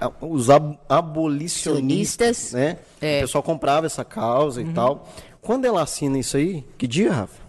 é, 0.00 0.10
os 0.20 0.50
ab- 0.50 0.76
abolicionistas, 0.88 2.36
Sionistas. 2.36 2.52
né? 2.52 2.78
É. 3.00 3.18
O 3.18 3.20
pessoal 3.22 3.42
comprava 3.42 3.86
essa 3.86 4.04
causa 4.04 4.60
Uhum. 4.60 4.70
e 4.70 4.72
tal. 4.72 5.08
Quando 5.40 5.64
ela 5.64 5.82
assina 5.82 6.18
isso 6.18 6.36
aí, 6.36 6.64
que 6.76 6.88
dia, 6.88 7.12
Rafa? 7.12 7.45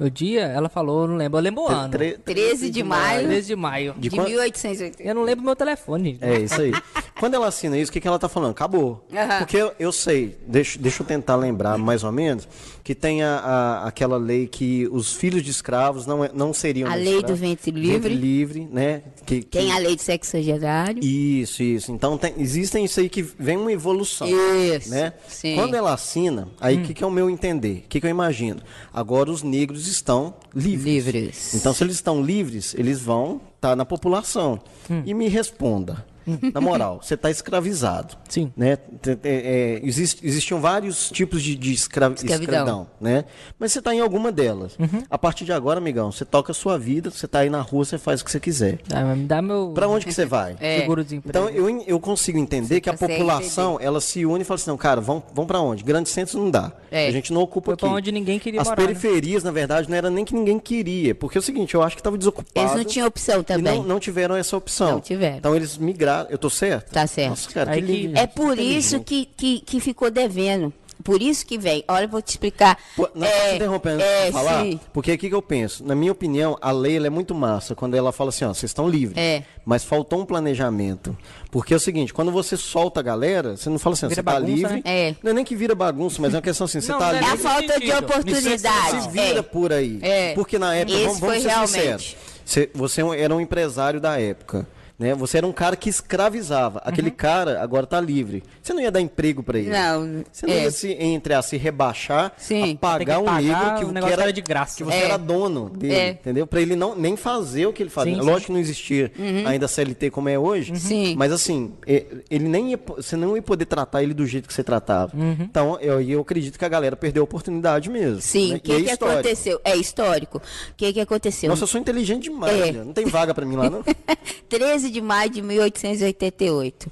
O 0.00 0.08
dia, 0.08 0.46
ela 0.46 0.68
falou, 0.70 1.06
não 1.06 1.16
lembro, 1.16 1.38
eu 1.38 1.42
lembro 1.42 1.62
o 1.64 1.68
ano. 1.68 1.90
Tre- 1.90 2.16
13 2.24 2.70
de 2.70 2.82
maio 2.82 3.26
13 3.28 3.46
de 3.48 3.54
maio. 3.56 3.94
De 3.98 4.08
de 4.08 4.16
quan- 4.16 4.24
1880. 4.24 5.02
Eu 5.06 5.14
não 5.14 5.22
lembro 5.22 5.44
meu 5.44 5.54
telefone. 5.54 6.16
É 6.22 6.38
isso 6.40 6.60
aí. 6.60 6.72
Quando 7.18 7.34
ela 7.34 7.48
assina 7.48 7.76
isso, 7.76 7.90
o 7.90 7.92
que, 7.92 8.00
que 8.00 8.08
ela 8.08 8.18
tá 8.18 8.28
falando? 8.28 8.52
Acabou. 8.52 9.04
Porque 9.38 9.58
eu, 9.58 9.72
eu 9.78 9.92
sei, 9.92 10.38
deixa, 10.46 10.78
deixa 10.78 11.02
eu 11.02 11.06
tentar 11.06 11.36
lembrar 11.36 11.76
mais 11.76 12.02
ou 12.02 12.10
menos, 12.10 12.48
que 12.90 12.94
tem 12.96 13.22
a, 13.22 13.36
a- 13.36 13.86
aquela 13.86 14.16
lei 14.16 14.48
que 14.48 14.88
os 14.90 15.12
filhos 15.12 15.44
de 15.44 15.50
escravos 15.52 16.06
não, 16.08 16.24
é- 16.24 16.30
não 16.34 16.52
seriam 16.52 16.90
A 16.90 16.96
lei 16.96 17.22
do 17.22 17.36
ventre 17.36 17.70
livre. 17.70 17.92
Ventre 18.00 18.14
livre, 18.16 18.68
né? 18.68 19.02
Que, 19.24 19.42
que- 19.42 19.58
Tem 19.58 19.70
a 19.70 19.78
lei 19.78 19.94
de 19.94 20.02
sexagenário. 20.02 21.00
Isso, 21.04 21.62
isso. 21.62 21.92
Então 21.92 22.18
tem, 22.18 22.34
existem 22.38 22.84
isso 22.84 22.98
aí 22.98 23.08
que 23.08 23.22
vem 23.22 23.56
uma 23.56 23.70
evolução. 23.72 24.26
Isso, 24.26 24.90
Né? 24.90 25.12
sim. 25.28 25.54
Quando 25.54 25.74
ela 25.74 25.92
assina, 25.94 26.48
aí 26.60 26.78
o 26.78 26.82
que, 26.82 26.92
que 26.92 27.04
é 27.04 27.06
o 27.06 27.12
meu 27.12 27.30
entender? 27.30 27.84
O 27.86 27.88
que, 27.88 28.00
que 28.00 28.06
eu 28.06 28.10
imagino? 28.10 28.60
Agora 28.92 29.30
os 29.30 29.44
negros 29.44 29.86
estão 29.86 30.34
livres. 30.52 31.04
Livres. 31.06 31.54
Então, 31.54 31.72
se 31.72 31.84
eles 31.84 31.94
estão 31.94 32.20
livres, 32.20 32.74
eles 32.76 32.98
vão 33.00 33.40
estar 33.54 33.76
na 33.76 33.84
população. 33.84 34.60
E 35.06 35.14
me 35.14 35.28
responda. 35.28 36.04
Na 36.54 36.60
moral, 36.60 37.00
você 37.02 37.14
está 37.14 37.30
escravizado. 37.30 38.16
Sim. 38.28 38.52
Né? 38.56 38.78
É, 39.24 39.80
existe- 39.82 40.26
existiam 40.26 40.60
vários 40.60 41.10
tipos 41.10 41.42
de, 41.42 41.54
de 41.56 41.72
escra- 41.72 42.06
Escravidão. 42.14 42.40
escravidão. 42.40 42.86
Né? 43.00 43.24
Mas 43.58 43.72
você 43.72 43.78
está 43.78 43.94
em 43.94 44.00
alguma 44.00 44.30
delas. 44.32 44.76
A 45.08 45.18
partir 45.18 45.44
de 45.44 45.52
agora, 45.52 45.78
amigão, 45.78 46.10
você 46.12 46.24
toca 46.24 46.52
a 46.52 46.54
sua 46.54 46.78
vida, 46.78 47.10
você 47.10 47.26
está 47.26 47.40
aí 47.40 47.50
na 47.50 47.60
rua, 47.60 47.84
você 47.84 47.98
faz 47.98 48.20
o 48.20 48.24
que 48.24 48.30
você 48.30 48.40
quiser. 48.40 48.78
Ah, 48.92 49.04
mas 49.04 49.18
me 49.18 49.24
dá 49.24 49.40
meu 49.42 49.72
Pra 49.74 49.88
onde 49.88 50.06
que 50.06 50.12
você 50.12 50.24
vai? 50.26 50.56
É. 50.60 50.80
seguro-desemprego. 50.80 51.30
Então 51.30 51.48
eu, 51.48 51.82
eu 51.86 52.00
consigo 52.00 52.38
entender 52.38 52.80
que 52.80 52.88
a 52.90 52.94
população 52.94 53.78
ela 53.80 54.00
se 54.00 54.24
une 54.26 54.42
e 54.42 54.44
fala 54.44 54.56
assim, 54.56 54.70
não, 54.70 54.76
cara, 54.76 55.00
vamos, 55.00 55.24
vamos 55.34 55.48
para 55.48 55.60
onde? 55.60 55.82
Grandes 55.82 56.12
centros 56.12 56.34
não 56.34 56.50
dá. 56.50 56.72
É. 56.90 57.06
A 57.06 57.10
gente 57.10 57.32
não 57.32 57.40
ocupa 57.40 57.66
Foi 57.66 57.74
aqui. 57.74 57.80
pra 57.86 57.90
onde 57.94 58.12
ninguém 58.12 58.38
queria 58.38 58.60
As 58.60 58.68
morar, 58.68 58.80
né? 58.80 58.86
periferias, 58.88 59.42
na 59.44 59.50
verdade, 59.50 59.88
não 59.88 59.96
era 59.96 60.10
nem 60.10 60.24
que 60.24 60.34
ninguém 60.34 60.58
queria, 60.58 61.14
porque 61.14 61.38
é 61.38 61.40
o 61.40 61.42
seguinte, 61.42 61.74
eu 61.74 61.82
acho 61.82 61.96
que 61.96 62.00
estava 62.00 62.18
desocupado. 62.18 62.50
Eles 62.54 62.74
não 62.76 62.84
tinham 62.84 63.06
opção 63.06 63.42
também. 63.42 63.78
não, 63.78 63.84
não 63.84 64.00
tiveram 64.00 64.34
essa 64.36 64.56
opção. 64.56 64.92
Não 64.92 65.00
tiveram. 65.00 65.38
Então 65.38 65.54
eles 65.56 65.76
migraram. 65.78 66.19
Eu 66.28 66.38
tô 66.38 66.50
certo? 66.50 66.90
Tá 66.90 67.06
certo. 67.06 67.30
Nossa, 67.30 67.50
cara, 67.50 67.70
Aí 67.72 67.82
que 67.82 68.08
que-. 68.08 68.18
É 68.18 68.26
por 68.26 68.58
isso 68.58 69.00
que, 69.00 69.26
que, 69.36 69.60
que 69.60 69.80
ficou 69.80 70.10
devendo. 70.10 70.72
Por 71.02 71.22
isso 71.22 71.46
que 71.46 71.56
vem. 71.56 71.82
Olha, 71.88 72.04
eu 72.04 72.08
vou 72.10 72.20
te 72.20 72.28
explicar. 72.28 72.76
Pô, 72.94 73.08
Não, 73.14 73.26
é, 73.26 73.52
é, 73.52 73.56
interrompendo 73.56 74.02
é, 74.02 74.30
falar, 74.30 74.62
sim. 74.64 74.78
porque 74.92 75.14
o 75.14 75.16
que, 75.18 75.30
que 75.30 75.34
eu 75.34 75.40
penso? 75.40 75.82
Na 75.82 75.94
minha 75.94 76.12
opinião, 76.12 76.58
a 76.60 76.70
lei 76.70 76.98
ela 76.98 77.06
é 77.06 77.10
muito 77.10 77.34
massa 77.34 77.74
quando 77.74 77.94
ela 77.94 78.12
fala 78.12 78.28
assim, 78.28 78.44
ó, 78.44 78.48
vocês 78.52 78.68
estão 78.68 78.86
livres. 78.86 79.16
É. 79.16 79.42
Mas 79.64 79.82
faltou 79.82 80.20
um 80.20 80.26
planejamento. 80.26 81.16
Porque 81.50 81.72
é 81.72 81.76
o 81.78 81.80
seguinte, 81.80 82.12
quando 82.12 82.30
você 82.30 82.54
solta 82.54 83.00
a 83.00 83.02
galera, 83.02 83.56
você 83.56 83.70
não 83.70 83.78
fala 83.78 83.94
assim, 83.94 84.10
você 84.10 84.22
tá 84.22 84.38
livre. 84.38 84.74
né? 84.74 84.82
É. 84.84 85.14
Não 85.22 85.30
é 85.30 85.34
nem 85.34 85.42
que 85.44 85.56
vira 85.56 85.74
bagunça, 85.74 86.20
mas 86.20 86.34
é 86.34 86.36
uma 86.36 86.42
questão 86.42 86.66
assim, 86.66 86.82
você 86.82 86.92
Não, 86.92 86.98
tá 86.98 87.12
não 87.14 87.18
é 87.18 87.22
É 87.22 87.24
a 87.24 87.30
livre. 87.30 87.38
falta 87.42 87.62
de 87.80 87.86
sentido. 87.86 87.98
oportunidade. 88.04 89.02
Se 89.02 89.08
vira 89.08 89.38
É. 89.38 89.42
por 89.42 89.72
aí. 89.72 89.98
É. 90.02 90.34
Porque 90.34 90.58
na 90.58 90.74
época, 90.74 90.96
Esse 90.98 91.04
vamos, 91.06 91.20
vamos 91.20 91.34
foi 91.34 91.42
ser 91.42 91.48
realmente. 91.48 91.72
sinceros. 91.72 92.16
Você, 92.44 92.70
você 92.74 93.00
era 93.18 93.34
um 93.34 93.40
empresário 93.40 94.00
da 94.02 94.20
época. 94.20 94.68
Né? 95.00 95.14
Você 95.14 95.38
era 95.38 95.46
um 95.46 95.52
cara 95.52 95.76
que 95.76 95.88
escravizava. 95.88 96.82
Aquele 96.84 97.10
cara 97.10 97.62
agora 97.62 97.86
tá 97.86 97.98
livre. 97.98 98.42
Você 98.62 98.74
não 98.74 98.82
ia 98.82 98.90
dar 98.90 99.00
emprego 99.00 99.42
para 99.42 99.58
ele. 99.58 99.70
Não, 99.70 100.22
Você 100.30 100.46
não 100.46 100.52
é. 100.52 100.64
ia 100.64 100.70
se, 100.70 100.92
entre 100.92 101.32
a 101.32 101.40
se 101.40 101.56
rebaixar, 101.56 102.34
Sim. 102.36 102.74
a 102.74 102.76
pagar 102.76 103.14
que 103.16 103.22
um 103.22 103.24
pagar, 103.24 103.42
negro 103.42 103.78
que, 103.78 103.84
o 103.98 104.02
que 104.06 104.12
era 104.12 104.22
era 104.24 104.32
de 104.34 104.42
graça. 104.42 104.76
Que 104.76 104.84
você 104.84 104.96
É. 104.98 105.04
era 105.04 105.16
dono 105.16 105.70
dele, 105.70 105.94
É. 105.94 106.08
entendeu? 106.10 106.46
Para 106.46 106.60
ele 106.60 106.76
não 106.76 106.94
nem 106.94 107.16
fazer 107.16 107.64
o 107.66 107.72
que 107.72 107.82
ele 107.82 107.88
fazia. 107.88 108.14
Sim, 108.14 108.20
Lógico 108.20 108.46
que 108.48 108.52
não 108.52 108.60
existia 108.60 109.10
ainda 109.46 109.66
CLT 109.66 110.10
como 110.10 110.28
é 110.28 110.38
hoje. 110.38 110.78
Sim. 110.78 111.14
Mas 111.16 111.32
assim, 111.32 111.72
ele 111.86 112.46
nem 112.46 112.72
ia, 112.72 112.80
você 112.98 113.16
não 113.16 113.34
ia 113.34 113.40
poder 113.42 113.64
tratar 113.64 114.02
ele 114.02 114.12
do 114.12 114.26
jeito 114.26 114.46
que 114.46 114.52
você 114.52 114.62
tratava. 114.62 115.12
Então, 115.40 115.78
eu, 115.80 115.98
eu 116.02 116.20
acredito 116.20 116.58
que 116.58 116.64
a 116.64 116.68
galera 116.68 116.94
perdeu 116.94 117.22
a 117.22 117.24
oportunidade 117.24 117.88
mesmo. 117.88 118.20
Sim, 118.20 118.48
né? 118.50 118.54
o 118.54 118.56
E 118.58 118.60
que, 118.60 118.72
é 118.72 118.76
que 118.82 118.90
histórico. 118.90 119.18
aconteceu? 119.20 119.60
É 119.64 119.74
histórico. 119.76 120.36
O 120.38 120.74
que, 120.76 120.92
que 120.92 121.00
aconteceu? 121.00 121.48
Nossa, 121.48 121.62
eu 121.62 121.66
sou 121.68 121.80
inteligente 121.80 122.24
demais. 122.24 122.52
É. 122.60 122.72
né? 122.72 122.82
Não 122.84 122.92
tem 122.92 123.06
vaga 123.06 123.32
para 123.32 123.46
mim 123.46 123.56
lá, 123.56 123.70
não? 123.70 123.82
13 124.50 124.89
de 124.90 125.00
maio 125.00 125.30
de 125.30 125.42
1888. 125.42 126.90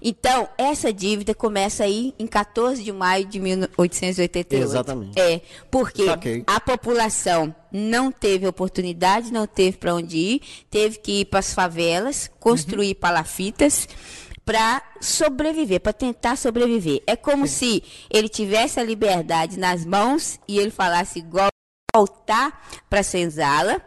Então, 0.00 0.48
essa 0.56 0.92
dívida 0.92 1.34
começa 1.34 1.82
aí 1.84 2.14
em 2.18 2.26
14 2.26 2.82
de 2.84 2.92
maio 2.92 3.24
de 3.24 3.40
1888. 3.40 4.62
Exatamente. 4.64 5.18
É, 5.20 5.40
porque 5.70 6.04
Saquei. 6.04 6.44
a 6.46 6.60
população 6.60 7.52
não 7.72 8.12
teve 8.12 8.46
oportunidade, 8.46 9.32
não 9.32 9.46
teve 9.46 9.76
para 9.76 9.94
onde 9.94 10.16
ir, 10.16 10.40
teve 10.70 10.98
que 10.98 11.20
ir 11.20 11.24
para 11.24 11.40
as 11.40 11.52
favelas, 11.52 12.30
construir 12.38 12.94
palafitas 12.94 13.88
para 14.44 14.82
sobreviver, 15.00 15.80
para 15.80 15.92
tentar 15.92 16.36
sobreviver. 16.36 17.02
É 17.06 17.16
como 17.16 17.46
se 17.46 17.82
ele 18.08 18.28
tivesse 18.28 18.78
a 18.80 18.84
liberdade 18.84 19.58
nas 19.58 19.84
mãos 19.84 20.38
e 20.48 20.58
ele 20.58 20.70
falasse 20.70 21.18
igual 21.18 21.48
voltar 21.94 22.66
para 22.88 23.00
a 23.00 23.02
senzala, 23.02 23.82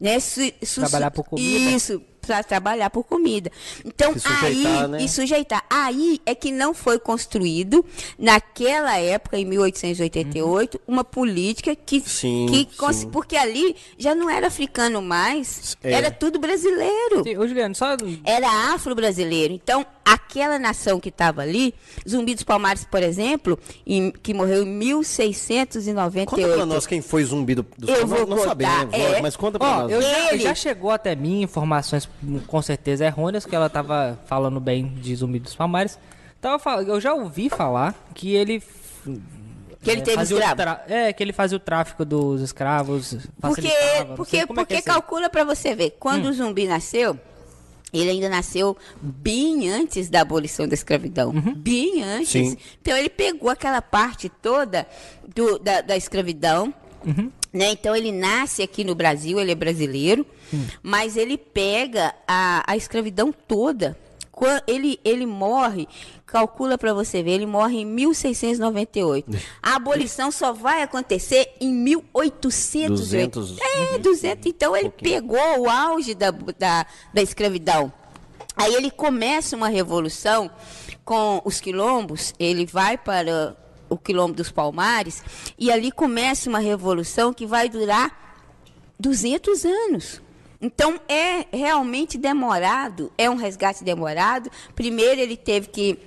né? 0.00 0.18
Su- 0.18 0.40
su- 0.64 0.80
Trabalhar 0.80 1.10
por 1.10 1.24
comida. 1.24 1.70
Isso, 1.70 2.02
para 2.20 2.42
trabalhar 2.42 2.90
por 2.90 3.04
comida. 3.04 3.50
Então, 3.84 4.14
aí, 4.42 4.88
né? 4.88 5.02
e 5.02 5.08
sujeitar. 5.08 5.64
Aí 5.68 6.20
é 6.24 6.34
que 6.34 6.52
não 6.52 6.74
foi 6.74 6.98
construído, 6.98 7.84
naquela 8.18 8.96
época, 8.98 9.38
em 9.38 9.44
1888, 9.44 10.80
uma 10.86 11.04
política 11.04 11.74
que. 11.74 12.00
Sim, 12.00 12.46
que 12.46 12.92
sim. 12.92 13.08
Porque 13.10 13.36
ali 13.36 13.74
já 13.98 14.14
não 14.14 14.28
era 14.30 14.46
africano 14.48 15.00
mais, 15.02 15.76
É. 15.82 15.92
era 15.92 16.10
tudo 16.10 16.38
brasileiro. 16.38 17.22
Sim, 17.24 17.36
Ô, 17.36 17.46
Juliano, 17.46 17.74
só. 17.74 17.96
Era 18.24 18.74
afro-brasileiro. 18.74 19.54
Então, 19.54 19.84
aquela 20.12 20.58
nação 20.58 20.98
que 21.00 21.08
estava 21.08 21.42
ali, 21.42 21.74
Zumbi 22.08 22.34
dos 22.34 22.42
Palmares, 22.44 22.84
por 22.84 23.02
exemplo, 23.02 23.58
em- 23.86 24.10
que 24.10 24.32
morreu 24.34 24.62
em 24.62 24.66
1698. 24.66 26.30
Conta 26.30 26.48
pra 26.56 26.66
nós 26.66 26.86
quem 26.86 27.00
foi 27.02 27.24
zumbi 27.24 27.54
do, 27.54 27.66
dos 27.78 27.88
Eu 27.88 28.00
não, 28.00 28.06
vou 28.06 28.26
não 28.26 28.38
sabemos, 28.44 28.92
é. 28.92 29.20
mas 29.20 29.36
conta 29.36 29.58
pra 29.58 29.68
Ó, 29.68 29.82
nós. 29.82 29.92
eu 29.92 30.02
já, 30.02 30.32
Ele- 30.32 30.42
já 30.42 30.54
chegou 30.54 30.90
até 30.90 31.14
mim 31.14 31.42
informações 31.42 32.08
com 32.46 32.62
certeza 32.62 33.04
errôneas 33.04 33.44
que 33.46 33.54
ela 33.54 33.68
tava 33.68 34.18
falando 34.26 34.60
bem 34.60 34.86
de 35.00 35.14
Zumbi 35.16 35.38
dos 35.38 35.54
Palmares. 35.54 35.98
Tava 36.40 36.82
eu 36.82 37.00
já 37.00 37.12
ouvi 37.14 37.48
falar 37.50 37.94
que 38.14 38.34
ele 38.34 38.62
Que 39.82 39.90
ele 39.90 40.00
é, 40.00 40.04
teve 40.04 40.22
escravo. 40.22 40.56
tra- 40.56 40.84
É, 40.88 41.12
que 41.12 41.22
ele 41.22 41.32
fazia 41.32 41.56
o 41.56 41.60
tráfico 41.60 42.04
dos 42.04 42.40
escravos. 42.42 43.16
Porque, 43.40 43.68
porque, 44.16 44.36
é 44.38 44.46
que 44.46 44.54
porque 44.54 44.74
é 44.74 44.82
calcula 44.82 45.28
para 45.30 45.44
você 45.44 45.74
ver, 45.74 45.96
quando 45.98 46.26
Hum. 46.26 46.30
o 46.30 46.32
zumbi 46.32 46.66
nasceu, 46.66 47.18
ele 47.92 48.10
ainda 48.10 48.28
nasceu 48.28 48.76
bem 49.00 49.68
antes 49.70 50.08
da 50.08 50.20
abolição 50.20 50.66
da 50.68 50.74
escravidão. 50.74 51.32
Bem 51.56 52.02
antes. 52.02 52.34
Uhum. 52.34 52.50
Sim. 52.50 52.56
Então 52.80 52.96
ele 52.96 53.08
pegou 53.10 53.50
aquela 53.50 53.82
parte 53.82 54.28
toda 54.28 54.86
do- 55.34 55.58
da, 55.58 55.80
da 55.80 55.96
escravidão. 55.96 56.72
Uhum. 57.06 57.30
Né? 57.52 57.72
Então 57.72 57.96
ele 57.96 58.12
nasce 58.12 58.62
aqui 58.62 58.84
no 58.84 58.94
Brasil, 58.94 59.40
ele 59.40 59.50
é 59.52 59.54
brasileiro, 59.56 60.24
Hum. 60.54 60.64
mas 60.82 61.16
ele 61.16 61.36
pega 61.38 62.14
a, 62.26 62.62
a 62.66 62.76
escravidão 62.76 63.32
toda. 63.32 63.96
Ele, 64.66 64.98
ele 65.04 65.26
morre, 65.26 65.86
calcula 66.26 66.78
para 66.78 66.94
você 66.94 67.22
ver, 67.22 67.32
ele 67.32 67.46
morre 67.46 67.80
em 67.80 67.86
1698. 67.86 69.30
A 69.62 69.76
abolição 69.76 70.30
só 70.30 70.52
vai 70.52 70.82
acontecer 70.82 71.52
em 71.60 71.72
1800. 71.72 73.00
200. 73.00 73.58
É, 73.60 73.98
200. 73.98 74.46
Então 74.46 74.76
ele 74.76 74.90
pegou 74.90 75.60
o 75.60 75.68
auge 75.68 76.14
da, 76.14 76.30
da, 76.30 76.86
da 77.12 77.22
escravidão. 77.22 77.92
Aí 78.56 78.74
ele 78.74 78.90
começa 78.90 79.56
uma 79.56 79.68
revolução 79.68 80.50
com 81.04 81.40
os 81.44 81.60
quilombos, 81.60 82.34
ele 82.38 82.66
vai 82.66 82.96
para 82.96 83.56
o 83.88 83.96
quilombo 83.96 84.34
dos 84.34 84.52
Palmares, 84.52 85.22
e 85.58 85.70
ali 85.72 85.90
começa 85.90 86.48
uma 86.48 86.60
revolução 86.60 87.32
que 87.32 87.46
vai 87.46 87.68
durar 87.68 88.36
200 88.98 89.64
anos. 89.64 90.22
Então 90.60 91.00
é 91.08 91.46
realmente 91.56 92.18
demorado, 92.18 93.10
é 93.16 93.30
um 93.30 93.36
resgate 93.36 93.82
demorado. 93.82 94.50
Primeiro 94.74 95.20
ele 95.20 95.36
teve 95.36 95.68
que 95.68 95.98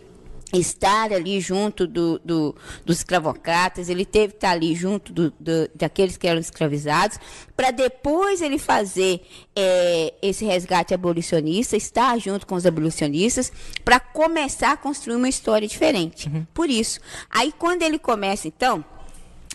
estar 0.54 1.12
ali 1.12 1.42
junto 1.42 1.88
do, 1.88 2.20
do- 2.24 2.56
dos 2.86 2.98
escravocratas, 2.98 3.90
ele 3.90 4.06
teve 4.06 4.34
que 4.34 4.38
estar 4.38 4.52
ali 4.52 4.76
junto 4.76 5.12
do- 5.12 5.34
daqueles 5.74 6.16
que 6.16 6.28
eram 6.28 6.40
escravizados, 6.40 7.18
para 7.58 7.72
depois 7.72 8.40
ele 8.40 8.60
fazer 8.60 9.22
eh, 9.56 10.14
esse 10.22 10.46
resgate 10.46 10.94
abolicionista, 10.94 11.76
estar 11.76 12.20
junto 12.20 12.46
com 12.46 12.54
os 12.54 12.68
abolicionistas, 12.68 13.52
para 13.84 14.00
começar 14.00 14.74
a 14.74 14.78
construir 14.78 15.16
uma 15.16 15.28
história 15.30 15.68
diferente. 15.68 16.30
Por 16.54 16.70
isso. 16.70 17.00
Aí 17.32 17.52
quando 17.58 17.82
ele 17.82 17.98
começa, 17.98 18.48
então, 18.48 18.86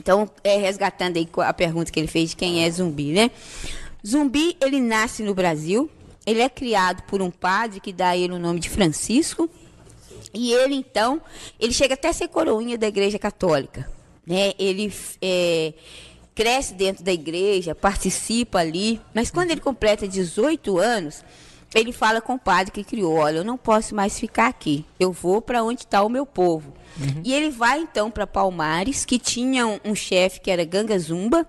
então, 0.01 0.29
é, 0.43 0.57
resgatando 0.57 1.17
aí 1.17 1.29
a 1.39 1.53
pergunta 1.55 1.93
que 1.93 2.01
ele 2.01 2.09
fez 2.09 2.31
de 2.31 2.37
quem 2.37 2.65
é 2.65 2.71
zumbi, 2.73 3.13
né? 3.13 3.31
Zumbi, 4.07 4.57
ele 4.61 4.81
nasce 4.81 5.23
no 5.23 5.35
Brasil, 5.35 5.91
ele 6.27 6.41
é 6.41 6.49
criado 6.49 7.03
por 7.05 7.21
um 7.23 7.31
padre 7.31 7.81
que 7.81 7.93
dá 7.93 8.11
a 8.11 8.17
ele 8.17 8.33
o 8.33 8.39
nome 8.39 8.61
de 8.61 8.69
Francisco, 8.69 9.49
e 10.33 10.53
ele, 10.53 10.75
então, 10.75 11.21
ele 11.59 11.73
chega 11.73 11.95
até 11.95 12.09
a 12.09 12.13
ser 12.13 12.29
coroinha 12.29 12.77
da 12.77 12.87
Igreja 12.87 13.19
Católica, 13.19 13.91
né? 14.27 14.53
Ele 14.59 14.93
é, 15.23 15.73
cresce 16.35 16.75
dentro 16.75 17.03
da 17.03 17.13
igreja, 17.13 17.75
participa 17.75 18.59
ali, 18.59 19.01
mas 19.15 19.31
quando 19.31 19.51
ele 19.51 19.61
completa 19.61 20.07
18 20.07 20.79
anos, 20.79 21.25
ele 21.75 21.93
fala 21.93 22.21
com 22.21 22.35
o 22.35 22.39
padre 22.39 22.73
que 22.73 22.85
criou, 22.85 23.15
olha, 23.15 23.39
eu 23.39 23.45
não 23.45 23.57
posso 23.57 23.95
mais 23.95 24.19
ficar 24.19 24.47
aqui, 24.47 24.85
eu 25.01 25.13
vou 25.13 25.43
para 25.43 25.63
onde 25.63 25.81
está 25.81 26.03
o 26.03 26.09
meu 26.09 26.25
povo. 26.25 26.73
E 27.25 27.33
ele 27.33 27.51
vai, 27.51 27.81
então, 27.81 28.11
para 28.11 28.27
Palmares, 28.27 29.05
que 29.05 29.19
tinha 29.19 29.67
um, 29.67 29.79
um 29.85 29.95
chefe 29.95 30.41
que 30.41 30.51
era 30.51 30.65
Ganga 30.65 30.99
Zumba, 30.99 31.47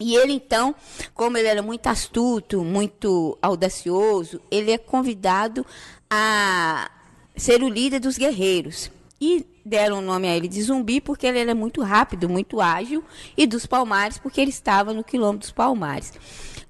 e 0.00 0.14
ele, 0.14 0.32
então, 0.32 0.74
como 1.12 1.36
ele 1.36 1.48
era 1.48 1.62
muito 1.62 1.86
astuto, 1.88 2.62
muito 2.62 3.36
audacioso, 3.42 4.40
ele 4.50 4.70
é 4.70 4.78
convidado 4.78 5.66
a 6.08 6.90
ser 7.36 7.62
o 7.62 7.68
líder 7.68 8.00
dos 8.00 8.16
guerreiros. 8.16 8.90
E 9.20 9.44
deram 9.64 9.98
o 9.98 10.00
nome 10.00 10.28
a 10.28 10.36
ele 10.36 10.46
de 10.46 10.62
zumbi 10.62 11.00
porque 11.00 11.26
ele 11.26 11.40
era 11.40 11.54
muito 11.54 11.82
rápido, 11.82 12.28
muito 12.28 12.60
ágil, 12.60 13.04
e 13.36 13.46
dos 13.46 13.66
palmares 13.66 14.18
porque 14.18 14.40
ele 14.40 14.50
estava 14.50 14.92
no 14.92 15.02
quilombo 15.02 15.38
dos 15.38 15.50
palmares. 15.50 16.12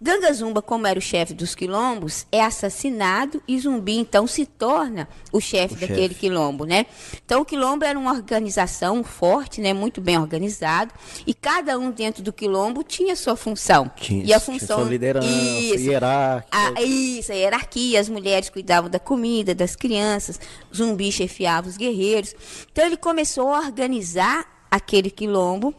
Ganga 0.00 0.32
Zumba, 0.32 0.62
como 0.62 0.86
era 0.86 0.98
o 0.98 1.02
chefe 1.02 1.34
dos 1.34 1.56
quilombos, 1.56 2.24
é 2.30 2.40
assassinado 2.40 3.42
e 3.48 3.58
Zumbi 3.58 3.96
então 3.96 4.26
se 4.28 4.46
torna 4.46 5.08
o 5.32 5.40
chefe 5.40 5.74
daquele 5.74 6.08
chefe. 6.08 6.14
quilombo, 6.14 6.64
né? 6.64 6.86
Então 7.24 7.42
o 7.42 7.44
quilombo 7.44 7.84
era 7.84 7.98
uma 7.98 8.12
organização 8.12 9.02
forte, 9.02 9.60
né, 9.60 9.72
muito 9.72 10.00
bem 10.00 10.16
organizado, 10.16 10.94
e 11.26 11.34
cada 11.34 11.76
um 11.78 11.90
dentro 11.90 12.22
do 12.22 12.32
quilombo 12.32 12.84
tinha 12.84 13.16
sua 13.16 13.34
função. 13.34 13.90
Tinha, 13.96 14.24
e 14.24 14.32
a 14.32 14.38
tinha 14.38 14.40
função 14.40 14.78
sua 14.78 14.88
liderança, 14.88 15.26
hierárquica. 15.26 16.56
a, 16.76 16.82
isso, 16.82 17.32
a 17.32 17.34
hierarquia, 17.34 18.00
as 18.00 18.08
mulheres 18.08 18.48
cuidavam 18.50 18.88
da 18.88 19.00
comida, 19.00 19.52
das 19.54 19.74
crianças, 19.74 20.38
Zumbi 20.74 21.10
chefiava 21.10 21.68
os 21.68 21.76
guerreiros. 21.76 22.34
Então 22.70 22.86
ele 22.86 22.96
começou 22.96 23.52
a 23.52 23.58
organizar 23.58 24.46
aquele 24.70 25.10
quilombo 25.10 25.74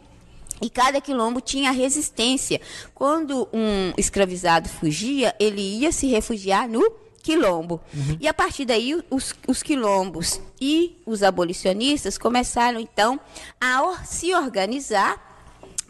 e 0.60 0.68
cada 0.70 1.00
quilombo 1.00 1.40
tinha 1.40 1.70
resistência. 1.70 2.60
Quando 2.94 3.48
um 3.52 3.92
escravizado 3.96 4.68
fugia, 4.68 5.34
ele 5.38 5.60
ia 5.60 5.92
se 5.92 6.06
refugiar 6.06 6.68
no 6.68 6.90
quilombo. 7.22 7.80
E 8.18 8.26
a 8.26 8.32
partir 8.34 8.64
daí, 8.64 8.98
os, 9.10 9.34
os 9.46 9.62
quilombos 9.62 10.40
e 10.60 10.96
os 11.04 11.22
abolicionistas 11.22 12.16
começaram, 12.16 12.80
então, 12.80 13.20
a 13.60 13.82
or- 13.82 14.04
se 14.06 14.34
organizar 14.34 15.29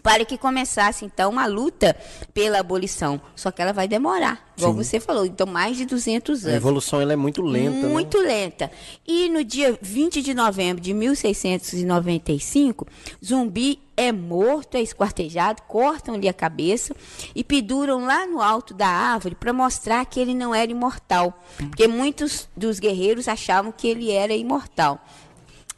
para 0.03 0.24
que 0.24 0.36
começasse 0.38 1.05
então 1.05 1.30
uma 1.30 1.46
luta 1.46 1.96
pela 2.34 2.59
abolição. 2.61 3.20
Só 3.34 3.51
que 3.51 3.61
ela 3.62 3.72
vai 3.72 3.86
demorar, 3.88 4.53
igual 4.57 4.72
Sim. 4.72 4.76
você 4.82 5.01
falou, 5.01 5.24
então 5.26 5.46
mais 5.46 5.76
de 5.76 5.84
200 5.84 6.44
A 6.44 6.48
anos. 6.48 6.57
evolução 6.57 7.01
ela 7.01 7.12
é 7.12 7.16
muito 7.16 7.42
lenta, 7.42 7.86
Muito 7.88 8.20
né? 8.22 8.28
lenta. 8.28 8.70
E 9.07 9.28
no 9.28 9.42
dia 9.44 9.78
20 9.80 10.22
de 10.22 10.34
novembro 10.34 10.82
de 10.82 10.92
1695, 10.94 12.86
Zumbi 13.24 13.80
é 13.96 14.12
morto, 14.12 14.76
é 14.76 14.80
esquartejado, 14.82 15.62
cortam-lhe 15.68 16.28
a 16.28 16.32
cabeça 16.32 16.94
e 17.34 17.44
penduram 17.44 18.05
lá 18.07 18.26
no 18.26 18.40
alto 18.40 18.72
da 18.72 18.86
árvore 18.88 19.34
para 19.34 19.53
mostrar 19.53 20.05
que 20.07 20.18
ele 20.18 20.34
não 20.34 20.55
era 20.55 20.70
imortal. 20.70 21.38
Porque 21.59 21.86
muitos 21.86 22.48
dos 22.57 22.78
guerreiros 22.78 23.28
achavam 23.28 23.70
que 23.72 23.86
ele 23.86 24.11
era 24.11 24.32
imortal. 24.34 25.05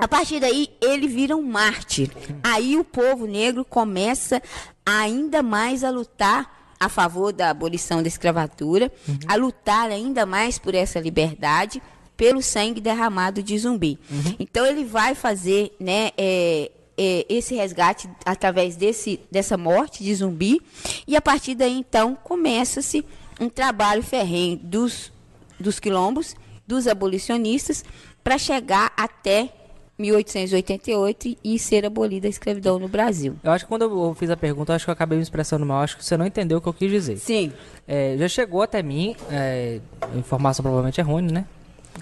A 0.02 0.08
partir 0.08 0.40
daí, 0.40 0.68
ele 0.80 1.06
vira 1.06 1.36
um 1.36 1.42
mártir. 1.42 2.10
Aí 2.42 2.76
o 2.76 2.82
povo 2.82 3.24
negro 3.24 3.64
começa 3.64 4.42
ainda 4.84 5.44
mais 5.44 5.84
a 5.84 5.90
lutar 5.90 6.74
a 6.80 6.88
favor 6.88 7.32
da 7.32 7.50
abolição 7.50 8.02
da 8.02 8.08
escravatura, 8.08 8.90
a 9.28 9.36
lutar 9.36 9.92
ainda 9.92 10.26
mais 10.26 10.58
por 10.58 10.74
essa 10.74 10.98
liberdade, 10.98 11.80
pelo 12.16 12.42
sangue 12.42 12.80
derramado 12.80 13.44
de 13.44 13.56
zumbi. 13.56 13.96
Então 14.40 14.66
ele 14.66 14.84
vai 14.84 15.14
fazer 15.14 15.72
né, 15.78 16.10
é, 16.18 16.72
é, 16.98 17.24
esse 17.28 17.54
resgate 17.54 18.10
através 18.24 18.74
desse, 18.74 19.20
dessa 19.30 19.56
morte 19.56 20.02
de 20.02 20.12
zumbi, 20.16 20.60
e 21.06 21.14
a 21.14 21.22
partir 21.22 21.54
daí, 21.54 21.78
então, 21.78 22.16
começa-se 22.16 23.04
um 23.40 23.48
trabalho 23.48 24.02
ferrenho 24.02 24.56
dos, 24.56 25.12
dos 25.60 25.78
quilombos, 25.78 26.34
dos 26.66 26.88
abolicionistas, 26.88 27.84
para 28.24 28.36
chegar 28.36 28.92
até 28.96 29.61
1888 29.98 31.36
e 31.44 31.58
ser 31.58 31.84
abolida 31.86 32.26
a 32.26 32.30
escravidão 32.30 32.78
no 32.78 32.88
Brasil. 32.88 33.36
Eu 33.42 33.52
acho 33.52 33.64
que 33.64 33.68
quando 33.68 33.82
eu 33.82 34.14
fiz 34.14 34.30
a 34.30 34.36
pergunta, 34.36 34.72
eu 34.72 34.76
acho 34.76 34.84
que 34.84 34.90
eu 34.90 34.94
acabei 34.94 35.16
me 35.16 35.22
expressando 35.22 35.64
mal. 35.66 35.82
Acho 35.82 35.96
que 35.96 36.04
você 36.04 36.16
não 36.16 36.26
entendeu 36.26 36.58
o 36.58 36.60
que 36.60 36.68
eu 36.68 36.72
quis 36.74 36.90
dizer. 36.90 37.16
Sim. 37.18 37.52
É, 37.86 38.16
já 38.18 38.28
chegou 38.28 38.62
até 38.62 38.82
mim, 38.82 39.14
é, 39.30 39.80
informação 40.14 40.62
provavelmente 40.62 41.00
errônea, 41.00 41.30
né? 41.32 41.46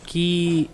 Que 0.07 0.71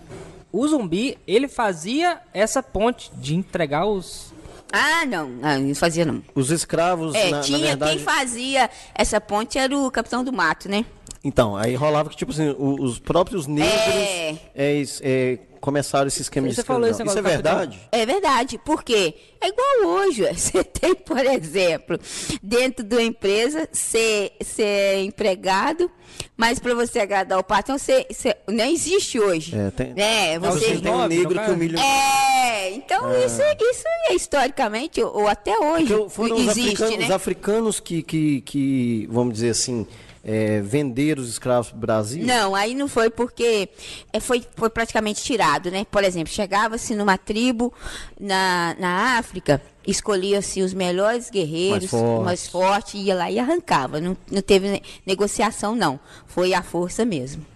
o 0.52 0.66
zumbi, 0.68 1.18
ele 1.26 1.48
fazia 1.48 2.18
essa 2.32 2.62
ponte 2.62 3.10
de 3.16 3.34
entregar 3.34 3.86
os... 3.86 4.34
Ah, 4.72 5.06
não, 5.06 5.28
não, 5.28 5.60
não 5.60 5.74
fazia 5.74 6.04
não. 6.04 6.22
Os 6.34 6.50
escravos, 6.50 7.14
É, 7.14 7.30
na, 7.30 7.36
na 7.38 7.42
tinha 7.42 7.58
verdade... 7.58 7.92
quem 7.96 8.04
fazia 8.04 8.68
essa 8.94 9.20
ponte 9.20 9.58
era 9.58 9.76
o 9.76 9.90
capitão 9.90 10.24
do 10.24 10.32
mato, 10.32 10.68
né? 10.68 10.84
Então, 11.22 11.56
aí 11.56 11.74
rolava 11.74 12.08
que, 12.10 12.16
tipo 12.16 12.30
assim, 12.32 12.50
o- 12.50 12.82
os 12.82 12.98
próprios 12.98 13.46
negros 13.46 13.72
É. 13.74 14.36
é, 14.54 14.82
é, 15.02 15.38
começaram 15.66 16.06
esse 16.06 16.22
esquema 16.22 16.48
Você 16.48 16.60
de 16.62 16.66
falou 16.66 16.88
escravidão. 16.88 17.12
Isso 17.12 17.18
é 17.18 17.32
verdade? 17.32 17.80
É 17.90 18.06
verdade, 18.06 18.60
porque 18.64 19.14
é 19.40 19.48
igual 19.48 19.96
hoje. 19.96 20.22
Você 20.32 20.62
tem, 20.62 20.94
por 20.94 21.18
exemplo, 21.26 21.98
dentro 22.40 22.84
de 22.84 22.94
uma 22.94 23.02
empresa, 23.02 23.68
ser, 23.72 24.30
ser 24.40 24.98
empregado, 25.02 25.90
mas 26.36 26.60
para 26.60 26.72
você 26.74 27.00
agradar 27.00 27.36
o 27.38 27.42
patrão, 27.42 27.76
você, 27.76 28.06
você- 28.08 28.36
não 28.48 28.64
existe 28.66 29.18
hoje. 29.18 29.56
É, 29.58 29.70
tem- 29.72 29.92
né? 29.92 30.38
Você 30.38 30.58
Você, 30.68 30.76
tem 30.80 30.92
um 30.92 31.06
negro 31.08 31.28
que 31.30 31.34
caso. 31.34 31.52
humilha... 31.52 31.80
é, 31.80 32.70
então 32.74 33.10
isso, 33.24 33.42
isso 33.60 33.84
é 34.08 34.14
historicamente, 34.14 35.02
ou, 35.02 35.26
até 35.26 35.58
hoje, 35.58 35.92
Porque 35.92 36.10
foram 36.10 36.36
os 36.36 36.42
existe, 36.42 36.68
africanos, 36.84 36.98
né? 36.98 37.04
os 37.06 37.10
africanos 37.10 37.80
que, 37.80 38.02
que, 38.04 38.40
que, 38.42 39.08
vamos 39.10 39.34
dizer 39.34 39.50
assim, 39.50 39.84
é, 40.28 40.60
venderam 40.60 41.22
os 41.22 41.28
escravos 41.28 41.68
para 41.68 41.76
o 41.76 41.80
Brasil? 41.80 42.26
Não, 42.26 42.52
aí 42.54 42.74
não 42.74 42.88
foi 42.88 43.08
porque 43.08 43.68
é, 44.12 44.18
foi, 44.18 44.44
foi 44.56 44.68
praticamente 44.68 45.22
tirado, 45.22 45.70
né? 45.70 45.86
Por 45.88 46.02
exemplo, 46.02 46.32
chegava-se 46.32 46.96
numa 46.96 47.16
tribo 47.16 47.72
na, 48.20 48.74
na 48.80 49.18
África, 49.18 49.62
escolhia-se 49.86 50.62
os 50.62 50.74
melhores 50.74 51.30
guerreiros, 51.30 51.90
Mais 51.90 51.90
fortes. 51.90 52.24
mais 52.24 52.48
fortes, 52.48 52.94
ia 52.94 53.14
lá 53.14 53.30
e 53.30 53.38
arrancava. 53.38 54.00
Não, 54.00 54.16
não 54.28 54.42
teve 54.42 54.68
ne- 54.68 54.82
negociação, 55.06 55.76
não. 55.76 56.00
Foi 56.26 56.52
a 56.52 56.62
força 56.62 57.04
mesmo. 57.04 57.46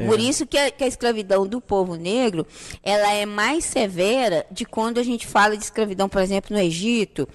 É. 0.00 0.06
Por 0.06 0.18
isso 0.18 0.46
que 0.46 0.56
a, 0.58 0.70
que 0.70 0.82
a 0.82 0.86
escravidão 0.86 1.46
do 1.46 1.60
povo 1.60 1.94
negro, 1.94 2.46
ela 2.82 3.12
é 3.12 3.26
mais 3.26 3.64
severa 3.64 4.46
de 4.50 4.64
quando 4.64 4.98
a 4.98 5.02
gente 5.02 5.26
fala 5.26 5.56
de 5.56 5.62
escravidão, 5.64 6.08
por 6.08 6.22
exemplo, 6.22 6.56
no 6.56 6.62
Egito. 6.62 7.28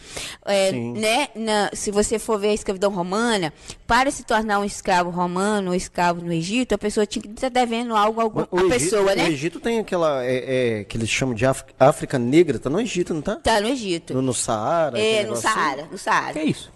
É, 0.45 0.71
né, 0.71 1.27
na- 1.35 1.69
se 1.73 1.91
você 1.91 2.17
for 2.19 2.39
ver 2.39 2.49
a 2.49 2.53
escravidão 2.53 2.91
romana, 2.91 3.53
para 3.85 4.09
se 4.11 4.23
tornar 4.23 4.59
um 4.59 4.63
escravo 4.65 5.09
romano 5.09 5.69
ou 5.69 5.75
escravo 5.75 6.21
no 6.21 6.33
Egito, 6.33 6.73
a 6.73 6.77
pessoa 6.77 7.05
tinha 7.05 7.21
que 7.21 7.29
estar 7.29 7.49
devendo 7.49 7.95
algo 7.95 8.21
a 8.21 8.25
O 8.51 8.57
Egito, 8.59 8.69
pessoa, 8.69 9.11
o 9.11 9.15
né? 9.15 9.29
Egito 9.29 9.59
tem 9.59 9.79
aquela, 9.79 10.23
é, 10.25 10.79
é, 10.79 10.83
que 10.83 10.97
eles 10.97 11.09
chamam 11.09 11.35
de 11.35 11.45
África, 11.45 11.73
África 11.79 12.17
Negra, 12.17 12.57
tá 12.57 12.69
no 12.69 12.79
Egito, 12.81 13.13
não 13.13 13.21
tá? 13.21 13.35
Tá 13.37 13.61
no 13.61 13.67
Egito. 13.67 14.13
No, 14.13 14.21
no 14.21 14.33
Saara? 14.33 14.99
é, 14.99 15.23
no 15.25 15.33
assim? 15.33 15.41
Saara, 15.43 15.87
no 15.91 15.97
Saara. 15.97 16.33
Que 16.33 16.39
é 16.39 16.45
isso? 16.45 16.73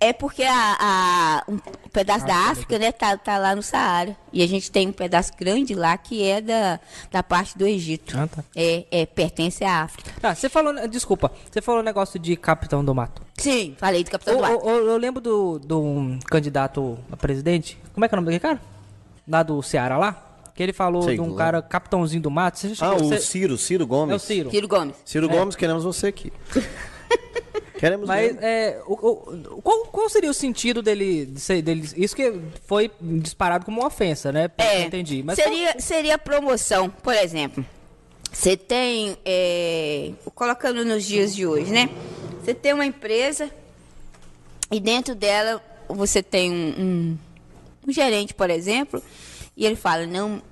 É 0.00 0.12
porque 0.12 0.44
a, 0.44 0.76
a- 0.78 1.44
um 1.50 1.58
pedaço 1.92 2.24
da 2.24 2.34
África, 2.50 2.78
né, 2.78 2.92
tá, 2.92 3.16
tá 3.16 3.36
lá 3.36 3.56
no 3.56 3.62
Saara. 3.62 4.16
E 4.32 4.42
a 4.44 4.46
gente 4.46 4.70
tem 4.70 4.86
um 4.88 4.92
pedaço 4.92 5.32
grande 5.36 5.74
lá 5.74 5.96
que 5.98 6.22
é 6.22 6.40
da, 6.40 6.78
da 7.10 7.20
parte 7.22 7.58
do 7.58 7.66
Egito. 7.66 8.16
Ah, 8.16 8.28
tá. 8.28 8.44
É, 8.54 8.84
é, 8.92 9.06
pertence 9.06 9.64
à 9.64 9.82
África. 9.82 10.12
Ah, 10.22 10.34
você 10.36 10.48
falou, 10.48 10.86
desculpa, 10.86 11.32
você 11.50 11.60
falou 11.60 11.80
um 11.80 11.84
negócio 11.84 12.16
de 12.18 12.36
Capitão 12.36 12.84
do 12.84 12.94
Mato. 12.94 13.22
Sim, 13.36 13.74
falei 13.76 14.04
do 14.04 14.10
Capitão 14.12 14.34
Eu, 14.34 14.40
do 14.40 14.42
Mato. 14.52 14.68
eu- 14.68 14.88
eu 14.88 14.96
lembro 14.98 15.20
do, 15.20 15.58
do 15.58 15.80
um 15.82 16.18
candidato 16.20 16.96
a 17.10 17.16
presidente. 17.16 17.76
Como 17.92 18.04
é 18.04 18.08
que 18.08 18.14
é 18.14 18.18
o 18.18 18.20
nome 18.20 18.32
daquele 18.32 18.54
cara? 18.54 18.62
Lá 19.26 19.42
do 19.42 19.60
Ceará 19.62 19.98
lá? 19.98 20.24
Que 20.54 20.62
ele 20.62 20.72
falou 20.72 21.02
Sei 21.02 21.14
de 21.16 21.20
um 21.20 21.30
lá. 21.32 21.36
cara, 21.38 21.62
Capitãozinho 21.62 22.22
do 22.22 22.30
Mato. 22.30 22.58
Você 22.58 22.72
já 22.74 22.86
Ah, 22.86 22.90
chegou- 22.94 23.06
o 23.06 23.08
você- 23.10 23.20
Ciro, 23.20 23.58
Ciro 23.58 23.84
Gomes. 23.86 24.12
É 24.12 24.16
o 24.16 24.18
Ciro. 24.20 24.50
Ciro 24.50 24.68
Gomes. 24.68 24.94
Ciro 25.04 25.28
Gomes, 25.28 25.56
queremos 25.56 25.82
você 25.82 26.06
aqui. 26.08 26.32
queremos 27.78 28.06
Mas 28.08 28.26
mesmo. 28.32 28.40
é, 28.42 28.80
o, 28.86 28.92
o- 28.94 29.62
qual, 29.62 29.84
qual 29.86 30.08
seria 30.08 30.30
o 30.30 30.34
sentido 30.34 30.82
dele, 30.82 31.26
dele. 31.62 31.88
Isso 31.96 32.14
que 32.16 32.32
foi 32.66 32.90
disparado 33.00 33.64
como 33.64 33.80
uma 33.80 33.86
ofensa, 33.86 34.32
né? 34.32 34.50
É, 34.58 34.82
entendi. 34.82 35.22
Mas 35.22 35.36
seria, 35.36 35.78
seria 35.80 36.18
promoção, 36.18 36.90
por 36.90 37.14
exemplo. 37.14 37.64
Você 38.32 38.56
tem, 38.56 39.16
é, 39.24 40.12
colocando 40.34 40.84
nos 40.84 41.04
dias 41.04 41.34
de 41.34 41.46
hoje, 41.46 41.70
né? 41.70 41.88
Você 42.42 42.52
tem 42.54 42.72
uma 42.72 42.84
empresa 42.86 43.50
e 44.70 44.78
dentro 44.80 45.14
dela 45.14 45.62
você 45.88 46.22
tem 46.22 46.50
um, 46.52 46.74
um- 46.78 47.18
um 47.88 47.92
gerente, 47.92 48.34
por 48.34 48.50
exemplo, 48.50 49.02
e 49.56 49.64
ele 49.64 49.76
fala, 49.76 50.06
não, 50.06 50.42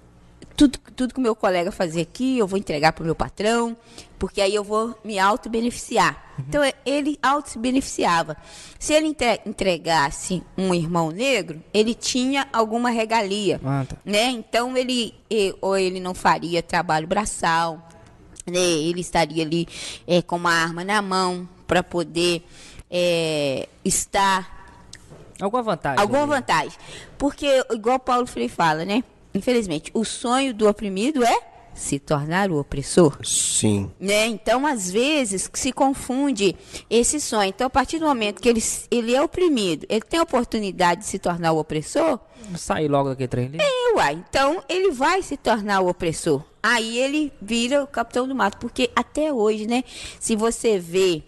tudo, 0.57 0.79
tudo 0.97 1.13
que 1.15 1.21
o 1.21 1.23
meu 1.23 1.37
colega 1.37 1.71
fazer 1.71 2.01
aqui, 2.01 2.39
eu 2.39 2.47
vou 2.47 2.59
entregar 2.59 2.93
para 2.93 3.03
o 3.03 3.05
meu 3.05 3.15
patrão, 3.15 3.77
porque 4.19 4.41
aí 4.41 4.55
eu 4.55 4.65
vou 4.65 4.99
me 5.05 5.19
auto-beneficiar. 5.19 6.25
Então, 6.39 6.63
é- 6.63 6.73
ele 6.85 7.19
auto 7.23 7.51
se 7.51 7.59
beneficiava. 7.59 8.37
Se 8.79 8.93
ele 8.95 9.09
entre- 9.09 9.41
entregasse 9.45 10.43
um 10.57 10.75
irmão 10.75 11.11
negro, 11.11 11.63
ele 11.73 11.95
tinha 11.95 12.49
alguma 12.53 12.91
regalia. 12.91 13.61
Ah, 13.65 13.85
tá. 13.89 13.97
né? 14.05 14.25
Então, 14.31 14.77
ele, 14.77 15.15
ou 15.61 15.77
ele 15.77 16.01
não 16.01 16.15
faria 16.15 16.63
trabalho 16.63 17.07
braçal, 17.07 17.87
né? 18.47 18.59
ele 18.59 19.01
estaria 19.01 19.45
ali 19.45 19.67
é, 20.07 20.23
com 20.23 20.37
uma 20.37 20.53
arma 20.53 20.85
na 20.85 21.03
mão 21.03 21.49
para 21.67 21.83
poder 21.83 22.43
é, 22.91 23.69
estar 23.85 24.55
alguma 25.41 25.63
vantagem. 25.63 26.01
Alguma 26.01 26.23
ali. 26.23 26.31
vantagem. 26.31 26.79
Porque, 27.19 27.65
igual 27.71 27.99
Paulo 27.99 28.27
Freire 28.27 28.51
fala, 28.51 28.85
né? 28.85 29.03
Infelizmente, 29.37 29.91
o 29.95 30.05
sonho 30.05 30.53
do 30.55 30.69
oprimido 30.69 31.25
é 31.25 31.39
se 31.75 31.99
tornar 31.99 32.51
o 32.51 32.59
opressor. 32.59 33.19
Sim. 33.23 33.91
Né? 34.01 34.27
Então, 34.27 34.67
às 34.67 34.91
vezes, 34.91 35.49
se 35.53 35.73
confunde 35.73 36.57
esse 36.89 37.21
sonho. 37.21 37.51
Então, 37.51 37.67
a 37.67 37.71
partir 37.71 37.99
do 37.99 38.07
momento 38.07 38.41
que 38.41 38.49
ele, 38.49 38.63
ele 38.91 39.15
é 39.15 39.21
oprimido, 39.23 39.87
ele 39.89 40.01
tem 40.01 40.19
a 40.19 40.23
oportunidade 40.23 41.03
de 41.03 41.07
se 41.07 41.19
tornar 41.19 41.53
o 41.53 41.59
opressor, 41.59 42.19
Sair 42.57 42.89
logo 42.89 43.09
daquele 43.09 43.29
trem 43.29 43.47
ali. 43.47 43.59
é, 43.61 43.95
uai, 43.97 44.25
então 44.29 44.63
ele 44.69 44.93
vai 44.93 45.21
se 45.21 45.37
tornar 45.37 45.81
o 45.81 45.89
opressor. 45.89 46.43
Aí 46.63 46.99
ele 46.99 47.33
vira 47.43 47.83
o 47.83 47.87
capitão 47.87 48.27
do 48.27 48.35
mato. 48.35 48.59
Porque 48.59 48.91
até 48.95 49.33
hoje, 49.33 49.67
né? 49.67 49.85
Se 50.19 50.35
você 50.37 50.79
vê 50.79 51.23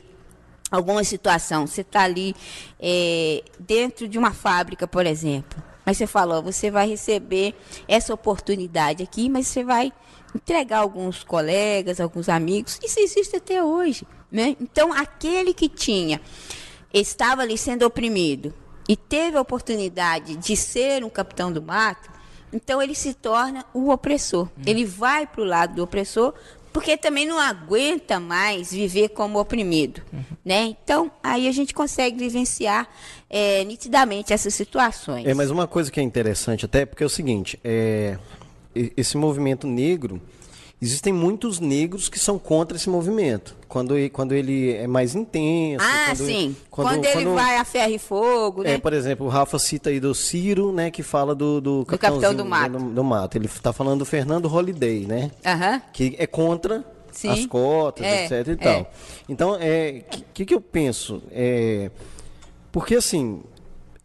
alguma 0.71 1.03
situação, 1.05 1.67
você 1.67 1.81
está 1.83 2.03
ali 2.03 2.35
é, 2.79 3.43
dentro 3.59 4.09
de 4.09 4.19
uma 4.19 4.33
fábrica, 4.33 4.87
por 4.87 5.07
exemplo. 5.07 5.63
Mas 5.89 5.97
você 5.97 6.07
falou, 6.07 6.43
você 6.43 6.71
vai 6.71 6.87
receber 6.87 7.55
essa 7.89 8.13
oportunidade 8.13 9.03
aqui, 9.03 9.31
mas 9.31 9.47
você 9.47 9.65
vai 9.65 9.91
entregar 10.35 10.81
alguns 10.81 11.25
colegas, 11.25 11.99
alguns 11.99 12.29
amigos. 12.29 12.79
Isso 12.85 13.01
existe 13.01 13.37
até 13.37 13.65
hoje. 13.65 14.07
Né? 14.31 14.55
Então, 14.61 14.93
aquele 14.93 15.55
que 15.55 15.67
tinha, 15.67 16.21
estava 16.93 17.41
ali 17.41 17.57
sendo 17.57 17.87
oprimido 17.87 18.53
e 18.87 18.99
teve 18.99 19.39
a 19.39 19.41
oportunidade 19.41 20.37
de 20.37 20.55
ser 20.55 21.03
um 21.03 21.09
capitão 21.09 21.51
do 21.51 21.63
mato, 21.63 22.11
então 22.53 22.83
ele 22.83 22.95
se 22.95 23.15
torna 23.15 23.65
o 23.73 23.89
opressor. 23.89 24.47
Ele 24.67 24.85
vai 24.85 25.27
para 25.27 25.41
o 25.41 25.45
lado 25.47 25.77
do 25.77 25.85
opressor 25.85 26.35
porque 26.73 26.97
também 26.97 27.27
não 27.27 27.39
aguenta 27.39 28.21
mais 28.21 28.73
viver 28.73 29.11
como 29.11 29.39
oprimido, 29.39 30.03
né? 30.45 30.77
Então 30.83 31.11
aí 31.23 31.49
a 31.49 31.53
gente 31.53 31.75
consegue 31.75 32.19
vivenciar 32.19 32.89
é, 33.29 33.65
nitidamente 33.65 34.33
essas 34.33 34.55
situações. 34.55 35.27
É, 35.27 35.35
mas 35.35 35.51
uma 35.51 35.67
coisa 35.67 35.91
que 35.91 36.01
é 36.01 36.03
interessante 36.03 36.65
até, 36.65 36.87
porque 36.87 37.03
é 37.03 37.07
o 37.07 37.11
seguinte, 37.11 37.59
é, 37.65 38.19
esse 38.75 39.17
movimento 39.17 39.67
negro, 39.67 40.21
existem 40.81 41.13
muitos 41.13 41.59
negros 41.61 42.09
que 42.09 42.19
são 42.19 42.39
contra 42.39 42.77
esse 42.77 42.89
movimento. 42.89 43.57
Quando, 43.69 43.97
ele- 43.97 44.09
quando 44.11 44.33
ele 44.33 44.73
é 44.75 44.87
mais 44.87 45.15
intenso. 45.15 45.85
ah, 45.85 46.07
quando, 46.09 46.27
sim. 46.27 46.57
Quando, 46.71 47.05
ele 47.05 47.25
vai 47.27 47.57
a 47.57 47.65
ferro 47.65 47.93
e 47.93 47.99
fogo, 47.99 48.63
né? 48.63 48.75
É, 48.75 48.79
por 48.79 48.93
exemplo, 48.93 49.27
o 49.27 49.29
Rafa 49.29 49.59
cita 49.59 49.91
aí 49.91 49.99
do 50.01 50.15
Ciro, 50.15 50.73
né, 50.73 50.91
que 50.91 51.03
fala 51.03 51.35
do, 51.35 51.61
do, 51.61 51.85
Capitão 51.85 52.13
capitãozinho, 52.13 52.45
do 52.45 52.49
Mato. 52.49 52.73
né, 52.73 52.79
Do, 52.79 52.91
do 52.95 53.05
mato. 53.05 53.37
Ele 53.37 53.47
está 53.47 53.73
falando 53.73 53.99
do 54.01 54.05
Fernando 54.05 54.47
Holliday, 54.49 55.05
né? 55.07 55.31
Aham. 55.45 55.83
que 55.93 56.15
é 56.19 56.27
contra 56.27 56.85
Sim. 57.13 57.31
as 57.31 57.45
cotas, 57.47 58.07
É, 58.07 58.25
etc 58.25 58.47
e 58.47 58.51
é. 58.53 58.57
tal. 58.57 58.93
Então, 59.29 59.57
é, 59.61 60.05
que, 60.33 60.47
que 60.47 60.55
eu 60.55 60.61
penso? 60.61 61.21
É, 61.33 61.91
porque 62.71 62.95
assim, 62.95 63.43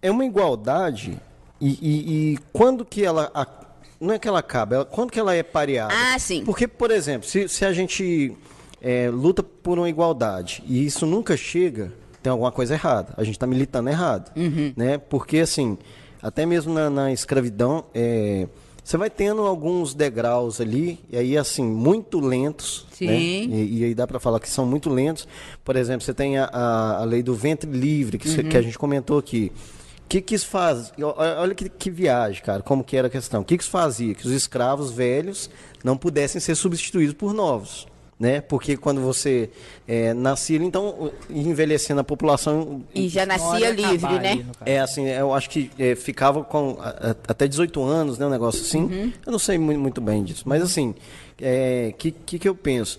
é 0.02 0.10
uma 0.10 0.26
igualdade 0.26 1.18
e, 1.62 1.70
e- 1.82 2.34
e 2.34 2.38
quando 2.52 2.84
que 2.84 3.06
ela 3.06 3.32
não 4.04 4.14
é 4.14 4.20
que 4.20 4.28
ela 4.28 4.40
acaba, 4.40 4.76
ela- 4.76 4.86
quando 4.86 5.12
que 5.12 5.20
ela 5.20 5.34
é 5.34 5.42
pareada? 5.44 5.94
Ah, 5.96 6.20
sim. 6.20 6.44
Porque, 6.46 6.68
por 6.68 6.92
exemplo, 6.92 7.28
se, 7.28 7.48
se 7.48 7.64
a 7.66 7.72
gente 7.74 8.34
é, 8.82 9.10
luta 9.10 9.42
por 9.42 9.78
uma 9.80 9.90
igualdade 9.90 10.62
e 10.68 10.86
isso 10.86 11.06
nunca 11.06 11.38
chega, 11.38 11.92
tem 12.22 12.30
alguma 12.32 12.52
coisa 12.52 12.74
errada. 12.74 13.14
A 13.18 13.24
gente 13.24 13.36
está 13.36 13.48
militando 13.48 13.90
errado, 13.90 14.32
Uhum. 14.36 14.74
né? 14.76 14.98
Porque 14.98 15.40
assim, 15.40 15.78
até 16.22 16.46
mesmo 16.46 16.74
na, 16.74 16.90
na 16.90 17.12
escravidão, 17.12 17.86
é, 17.94 18.48
você 18.84 18.98
vai 18.98 19.10
tendo 19.10 19.42
alguns 19.44 19.94
degraus 19.94 20.60
ali 20.60 21.00
e 21.10 21.18
aí 21.18 21.38
assim 21.38 21.64
muito 21.64 22.20
lentos, 22.20 22.86
Sim. 22.92 23.08
né? 23.08 23.18
E, 23.18 23.80
e 23.80 23.84
aí 23.86 23.96
dá 23.96 24.06
para 24.06 24.20
falar 24.20 24.40
que 24.42 24.50
são 24.50 24.66
muito 24.66 24.90
lentos. 24.90 25.26
Por 25.64 25.76
exemplo, 25.78 26.02
você 26.06 26.14
tem 26.14 26.38
a, 26.38 26.46
a, 26.52 27.02
a 27.02 27.04
lei 27.06 27.24
do 27.24 27.34
ventre 27.34 27.70
livre 27.72 28.18
que, 28.18 28.28
Uhum. 28.28 28.50
que 28.50 28.58
a 28.58 28.62
gente 28.62 28.78
comentou 28.78 29.18
aqui. 29.18 29.52
O 30.06 30.10
que, 30.14 30.22
que 30.22 30.36
isso 30.36 30.48
faz? 30.48 30.92
Olha 31.40 31.56
que, 31.56 31.68
que 31.70 31.90
viagem, 31.90 32.44
cara, 32.44 32.62
como 32.62 32.84
que 32.84 32.96
era 32.96 33.08
a 33.08 33.10
questão. 33.10 33.42
O 33.42 33.46
que, 33.46 33.58
que 33.58 33.64
isso 33.64 33.72
fazia? 33.72 34.14
Que 34.14 34.28
os 34.28 34.32
escravos 34.34 34.92
velhos 34.92 35.50
não 35.84 35.98
pudessem 35.98 36.40
ser 36.40 36.54
substituídos 36.56 37.16
por 37.16 37.34
novos. 37.34 37.88
Né? 38.20 38.40
Porque 38.40 38.78
quando 38.78 39.02
você 39.02 39.50
é, 39.88 40.14
nascia, 40.14 40.56
ali, 40.58 40.66
então, 40.66 41.12
ia 41.30 41.42
envelhecendo 41.42 42.00
a 42.00 42.04
população. 42.04 42.84
E 42.94 43.10
já 43.10 43.26
nascia 43.26 43.60
ia 43.60 43.72
livre, 43.72 44.20
né? 44.20 44.46
É 44.66 44.80
assim, 44.80 45.08
eu 45.08 45.34
acho 45.34 45.50
que 45.50 45.70
é, 45.80 45.94
ficava 45.96 46.42
com 46.44 46.78
a- 46.80 46.90
a- 46.90 47.16
até 47.28 47.48
18 47.48 47.84
anos, 47.84 48.18
né? 48.20 48.26
Um 48.26 48.30
negócio 48.30 48.62
assim. 48.62 48.84
Uhum. 48.84 49.12
Eu 49.26 49.32
não 49.32 49.40
sei 49.40 49.58
muito, 49.58 49.80
muito 49.80 50.00
bem 50.00 50.24
disso. 50.24 50.44
Mas 50.46 50.62
assim, 50.62 50.92
o 50.92 50.96
é, 51.42 51.94
que, 51.98 52.12
que, 52.12 52.38
que 52.40 52.48
eu 52.48 52.56
penso? 52.56 52.98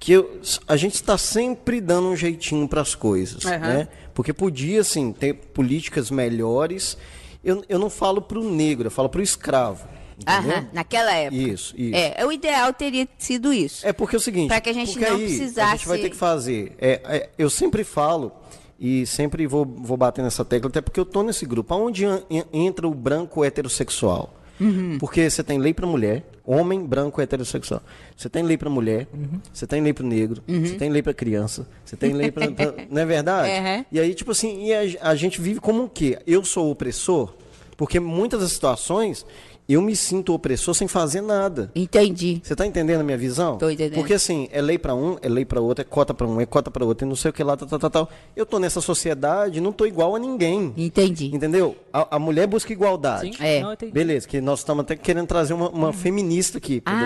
Que 0.00 0.12
eu- 0.12 0.40
a 0.66 0.76
gente 0.76 0.94
está 0.94 1.16
sempre 1.18 1.80
dando 1.80 2.08
um 2.08 2.16
jeitinho 2.16 2.66
para 2.66 2.80
as 2.80 2.94
coisas, 2.96 3.44
Aham. 3.44 3.58
né? 3.58 3.88
Porque 4.14 4.32
podia, 4.32 4.80
assim, 4.80 5.12
ter 5.12 5.34
políticas 5.34 6.10
melhores. 6.10 6.96
Eu, 7.44 7.62
eu 7.68 7.78
não 7.78 7.90
falo 7.90 8.22
para 8.22 8.38
o 8.38 8.48
negro, 8.48 8.86
eu 8.86 8.90
falo 8.90 9.08
para 9.08 9.20
o 9.20 9.22
escravo. 9.22 9.86
Entendeu? 10.16 10.56
Aham, 10.58 10.68
naquela 10.72 11.12
época. 11.12 11.42
Isso, 11.42 11.74
isso. 11.76 11.96
É, 11.96 12.24
o 12.24 12.30
ideal 12.30 12.72
teria 12.72 13.08
sido 13.18 13.52
isso. 13.52 13.84
É 13.86 13.92
porque 13.92 14.14
é 14.14 14.18
o 14.18 14.20
seguinte. 14.22 14.46
Pra 14.48 14.60
que 14.60 14.70
a 14.70 14.72
gente 14.72 14.96
não 14.98 15.08
aí 15.08 15.12
A 15.14 15.16
gente 15.18 15.26
precisasse- 15.26 15.88
vai 15.88 15.98
ter 15.98 16.10
que 16.10 16.16
fazer. 16.16 16.72
é, 16.78 17.00
é, 17.04 17.30
eu 17.36 17.50
sempre 17.50 17.82
falo 17.82 18.30
e 18.78 19.04
sempre 19.06 19.44
vou, 19.46 19.64
vou 19.66 19.96
bater 19.96 20.22
nessa 20.22 20.44
tecla, 20.44 20.68
até 20.70 20.80
porque 20.80 21.00
eu 21.00 21.04
tô 21.04 21.22
nesse 21.24 21.44
grupo. 21.44 21.74
Aonde 21.74 22.04
entra 22.52 22.86
o 22.86 22.94
branco 22.94 23.44
heterossexual? 23.44 24.32
Uhum. 24.60 24.98
Porque 24.98 25.28
você 25.28 25.42
tem 25.42 25.58
lei 25.58 25.74
para 25.74 25.86
mulher, 25.86 26.24
homem 26.44 26.84
branco 26.84 27.20
heterossexual. 27.20 27.82
Você 28.16 28.28
tem 28.28 28.42
lei 28.42 28.56
para 28.56 28.70
mulher, 28.70 29.06
Uhum. 29.12 29.40
você 29.52 29.66
tem 29.66 29.82
lei 29.82 29.92
para 29.92 30.04
negro, 30.06 30.42
você 30.46 30.74
tem 30.74 30.90
lei 30.90 31.02
para 31.02 31.12
criança, 31.14 31.66
você 31.84 31.96
tem 31.96 32.12
lei 32.12 32.30
para. 32.30 32.46
Não 32.90 33.02
é 33.02 33.04
verdade? 33.06 33.48
Uhum. 33.48 33.84
E 33.90 33.98
aí, 34.00 34.14
tipo 34.14 34.30
assim, 34.30 34.68
a, 34.72 35.10
a 35.10 35.14
gente 35.14 35.40
vive 35.40 35.58
como 35.60 35.84
o 35.84 35.88
quê? 35.88 36.18
Eu 36.26 36.44
sou 36.44 36.70
opressor? 36.70 37.34
Porque 37.76 37.98
muitas 37.98 38.40
das 38.40 38.52
situações 38.52 39.26
eu 39.68 39.80
me 39.80 39.96
sinto 39.96 40.34
opressor 40.34 40.74
sem 40.74 40.86
fazer 40.86 41.20
nada. 41.20 41.70
Entendi. 41.74 42.40
Você 42.42 42.54
tá 42.54 42.66
entendendo 42.66 43.00
a 43.00 43.04
minha 43.04 43.16
visão? 43.16 43.56
Tô 43.56 43.70
entendendo. 43.70 43.94
Porque 43.94 44.12
assim, 44.14 44.48
é 44.52 44.60
lei 44.60 44.78
pra 44.78 44.94
um, 44.94 45.16
é 45.22 45.28
lei 45.28 45.44
pra 45.44 45.60
outro, 45.60 45.82
é 45.82 45.84
cota 45.84 46.12
pra 46.12 46.26
um, 46.26 46.40
é 46.40 46.46
cota 46.46 46.70
pra 46.70 46.84
outro, 46.84 47.06
e 47.06 47.08
não 47.08 47.16
sei 47.16 47.30
o 47.30 47.34
que 47.34 47.42
lá, 47.42 47.56
tal, 47.56 47.66
tal, 47.68 47.78
tal, 47.78 47.90
tal. 47.90 48.08
Eu 48.36 48.44
tô 48.44 48.58
nessa 48.58 48.80
sociedade, 48.80 49.60
não 49.60 49.72
tô 49.72 49.86
igual 49.86 50.14
a 50.14 50.18
ninguém. 50.18 50.72
Entendi. 50.76 51.30
Entendeu? 51.34 51.76
A, 51.92 52.16
a 52.16 52.18
mulher 52.18 52.46
busca 52.46 52.72
igualdade. 52.72 53.36
Sim. 53.36 53.42
É. 53.44 53.62
Não. 53.62 53.74
Beleza, 53.92 54.28
que 54.28 54.40
nós 54.40 54.58
estamos 54.60 54.82
até 54.82 54.96
querendo 54.96 55.26
trazer 55.26 55.54
uma, 55.54 55.68
uma 55.70 55.92
feminista 55.92 56.58
aqui 56.58 56.80
pra 56.80 56.92
Ah, 56.92 57.00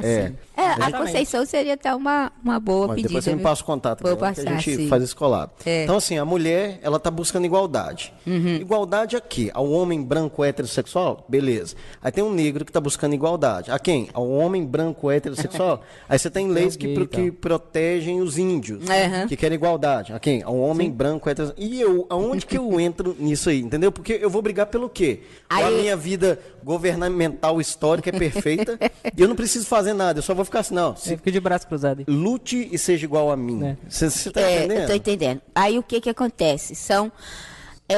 debater. 0.00 0.10
É. 0.10 0.26
sim. 0.28 0.34
É, 0.54 0.60
a 0.62 0.72
Exatamente. 0.74 0.98
Conceição 0.98 1.46
seria 1.46 1.74
até 1.74 1.94
uma, 1.94 2.30
uma 2.44 2.60
boa 2.60 2.88
Mas 2.88 2.96
pedida. 2.96 3.08
depois 3.08 3.24
você 3.24 3.34
me 3.34 3.42
passa 3.42 3.62
o 3.62 3.64
contato 3.64 4.02
Vou 4.02 4.14
dela, 4.14 4.32
que 4.32 4.40
passar, 4.42 4.50
a 4.50 4.58
gente 4.58 4.76
sim. 4.76 4.88
faz 4.88 5.02
esse 5.02 5.16
collab. 5.16 5.50
É. 5.64 5.84
Então, 5.84 5.96
assim, 5.96 6.18
a 6.18 6.24
mulher, 6.26 6.78
ela 6.82 6.98
tá 7.00 7.10
buscando 7.10 7.46
igualdade. 7.46 8.12
Uhum. 8.26 8.56
Igualdade 8.56 9.16
a 9.16 9.20
quê? 9.20 9.50
Ao 9.54 9.68
homem 9.70 10.02
branco 10.02 10.44
heterossexual? 10.44 11.24
Beleza. 11.28 11.74
Aí 12.02 12.10
tem 12.10 12.24
um 12.24 12.32
negro 12.32 12.64
que 12.64 12.72
tá 12.72 12.80
buscando 12.80 13.14
igualdade. 13.14 13.70
A 13.70 13.78
quem? 13.78 14.08
Ao 14.12 14.28
homem 14.28 14.66
branco 14.66 15.10
heterossexual? 15.10 15.82
Aí 16.08 16.18
você 16.18 16.28
tem 16.28 16.48
leis 16.48 16.74
que, 16.76 16.94
pro- 16.94 17.06
que 17.06 17.30
protegem 17.30 18.20
os 18.20 18.36
índios, 18.38 18.88
Aham. 18.90 19.28
que 19.28 19.36
querem 19.36 19.54
igualdade. 19.56 20.12
A 20.12 20.18
quem? 20.18 20.42
Ao 20.42 20.56
homem 20.58 20.90
branco 20.90 21.28
heterossexual. 21.30 21.68
E 21.68 21.80
eu, 21.80 22.06
aonde 22.10 22.44
que 22.44 22.58
eu 22.58 22.78
entro 22.80 23.16
nisso 23.18 23.48
aí? 23.50 23.60
Entendeu? 23.60 23.92
Porque 23.92 24.18
eu 24.20 24.28
vou 24.28 24.42
brigar 24.42 24.66
pelo 24.66 24.88
quê? 24.88 25.20
Ou 25.50 25.56
a 25.64 25.66
Aí- 25.68 25.80
minha 25.82 25.96
vida 25.96 26.38
governamental 26.64 27.60
histórica 27.60 28.10
é 28.10 28.12
perfeita 28.18 28.78
e 29.16 29.20
eu 29.22 29.28
não 29.28 29.36
preciso 29.36 29.66
fazer 29.66 29.92
nada, 29.92 30.18
eu 30.18 30.22
só 30.22 30.34
vou 30.34 30.44
ficar 30.44 30.60
assim, 30.60 30.74
não. 30.74 30.96
se 30.96 31.12
Eu 31.12 31.16
fico 31.18 31.30
de 31.30 31.40
braço 31.40 31.66
cruzado 31.66 32.00
aí. 32.00 32.04
lute 32.08 32.68
e 32.72 32.78
seja 32.78 33.04
igual 33.04 33.30
a 33.30 33.36
mim. 33.36 33.62
É. 33.64 33.76
Você 33.88 34.30
tá 34.30 34.40
É, 34.40 34.58
entendendo? 34.64 34.80
eu 34.80 34.86
tô 34.88 34.94
entendendo. 34.94 35.40
Aí 35.54 35.78
o 35.78 35.82
que 35.82 36.00
que 36.00 36.10
acontece? 36.10 36.74
São 36.74 37.12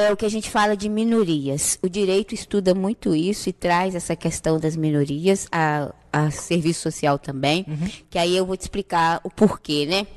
é 0.01 0.11
o 0.11 0.17
que 0.17 0.25
a 0.25 0.29
gente 0.29 0.49
fala 0.49 0.75
de 0.75 0.87
minorias. 0.89 1.77
O 1.81 1.89
direito 1.89 2.33
estuda 2.33 2.73
muito 2.73 3.15
isso 3.15 3.49
e 3.49 3.53
traz 3.53 3.93
essa 3.95 4.15
questão 4.15 4.59
das 4.59 4.75
minorias, 4.75 5.47
a, 5.51 5.93
a 6.11 6.31
serviço 6.31 6.81
social 6.81 7.19
também, 7.19 7.65
que 8.09 8.17
aí 8.17 8.35
eu 8.35 8.45
vou 8.45 8.55
te 8.57 8.61
explicar 8.61 9.21
o 9.23 9.29
porquê, 9.29 9.85
né? 9.85 10.07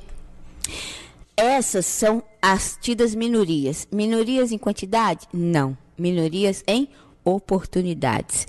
Essas 1.37 1.87
são 1.87 2.23
as 2.43 2.77
tidas 2.81 3.15
minorias. 3.15 3.87
Minorias 3.93 4.51
em 4.53 4.59
quantidade? 4.59 5.27
Não. 5.33 5.77
Minorias 5.97 6.65
em 6.67 6.89
oportunidades. 7.25 8.47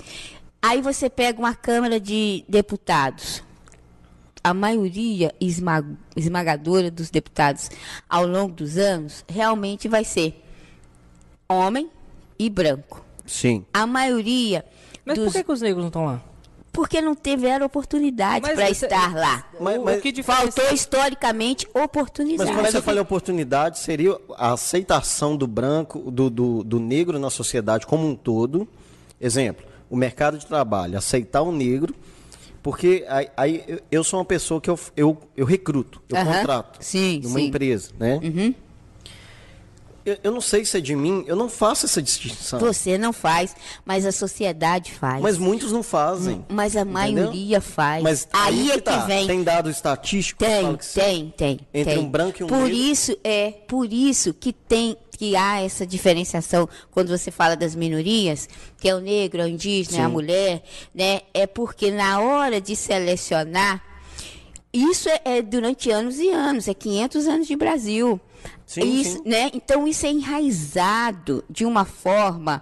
Aí 0.61 0.81
você 0.81 1.09
pega 1.09 1.39
uma 1.39 1.53
Câmara 1.55 1.99
de 1.99 2.43
Deputados. 2.49 3.43
A 4.43 4.53
maioria 4.53 5.33
esma- 5.39 5.85
esmagadora 6.15 6.89
dos 6.89 7.09
deputados 7.09 7.69
ao 8.09 8.25
longo 8.25 8.53
dos 8.53 8.77
anos 8.77 9.23
realmente 9.27 9.87
vai 9.87 10.03
ser 10.03 10.41
homem 11.53 11.89
e 12.37 12.49
branco. 12.49 13.03
Sim. 13.25 13.65
A 13.73 13.85
maioria 13.87 14.63
Mas 15.03 15.17
dos... 15.17 15.25
por 15.25 15.33
que, 15.33 15.43
que 15.43 15.51
os 15.51 15.61
negros 15.61 15.81
não 15.81 15.87
estão 15.87 16.05
lá? 16.05 16.21
Porque 16.71 17.01
não 17.01 17.15
tiveram 17.15 17.65
oportunidade 17.65 18.41
para 18.41 18.55
você- 18.67 18.85
estar 18.85 19.13
lá. 19.15 19.43
Mas- 19.59 19.81
mas- 19.83 19.97
o 19.97 20.01
que 20.01 20.11
diferencia... 20.11 20.51
Faltou 20.51 20.73
historicamente 20.73 21.67
oportunidade. 21.73 22.49
Mas 22.51 22.55
quando 22.61 22.71
você 22.71 22.81
fala 22.81 22.99
em 22.99 23.01
oportunidade, 23.01 23.79
seria 23.79 24.15
a 24.37 24.53
aceitação 24.53 25.35
do 25.35 25.47
branco, 25.47 26.11
do, 26.11 26.29
do, 26.29 26.63
do 26.63 26.79
negro 26.79 27.17
na 27.17 27.31
sociedade 27.31 27.87
como 27.87 28.07
um 28.07 28.15
todo. 28.15 28.67
Exemplo, 29.19 29.65
o 29.89 29.95
mercado 29.95 30.37
de 30.37 30.45
trabalho, 30.45 30.97
aceitar 30.97 31.41
o 31.41 31.51
negro, 31.51 31.93
porque 32.61 33.03
aí, 33.09 33.27
aí 33.35 33.81
eu- 33.91 34.03
sou 34.03 34.19
uma 34.19 34.25
pessoa 34.25 34.61
que 34.61 34.69
eu, 34.69 34.79
eu, 34.95 35.17
eu 35.35 35.45
recruto, 35.45 36.01
eu 36.07 36.23
contrato 36.23 36.77
Sim, 36.81 37.19
numa 37.23 37.39
sim. 37.39 37.47
empresa, 37.47 37.89
né? 37.99 38.19
Eu, 40.05 40.17
eu 40.23 40.31
não 40.31 40.41
sei 40.41 40.65
se 40.65 40.77
é 40.77 40.81
de 40.81 40.95
mim, 40.95 41.23
eu 41.27 41.35
não 41.35 41.49
faço 41.49 41.85
essa 41.85 42.01
distinção. 42.01 42.59
Você 42.59 42.97
não 42.97 43.11
faz, 43.13 43.55
mas 43.85 44.05
a 44.05 44.11
sociedade 44.11 44.91
faz. 44.91 45.21
Mas 45.21 45.37
muitos 45.37 45.71
não 45.71 45.83
fazem. 45.83 46.45
Mas 46.49 46.75
a 46.75 46.81
entendeu? 46.81 46.93
maioria 46.93 47.61
faz. 47.61 48.03
Mas 48.03 48.27
aí, 48.31 48.71
é 48.71 48.75
que 48.75 48.81
tá. 48.81 49.05
vem. 49.05 49.27
Tem 49.27 49.43
dado 49.43 49.69
estatístico? 49.69 50.43
que 50.43 50.49
Tem, 50.49 50.75
que 50.75 50.85
sim? 50.85 50.99
tem, 50.99 51.33
tem. 51.35 51.59
Entre 51.73 51.95
tem. 51.95 52.03
um 52.03 52.09
branco 52.09 52.41
e 52.41 52.43
um 52.43 52.47
Por 52.47 52.57
negro? 52.59 52.73
isso 52.73 53.17
é, 53.23 53.51
por 53.67 53.91
isso 53.91 54.33
que 54.33 54.53
tem 54.53 54.97
que 55.17 55.35
há 55.35 55.59
essa 55.61 55.85
diferenciação 55.85 56.67
quando 56.91 57.09
você 57.09 57.29
fala 57.29 57.53
das 57.57 57.75
minorias, 57.75 58.47
que 58.77 58.87
é 58.87 58.95
o 58.95 59.01
negro, 59.01 59.41
é 59.41 59.43
o 59.43 59.47
indígena, 59.49 59.97
é 59.97 60.01
a 60.01 60.05
Sim. 60.05 60.13
mulher, 60.13 60.63
né? 60.95 61.21
É 61.33 61.45
porque 61.45 61.91
na 61.91 62.21
hora 62.21 62.61
de 62.61 62.73
selecionar 62.73 63.83
isso 64.71 65.09
é, 65.09 65.21
é 65.25 65.41
durante 65.41 65.89
anos 65.89 66.19
e 66.19 66.29
anos, 66.29 66.67
é 66.67 66.73
500 66.73 67.27
anos 67.27 67.47
de 67.47 67.55
Brasil. 67.55 68.21
Sim, 68.65 68.99
Isso, 69.01 69.17
sim. 69.17 69.21
Né? 69.25 69.49
Então 69.53 69.87
isso 69.87 70.05
é 70.05 70.09
enraizado 70.11 71.43
de 71.49 71.65
uma 71.65 71.85
forma 71.85 72.61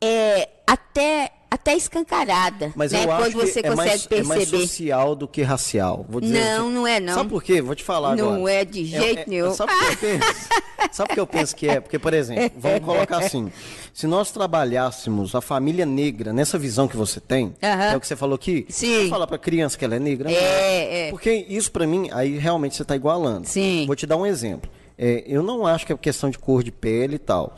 é, 0.00 0.48
até 0.66 1.30
até 1.50 1.76
escancarada, 1.76 2.72
Mas 2.74 2.92
né? 2.92 3.02
eu 3.04 3.08
Quando 3.08 3.22
acho 3.24 3.36
você 3.36 3.60
que 3.60 3.66
é 3.68 3.70
consegue 3.70 3.76
mais, 3.76 4.04
é 4.06 4.08
perceber. 4.08 4.26
mais 4.28 4.48
social 4.48 5.14
do 5.14 5.28
que 5.28 5.42
racial. 5.42 6.06
Vou 6.08 6.18
dizer 6.18 6.42
Não, 6.42 6.64
assim. 6.66 6.74
não 6.74 6.86
é, 6.86 6.98
não. 6.98 7.12
Sabe 7.14 7.28
por 7.28 7.42
quê? 7.42 7.60
Vou 7.60 7.74
te 7.74 7.84
falar 7.84 8.16
Não 8.16 8.36
agora. 8.36 8.52
é 8.54 8.64
de 8.64 8.82
jeito 8.86 9.28
nenhum. 9.28 9.52
Sabe 9.52 9.70
o 9.70 9.78
que 9.78 9.84
eu 9.84 9.96
penso? 9.98 10.48
Sabe 10.92 11.10
o 11.10 11.14
que 11.14 11.20
eu 11.20 11.26
penso 11.26 11.54
que 11.54 11.68
é? 11.68 11.78
Porque, 11.78 11.98
por 11.98 12.14
exemplo, 12.14 12.58
vamos 12.58 12.80
colocar 12.80 13.18
assim. 13.18 13.52
Se 13.92 14.06
nós 14.06 14.30
trabalhássemos 14.30 15.34
a 15.34 15.42
família 15.42 15.84
negra 15.84 16.32
nessa 16.32 16.58
visão 16.58 16.88
que 16.88 16.96
você 16.96 17.20
tem, 17.20 17.54
Aham. 17.62 17.84
é 17.92 17.96
o 17.96 18.00
que 18.00 18.06
você 18.06 18.16
falou 18.16 18.34
aqui, 18.36 18.64
Sim. 18.70 19.02
você 19.04 19.08
falar 19.10 19.26
pra 19.26 19.36
criança 19.36 19.76
que 19.76 19.84
ela 19.84 19.96
é 19.96 19.98
negra, 19.98 20.30
É, 20.32 20.34
não. 20.34 20.38
é. 20.40 21.10
Porque 21.10 21.30
isso 21.50 21.70
pra 21.70 21.86
mim, 21.86 22.08
aí 22.12 22.38
realmente 22.38 22.74
você 22.76 22.84
tá 22.84 22.96
igualando. 22.96 23.46
Sim. 23.46 23.84
Vou 23.86 23.94
te 23.94 24.06
dar 24.06 24.16
um 24.16 24.24
exemplo. 24.24 24.70
É, 24.98 25.24
eu 25.26 25.42
não 25.42 25.66
acho 25.66 25.86
que 25.86 25.92
é 25.92 25.96
questão 25.96 26.30
de 26.30 26.38
cor 26.38 26.62
de 26.62 26.70
pele 26.72 27.16
e 27.16 27.18
tal. 27.18 27.56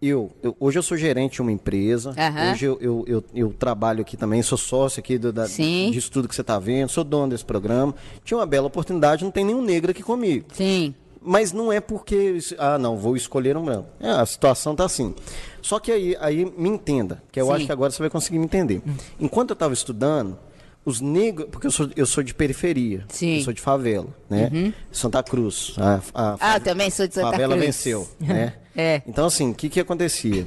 Eu, 0.00 0.32
eu- 0.42 0.56
hoje 0.58 0.78
eu 0.78 0.82
sou 0.82 0.96
gerente 0.96 1.34
de 1.34 1.42
uma 1.42 1.52
empresa. 1.52 2.10
Aham. 2.18 2.50
Hoje 2.52 2.64
eu, 2.66 2.78
eu, 2.80 3.04
eu, 3.06 3.24
eu 3.34 3.52
trabalho 3.56 4.00
aqui 4.00 4.16
também, 4.16 4.42
sou 4.42 4.58
sócio 4.58 4.98
aqui 4.98 5.16
do, 5.16 5.32
da, 5.32 5.46
Sim. 5.46 5.90
disso 5.92 6.10
tudo 6.10 6.26
que 6.28 6.34
você 6.34 6.40
está 6.40 6.58
vendo, 6.58 6.88
sou 6.88 7.04
dono 7.04 7.28
desse 7.30 7.44
programa. 7.44 7.94
Tinha 8.24 8.36
uma 8.38 8.46
bela 8.46 8.66
oportunidade, 8.66 9.22
não 9.22 9.30
tem 9.30 9.44
nenhum 9.44 9.62
negro 9.62 9.92
aqui 9.92 10.02
comigo. 10.02 10.46
Sim. 10.54 10.92
Mas 11.24 11.52
não 11.52 11.72
é 11.72 11.78
porque, 11.80 12.36
ah, 12.58 12.76
não, 12.78 12.96
vou 12.96 13.16
escolher 13.16 13.56
um 13.56 13.64
branco. 13.64 13.86
É, 14.00 14.10
a 14.10 14.26
situação 14.26 14.74
tá 14.74 14.84
assim. 14.84 15.14
Só 15.60 15.78
que 15.78 15.92
aí, 15.92 16.16
aí 16.18 16.44
me 16.58 16.68
entenda, 16.68 17.22
que 17.30 17.40
eu 17.40 17.46
Sim. 17.46 17.52
acho 17.52 17.66
que 17.66 17.70
agora 17.72 17.92
você 17.92 18.00
vai 18.02 18.10
conseguir 18.10 18.40
me 18.40 18.44
entender. 18.44 18.82
Enquanto 19.20 19.50
eu 19.50 19.54
estava 19.54 19.72
estudando, 19.72 20.36
os 20.84 21.00
negros, 21.00 21.48
porque 21.50 21.66
eu 21.66 21.70
sou, 21.70 21.88
eu 21.94 22.06
sou 22.06 22.22
de 22.22 22.34
periferia, 22.34 23.04
Sim. 23.08 23.36
eu 23.38 23.44
sou 23.44 23.52
de 23.52 23.60
favela, 23.60 24.08
né? 24.28 24.72
Santa 24.90 25.22
Cruz. 25.22 25.74
A, 25.78 26.00
a 26.14 26.36
Ah, 26.40 26.56
eu 26.56 26.60
também 26.60 26.90
sou 26.90 27.06
de 27.06 27.14
Santa 27.14 27.30
favela 27.30 27.54
Cruz. 27.54 27.66
venceu, 27.66 28.08
né? 28.20 28.54
É. 28.76 29.02
Então 29.06 29.26
assim, 29.26 29.50
o 29.50 29.54
que 29.54 29.68
que 29.68 29.78
acontecia? 29.80 30.46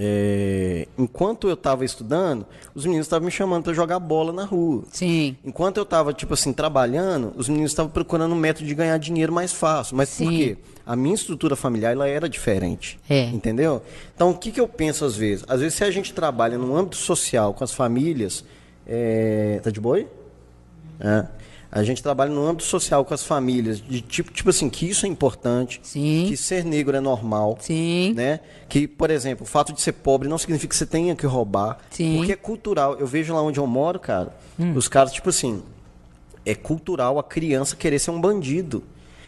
É, 0.00 0.86
enquanto 0.96 1.48
eu 1.48 1.54
estava 1.54 1.84
estudando, 1.84 2.46
os 2.72 2.84
meninos 2.84 3.06
estavam 3.06 3.26
me 3.26 3.32
chamando 3.32 3.64
para 3.64 3.72
jogar 3.72 3.98
bola 3.98 4.32
na 4.32 4.44
rua. 4.44 4.84
Sim. 4.92 5.36
Enquanto 5.44 5.78
eu 5.78 5.82
estava, 5.82 6.12
tipo 6.12 6.34
assim, 6.34 6.52
trabalhando, 6.52 7.32
os 7.36 7.48
meninos 7.48 7.72
estavam 7.72 7.90
procurando 7.90 8.32
um 8.32 8.38
método 8.38 8.64
de 8.66 8.74
ganhar 8.76 8.96
dinheiro 8.98 9.32
mais 9.32 9.52
fácil. 9.52 9.96
Mas 9.96 10.10
por 10.10 10.16
Sim. 10.18 10.36
quê? 10.36 10.56
A 10.86 10.94
minha 10.94 11.16
estrutura 11.16 11.56
familiar, 11.56 11.92
ela 11.92 12.06
era 12.06 12.28
diferente. 12.28 12.96
É. 13.10 13.24
Entendeu? 13.24 13.82
Então, 14.14 14.30
o 14.30 14.34
que, 14.38 14.52
que 14.52 14.60
eu 14.60 14.68
penso 14.68 15.04
às 15.04 15.16
vezes? 15.16 15.44
Às 15.48 15.58
vezes, 15.60 15.74
se 15.74 15.82
a 15.82 15.90
gente 15.90 16.12
trabalha 16.14 16.56
no 16.56 16.76
âmbito 16.76 16.96
social 16.96 17.52
com 17.52 17.64
as 17.64 17.72
famílias... 17.72 18.44
É... 18.88 19.60
Tá 19.62 19.70
de 19.70 19.80
boi? 19.80 20.08
É. 21.00 21.26
A 21.70 21.82
gente 21.84 22.02
trabalha 22.02 22.32
no 22.32 22.46
âmbito 22.46 22.64
social 22.64 23.04
com 23.04 23.12
as 23.12 23.22
famílias, 23.22 23.78
de 23.78 24.00
tipo, 24.00 24.32
tipo 24.32 24.48
assim, 24.48 24.70
que 24.70 24.88
isso 24.88 25.04
é 25.04 25.08
importante, 25.08 25.78
Sim. 25.82 26.24
que 26.26 26.34
ser 26.34 26.64
negro 26.64 26.96
é 26.96 27.00
normal, 27.00 27.58
Sim. 27.60 28.14
né? 28.14 28.40
Que, 28.70 28.88
por 28.88 29.10
exemplo, 29.10 29.44
o 29.44 29.46
fato 29.46 29.74
de 29.74 29.80
ser 29.82 29.92
pobre 29.92 30.28
não 30.28 30.38
significa 30.38 30.70
que 30.70 30.76
você 30.76 30.86
tenha 30.86 31.14
que 31.14 31.26
roubar, 31.26 31.76
Sim. 31.90 32.16
porque 32.16 32.32
é 32.32 32.36
cultural. 32.36 32.96
Eu 32.98 33.06
vejo 33.06 33.34
lá 33.34 33.42
onde 33.42 33.60
eu 33.60 33.66
moro, 33.66 34.00
cara, 34.00 34.34
Hum. 34.58 34.72
os 34.74 34.88
caras, 34.88 35.12
tipo 35.12 35.28
assim, 35.28 35.62
é 36.46 36.54
cultural 36.54 37.18
a 37.18 37.22
criança 37.22 37.76
querer 37.76 37.98
ser 37.98 38.12
um 38.12 38.20
bandido. 38.20 38.82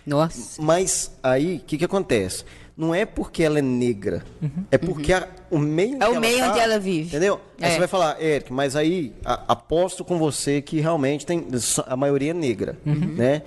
Nossa. 0.06 0.60
Mas 0.62 1.10
aí, 1.22 1.56
o 1.56 1.60
que, 1.60 1.76
que 1.76 1.84
acontece? 1.84 2.42
Não 2.80 2.94
é 2.94 3.04
porque 3.04 3.42
ela 3.42 3.58
é 3.58 3.62
negra, 3.62 4.24
é 4.70 4.78
porque 4.78 5.12
a- 5.12 5.28
o 5.50 5.58
meio 5.58 6.02
É 6.02 6.08
o 6.08 6.18
meio 6.18 6.38
tá, 6.38 6.48
onde 6.50 6.58
ela 6.60 6.78
vive. 6.78 7.08
Entendeu? 7.08 7.38
Aí 7.60 7.68
É. 7.68 7.72
você 7.72 7.78
vai 7.78 7.88
falar, 7.88 8.22
Eric, 8.22 8.50
mas 8.50 8.74
aí 8.74 9.12
a- 9.22 9.44
aposto 9.48 10.02
com 10.02 10.18
você 10.18 10.62
que 10.62 10.80
realmente 10.80 11.26
tem 11.26 11.46
a 11.86 11.94
maioria 11.94 12.30
é 12.30 12.34
negra, 12.34 12.78
Uhum. 12.86 12.94
né? 13.16 13.42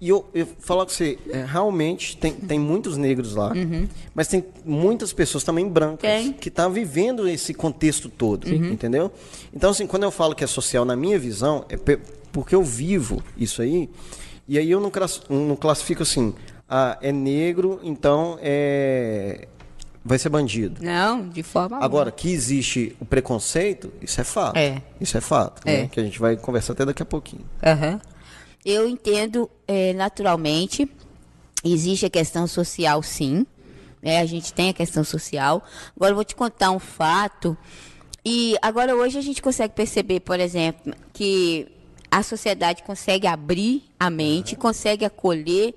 E 0.00 0.08
eu, 0.08 0.24
eu 0.34 0.46
falar 0.60 0.84
com 0.86 0.90
você, 0.92 1.18
é, 1.30 1.44
realmente 1.46 2.16
tem, 2.16 2.32
tem 2.32 2.58
muitos 2.58 2.96
negros 2.96 3.34
lá, 3.34 3.52
mas 4.14 4.28
tem 4.28 4.42
muitas 4.64 5.12
pessoas 5.12 5.44
também 5.44 5.68
brancas 5.68 6.00
Tem. 6.10 6.32
que 6.32 6.48
estão 6.48 6.70
vivendo 6.70 7.28
esse 7.28 7.52
contexto 7.52 8.08
todo, 8.08 8.48
entendeu? 8.48 9.12
Então, 9.54 9.70
assim, 9.70 9.86
quando 9.86 10.04
eu 10.04 10.10
falo 10.10 10.34
que 10.34 10.42
é 10.42 10.46
social, 10.46 10.86
na 10.86 10.96
minha 10.96 11.18
visão, 11.18 11.66
é 11.68 11.76
porque 12.32 12.54
eu 12.54 12.62
vivo 12.62 13.22
isso 13.36 13.60
aí, 13.60 13.90
e 14.48 14.58
aí 14.58 14.70
eu 14.70 14.80
não 14.80 14.90
classifico 15.56 16.02
assim, 16.02 16.34
ah, 16.76 16.98
é 17.00 17.12
negro, 17.12 17.78
então 17.84 18.36
é, 18.42 19.46
vai 20.04 20.18
ser 20.18 20.28
bandido. 20.28 20.82
Não, 20.84 21.28
de 21.28 21.40
forma 21.40 21.78
Agora, 21.78 22.10
que 22.10 22.28
existe 22.32 22.96
o 22.98 23.04
preconceito, 23.04 23.92
isso 24.02 24.20
é 24.20 24.24
fato. 24.24 24.56
É. 24.56 24.82
Isso 25.00 25.16
é 25.16 25.20
fato, 25.20 25.62
É. 25.64 25.82
né? 25.82 25.88
Que 25.88 26.00
a 26.00 26.02
gente 26.02 26.18
vai 26.18 26.36
conversar 26.36 26.72
até 26.72 26.84
daqui 26.84 27.00
a 27.00 27.06
pouquinho. 27.06 27.44
Aham. 27.64 28.00
Eu 28.64 28.88
entendo 28.88 29.48
é, 29.68 29.92
naturalmente. 29.92 30.90
Existe 31.62 32.06
a 32.06 32.10
questão 32.10 32.44
social, 32.48 33.00
sim. 33.04 33.46
né? 34.02 34.18
a 34.18 34.26
gente 34.26 34.52
tem 34.52 34.70
a 34.70 34.74
questão 34.74 35.04
social. 35.04 35.62
Agora 35.94 36.10
eu 36.10 36.16
vou 36.16 36.24
te 36.24 36.34
contar 36.34 36.72
um 36.72 36.80
fato. 36.80 37.56
E 38.24 38.56
agora 38.60 38.96
hoje 38.96 39.16
a 39.16 39.22
gente 39.22 39.40
consegue 39.40 39.74
perceber, 39.74 40.20
por 40.20 40.40
exemplo, 40.40 40.92
que 41.12 41.68
a 42.10 42.22
sociedade 42.24 42.82
consegue 42.82 43.28
abrir 43.28 43.84
a 43.98 44.10
mente, 44.10 44.56
consegue 44.56 45.04
acolher 45.04 45.72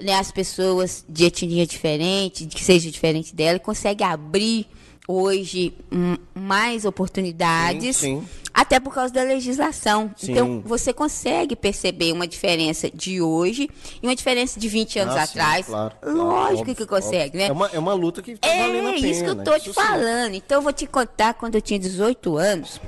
né, 0.00 0.14
as 0.14 0.30
pessoas 0.30 1.04
de 1.08 1.24
etnia 1.24 1.66
diferente, 1.66 2.46
que 2.46 2.62
seja 2.64 2.90
diferente 2.90 3.34
dela, 3.34 3.56
e 3.56 3.60
consegue 3.60 4.02
abrir 4.04 4.66
hoje 5.08 5.72
hum, 5.92 6.16
mais 6.34 6.84
oportunidades. 6.84 7.96
Sim, 7.96 8.20
sim. 8.22 8.28
Até 8.52 8.80
por 8.80 8.92
causa 8.94 9.12
da 9.12 9.22
legislação. 9.22 10.10
Sim. 10.16 10.32
Então, 10.32 10.62
você 10.64 10.92
consegue 10.92 11.54
perceber 11.54 12.10
uma 12.12 12.26
diferença 12.26 12.90
de 12.90 13.20
hoje 13.20 13.68
e 14.02 14.06
uma 14.06 14.16
diferença 14.16 14.58
de 14.58 14.66
20 14.66 14.98
anos 14.98 15.14
Ah, 15.14 15.22
atrás. 15.24 15.66
claro, 15.66 15.94
claro, 16.00 16.16
Lógico 16.16 16.60
óbvio, 16.60 16.74
que 16.74 16.86
consegue, 16.86 17.26
óbvio. 17.26 17.40
né? 17.40 17.46
É 17.48 17.52
uma, 17.52 17.66
é 17.74 17.78
uma 17.78 17.92
luta 17.92 18.22
que 18.22 18.34
tá 18.36 18.48
valendo 18.48 18.86
a 18.88 18.90
É 18.92 18.94
pena. 18.94 19.06
isso 19.08 19.22
que 19.22 19.30
eu 19.30 19.44
tô 19.44 19.58
te 19.58 19.64
sim. 19.66 19.72
falando. 19.74 20.34
Então, 20.34 20.58
eu 20.58 20.62
vou 20.62 20.72
te 20.72 20.86
contar 20.86 21.34
quando 21.34 21.54
eu 21.56 21.60
tinha 21.60 21.78
18 21.78 22.36
anos. 22.38 22.80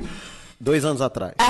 Dois 0.60 0.84
anos 0.84 1.00
atrás. 1.00 1.34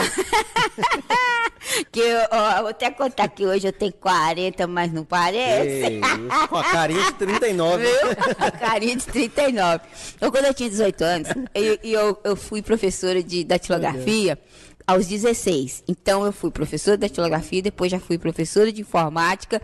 Que 1.92 2.00
eu, 2.00 2.20
ó, 2.30 2.60
vou 2.60 2.68
até 2.68 2.90
contar 2.90 3.28
que 3.28 3.46
hoje 3.46 3.68
eu 3.68 3.72
tenho 3.72 3.92
40, 3.92 4.66
mas 4.66 4.92
não 4.92 5.04
parece. 5.04 5.68
Ei, 5.68 6.00
com 6.48 6.56
a 6.56 6.64
carinha 6.64 7.04
de 7.04 7.12
39. 7.14 7.84
Viu? 7.84 8.50
Carinha 8.58 8.96
de 8.96 9.06
39. 9.06 9.84
Então, 10.16 10.30
quando 10.30 10.44
eu 10.46 10.54
tinha 10.54 10.68
18 10.68 11.04
anos, 11.04 11.28
eu, 11.54 11.78
eu, 11.82 12.20
eu 12.24 12.36
fui 12.36 12.62
professora 12.62 13.22
de 13.22 13.44
datilografia 13.44 14.38
aos 14.86 15.06
16. 15.06 15.84
Então, 15.86 16.24
eu 16.24 16.32
fui 16.32 16.50
professora 16.50 16.96
de 16.96 17.02
datilografia, 17.02 17.62
depois 17.62 17.92
já 17.92 18.00
fui 18.00 18.18
professora 18.18 18.72
de 18.72 18.80
informática. 18.80 19.60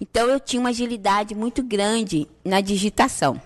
Então, 0.00 0.28
eu 0.28 0.38
tinha 0.38 0.60
uma 0.60 0.70
agilidade 0.70 1.34
muito 1.34 1.62
grande 1.62 2.28
na 2.44 2.60
digitação. 2.60 3.40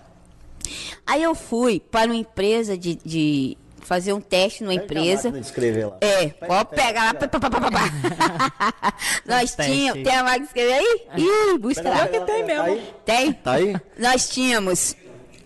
Aí, 1.05 1.21
eu 1.21 1.35
fui 1.35 1.79
para 1.79 2.11
uma 2.11 2.15
empresa 2.15 2.77
de, 2.77 2.99
de 3.03 3.57
fazer 3.83 4.13
um 4.13 4.21
teste 4.21 4.63
numa 4.63 4.73
empresa. 4.73 5.31
De 5.31 5.39
escrever 5.39 5.87
lá. 5.87 5.97
É, 6.01 6.27
pode 6.27 6.69
pegar 6.75 7.05
lá. 7.05 7.13
pá, 7.13 7.27
pá, 7.27 7.49
pá. 7.49 8.93
Nós 9.25 9.55
tínhamos. 9.55 10.03
Tem 10.03 10.15
a 10.15 10.23
máquina 10.23 10.39
de 10.39 10.47
escrever 10.47 10.73
aí? 10.73 11.01
Ih, 11.17 11.57
busca 11.59 11.89
lá. 11.89 12.07
Pega 12.07 12.19
lá, 12.19 12.25
tem 12.25 12.41
tá 12.41 12.47
mesmo. 12.47 12.63
aí? 12.63 12.93
Tem? 13.05 13.33
Tá 13.33 13.51
aí? 13.53 13.75
Nós 13.97 14.29
tínhamos. 14.29 14.95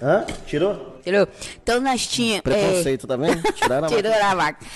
Hã? 0.01 0.26
Tirou? 0.45 0.97
Entendeu? 0.99 1.27
Então 1.61 1.80
nós 1.81 2.05
tínhamos. 2.05 2.41
Preconceito, 2.41 3.07
tá 3.07 3.15
vendo? 3.15 3.41
Tiraram 3.53 3.85
a 3.85 3.89
Tirou 3.89 4.11
máquina. 4.11 4.30
a 4.31 4.35
máquina. 4.35 4.72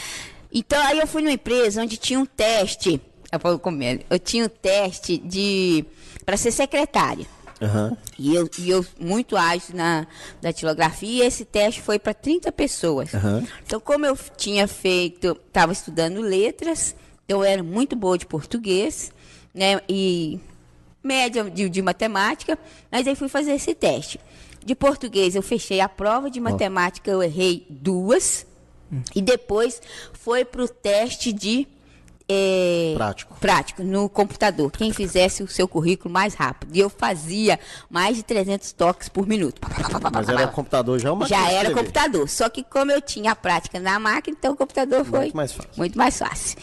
Então 0.54 0.82
aí 0.86 1.00
eu 1.00 1.08
fui 1.08 1.22
numa 1.22 1.34
empresa 1.34 1.82
onde 1.82 1.98
tinha 1.98 2.20
um 2.20 2.26
teste. 2.26 3.02
Eu 3.32 3.40
vou 3.40 3.58
comendo. 3.60 4.04
Eu 4.10 4.20
tinha 4.20 4.46
um 4.46 4.50
teste 4.50 5.18
de. 5.18 5.86
para 6.26 6.36
ser 6.38 6.52
secretária. 6.52 7.26
Aham. 7.62 7.96
E 8.18 8.36
eu, 8.36 8.50
e 8.58 8.70
eu 8.70 8.86
muito 9.00 9.38
ágil 9.38 9.76
na 9.76 10.08
datilografia, 10.42 11.24
e 11.24 11.28
esse 11.28 11.46
teste 11.46 11.82
foi 11.82 12.00
para 12.00 12.14
30 12.14 12.52
pessoas. 12.52 13.14
Aham. 13.14 13.46
Então, 13.66 13.80
como 13.80 14.06
eu 14.06 14.18
tinha 14.36 14.68
feito, 14.68 15.38
estava 15.48 15.72
estudando 15.72 16.22
letras, 16.22 16.96
eu 17.28 17.44
era 17.44 17.62
muito 17.62 17.96
boa 17.96 18.18
de 18.18 18.26
português, 18.26 19.12
né? 19.54 19.80
E 19.88 20.40
média 21.04 21.44
de, 21.50 21.70
de 21.70 21.82
matemática, 21.82 22.58
mas 22.92 23.08
aí 23.08 23.16
fui 23.16 23.30
fazer 23.30 23.54
esse 23.54 23.74
teste. 23.76 24.20
De 24.64 24.76
português 24.76 25.36
eu 25.36 25.42
fechei 25.42 25.80
a 25.80 25.90
prova, 25.90 26.30
de 26.30 26.40
matemática 26.40 27.10
eu 27.10 27.24
errei 27.24 27.66
duas, 27.70 28.46
e 29.16 29.22
depois 29.22 29.82
foi 30.14 30.44
para 30.44 30.64
o 30.64 30.68
teste 30.68 31.32
de 31.32 31.68
eh, 32.32 32.94
Prático. 32.95 33.36
prático 33.40 33.84
no 33.84 34.08
computador. 34.10 34.72
Quem 34.72 34.94
fizesse 34.94 35.44
o 35.44 35.48
seu 35.48 35.68
currículo 35.68 36.14
mais 36.14 36.34
rápido. 36.34 36.76
E 36.76 36.80
eu 36.80 36.90
fazia 36.90 37.60
mais 37.90 38.16
de 38.18 38.24
300 38.24 38.72
toques 38.74 39.10
por 39.10 39.28
minuto. 39.28 39.60
Mas 40.14 40.30
era 40.30 40.48
computador 40.48 40.99
já 40.99 41.10
é 41.10 41.12
uma 41.12 41.28
Já 41.28 41.52
era 41.52 41.72
computador. 41.74 42.28
Só 42.30 42.49
que 42.49 42.64
como 42.64 42.91
eu 42.91 43.02
tinha 43.02 43.32
a 43.32 43.36
prática 43.36 43.80
na 43.80 43.99
máquina, 43.99 44.36
então 44.38 44.53
o 44.53 44.58
computador 44.58 45.03
foi 45.06 45.20
Muito 45.20 45.38
mais 45.38 45.52
fácil. 45.53 45.72
muito 45.78 45.98
mais 45.98 46.18
fácil. 46.18 46.58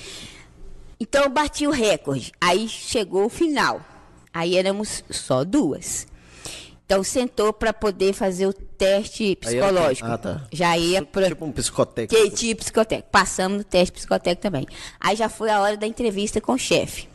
Então 1.00 1.22
eu 1.24 1.30
bati 1.30 1.66
o 1.66 1.70
recorde. 1.70 2.32
Aí 2.40 2.68
chegou 2.68 3.26
o 3.26 3.28
final. 3.28 3.80
Aí 4.32 4.56
éramos 4.56 5.04
só 5.10 5.44
duas. 5.44 6.06
Então 6.88 7.04
sentou 7.04 7.52
para 7.52 7.70
poder 7.70 8.14
fazer 8.14 8.46
o 8.46 8.52
teste 8.54 9.22
Aí 9.24 9.36
psicológico. 9.36 10.08
Ah, 10.08 10.16
tá. 10.16 10.46
Já 10.50 10.78
ia 10.78 11.02
para 11.04 11.28
Tipo 11.28 11.44
um 11.44 11.52
psicotécnico. 11.52 12.24
que 12.24 12.30
tipo 12.34 12.62
psicotécnico. 12.62 13.10
Passamos 13.12 13.58
no 13.58 13.64
teste 13.64 13.92
psicotécnico 13.92 14.40
também. 14.40 14.66
Aí 14.98 15.14
já 15.14 15.28
foi 15.28 15.50
a 15.50 15.60
hora 15.60 15.76
da 15.76 15.86
entrevista 15.86 16.40
com 16.40 16.52
o 16.52 16.58
chefe. 16.58 17.06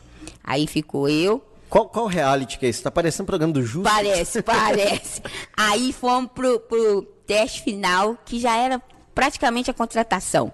Aí 0.44 0.68
ficou 0.68 1.08
eu, 1.08 1.44
Qual, 1.68 1.88
qual 1.88 2.06
reality 2.06 2.56
que 2.56 2.66
é 2.66 2.68
esse? 2.68 2.84
Tá 2.84 2.90
parecendo 2.90 3.24
um 3.24 3.26
programa 3.26 3.52
do 3.52 3.64
Justo? 3.64 3.82
Parece, 3.82 4.42
parece. 4.46 5.20
Aí 5.56 5.92
fomos 5.92 6.30
pro, 6.32 6.60
pro 6.60 7.02
teste 7.26 7.62
final, 7.62 8.16
que 8.24 8.38
já 8.38 8.56
era 8.56 8.80
praticamente 9.12 9.72
a 9.72 9.74
contratação. 9.74 10.52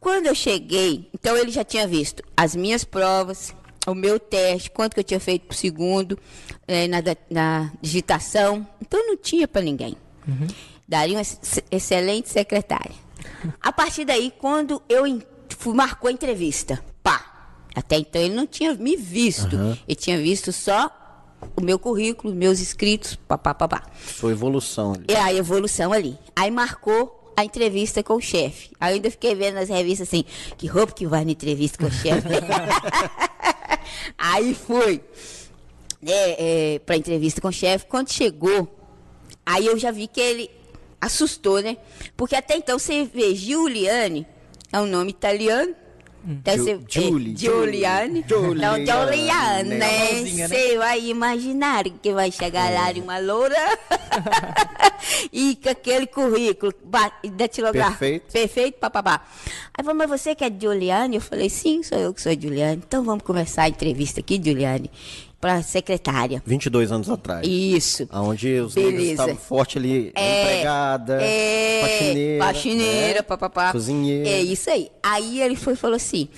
Quando 0.00 0.26
eu 0.26 0.34
cheguei, 0.34 1.08
então 1.14 1.36
ele 1.36 1.52
já 1.52 1.62
tinha 1.62 1.86
visto 1.86 2.24
as 2.36 2.56
minhas 2.56 2.82
provas, 2.82 3.54
o 3.90 3.94
meu 3.94 4.18
teste, 4.18 4.70
quanto 4.70 4.94
que 4.94 5.00
eu 5.00 5.04
tinha 5.04 5.20
feito 5.20 5.46
pro 5.46 5.56
segundo, 5.56 6.18
eh, 6.66 6.88
na, 6.88 6.98
na 7.30 7.72
digitação. 7.80 8.66
Então 8.80 9.06
não 9.06 9.16
tinha 9.16 9.46
para 9.48 9.62
ninguém. 9.62 9.96
Daria 10.88 11.16
uma 11.16 11.20
ex- 11.20 11.62
excelente 11.70 12.28
secretária. 12.28 12.94
A 13.60 13.72
partir 13.72 14.04
daí, 14.04 14.32
quando 14.38 14.82
eu 14.88 15.02
fui, 15.56 15.74
marcou 15.74 16.08
a 16.08 16.12
entrevista, 16.12 16.82
pá. 17.02 17.32
Até 17.74 17.96
então 17.98 18.20
ele 18.22 18.34
não 18.34 18.46
tinha 18.46 18.74
me 18.74 18.96
visto. 18.96 19.56
Ele 19.86 19.94
tinha 19.96 20.16
visto 20.18 20.52
só 20.52 20.90
o 21.56 21.60
meu 21.60 21.78
currículo, 21.78 22.34
meus 22.34 22.60
inscritos, 22.60 23.14
papá, 23.16 23.52
papá. 23.54 23.82
Sua 24.06 24.32
evolução. 24.32 24.94
ali. 24.94 25.04
É 25.08 25.20
a 25.20 25.32
evolução 25.34 25.92
ali. 25.92 26.18
Aí 26.34 26.50
marcou 26.50 27.25
a 27.36 27.44
entrevista 27.44 28.02
com 28.02 28.14
o 28.14 28.20
chefe. 28.20 28.70
Ainda 28.80 29.10
fiquei 29.10 29.34
vendo 29.34 29.56
nas 29.56 29.68
revistas 29.68 30.08
assim, 30.08 30.24
que 30.56 30.66
roupa 30.66 30.92
que 30.92 31.06
vai 31.06 31.24
na 31.24 31.32
entrevista 31.32 31.78
com 31.78 31.86
o 31.86 31.90
chefe. 31.90 32.28
Aí 34.16 34.54
fui 34.54 35.02
é, 36.04 36.74
é, 36.74 36.78
pra 36.78 36.96
entrevista 36.96 37.40
com 37.40 37.48
o 37.48 37.52
chefe. 37.52 37.86
Quando 37.86 38.10
chegou, 38.10 38.68
aí 39.44 39.66
eu 39.66 39.78
já 39.78 39.90
vi 39.90 40.06
que 40.06 40.20
ele 40.20 40.50
assustou, 41.00 41.60
né? 41.60 41.76
Porque 42.16 42.34
até 42.34 42.56
então 42.56 42.78
você 42.78 43.04
vê 43.04 43.34
Giuliane, 43.34 44.26
é 44.72 44.80
um 44.80 44.86
nome 44.86 45.10
italiano. 45.10 45.74
Então, 46.28 46.56
Giu- 46.56 46.64
você, 46.64 46.80
Giuli, 46.88 47.32
é. 47.34 47.36
Giuliane. 47.38 48.24
Não, 48.28 48.76
Giuliane, 48.84 49.68
né? 49.70 50.06
Famosinha, 50.08 50.48
né? 50.48 50.56
Você 50.56 50.76
vai 50.78 51.00
imaginar 51.06 51.84
que 51.84 52.12
vai 52.12 52.32
chegar 52.32 52.70
lá 52.72 52.90
de 52.90 53.00
uma 53.00 53.18
loura 53.18 53.54
e 55.32 55.56
com 55.62 55.68
aquele 55.68 56.06
currículo 56.06 56.72
datilografado. 57.32 57.98
Perfeito. 57.98 58.32
Perfeito, 58.32 58.78
papapá. 58.78 59.22
Aí 59.76 59.84
falou, 59.84 59.96
mas 59.96 60.08
você 60.08 60.34
que 60.34 60.44
é 60.44 60.50
Giuliane? 60.50 61.16
Eu 61.16 61.20
falei, 61.22 61.48
sim, 61.48 61.82
sou 61.82 61.98
eu 61.98 62.12
que 62.12 62.20
sou 62.20 62.32
Giuliane. 62.32 62.82
Então 62.86 63.04
vamos 63.04 63.22
começar 63.22 63.62
a 63.64 63.68
entrevista 63.68 64.20
aqui, 64.20 64.40
Giuliane, 64.42 64.90
para 65.40 65.62
secretária. 65.62 66.42
22 66.46 66.90
anos 66.90 67.10
atrás. 67.10 67.46
Isso. 67.46 68.08
Onde 68.12 68.58
os 68.60 68.74
negros 68.74 68.94
Beleza. 68.94 69.12
estavam 69.12 69.36
forte 69.36 69.78
ali, 69.78 70.12
É, 70.14 70.42
empregada, 70.42 71.18
é, 71.22 71.80
faxineira. 71.82 72.44
faxineira, 72.44 73.14
né? 73.14 73.22
papapá. 73.22 73.72
Cozinheira. 73.72 74.28
É 74.28 74.40
isso 74.40 74.70
aí. 74.70 74.90
Aí 75.02 75.40
ele 75.40 75.56
foi 75.56 75.74
e 75.74 75.76
falou 75.76 75.96
assim: 75.96 76.28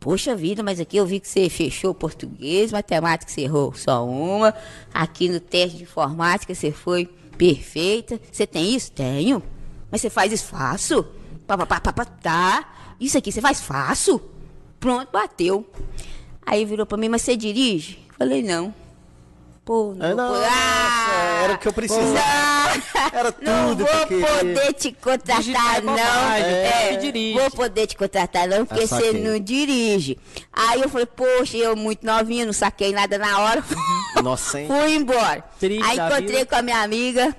Poxa 0.00 0.34
vida, 0.34 0.62
mas 0.62 0.80
aqui 0.80 0.96
eu 0.96 1.06
vi 1.06 1.20
que 1.20 1.28
você 1.28 1.48
fechou 1.48 1.94
português, 1.94 2.72
matemática 2.72 3.30
você 3.30 3.42
errou 3.42 3.72
só 3.74 4.04
uma. 4.06 4.54
Aqui 4.92 5.28
no 5.28 5.38
teste 5.40 5.76
de 5.78 5.82
informática 5.84 6.54
você 6.54 6.70
foi 6.72 7.06
perfeita. 7.36 8.20
Você 8.32 8.46
tem 8.46 8.74
isso? 8.74 8.90
Tenho. 8.92 9.42
Mas 9.90 10.00
você 10.00 10.10
faz 10.10 10.32
isso 10.32 10.46
fácil? 10.46 11.04
Papapá, 11.46 11.80
papá, 11.80 12.04
tá. 12.04 12.94
Isso 12.98 13.16
aqui 13.18 13.30
você 13.30 13.40
faz 13.40 13.60
fácil? 13.60 14.20
Pronto, 14.80 15.10
bateu. 15.12 15.64
Aí 16.44 16.64
virou 16.64 16.86
pra 16.86 16.96
mim, 16.96 17.08
mas 17.08 17.22
você 17.22 17.36
dirige? 17.36 17.98
Falei, 18.18 18.42
não. 18.42 18.74
Pô, 19.64 19.94
não. 19.96 20.06
Ah, 20.06 20.14
vou- 20.14 20.16
nossa, 20.16 21.42
era 21.42 21.54
o 21.54 21.58
que 21.58 21.66
eu 21.68 21.72
precisava. 21.72 22.06
Não. 22.12 23.18
Era 23.18 23.34
Não 23.42 23.68
tudo 23.70 23.84
vou 23.84 23.96
pra 23.96 24.06
querer. 24.06 24.26
poder 24.38 24.72
te 24.74 24.92
contratar, 24.92 25.76
é 25.78 25.80
não. 25.80 25.98
É, 25.98 26.88
que 26.90 26.96
dirige. 26.98 27.38
vou 27.38 27.50
poder 27.50 27.86
te 27.88 27.96
contratar, 27.96 28.46
não, 28.46 28.64
porque 28.64 28.84
Ah, 28.84 28.86
você 28.86 29.06
saquei. 29.06 29.20
não 29.20 29.38
dirige. 29.40 30.18
Aí 30.52 30.82
eu 30.82 30.88
falei, 30.88 31.06
poxa, 31.06 31.56
eu 31.56 31.74
muito 31.74 32.06
novinha, 32.06 32.46
não 32.46 32.52
saquei 32.52 32.92
nada 32.92 33.18
na 33.18 33.40
hora. 33.40 33.64
Inocente. 34.16 34.68
Fui 34.68 34.94
embora. 34.94 35.42
Triste 35.58 35.82
Aí 35.84 35.96
encontrei 35.98 36.26
vida. 36.38 36.46
com 36.46 36.54
a 36.56 36.62
minha 36.62 36.82
amiga 36.82 37.36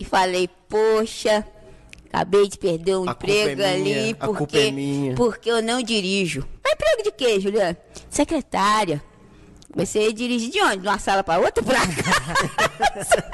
e 0.00 0.04
falei, 0.06 0.48
poxa, 0.68 1.44
acabei 2.06 2.48
de 2.48 2.56
perder 2.56 2.96
um 2.96 3.08
A 3.08 3.14
culpa 3.14 3.30
é 3.30 3.52
emprego 3.52 3.62
minha, 3.62 3.98
ali 3.98 4.10
a 4.10 4.14
culpa 4.26 4.38
porque, 4.38 4.58
é 4.58 4.70
minha. 4.70 5.14
porque 5.14 5.50
eu 5.50 5.60
não 5.62 5.82
dirijo. 5.82 6.48
Mas 6.64 6.72
emprego 6.72 7.02
de 7.02 7.12
quê, 7.12 7.38
Juliana? 7.40 7.76
Secretária. 8.08 9.02
Você 9.74 10.12
dirige 10.12 10.48
de 10.50 10.60
onde? 10.62 10.78
De 10.78 10.88
uma 10.88 10.98
sala 10.98 11.22
para 11.22 11.40
outra? 11.40 11.62
Casa? 11.64 13.24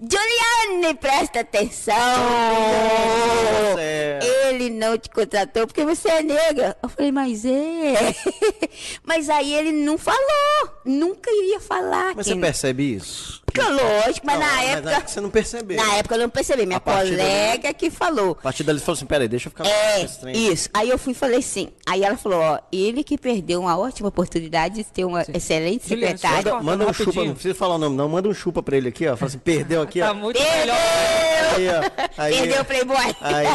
Juliane, 0.00 0.94
presta 0.94 1.40
atenção. 1.40 1.94
Certo. 3.74 4.26
Ele 4.26 4.70
não 4.70 4.96
te 4.98 5.10
contratou 5.10 5.66
porque 5.66 5.84
você 5.84 6.08
é 6.08 6.22
negra. 6.22 6.76
Eu 6.82 6.88
falei, 6.88 7.12
mas 7.12 7.44
é. 7.44 8.14
mas 9.04 9.28
aí 9.28 9.54
ele 9.54 9.72
não 9.72 9.98
falou. 9.98 10.20
Nunca 10.84 11.30
iria 11.30 11.60
falar. 11.60 12.14
Mas 12.14 12.26
você 12.26 12.36
percebe 12.36 12.94
isso? 12.94 13.42
Porque, 13.46 13.60
lógico, 13.62 14.26
mas 14.26 14.38
Não, 14.38 14.46
na 14.46 14.52
mas 14.52 14.68
época. 14.68 14.90
é 14.96 15.00
que 15.00 15.10
você 15.10 15.20
não 15.20 15.30
percebeu. 15.30 15.76
Na 15.78 15.94
época 15.94 16.14
eu 16.14 16.18
não 16.20 16.28
percebi. 16.28 16.66
Minha 16.66 16.80
colega 16.80 17.72
que 17.72 17.90
falou. 17.90 18.32
A 18.32 18.42
partir 18.42 18.62
dali, 18.64 18.78
falou 18.80 18.96
assim, 18.96 19.06
peraí, 19.06 19.28
deixa 19.28 19.46
eu 19.46 19.50
ficar 19.50 19.66
É, 19.66 19.98
com 20.00 20.04
esse 20.04 20.20
trem. 20.20 20.52
isso. 20.52 20.68
Aí 20.74 20.90
eu 20.90 20.98
fui 20.98 21.12
e 21.12 21.14
falei 21.14 21.38
assim. 21.38 21.68
Aí 21.86 22.02
ela 22.04 22.16
falou, 22.18 22.38
ó, 22.40 22.58
ele 22.70 23.02
que 23.02 23.16
perdeu 23.16 23.60
uma 23.60 23.78
ótima 23.78 24.08
oportunidade 24.08 24.74
de 24.76 24.84
ter 24.84 25.04
uma 25.06 25.22
excelente 25.32 25.88
Juliana, 25.88 26.16
secretária. 26.18 26.50
só- 26.52 26.62
Manda 26.62 26.84
um 26.84 26.86
Rapidinho. 26.88 27.12
chupa, 27.14 27.24
não 27.26 27.32
precisa 27.34 27.54
falar 27.54 27.76
o 27.76 27.78
nome, 27.78 27.96
não. 27.96 28.08
Manda 28.08 28.28
um 28.28 28.34
chupa 28.34 28.62
pra 28.62 28.76
ele 28.76 28.88
aqui, 28.88 29.06
ó. 29.08 29.16
Fala 29.16 29.28
assim, 29.28 29.38
perdeu 29.58 29.82
aqui, 29.82 30.00
ó. 30.02 30.06
Tá 30.08 30.14
muito 30.14 30.38
Perdeu! 30.38 30.58
melhor. 30.60 30.76
Aí, 31.56 31.68
ó. 31.68 32.02
Aí, 32.22 32.36
Perdeu 32.38 32.62
o 32.62 32.64
Playboy. 32.64 33.16
Aí. 33.20 33.46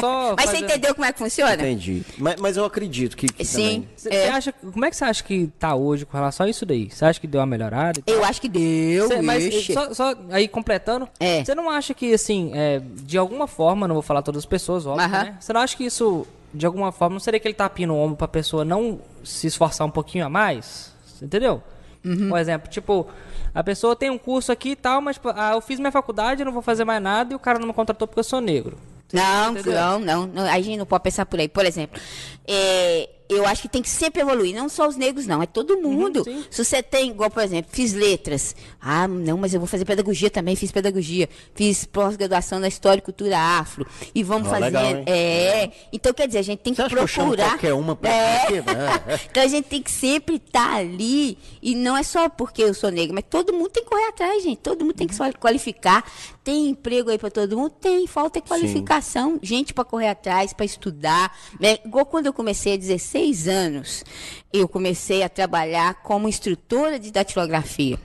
Só 0.00 0.34
Mas 0.36 0.46
você 0.50 0.52
fazendo- 0.56 0.64
entendeu 0.70 0.94
como 0.94 1.04
é 1.04 1.12
que 1.12 1.18
funciona? 1.18 1.54
Entendi. 1.54 2.02
Mas, 2.18 2.40
mas 2.40 2.56
eu 2.56 2.64
acredito 2.64 3.16
que, 3.16 3.26
que 3.26 3.44
Sim. 3.44 3.62
também- 3.82 3.88
Você 3.96 4.08
É. 4.08 4.24
você 4.24 4.28
acha, 4.30 4.52
como 4.52 4.84
é 4.84 4.90
que 4.90 4.96
você 4.96 5.04
acha 5.04 5.22
que 5.24 5.46
tá 5.58 5.74
hoje 5.74 6.04
com 6.06 6.16
relação 6.16 6.46
a 6.46 6.50
isso 6.50 6.64
daí? 6.66 6.90
Você 6.90 7.04
acha 7.04 7.20
que 7.20 7.26
deu 7.26 7.40
uma 7.40 7.46
melhorada? 7.46 8.00
Eu 8.06 8.24
acho 8.24 8.40
que 8.40 8.48
deu, 8.48 9.08
Cê- 9.08 9.22
mas 9.22 9.66
só, 9.66 9.94
só 9.94 10.14
aí 10.30 10.48
completando, 10.48 11.08
É. 11.18 11.44
você 11.44 11.54
não 11.54 11.70
acha 11.70 11.94
que 11.94 12.12
assim, 12.14 12.50
é, 12.54 12.80
de 13.02 13.16
alguma 13.18 13.46
forma, 13.46 13.86
não 13.86 13.94
vou 13.94 14.02
falar 14.02 14.22
todas 14.22 14.40
as 14.40 14.46
pessoas, 14.46 14.86
óbvio, 14.86 15.04
Aham. 15.04 15.24
né? 15.24 15.36
Você 15.40 15.52
não 15.52 15.60
acha 15.60 15.76
que 15.76 15.84
isso, 15.84 16.26
de 16.52 16.66
alguma 16.66 16.90
forma, 16.92 17.14
não 17.14 17.20
seria 17.20 17.38
aquele 17.38 17.54
tapinha 17.54 17.88
no 17.88 17.96
ombro 17.96 18.16
pra 18.16 18.28
pessoa 18.28 18.64
não 18.64 18.98
se 19.22 19.46
esforçar 19.46 19.86
um 19.86 19.90
pouquinho 19.90 20.24
a 20.26 20.28
mais? 20.28 20.92
Você 21.06 21.24
entendeu? 21.24 21.62
Uhum. 22.04 22.28
Por 22.30 22.38
exemplo, 22.38 22.68
tipo, 22.70 23.06
a 23.54 23.62
pessoa 23.62 23.96
tem 23.96 24.10
um 24.10 24.18
curso 24.18 24.52
aqui 24.52 24.70
e 24.70 24.76
tal, 24.76 25.00
mas 25.00 25.20
ah, 25.34 25.52
eu 25.52 25.60
fiz 25.60 25.78
minha 25.78 25.92
faculdade, 25.92 26.42
eu 26.42 26.46
não 26.46 26.52
vou 26.52 26.62
fazer 26.62 26.84
mais 26.84 27.02
nada 27.02 27.32
e 27.32 27.36
o 27.36 27.38
cara 27.38 27.58
não 27.58 27.66
me 27.66 27.72
contratou 27.72 28.06
porque 28.06 28.20
eu 28.20 28.24
sou 28.24 28.40
negro. 28.40 28.76
Não, 29.12 29.52
não, 29.52 29.98
não, 29.98 30.26
não. 30.26 30.44
A 30.44 30.60
gente 30.60 30.76
não 30.76 30.86
pode 30.86 31.02
pensar 31.02 31.26
por 31.26 31.40
aí. 31.40 31.48
Por 31.48 31.66
exemplo, 31.66 32.00
é, 32.46 33.08
eu 33.30 33.46
acho 33.46 33.62
que 33.62 33.68
tem 33.68 33.80
que 33.82 33.88
sempre 33.88 34.20
evoluir. 34.20 34.54
Não 34.54 34.68
só 34.68 34.88
os 34.88 34.96
negros, 34.96 35.26
não. 35.26 35.42
É 35.42 35.46
todo 35.46 35.78
mundo. 35.78 36.24
sim. 36.24 36.44
Se 36.50 36.64
você 36.64 36.82
tem, 36.82 37.10
igual, 37.10 37.30
por 37.30 37.42
exemplo, 37.42 37.70
fiz 37.72 37.92
letras. 37.92 38.54
Ah, 38.80 39.06
não, 39.08 39.36
mas 39.38 39.54
eu 39.54 39.60
vou 39.60 39.66
fazer 39.66 39.84
pedagogia 39.84 40.30
também. 40.30 40.56
Fiz 40.56 40.70
pedagogia. 40.72 41.28
Fiz 41.54 41.84
pós-graduação 41.84 42.58
na 42.58 42.68
História 42.68 42.98
e 42.98 43.02
Cultura 43.02 43.38
Afro. 43.38 43.86
E 44.14 44.22
vamos 44.22 44.48
Ó, 44.48 44.50
fazer. 44.50 44.64
legal, 44.66 44.84
hein? 44.84 45.04
é. 45.06 45.70
Então, 45.92 46.12
quer 46.12 46.26
dizer, 46.26 46.38
a 46.38 46.42
gente 46.42 46.60
tem 46.60 46.74
Você 46.74 46.82
que 46.88 46.94
acha 46.94 47.06
que 47.06 47.14
procurar. 47.14 47.48
qualquer 47.50 47.74
uma 47.74 47.96
pra 47.96 48.10
é. 48.10 48.46
quê? 48.46 48.54
É, 48.54 49.12
é. 49.14 49.20
Então 49.30 49.42
a 49.42 49.46
gente 49.46 49.66
tem 49.66 49.82
que 49.82 49.90
sempre 49.90 50.36
estar 50.36 50.74
ali. 50.74 51.38
E 51.62 51.74
não 51.74 51.96
é 51.96 52.02
só 52.02 52.28
porque 52.28 52.62
eu 52.62 52.74
sou 52.74 52.90
negra, 52.90 53.14
mas 53.14 53.24
todo 53.28 53.52
mundo 53.52 53.70
tem 53.70 53.84
que 53.84 53.90
correr 53.90 54.08
atrás, 54.08 54.42
gente. 54.42 54.58
Todo 54.58 54.84
mundo 54.84 54.94
tem 54.94 55.06
que 55.06 55.14
se 55.14 55.20
qualificar. 55.38 56.04
Tem 56.42 56.70
emprego 56.70 57.10
aí 57.10 57.18
para 57.18 57.30
todo 57.30 57.56
mundo? 57.56 57.70
Tem. 57.70 58.06
Falta 58.06 58.40
qualificação. 58.40 59.38
Gente 59.42 59.74
para 59.74 59.84
correr 59.84 60.08
atrás, 60.08 60.52
para 60.52 60.64
estudar. 60.64 61.36
Né? 61.58 61.78
Igual 61.84 62.06
quando 62.06 62.26
eu 62.26 62.32
comecei 62.32 62.74
há 62.74 62.76
16 62.76 63.46
anos, 63.46 64.04
eu 64.52 64.66
comecei 64.66 65.22
a 65.22 65.28
trabalhar 65.28 65.94
como 66.02 66.28
instrutora 66.28 66.98
de 66.98 67.10
datilografia. 67.10 67.98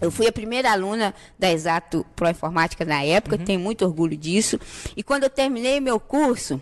Eu 0.00 0.10
fui 0.10 0.26
a 0.26 0.32
primeira 0.32 0.72
aluna 0.72 1.14
da 1.38 1.52
Exato 1.52 2.04
Pro 2.16 2.28
Informática 2.28 2.84
na 2.84 3.04
época, 3.04 3.38
tenho 3.38 3.60
muito 3.60 3.84
orgulho 3.84 4.16
disso. 4.16 4.58
E 4.96 5.02
quando 5.02 5.24
eu 5.24 5.30
terminei 5.30 5.78
meu 5.78 6.00
curso, 6.00 6.60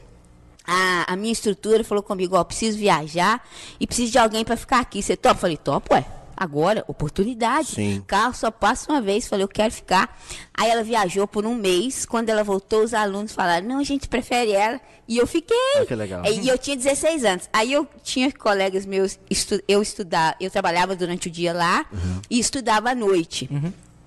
a, 0.66 1.12
a 1.12 1.16
minha 1.16 1.32
instrutora 1.32 1.84
falou 1.84 2.02
comigo, 2.02 2.36
ó, 2.36 2.44
preciso 2.44 2.76
viajar 2.76 3.46
e 3.78 3.86
preciso 3.86 4.12
de 4.12 4.18
alguém 4.18 4.44
para 4.44 4.56
ficar 4.56 4.80
aqui. 4.80 5.02
Você 5.02 5.16
topa? 5.16 5.36
Eu 5.36 5.40
falei, 5.40 5.56
topa, 5.56 5.94
ué. 5.94 6.23
Agora, 6.36 6.84
oportunidade. 6.86 7.68
Sim. 7.68 8.02
Carro 8.06 8.34
só 8.34 8.50
passa 8.50 8.90
uma 8.92 9.00
vez. 9.00 9.26
Falei, 9.28 9.44
eu 9.44 9.48
quero 9.48 9.72
ficar. 9.72 10.18
Aí 10.52 10.68
ela 10.70 10.82
viajou 10.82 11.26
por 11.26 11.44
um 11.46 11.54
mês. 11.54 12.04
Quando 12.06 12.28
ela 12.30 12.42
voltou, 12.44 12.82
os 12.82 12.94
alunos 12.94 13.32
falaram, 13.32 13.66
não, 13.66 13.78
a 13.78 13.84
gente 13.84 14.08
prefere 14.08 14.52
ela. 14.52 14.80
E 15.06 15.18
eu 15.18 15.26
fiquei. 15.26 15.56
Ah, 15.76 15.84
que 15.86 15.94
legal. 15.94 16.22
E 16.24 16.48
eu 16.48 16.56
tinha 16.56 16.76
16 16.76 17.24
anos. 17.24 17.48
Aí 17.52 17.72
eu 17.72 17.86
tinha 18.02 18.32
colegas 18.32 18.86
meus, 18.86 19.18
estu, 19.28 19.62
eu 19.68 19.82
estudava, 19.82 20.34
eu 20.40 20.50
trabalhava 20.50 20.96
durante 20.96 21.28
o 21.28 21.30
dia 21.30 21.52
lá 21.52 21.84
Uhum. 21.92 22.20
e 22.30 22.38
estudava 22.38 22.90
à 22.90 22.94
noite. 22.94 23.48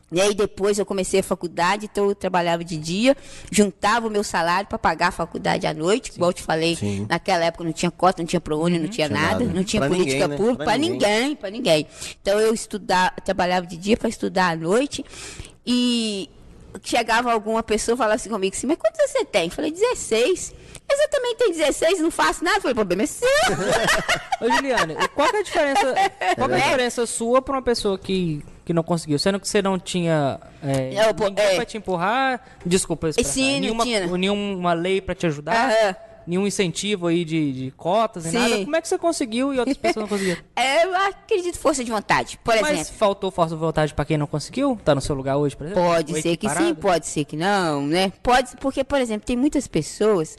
E 0.10 0.22
aí 0.22 0.34
depois 0.34 0.80
eu 0.80 0.86
comecei 0.86 1.20
a 1.20 1.24
faculdade, 1.24 1.86
então 1.92 2.08
eu 2.08 2.16
trabalhava 2.16 2.64
de 2.64 2.78
dia, 2.78 3.16
juntava 3.52 4.08
o 4.08 4.10
meu 4.10 4.24
salário 4.24 4.68
para 4.70 4.80
pagar 4.80 5.08
a 5.10 5.12
faculdade 5.12 5.68
à 5.68 5.74
noite, 5.74 6.12
igual 6.16 6.30
eu 6.30 6.34
te 6.34 6.42
falei, 6.44 6.78
Sim. 6.78 7.06
naquela 7.10 7.44
época 7.44 7.66
não 7.66 7.74
tinha 7.74 7.92
cota, 7.92 8.22
não 8.22 8.28
tinha 8.28 8.40
ProUni, 8.40 8.80
não 8.80 8.88
tinha 8.88 9.10
nada, 9.10 9.44
não 9.44 9.64
tinha 9.66 9.82
Pra 9.82 9.90
política 9.90 10.14
ninguém, 10.14 10.28
né? 10.30 10.38
pública, 10.38 10.64
para 10.64 10.78
ninguém. 10.78 11.36
para 11.36 11.50
ninguém. 11.50 11.88
Então 12.22 12.40
eu 12.40 12.54
estudava, 12.54 13.12
trabalhava 13.24 13.68
de 13.68 13.76
dia 13.76 13.98
para 13.98 14.08
estudar 14.08 14.50
à 14.52 14.56
noite 14.56 15.04
e 15.66 16.30
chegava 16.84 17.32
alguma 17.32 17.62
pessoa 17.62 17.96
e 17.96 17.98
falava 17.98 18.16
assim 18.16 18.30
comigo 18.30 18.56
assim, 18.56 18.68
mas 18.68 18.78
quantos 18.78 19.02
você 19.12 19.26
tem? 19.26 19.46
Eu 19.46 19.52
falei, 19.52 19.72
16. 19.72 20.54
Mas 20.90 21.00
eu 21.02 21.10
também 21.10 21.36
tenho 21.36 21.52
16, 21.52 22.00
não 22.00 22.10
faço 22.12 22.44
nada. 22.44 22.58
Eu 22.58 22.62
falei, 22.62 22.76
problema 22.76 23.04
é 23.04 23.06
seu. 23.06 23.28
Ô, 24.42 24.50
Juliane, 24.52 24.96
qual 25.14 25.30
que 25.30 25.36
é 25.36 25.40
a 25.40 25.44
diferença, 25.44 25.96
qual 26.38 26.50
é 26.50 26.54
a 26.54 26.58
É. 26.58 26.62
diferença 26.62 27.06
sua 27.06 27.42
pra 27.42 27.56
uma 27.56 27.62
pessoa 27.62 27.98
que, 27.98 28.44
que 28.64 28.72
não 28.74 28.84
conseguiu? 28.84 29.20
Sendo 29.20 29.40
que 29.40 29.48
você 29.48 29.62
não 29.62 29.78
tinha 29.78 30.40
é, 30.64 30.96
É, 30.96 31.14
pô, 31.14 31.26
ninguém 31.26 31.46
é. 31.46 31.56
pra 31.56 31.66
te 31.66 31.78
empurrar, 31.78 32.40
desculpa, 32.66 33.10
expressar, 33.10 33.32
Sim, 33.34 33.60
nenhuma, 33.60 33.84
nenhuma 34.18 34.74
lei 34.74 35.02
pra 35.02 35.14
te 35.14 35.26
ajudar, 35.26 35.70
Aham. 35.72 35.96
Nenhum 36.28 36.46
incentivo 36.46 37.08
aí 37.08 37.24
de, 37.24 37.54
de 37.54 37.72
cotas, 37.72 38.26
nem 38.26 38.32
Sim. 38.34 38.38
nada. 38.40 38.64
Como 38.66 38.76
é 38.76 38.82
que 38.82 38.88
você 38.88 38.98
conseguiu 38.98 39.54
e 39.54 39.60
outras 39.60 39.78
pessoas 39.78 40.04
não 40.04 40.10
conseguiram? 40.10 40.42
É, 40.56 40.86
eu 40.86 40.94
acredito 40.96 41.58
força 41.58 41.84
de 41.84 41.90
vontade. 41.90 42.38
Por 42.44 42.54
Mas 42.62 42.72
exemplo. 42.82 42.94
faltou 43.00 43.32
força 43.32 43.56
de 43.56 43.60
vontade 43.62 43.94
pra 43.94 44.04
quem 44.06 44.18
não 44.18 44.28
conseguiu? 44.28 44.78
Tá 44.84 44.94
no 44.94 45.02
seu 45.02 45.16
lugar 45.16 45.38
hoje, 45.38 45.56
por 45.56 45.66
exemplo? 45.66 45.84
Pode 45.84 46.22
ser 46.22 46.36
que 46.36 46.50
sim, 46.50 46.76
pode 46.76 47.08
ser 47.08 47.24
que 47.24 47.38
não, 47.38 47.88
né? 47.88 48.12
Pode, 48.22 48.58
porque, 48.58 48.84
por 48.84 49.00
exemplo, 49.00 49.26
tem 49.26 49.38
muitas 49.38 49.68
pessoas 49.68 50.38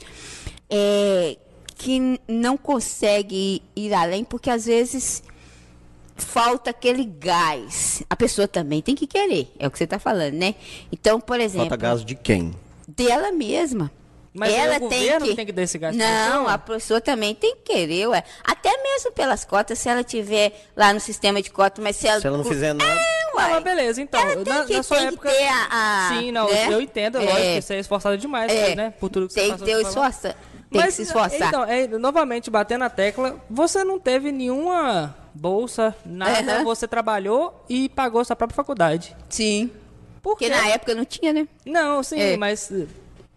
é, 0.69 1.37
que 1.75 2.19
não 2.27 2.55
conseguem 2.55 3.61
ir 3.75 3.93
além, 3.93 4.23
porque 4.23 4.49
às 4.49 4.65
vezes 4.65 5.23
falta 6.15 6.69
aquele 6.69 7.05
gás. 7.05 8.03
A 8.09 8.15
pessoa 8.15 8.47
também 8.47 8.81
tem 8.81 8.95
que 8.95 9.07
querer, 9.07 9.51
é 9.57 9.67
o 9.67 9.71
que 9.71 9.77
você 9.77 9.85
está 9.85 9.97
falando, 9.97 10.33
né? 10.33 10.55
Então, 10.91 11.19
por 11.19 11.39
exemplo, 11.39 11.69
Falta 11.69 11.77
gás 11.77 12.05
de 12.05 12.15
quem? 12.15 12.53
dela 12.87 13.31
mesma. 13.31 13.91
Mas 14.33 14.53
ela 14.53 14.75
é 14.75 14.77
o 14.77 14.81
governo 14.81 15.25
que 15.25 15.35
tem 15.35 15.45
que 15.45 15.51
dar 15.51 15.63
esse 15.63 15.79
pra 15.79 15.91
Não, 15.91 16.47
a 16.47 16.57
pessoa 16.57 17.01
também 17.01 17.33
tem 17.33 17.55
que 17.55 17.73
querer, 17.73 18.07
ué. 18.07 18.23
Até 18.43 18.71
mesmo 18.83 19.11
pelas 19.11 19.43
cotas, 19.43 19.79
se 19.79 19.89
ela 19.89 20.03
tiver 20.03 20.53
lá 20.75 20.93
no 20.93 20.99
sistema 20.99 21.41
de 21.41 21.49
cotas, 21.49 21.83
mas 21.83 21.95
se 21.95 22.07
ela. 22.07 22.21
Se 22.21 22.27
ela 22.27 22.37
não 22.37 22.45
fizer 22.45 22.73
nada. 22.73 22.91
É, 22.91 23.35
uai. 23.35 23.49
mas 23.55 23.63
beleza, 23.63 24.01
então. 24.01 24.19
Ela 24.21 24.43
tem 24.43 24.53
na, 24.53 24.65
que- 24.65 24.73
na 24.77 24.83
sua 24.83 24.97
tem 24.97 25.07
que 25.07 25.13
época. 25.15 25.29
ter 25.31 25.47
a- 25.47 25.67
a- 25.71 26.09
Sim, 26.13 26.31
não, 26.31 26.47
né? 26.49 26.67
eu 26.71 26.79
entendo, 26.79 27.17
É. 27.17 27.21
lógico 27.21 27.41
que 27.41 27.61
você 27.63 27.73
é 27.73 27.79
esforçado 27.79 28.17
demais, 28.17 28.51
É, 28.51 28.75
né? 28.75 28.93
Por 28.99 29.09
tudo 29.09 29.27
que 29.27 29.33
você 29.33 29.39
tem 29.39 29.47
que 29.49 29.51
passou 29.59 29.67
ter 29.67 29.75
o 29.75 29.81
esforço. 29.81 30.21
Tem 30.71 30.81
que 30.83 30.91
se 30.91 31.01
esforçar. 31.01 31.47
Então, 31.47 31.63
é, 31.63 31.87
novamente, 31.87 32.51
batendo 32.51 32.81
na 32.81 32.89
tecla, 32.91 33.43
você 33.49 33.83
não 33.83 33.99
teve 33.99 34.31
nenhuma 34.31 35.15
bolsa, 35.33 35.95
nada, 36.05 36.57
Aham. 36.57 36.63
você 36.63 36.87
trabalhou 36.87 37.65
e 37.67 37.89
pagou 37.89 38.23
sua 38.23 38.35
própria 38.35 38.55
faculdade. 38.55 39.15
Sim. 39.27 39.71
Por 40.21 40.33
Porque 40.33 40.45
quê? 40.49 40.55
na 40.55 40.67
época 40.67 40.93
não 40.93 41.05
tinha, 41.05 41.33
né? 41.33 41.47
Não, 41.65 42.03
sim, 42.03 42.19
É. 42.19 42.37
mas. 42.37 42.71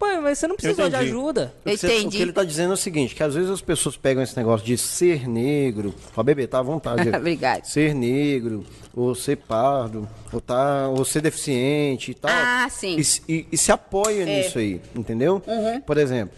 Pô, 0.03 0.21
mas 0.21 0.37
você 0.39 0.49
não 0.49 0.57
precisou 0.57 0.89
de 0.89 0.97
ajuda. 0.97 1.55
O 1.65 1.71
que, 1.71 1.77
você- 1.77 1.87
Entendi. 1.87 2.07
o 2.07 2.11
que 2.11 2.23
ele 2.23 2.31
está 2.31 2.43
dizendo 2.43 2.71
é 2.73 2.75
o 2.75 2.77
seguinte, 2.77 3.15
que 3.15 3.23
às 3.23 3.35
vezes 3.35 3.49
as 3.49 3.61
pessoas 3.61 3.97
pegam 3.97 4.21
esse 4.21 4.37
negócio 4.37 4.67
de 4.67 4.77
ser 4.77 5.29
negro, 5.29 5.95
ó, 6.17 6.23
bebê, 6.25 6.47
tá 6.49 6.59
à 6.59 6.63
vontade. 6.63 7.09
aí. 7.09 7.15
Obrigada. 7.15 7.65
Ser 7.65 7.95
negro, 7.95 8.65
ou 8.97 9.15
ser 9.15 9.37
pardo, 9.37 10.09
ou, 10.33 10.41
tá, 10.41 10.89
ou 10.89 11.05
ser 11.05 11.21
deficiente 11.21 12.11
e 12.11 12.15
tal. 12.15 12.33
Ah, 12.35 12.67
sim. 12.69 12.97
E, 12.97 13.05
se- 13.05 13.23
e- 13.29 13.47
e 13.53 13.57
se 13.57 13.71
apoia 13.71 14.25
nisso 14.25 14.59
aí, 14.59 14.81
entendeu? 14.95 15.41
Por 15.87 15.97
exemplo, 15.97 16.35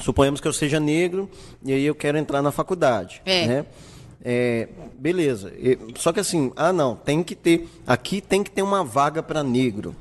suponhamos 0.00 0.40
que 0.40 0.46
eu 0.46 0.52
seja 0.52 0.78
negro 0.78 1.28
e 1.64 1.72
aí 1.72 1.84
eu 1.84 1.96
quero 1.96 2.16
entrar 2.16 2.42
na 2.42 2.52
faculdade, 2.52 3.20
É. 3.26 3.46
né? 3.46 3.66
É, 4.24 4.68
beleza. 4.96 5.52
Só 5.96 6.12
que 6.12 6.20
assim, 6.20 6.52
ah 6.54 6.72
não, 6.72 6.94
tem 6.94 7.24
que 7.24 7.34
ter. 7.34 7.68
Aqui 7.86 8.20
tem 8.20 8.42
que 8.44 8.50
ter 8.52 8.62
uma 8.62 8.84
vaga 8.84 9.20
para 9.22 9.42
negro. 9.42 9.96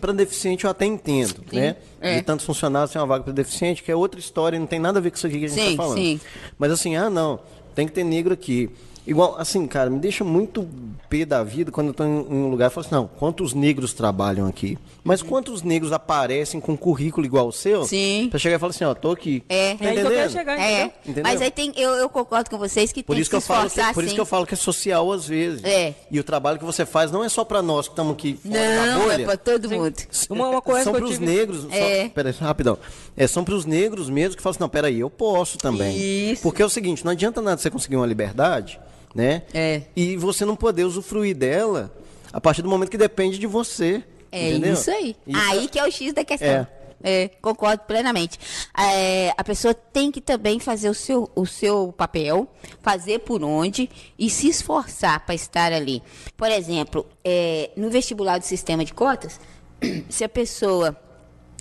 Para 0.00 0.12
deficiente 0.12 0.64
eu 0.64 0.70
até 0.70 0.84
entendo, 0.84 1.42
né? 1.52 1.76
é. 2.00 2.16
De 2.16 2.22
tantos 2.22 2.44
funcionários 2.44 2.90
tem 2.92 3.00
uma 3.00 3.06
vaga 3.06 3.24
para 3.24 3.32
deficiente, 3.32 3.82
que 3.82 3.90
é 3.90 3.96
outra 3.96 4.20
história, 4.20 4.58
não 4.58 4.66
tem 4.66 4.78
nada 4.78 4.98
a 4.98 5.02
ver 5.02 5.10
com 5.10 5.16
isso 5.16 5.26
aqui 5.26 5.38
que 5.38 5.44
a 5.46 5.48
gente 5.48 5.60
Sim, 5.60 5.70
está 5.70 5.82
falando. 5.82 5.98
sim. 5.98 6.20
Mas 6.58 6.70
assim, 6.72 6.96
ah 6.96 7.08
não, 7.08 7.40
tem 7.74 7.86
que 7.86 7.92
ter 7.92 8.04
negro 8.04 8.34
aqui. 8.34 8.70
Igual, 9.06 9.36
assim, 9.38 9.66
cara, 9.66 9.90
me 9.90 9.98
deixa 9.98 10.24
muito 10.24 10.66
pé 11.10 11.26
da 11.26 11.42
vida 11.44 11.70
quando 11.70 11.88
eu 11.88 11.94
tô 11.94 12.04
em, 12.04 12.08
em 12.08 12.34
um 12.44 12.48
lugar 12.48 12.70
e 12.70 12.74
falo 12.74 12.86
assim, 12.86 12.94
não, 12.94 13.06
quantos 13.06 13.52
negros 13.52 13.92
trabalham 13.92 14.46
aqui? 14.46 14.78
Mas 15.02 15.22
quantos 15.22 15.62
negros 15.62 15.92
aparecem 15.92 16.58
com 16.58 16.74
currículo 16.74 17.26
igual 17.26 17.48
o 17.48 17.52
seu? 17.52 17.84
Sim. 17.84 18.28
Pra 18.30 18.38
chegar 18.38 18.56
e 18.56 18.58
falar 18.58 18.70
assim, 18.70 18.84
ó, 18.84 18.94
tô 18.94 19.10
aqui. 19.10 19.42
É. 19.46 19.74
Tá 19.74 19.84
É 19.84 19.88
aí 19.88 19.94
que 19.94 20.00
eu 20.00 20.04
quero 20.10 20.14
entendendo? 20.14 20.30
chegar, 20.32 20.58
É, 20.58 20.72
entendeu? 20.72 20.92
Entendeu? 21.06 21.22
mas 21.24 21.42
aí 21.42 21.50
tem, 21.50 21.72
eu, 21.76 21.90
eu 21.92 22.08
concordo 22.08 22.48
com 22.48 22.56
vocês 22.56 22.92
que 22.92 23.02
Por 23.02 23.12
tem 23.12 23.20
isso 23.20 23.30
que, 23.30 23.36
que 23.36 23.42
eu 23.42 23.46
falo 23.46 23.68
que, 23.68 23.92
por 23.92 24.04
isso 24.04 24.14
que 24.14 24.20
eu 24.20 24.26
falo 24.26 24.46
que 24.46 24.54
é 24.54 24.56
social 24.56 25.12
às 25.12 25.28
vezes. 25.28 25.62
É. 25.64 25.94
E 26.10 26.18
o 26.18 26.24
trabalho 26.24 26.58
que 26.58 26.64
você 26.64 26.86
faz 26.86 27.10
não 27.12 27.22
é 27.22 27.28
só 27.28 27.44
pra 27.44 27.60
nós 27.60 27.86
que 27.86 27.92
estamos 27.92 28.14
aqui 28.14 28.38
fora 28.42 28.54
da 28.58 28.86
Não, 28.86 29.00
bolha. 29.02 29.22
é 29.22 29.24
pra 29.26 29.36
todo 29.36 29.68
mundo. 29.68 29.94
Uma, 30.30 30.48
uma 30.48 30.62
coisa 30.62 30.84
são 30.84 30.92
que 30.94 30.98
eu 30.98 31.02
pros 31.04 31.18
tive... 31.18 31.26
negros. 31.26 31.66
É. 31.70 32.04
Só, 32.04 32.08
peraí, 32.08 32.32
rapidão. 32.40 32.78
É, 33.14 33.26
são 33.26 33.44
pros 33.44 33.66
negros 33.66 34.08
mesmo 34.08 34.34
que 34.36 34.42
falam 34.42 34.52
assim, 34.52 34.60
não, 34.60 34.68
peraí, 34.70 34.98
eu 35.00 35.10
posso 35.10 35.58
também. 35.58 35.94
Isso. 36.32 36.42
Porque 36.42 36.62
é 36.62 36.64
o 36.64 36.70
seguinte, 36.70 37.04
não 37.04 37.12
adianta 37.12 37.42
nada 37.42 37.58
você 37.60 37.68
conseguir 37.70 37.96
uma 37.96 38.06
liberdade, 38.06 38.80
né? 39.14 39.42
É. 39.52 39.82
E 39.94 40.16
você 40.16 40.44
não 40.44 40.56
poder 40.56 40.84
usufruir 40.84 41.36
dela 41.36 41.94
a 42.32 42.40
partir 42.40 42.62
do 42.62 42.68
momento 42.68 42.90
que 42.90 42.98
depende 42.98 43.38
de 43.38 43.46
você. 43.46 44.02
É 44.32 44.50
entendeu? 44.50 44.72
isso 44.72 44.90
aí. 44.90 45.16
Isso 45.26 45.40
aí 45.40 45.64
é- 45.64 45.68
que 45.68 45.78
é 45.78 45.84
o 45.84 45.90
X 45.90 46.12
da 46.12 46.24
questão. 46.24 46.48
É. 46.48 46.66
É, 47.06 47.28
concordo 47.42 47.82
plenamente. 47.86 48.38
É, 48.76 49.30
a 49.36 49.44
pessoa 49.44 49.74
tem 49.74 50.10
que 50.10 50.22
também 50.22 50.58
fazer 50.58 50.88
o 50.88 50.94
seu, 50.94 51.30
o 51.34 51.44
seu 51.44 51.92
papel, 51.92 52.48
fazer 52.80 53.18
por 53.18 53.44
onde 53.44 53.90
e 54.18 54.30
se 54.30 54.48
esforçar 54.48 55.20
para 55.26 55.34
estar 55.34 55.70
ali. 55.70 56.02
Por 56.34 56.50
exemplo, 56.50 57.06
é, 57.22 57.70
no 57.76 57.90
vestibular 57.90 58.38
do 58.38 58.44
sistema 58.44 58.86
de 58.86 58.94
cotas, 58.94 59.38
se 60.08 60.24
a 60.24 60.28
pessoa 60.30 60.96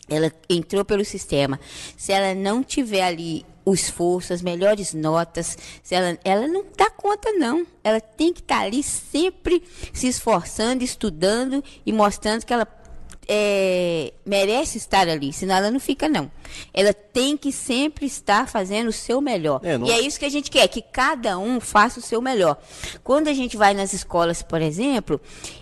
ela 0.07 0.31
entrou 0.49 0.85
pelo 0.85 1.03
sistema, 1.03 1.59
se 1.97 2.13
ela 2.13 2.33
não 2.33 2.63
tiver 2.63 3.03
ali 3.03 3.45
o 3.65 3.73
esforço, 3.73 4.33
as 4.33 4.41
melhores 4.41 4.93
notas, 4.93 5.57
ela, 5.89 6.17
ela 6.23 6.47
não 6.47 6.65
dá 6.77 6.89
conta 6.89 7.31
não. 7.33 7.65
Ela 7.83 8.01
tem 8.01 8.33
que 8.33 8.41
estar 8.41 8.61
ali 8.61 8.83
sempre 8.83 9.63
se 9.93 10.07
esforçando, 10.07 10.83
estudando 10.83 11.63
e 11.85 11.91
mostrando 11.93 12.45
que 12.45 12.53
ela 12.53 12.67
é, 13.27 14.13
merece 14.25 14.77
estar 14.77 15.07
ali, 15.07 15.31
senão 15.31 15.55
ela 15.55 15.71
não 15.71 15.79
fica 15.79 16.09
não. 16.09 16.29
Ela 16.73 16.93
tem 16.93 17.37
que 17.37 17.51
sempre 17.51 18.05
estar 18.05 18.47
fazendo 18.49 18.89
o 18.89 18.93
seu 18.93 19.21
melhor. 19.21 19.61
É, 19.63 19.77
não- 19.77 19.87
E 19.87 19.91
é 19.91 20.01
isso 20.01 20.19
que 20.19 20.25
a 20.25 20.29
gente 20.29 20.51
quer, 20.51 20.67
que 20.67 20.81
cada 20.81 21.37
um 21.37 21.59
faça 21.59 21.99
o 21.99 22.03
seu 22.03 22.21
melhor. 22.21 22.57
Quando 23.03 23.29
a 23.29 23.33
gente 23.33 23.55
vai 23.55 23.73
nas 23.73 23.93
escolas, 23.93 24.41
por 24.41 24.61
exemplo, 24.61 25.21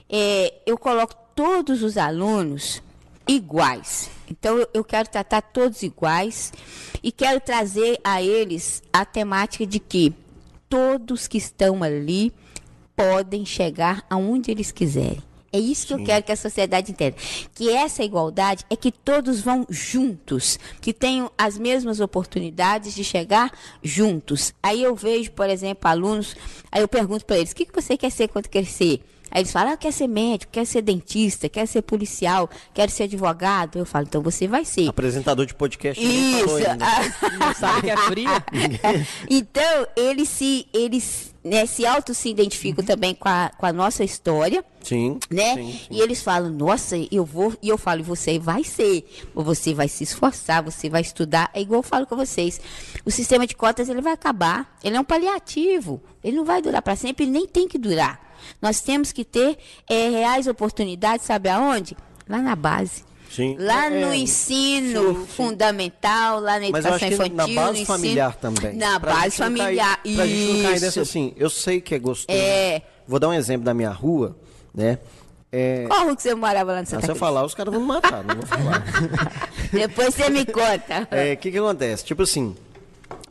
é, 0.09 0.53
eu 0.65 0.77
coloco 0.77 1.13
todos 1.35 1.83
os 1.83 1.97
alunos 1.97 2.81
iguais. 3.27 4.09
Então 4.29 4.65
eu, 4.73 4.83
quero 4.83 5.09
tratar 5.09 5.41
todos 5.41 5.83
iguais 5.83 6.53
e 7.03 7.11
quero 7.11 7.39
trazer 7.39 7.99
a 8.03 8.21
eles 8.21 8.81
a 8.91 9.05
temática 9.05 9.65
de 9.65 9.79
que 9.79 10.13
todos 10.69 11.27
que 11.27 11.37
estão 11.37 11.83
ali 11.83 12.33
podem 12.95 13.45
chegar 13.45 14.05
aonde 14.09 14.51
eles 14.51 14.71
quiserem. 14.71 15.21
É 15.53 15.59
isso 15.59 15.87
que 15.87 15.93
eu 15.93 16.03
quero 16.03 16.23
que 16.23 16.31
a 16.31 16.37
sociedade 16.37 16.91
entenda. 16.91 17.17
Que 17.53 17.69
essa 17.69 18.03
igualdade 18.03 18.65
é 18.69 18.75
que 18.75 18.89
todos 18.89 19.41
vão 19.41 19.65
juntos, 19.69 20.57
que 20.79 20.93
tenham 20.93 21.29
as 21.37 21.57
mesmas 21.57 21.99
oportunidades 21.99 22.95
de 22.95 23.03
chegar 23.03 23.51
juntos. 23.83 24.53
Aí 24.63 24.81
eu 24.81 24.95
vejo, 24.95 25.31
por 25.31 25.49
exemplo, 25.49 25.89
alunos, 25.89 26.37
aí 26.71 26.81
eu 26.81 26.87
pergunto 26.87 27.25
para 27.25 27.37
eles: 27.37 27.51
o 27.51 27.55
que, 27.55 27.65
que 27.65 27.75
você 27.75 27.97
quer 27.97 28.11
ser 28.11 28.29
quando 28.29 28.47
crescer? 28.47 29.03
Aí 29.31 29.41
eles 29.41 29.51
falam: 29.51 29.73
ah, 29.73 29.77
quer 29.77 29.93
ser 29.93 30.07
médico, 30.07 30.51
quer 30.51 30.65
ser 30.65 30.81
dentista, 30.81 31.47
quer 31.47 31.65
ser 31.65 31.81
policial, 31.81 32.49
quer 32.73 32.89
ser 32.89 33.03
advogado. 33.03 33.79
Eu 33.79 33.85
falo: 33.85 34.05
então 34.05 34.21
você 34.21 34.47
vai 34.47 34.65
ser. 34.65 34.89
Apresentador 34.89 35.45
de 35.45 35.55
podcast 35.55 36.03
Isso. 36.03 36.45
Não 37.39 37.53
sabe 37.55 37.81
que 37.81 37.89
é 37.89 37.97
fria? 37.97 38.43
então, 39.29 39.87
eles 39.95 40.27
se, 40.27 40.67
eles, 40.73 41.33
né, 41.43 41.65
se 41.65 41.85
auto 41.85 42.13
se 42.13 42.29
identificam 42.29 42.83
também 42.83 43.15
com 43.15 43.29
a, 43.29 43.51
com 43.57 43.65
a 43.65 43.71
nossa 43.71 44.03
história, 44.03 44.65
Sim. 44.81 45.17
né? 45.29 45.55
sim, 45.55 45.71
sim. 45.71 45.87
E 45.91 46.01
eles 46.01 46.21
falam, 46.21 46.51
nossa, 46.51 46.95
eu 47.11 47.23
vou, 47.23 47.53
e 47.61 47.69
eu 47.69 47.77
falo, 47.77 48.03
você 48.03 48.37
vai 48.37 48.63
ser, 48.63 49.05
ou 49.33 49.43
você 49.43 49.73
vai 49.73 49.87
se 49.87 50.03
esforçar, 50.03 50.63
você 50.63 50.89
vai 50.89 51.01
estudar, 51.01 51.49
é 51.53 51.61
igual 51.61 51.79
eu 51.79 51.83
falo 51.83 52.05
com 52.05 52.15
vocês. 52.15 52.59
O 53.05 53.11
sistema 53.11 53.47
de 53.47 53.55
cotas, 53.55 53.87
ele 53.87 54.01
vai 54.01 54.13
acabar, 54.13 54.77
ele 54.83 54.97
é 54.97 54.99
um 54.99 55.05
paliativo, 55.05 56.01
ele 56.23 56.35
não 56.35 56.45
vai 56.45 56.61
durar 56.61 56.81
para 56.81 56.95
sempre, 56.95 57.23
ele 57.23 57.31
nem 57.31 57.47
tem 57.47 57.67
que 57.67 57.77
durar. 57.77 58.30
Nós 58.61 58.81
temos 58.81 59.11
que 59.11 59.23
ter 59.25 59.57
é, 59.89 60.09
reais 60.09 60.47
oportunidades, 60.47 61.25
sabe 61.25 61.49
aonde? 61.49 61.95
Lá 62.27 62.39
na 62.39 62.55
base. 62.55 63.03
Sim. 63.29 63.55
Lá 63.57 63.85
É, 63.87 63.89
no 64.05 64.13
ensino 64.13 65.13
sim, 65.15 65.19
sim. 65.21 65.27
fundamental, 65.27 66.39
lá 66.41 66.59
na 66.59 66.69
Mas 66.69 66.83
eu 66.85 66.91
educação 66.91 67.07
infantil, 67.25 67.35
na 67.35 67.47
base 67.47 67.71
ensino- 67.81 67.85
familiar 67.85 68.35
também. 68.35 68.75
Na 68.75 68.99
Pra 68.99 69.13
base 69.13 69.39
não 69.39 69.47
cair- 69.55 69.57
familiar, 69.57 70.01
Pra 70.01 70.27
gente 70.27 70.53
não 70.53 70.61
cair 70.63 70.73
dessa 70.81 70.85
isso. 70.87 70.99
assim, 71.01 71.33
eu 71.37 71.49
sei 71.49 71.79
que 71.79 71.95
é 71.95 71.99
gostoso. 71.99 72.37
É. 72.37 72.81
Vou 73.07 73.19
dar 73.19 73.29
um 73.29 73.33
exemplo 73.33 73.63
da 73.63 73.73
minha 73.73 73.89
rua, 73.89 74.35
né? 74.75 74.99
É, 75.53 75.85
Qual 75.87 76.03
rua 76.05 76.15
que 76.15 76.21
você 76.21 76.33
morava 76.35 76.71
lá 76.71 76.77
no 76.77 76.83
ah, 76.83 76.85
Santa 76.85 77.05
se 77.05 77.11
eu 77.11 77.15
falar, 77.15 77.43
os 77.45 77.53
caras 77.53 77.73
vão 77.73 77.81
me 77.81 77.87
matar, 77.87 78.23
não 78.23 78.35
vou 78.35 78.45
falar. 78.45 78.83
Depois 79.71 80.13
você 80.15 80.29
me 80.29 80.45
conta. 80.45 81.07
É, 81.11 81.33
O 81.33 81.37
que 81.37 81.51
que 81.51 81.57
acontece? 81.57 82.03
Tipo 82.05 82.23
assim, 82.23 82.55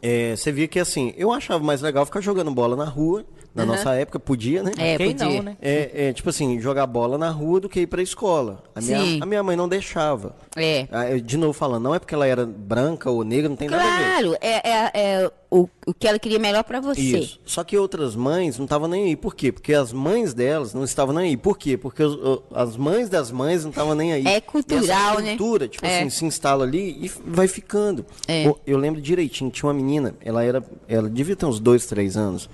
é, 0.02 0.34
você 0.36 0.50
via 0.52 0.68
que 0.68 0.78
assim, 0.78 1.12
eu 1.16 1.30
achava 1.32 1.62
mais 1.62 1.80
legal 1.82 2.04
ficar 2.06 2.20
jogando 2.20 2.50
bola 2.50 2.74
na 2.76 2.84
rua. 2.84 3.24
Na 3.52 3.66
nossa 3.66 3.92
época, 3.94 4.20
podia, 4.20 4.62
né? 4.62 4.70
É, 4.78 4.96
Quem 4.96 5.08
podia. 5.16 5.26
não, 5.26 5.42
né? 5.42 5.56
É, 5.60 6.08
é, 6.08 6.12
tipo 6.12 6.30
assim, 6.30 6.60
jogar 6.60 6.86
bola 6.86 7.18
na 7.18 7.30
rua 7.30 7.58
do 7.60 7.68
que 7.68 7.80
ir 7.80 7.86
pra 7.88 8.00
escola. 8.00 8.62
A 8.74 8.80
minha, 8.80 9.00
Sim. 9.00 9.18
a 9.20 9.26
minha 9.26 9.42
mãe 9.42 9.56
não 9.56 9.68
deixava. 9.68 10.36
É. 10.56 10.86
Ah, 10.90 11.18
De 11.18 11.36
novo 11.36 11.52
falando, 11.52 11.82
não 11.82 11.94
é 11.94 11.98
porque 11.98 12.14
ela 12.14 12.26
era 12.26 12.46
branca 12.46 13.10
ou 13.10 13.24
negra, 13.24 13.48
não 13.48 13.56
tem 13.56 13.68
nada 13.68 13.82
a 13.82 13.98
ver. 13.98 14.04
Claro, 14.04 14.36
é, 14.40 14.68
é, 14.70 14.90
é 14.94 15.32
o, 15.50 15.68
o 15.84 15.92
que 15.92 16.06
ela 16.06 16.18
queria 16.18 16.38
melhor 16.38 16.62
pra 16.62 16.80
você. 16.80 17.00
Isso. 17.00 17.40
Só 17.44 17.64
que 17.64 17.76
outras 17.76 18.14
mães 18.14 18.56
não 18.56 18.66
estavam 18.66 18.86
nem 18.86 19.06
aí. 19.06 19.16
Por 19.16 19.34
quê? 19.34 19.50
Porque 19.50 19.74
as 19.74 19.92
mães 19.92 20.32
delas 20.32 20.72
não 20.72 20.84
estavam 20.84 21.12
nem 21.12 21.30
aí. 21.30 21.36
Por 21.36 21.58
quê? 21.58 21.76
Porque 21.76 22.04
os- 22.04 22.42
as 22.54 22.76
mães 22.76 23.08
das 23.08 23.32
mães 23.32 23.64
não 23.64 23.70
estavam 23.70 23.96
nem 23.96 24.12
aí. 24.12 24.26
É 24.28 24.36
E 24.36 24.40
cultural, 24.40 25.14
essa 25.14 25.22
né? 25.22 25.36
cultura, 25.36 25.66
tipo 25.66 25.84
É. 25.84 25.98
assim, 26.00 26.10
se 26.10 26.24
instala 26.24 26.64
ali 26.64 27.04
e 27.04 27.10
vai 27.26 27.48
ficando. 27.48 28.06
É. 28.28 28.44
Eu 28.64 28.78
lembro 28.78 29.00
direitinho, 29.00 29.50
tinha 29.50 29.66
uma 29.66 29.74
menina, 29.74 30.14
ela 30.24 30.44
era, 30.44 30.62
ela 30.88 31.10
devia 31.10 31.34
ter 31.34 31.46
uns 31.46 31.58
dois, 31.58 31.84
três 31.86 32.16
anos. 32.16 32.48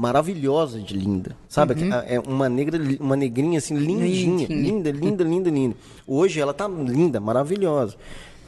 Maravilhosa 0.00 0.80
de 0.80 0.94
linda, 0.96 1.36
sabe? 1.46 1.74
Uhum. 1.74 1.90
É 2.06 2.18
uma 2.26 2.48
negra, 2.48 2.78
uma 2.98 3.16
negrinha 3.16 3.58
assim, 3.58 3.76
lindinha, 3.76 4.46
linda, 4.48 4.90
linda, 4.90 5.22
linda, 5.22 5.50
linda. 5.50 5.76
Hoje 6.06 6.40
ela 6.40 6.54
tá 6.54 6.66
linda, 6.66 7.20
maravilhosa. 7.20 7.96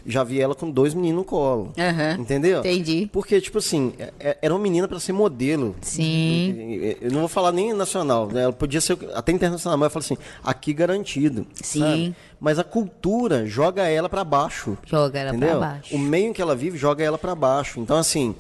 Já 0.05 0.25
vi 0.25 0.41
ela 0.41 0.55
com 0.55 0.69
dois 0.69 0.95
meninos 0.95 1.19
no 1.19 1.25
colo. 1.25 1.73
Aham. 1.79 2.17
Entendeu? 2.19 2.59
Entendi. 2.61 3.09
Porque, 3.13 3.41
tipo 3.41 3.59
assim, 3.59 3.93
é- 3.99 4.13
é- 4.19 4.39
era 4.43 4.53
uma 4.53 4.59
menina 4.61 4.89
pra 4.89 4.99
ser 4.99 5.13
modelo. 5.13 5.77
Sim. 5.81 6.97
Eu 7.01 7.13
não 7.13 7.21
vou 7.21 7.29
falar 7.29 7.53
nem 7.53 7.73
nacional, 7.73 8.27
né? 8.27 8.43
Ela 8.45 8.53
podia 8.53 8.81
ser 8.81 8.99
até 9.15 9.31
internacional, 9.31 9.79
mas 9.79 9.87
eu 9.87 9.91
falo 9.91 10.05
assim, 10.05 10.17
aqui 10.43 10.73
garantido. 10.73 11.47
Sim. 11.55 11.79
sabe? 11.81 12.17
Mas 12.41 12.59
a 12.59 12.65
cultura 12.65 13.47
joga 13.47 13.83
ela 13.87 14.09
pra 14.09 14.25
baixo. 14.25 14.77
Joga 14.85 15.21
ela 15.21 15.29
pra 15.31 15.37
entendeu? 15.39 15.61
baixo. 15.61 15.95
O 15.95 15.99
meio 15.99 16.31
em 16.31 16.33
que 16.33 16.43
ela 16.43 16.57
vive 16.57 16.77
joga 16.77 17.05
ela 17.05 17.17
pra 17.19 17.35
baixo. 17.37 17.79
Então, 17.79 17.97
assim, 17.97 18.35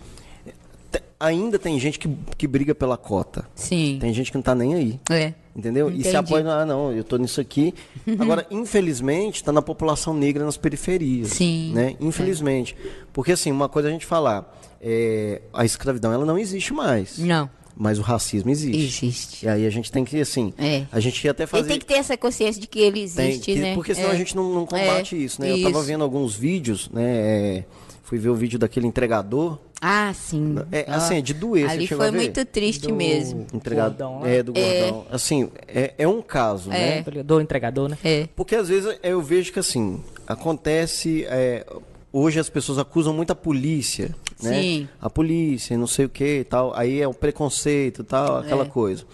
ainda 1.21 1.59
tem 1.59 1.79
gente 1.79 1.99
que, 1.99 2.09
que 2.37 2.47
briga 2.47 2.75
pela 2.75 2.97
cota. 2.97 3.47
Sim. 3.55 3.99
Tem 4.01 4.13
gente 4.13 4.31
que 4.31 4.37
não 4.37 4.43
tá 4.43 4.55
nem 4.55 4.75
aí. 4.75 5.01
É. 5.11 5.33
Entendeu? 5.55 5.89
E 5.91 5.95
se 5.95 6.01
Entendi. 6.09 6.17
apoia, 6.17 6.49
ah, 6.51 6.65
não, 6.67 6.93
eu 6.93 7.05
tô 7.05 7.17
nisso 7.19 7.41
aqui. 7.41 7.75
Agora, 8.19 8.47
infelizmente, 8.51 9.45
tá 9.45 9.53
na 9.53 9.63
população 9.63 10.15
negra 10.15 10.45
nas 10.45 10.57
periferias. 10.57 11.29
Sim. 11.29 11.73
Né? 11.75 11.95
Infelizmente. 12.01 12.75
Porque, 13.13 13.33
assim, 13.33 13.51
uma 13.53 13.69
coisa 13.69 13.89
a 13.89 13.93
gente 13.93 14.07
falar, 14.07 14.51
é, 14.81 15.43
a 15.53 15.65
escravidão, 15.65 16.13
ela 16.13 16.25
não 16.25 16.39
existe 16.39 16.73
mais. 16.73 17.19
Não. 17.19 17.49
Mas 17.77 17.99
o 17.99 18.03
racismo 18.03 18.51
existe. 18.51 19.07
Existe. 19.07 19.47
E 19.47 19.49
aí 19.49 19.67
a 19.67 19.71
gente 19.71 19.91
tem 19.91 20.05
que, 20.05 20.21
assim, 20.21 20.53
É. 20.59 20.85
a 20.93 21.01
gente 21.01 21.23
ia 21.25 21.31
até 21.31 21.47
fazer... 21.47 21.63
Ele 21.63 21.69
tem 21.71 21.79
que 21.79 21.87
ter 21.87 21.95
essa 21.95 22.17
consciência 22.17 22.61
de 22.61 22.67
que 22.67 22.79
ele 22.81 22.93
Tem 23.09 23.29
existe, 23.31 23.53
que- 23.55 23.59
né? 23.59 23.75
Porque 23.75 23.95
senão 23.95 24.11
É. 24.11 24.13
a 24.13 24.17
gente 24.17 24.37
não, 24.37 24.53
não 24.55 24.67
combate 24.67 25.15
É, 25.17 25.19
isso, 25.19 25.41
né? 25.41 25.51
Eu 25.53 25.63
tava 25.63 25.79
isso. 25.79 25.87
vendo 25.87 26.05
alguns 26.05 26.35
vídeos, 26.35 26.91
né? 26.93 27.65
É, 28.13 28.17
fui 28.17 28.19
ver 28.19 28.29
o 28.29 28.35
vídeo 28.35 28.59
daquele 28.59 28.87
entregador. 28.87 29.59
Ah, 29.81 30.13
sim. 30.15 30.55
É, 30.71 30.85
assim, 30.89 31.17
é 31.17 31.21
de 31.21 31.35
doer, 31.35 31.69
Ali 31.69 31.87
chegou 31.87 32.05
foi 32.07 32.13
muito 32.15 32.45
triste 32.45 32.87
Do- 32.87 32.95
mesmo. 32.95 33.47
Entregador. 33.53 33.91
Gordão 33.97 34.21
lá. 34.21 34.29
é, 34.29 34.43
do 34.43 34.53
gordão. 34.53 35.07
Assim, 35.11 35.51
é, 35.67 35.95
é 35.99 36.07
um 36.07 36.23
caso, 36.23 36.69
né? 36.71 37.03
Do 37.25 37.41
entregador, 37.41 37.89
né? 37.89 37.99
É. 38.05 38.29
Porque 38.37 38.55
às 38.55 38.69
vezes 38.69 38.97
eu 39.03 39.21
vejo 39.21 39.53
que 39.53 39.59
assim, 39.59 40.01
acontece. 40.27 41.25
é, 41.29 41.65
hoje 42.13 42.39
as 42.39 42.49
pessoas 42.49 42.79
acusam 42.79 43.13
muito 43.15 43.33
a 43.33 43.35
polícia, 43.35 44.15
né? 44.43 44.61
Sim. 44.63 44.89
A 45.01 45.09
polícia, 45.11 45.77
não 45.77 45.87
sei 45.87 46.05
o 46.05 46.09
que 46.09 46.41
e 46.41 46.45
tal. 46.45 46.73
Aí 46.77 47.01
é 47.01 47.09
o 47.09 47.15
preconceito 47.15 48.03
e 48.03 48.05
tal, 48.05 48.39
aquela 48.39 48.65
É. 48.65 48.69
coisa. 48.69 49.05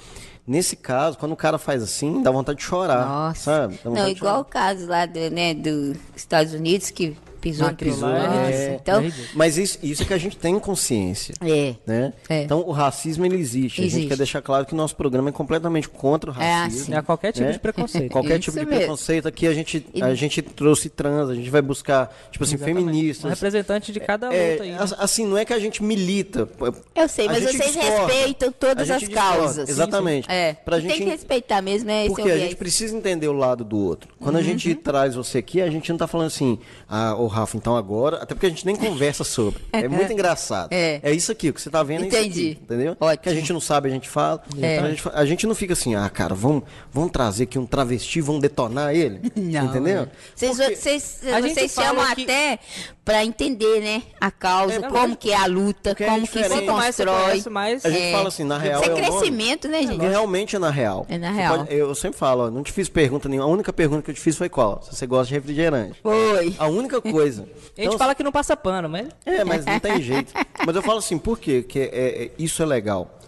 Nesse 0.46 0.76
caso, 0.76 1.18
quando 1.18 1.32
o 1.32 1.36
cara 1.36 1.58
faz 1.58 1.82
assim, 1.82 2.22
dá 2.22 2.30
vontade 2.30 2.58
de 2.58 2.64
chorar. 2.64 3.06
Nossa. 3.06 3.40
Sabe? 3.68 3.78
Não, 3.84 3.92
igual 4.08 4.14
chorar. 4.16 4.38
o 4.40 4.44
caso 4.44 4.86
lá 4.86 5.04
do, 5.06 5.30
né, 5.30 5.52
dos 5.54 5.96
Estados 6.16 6.54
Unidos 6.54 6.90
que 6.90 7.14
pisou, 7.50 7.66
Aquilo 7.66 7.90
pisou. 7.92 8.08
lá 8.08 8.48
é- 8.48 8.52
É, 8.52 8.78
então, 8.80 9.00
é 9.02 9.12
Mas 9.34 9.56
isso, 9.58 9.78
isso 9.82 10.02
é 10.02 10.06
que 10.06 10.14
a 10.14 10.18
gente 10.18 10.36
tem 10.36 10.58
consciência. 10.58 11.34
é. 11.40 11.74
Né? 11.86 12.12
É. 12.28 12.42
Então 12.42 12.60
o 12.66 12.72
racismo 12.72 13.24
ele 13.26 13.36
existe. 13.36 13.80
A 13.80 13.84
gente 13.84 13.92
Existe. 13.94 14.08
quer 14.08 14.16
deixar 14.16 14.42
claro 14.42 14.66
que 14.66 14.72
o 14.74 14.76
nosso 14.76 14.94
programa 14.96 15.28
é 15.28 15.32
completamente 15.32 15.88
contra 15.88 16.30
o 16.30 16.34
É 16.40 16.52
racismo. 16.62 16.82
assim. 16.82 16.94
É 16.94 17.02
qualquer 17.02 17.32
tipo 17.32 17.46
né? 17.46 17.52
de 17.52 17.58
preconceito. 17.58 18.10
Qualquer 18.12 18.34
Isso 18.38 18.50
tipo 18.50 18.58
de 18.58 18.64
mesmo. 18.66 18.78
preconceito 18.80 19.28
aqui 19.28 19.46
a 19.46 19.54
gente, 19.54 19.84
a 20.00 20.14
gente 20.14 20.42
trouxe 20.42 20.88
trans, 20.88 21.30
a 21.30 21.34
gente 21.34 21.50
vai 21.50 21.62
buscar, 21.62 22.14
tipo 22.30 22.44
assim, 22.44 22.54
Exatamente. 22.56 22.82
Um 22.82 22.86
feministas. 22.86 23.30
representante 23.30 23.92
de 23.92 24.00
cada 24.00 24.32
É, 24.34 24.52
luta 24.52 24.62
aí. 24.64 24.70
né? 24.72 24.76
as- 24.80 24.92
assim, 24.98 25.26
não 25.26 25.36
é 25.38 25.44
que 25.44 25.52
a 25.52 25.58
gente 25.58 25.82
milita. 25.82 26.48
Eu 26.94 27.08
sei, 27.08 27.26
A 27.26 27.32
mas 27.32 27.42
gente 27.42 27.56
vocês 27.56 27.72
discorda. 27.74 28.06
respeitam 28.12 28.52
todas 28.52 28.90
as 28.90 29.00
gente 29.00 29.10
discorda, 29.10 29.38
causas. 29.38 29.68
Exatamente. 29.68 30.30
É. 30.30 30.54
Pra 30.54 30.80
gente 30.80 30.90
Tem 30.92 31.02
que 31.04 31.10
respeitar 31.10 31.62
mesmo, 31.62 31.90
é 31.90 32.06
esse 32.06 32.14
Porque 32.14 32.28
é 32.28 32.32
o 32.32 32.36
a 32.36 32.38
gente 32.38 32.56
precisa 32.56 32.96
entender 32.96 33.28
o 33.28 33.32
lado 33.32 33.64
do 33.64 33.78
outro. 33.78 34.08
Quando 34.20 34.36
a 34.36 34.42
gente 34.42 34.68
Uhum. 34.70 34.74
traz 34.76 35.14
você 35.14 35.38
aqui, 35.38 35.60
a 35.60 35.70
gente 35.70 35.90
não 35.90 35.98
tá 35.98 36.06
falando 36.06 36.26
assim, 36.28 36.58
ah, 36.88 37.14
ô 37.16 37.26
Rafa, 37.40 37.56
então 37.56 37.76
agora. 37.76 38.16
Até 38.18 38.34
porque 38.34 38.46
a 38.46 38.50
gente 38.50 38.64
nem 38.66 38.76
conversa 38.76 39.24
sobre. 39.24 39.60
É 39.72 39.86
muito 39.88 40.12
engraçado. 40.12 40.68
É. 40.72 41.00
isso 41.12 41.32
aqui, 41.32 41.50
o 41.50 41.54
que 41.54 41.60
você 41.60 41.70
tá 41.70 41.82
vendo 41.82 42.04
é 42.04 42.06
Entendi. 42.06 42.28
isso 42.28 42.50
aqui. 42.52 42.60
Entendeu? 42.62 42.96
Ótimo. 43.00 43.22
Que 43.22 43.28
a 43.28 43.34
gente 43.34 43.52
não 43.52 43.60
sabe, 43.60 43.88
a 43.88 43.92
gente 43.92 44.08
fala. 44.08 44.42
É. 44.60 44.74
Então 44.76 44.84
a, 44.86 44.90
gente, 44.90 45.02
a 45.14 45.24
gente 45.26 45.46
não 45.46 45.54
fica 45.54 45.72
assim, 45.72 45.94
ah, 45.94 46.08
cara, 46.08 46.34
vamos, 46.34 46.62
vamos 46.92 47.10
trazer 47.10 47.44
aqui 47.44 47.58
um 47.58 47.66
travesti, 47.66 48.20
vamos 48.20 48.40
detonar 48.42 48.94
ele. 48.94 49.20
Não. 49.36 49.64
Entendeu? 49.66 50.08
Vocês, 50.34 50.56
vocês, 50.56 51.20
vocês 51.42 51.72
chamam 51.72 52.04
que- 52.14 52.22
até 52.22 52.58
para 53.04 53.24
entender, 53.24 53.80
né, 53.80 54.02
a 54.20 54.30
causa, 54.30 54.74
É, 54.74 54.78
na 54.80 54.90
como 54.90 55.16
que 55.16 55.30
é 55.30 55.36
a 55.36 55.46
luta, 55.46 55.90
é 55.92 55.94
como 55.94 56.28
que 56.28 56.44
se 56.44 56.66
constrói. 56.66 57.42
mais... 57.50 57.82
A 57.84 57.88
gente 57.90 58.12
fala 58.12 58.28
assim, 58.28 58.44
na 58.44 58.58
real. 58.58 58.82
Isso 58.82 58.90
é 58.90 58.92
é 58.92 58.96
crescimento, 58.96 59.66
né, 59.66 59.78
gente? 59.80 59.92
Porque 59.92 60.08
realmente 60.08 60.56
é 60.56 60.58
na 60.58 60.68
real. 60.70 61.06
É 61.08 61.16
na 61.16 61.30
real. 61.30 61.58
pode- 61.60 61.74
eu 61.74 61.94
sempre 61.94 62.18
falo, 62.18 62.46
ó, 62.46 62.50
não 62.50 62.62
te 62.62 62.70
fiz 62.70 62.86
pergunta 62.90 63.26
nenhuma. 63.26 63.48
A 63.48 63.50
única 63.50 63.72
pergunta 63.72 64.02
que 64.02 64.10
eu 64.10 64.14
te 64.14 64.20
fiz 64.20 64.36
foi 64.36 64.50
qual? 64.50 64.82
Se 64.82 64.94
você 64.94 65.06
gosta 65.06 65.28
de 65.28 65.34
refrigerante. 65.34 65.98
Foi. 66.02 66.54
A 66.58 66.66
única 66.68 67.00
coisa. 67.00 67.16
A 67.22 67.26
gente 67.26 67.50
Então, 67.76 67.98
fala 67.98 68.14
que 68.14 68.22
não 68.22 68.32
passa 68.32 68.56
pano, 68.56 68.88
mas... 68.88 69.08
É, 69.24 69.44
mas 69.44 69.64
não 69.64 69.78
tem 69.78 70.00
jeito. 70.02 70.32
Mas 70.66 70.74
eu 70.76 70.82
falo 70.82 70.98
assim, 70.98 71.18
por 71.18 71.38
quê? 71.38 71.62
Que 71.62 71.78
é, 71.80 71.84
é- 72.24 72.30
isso 72.38 72.62
é 72.62 72.66
legal. 72.66 73.18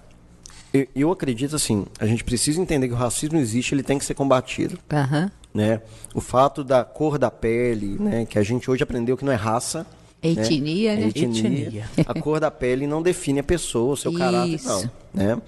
Eu, 0.73 0.87
eu 0.95 1.11
acredito 1.13 1.57
assim, 1.57 1.87
a 1.99 2.07
gente 2.07 2.23
precisa 2.23 2.61
entender 2.61 2.87
que 2.89 2.95
o 2.95 2.97
racismo 2.97 3.39
existe, 3.39 3.75
ele 3.75 3.83
tem 3.83 3.99
que 3.99 4.05
ser 4.05 4.15
combatido. 4.15 4.79
Aham. 4.93 5.31
Né? 5.53 5.83
O 6.15 6.21
fato 6.21 6.63
da 6.63 6.85
cor 6.85 7.19
da 7.19 7.31
pele, 7.31 7.97
né? 7.99 8.25
que 8.25 8.39
a 8.39 8.43
gente 8.43 8.71
hoje 8.71 8.83
aprendeu 8.83 9.17
que 9.17 9.25
não 9.25 9.33
é 9.33 9.37
raça. 9.37 9.85
Etnia, 10.23 10.95
né? 10.95 11.01
né? 11.01 11.07
É 11.07 11.09
etnia. 11.09 11.63
Etnia. 11.63 11.91
A 12.07 12.15
cor 12.15 12.39
da 12.39 12.51
pele 12.51 12.87
não 12.87 13.03
define 13.03 13.41
a 13.41 13.43
pessoa, 13.43 13.95
o 13.95 13.97
seu 13.97 14.13
caráter, 14.13 14.55
Isso. 14.55 14.69
não. 14.69 14.91
Né? 15.13 15.43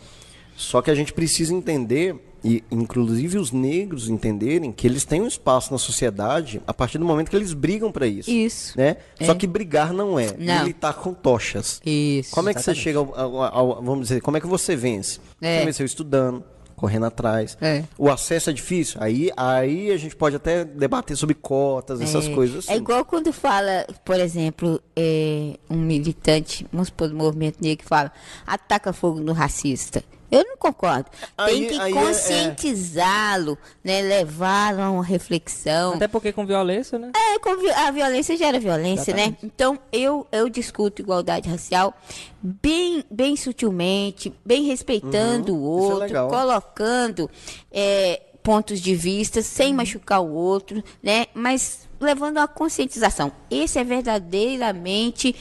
Só 0.56 0.82
que 0.82 0.90
a 0.90 0.94
gente 0.94 1.12
precisa 1.12 1.54
entender, 1.54 2.16
e 2.44 2.62
inclusive 2.70 3.38
os 3.38 3.52
negros 3.52 4.08
entenderem, 4.08 4.72
que 4.72 4.86
eles 4.86 5.04
têm 5.04 5.20
um 5.22 5.26
espaço 5.28 5.72
na 5.72 5.78
sociedade 5.78 6.60
a 6.66 6.74
partir 6.74 6.98
do 6.98 7.04
momento 7.04 7.30
que 7.30 7.36
eles 7.36 7.52
brigam 7.52 7.92
para 7.92 8.06
isso. 8.06 8.30
Isso. 8.30 8.76
Né? 8.76 8.96
Só 9.20 9.34
que 9.34 9.46
brigar 9.46 9.92
não 9.92 10.18
é. 10.18 10.34
Não. 10.38 10.60
Militar 10.60 10.94
com 10.94 11.14
tochas. 11.14 11.80
Isso. 11.86 12.30
Como 12.32 12.48
é 12.48 12.54
que 12.54 12.60
você 12.62 12.74
chega 12.74 12.98
ao, 12.98 13.14
ao- 13.14 13.42
ao- 13.42 13.82
Vamos 13.82 14.08
dizer, 14.08 14.20
como 14.20 14.36
é 14.36 14.40
que 14.40 14.46
você 14.46 14.74
vence? 14.74 15.20
É. 15.40 15.60
Você 15.60 15.64
venceu 15.66 15.86
estudando, 15.86 16.42
correndo 16.74 17.06
atrás. 17.06 17.56
É. 17.60 17.84
O 17.96 18.10
acesso 18.10 18.50
é 18.50 18.52
difícil. 18.52 19.00
Aí, 19.00 19.30
aí 19.36 19.92
a 19.92 19.96
gente 19.96 20.16
pode 20.16 20.34
até 20.34 20.64
debater 20.64 21.16
sobre 21.16 21.34
cotas, 21.36 22.00
essas 22.00 22.26
É. 22.26 22.34
coisas 22.34 22.58
assim. 22.58 22.72
É 22.72 22.76
igual 22.76 23.04
quando 23.04 23.32
fala, 23.32 23.86
por 24.04 24.18
exemplo, 24.18 24.80
é, 24.96 25.56
um 25.70 25.76
militante, 25.76 26.66
vamos 26.72 26.88
supor, 26.88 27.08
do 27.08 27.14
movimento 27.14 27.58
negro, 27.60 27.84
que 27.84 27.88
fala, 27.88 28.10
ataca 28.44 28.92
fogo 28.92 29.20
no 29.20 29.32
racista. 29.32 30.02
Eu 30.32 30.44
não 30.44 30.56
concordo. 30.56 31.10
Aí- 31.36 31.66
Tem 31.68 31.78
que 31.78 31.84
é- 31.84 31.92
conscientizá-lo, 31.92 33.58
né, 33.84 34.00
levá-lo 34.00 34.80
a 34.80 34.90
uma 34.90 35.04
reflexão. 35.04 35.92
Até 35.94 36.08
porque 36.08 36.32
com 36.32 36.46
violência, 36.46 36.98
né? 36.98 37.12
É, 37.14 37.38
com 37.38 37.54
vi- 37.58 37.70
a 37.70 37.90
violência 37.90 38.34
gera 38.36 38.58
violência, 38.58 39.14
né? 39.14 39.36
Então, 39.42 39.78
eu, 39.92 40.26
eu 40.32 40.48
discuto 40.48 41.02
igualdade 41.02 41.48
racial 41.50 41.94
bem, 42.42 43.04
bem 43.10 43.36
sutilmente, 43.36 44.32
bem 44.44 44.64
respeitando 44.64 45.54
o 45.54 45.78
isso 45.78 45.82
é 45.90 45.92
outro, 45.94 45.98
legal. 45.98 46.28
colocando 46.28 47.30
é, 47.70 48.22
pontos 48.42 48.80
de 48.80 48.94
vista 48.94 49.42
sem 49.42 49.74
machucar 49.74 50.20
o 50.22 50.32
outro, 50.32 50.82
né? 51.02 51.26
Mas 51.34 51.86
levando 52.00 52.38
a 52.38 52.48
conscientização. 52.48 53.30
Esse 53.50 53.78
é 53.78 53.84
verdadeiramente 53.84 55.36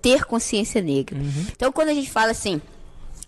ter 0.00 0.24
consciência 0.24 0.80
negra. 0.80 1.18
Então, 1.52 1.70
quando 1.70 1.88
a 1.90 1.94
gente 1.94 2.10
fala 2.10 2.30
assim, 2.30 2.62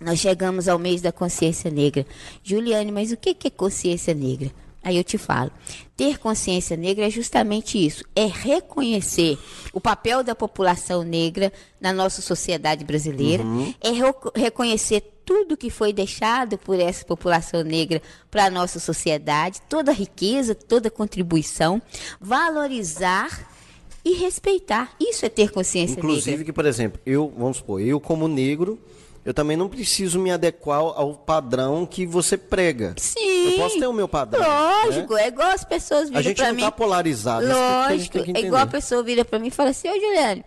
nós 0.02 0.18
chegamos 0.20 0.68
ao 0.68 0.78
mês 0.78 1.00
da 1.00 1.12
consciência 1.12 1.70
negra. 1.70 2.04
Juliane, 2.42 2.90
mas 2.92 3.12
o 3.12 3.16
que 3.16 3.34
que 3.34 3.48
é 3.48 3.50
consciência 3.50 4.12
negra? 4.14 4.50
Aí 4.84 4.96
eu 4.96 5.04
te 5.04 5.16
falo. 5.16 5.52
Ter 5.96 6.18
consciência 6.18 6.76
negra 6.76 7.06
é 7.06 7.10
justamente 7.10 7.78
isso: 7.78 8.04
é 8.16 8.26
reconhecer 8.26 9.38
o 9.72 9.80
papel 9.80 10.24
da 10.24 10.34
população 10.34 11.04
negra 11.04 11.52
na 11.80 11.92
nossa 11.92 12.20
sociedade 12.20 12.84
brasileira, 12.84 13.44
é 13.80 13.90
reco- 13.90 14.32
reconhecer 14.34 15.00
tudo 15.24 15.56
que 15.56 15.70
foi 15.70 15.92
deixado 15.92 16.58
por 16.58 16.80
essa 16.80 17.04
população 17.04 17.62
negra 17.62 18.02
para 18.28 18.46
a 18.46 18.50
nossa 18.50 18.80
sociedade, 18.80 19.62
toda 19.68 19.92
a 19.92 19.94
riqueza, 19.94 20.52
toda 20.52 20.88
a 20.88 20.90
contribuição, 20.90 21.80
valorizar 22.20 23.48
e 24.04 24.14
respeitar. 24.14 24.92
Isso 24.98 25.24
é 25.24 25.28
ter 25.28 25.52
consciência 25.52 25.94
Inclusive 25.98 26.30
negra. 26.32 26.44
que, 26.46 26.52
por 26.52 26.66
exemplo, 26.66 27.00
eu, 27.06 27.32
vamos 27.38 27.58
supor, 27.58 27.80
eu 27.80 28.00
como 28.00 28.26
negro, 28.26 28.80
eu 29.24 29.32
também 29.32 29.56
não 29.56 29.68
preciso 29.68 30.18
me 30.18 30.30
adequar 30.32 30.78
ao 30.80 31.14
padrão 31.14 31.86
que 31.86 32.04
você 32.04 32.36
prega. 32.36 32.94
Sim. 32.96 33.52
Eu 33.52 33.56
posso 33.56 33.78
ter 33.78 33.86
o 33.86 33.92
meu 33.92 34.08
padrão. 34.08 34.42
Lógico, 34.42 35.14
né? 35.14 35.24
é 35.24 35.28
igual 35.28 35.48
as 35.50 35.64
pessoas 35.64 36.08
viram 36.08 36.20
A 36.20 36.22
gente 36.22 36.42
não 36.42 36.54
mim. 36.54 36.62
tá 36.62 36.72
polarizado. 36.72 37.46
Lógico, 37.46 38.18
é 38.18 38.40
igual 38.40 38.62
a 38.62 38.66
pessoa 38.66 39.02
vira 39.02 39.24
pra 39.24 39.38
mim 39.38 39.48
e 39.48 39.50
fala 39.50 39.70
assim, 39.70 39.88
ô 39.88 39.94
Juliane, 39.94 40.44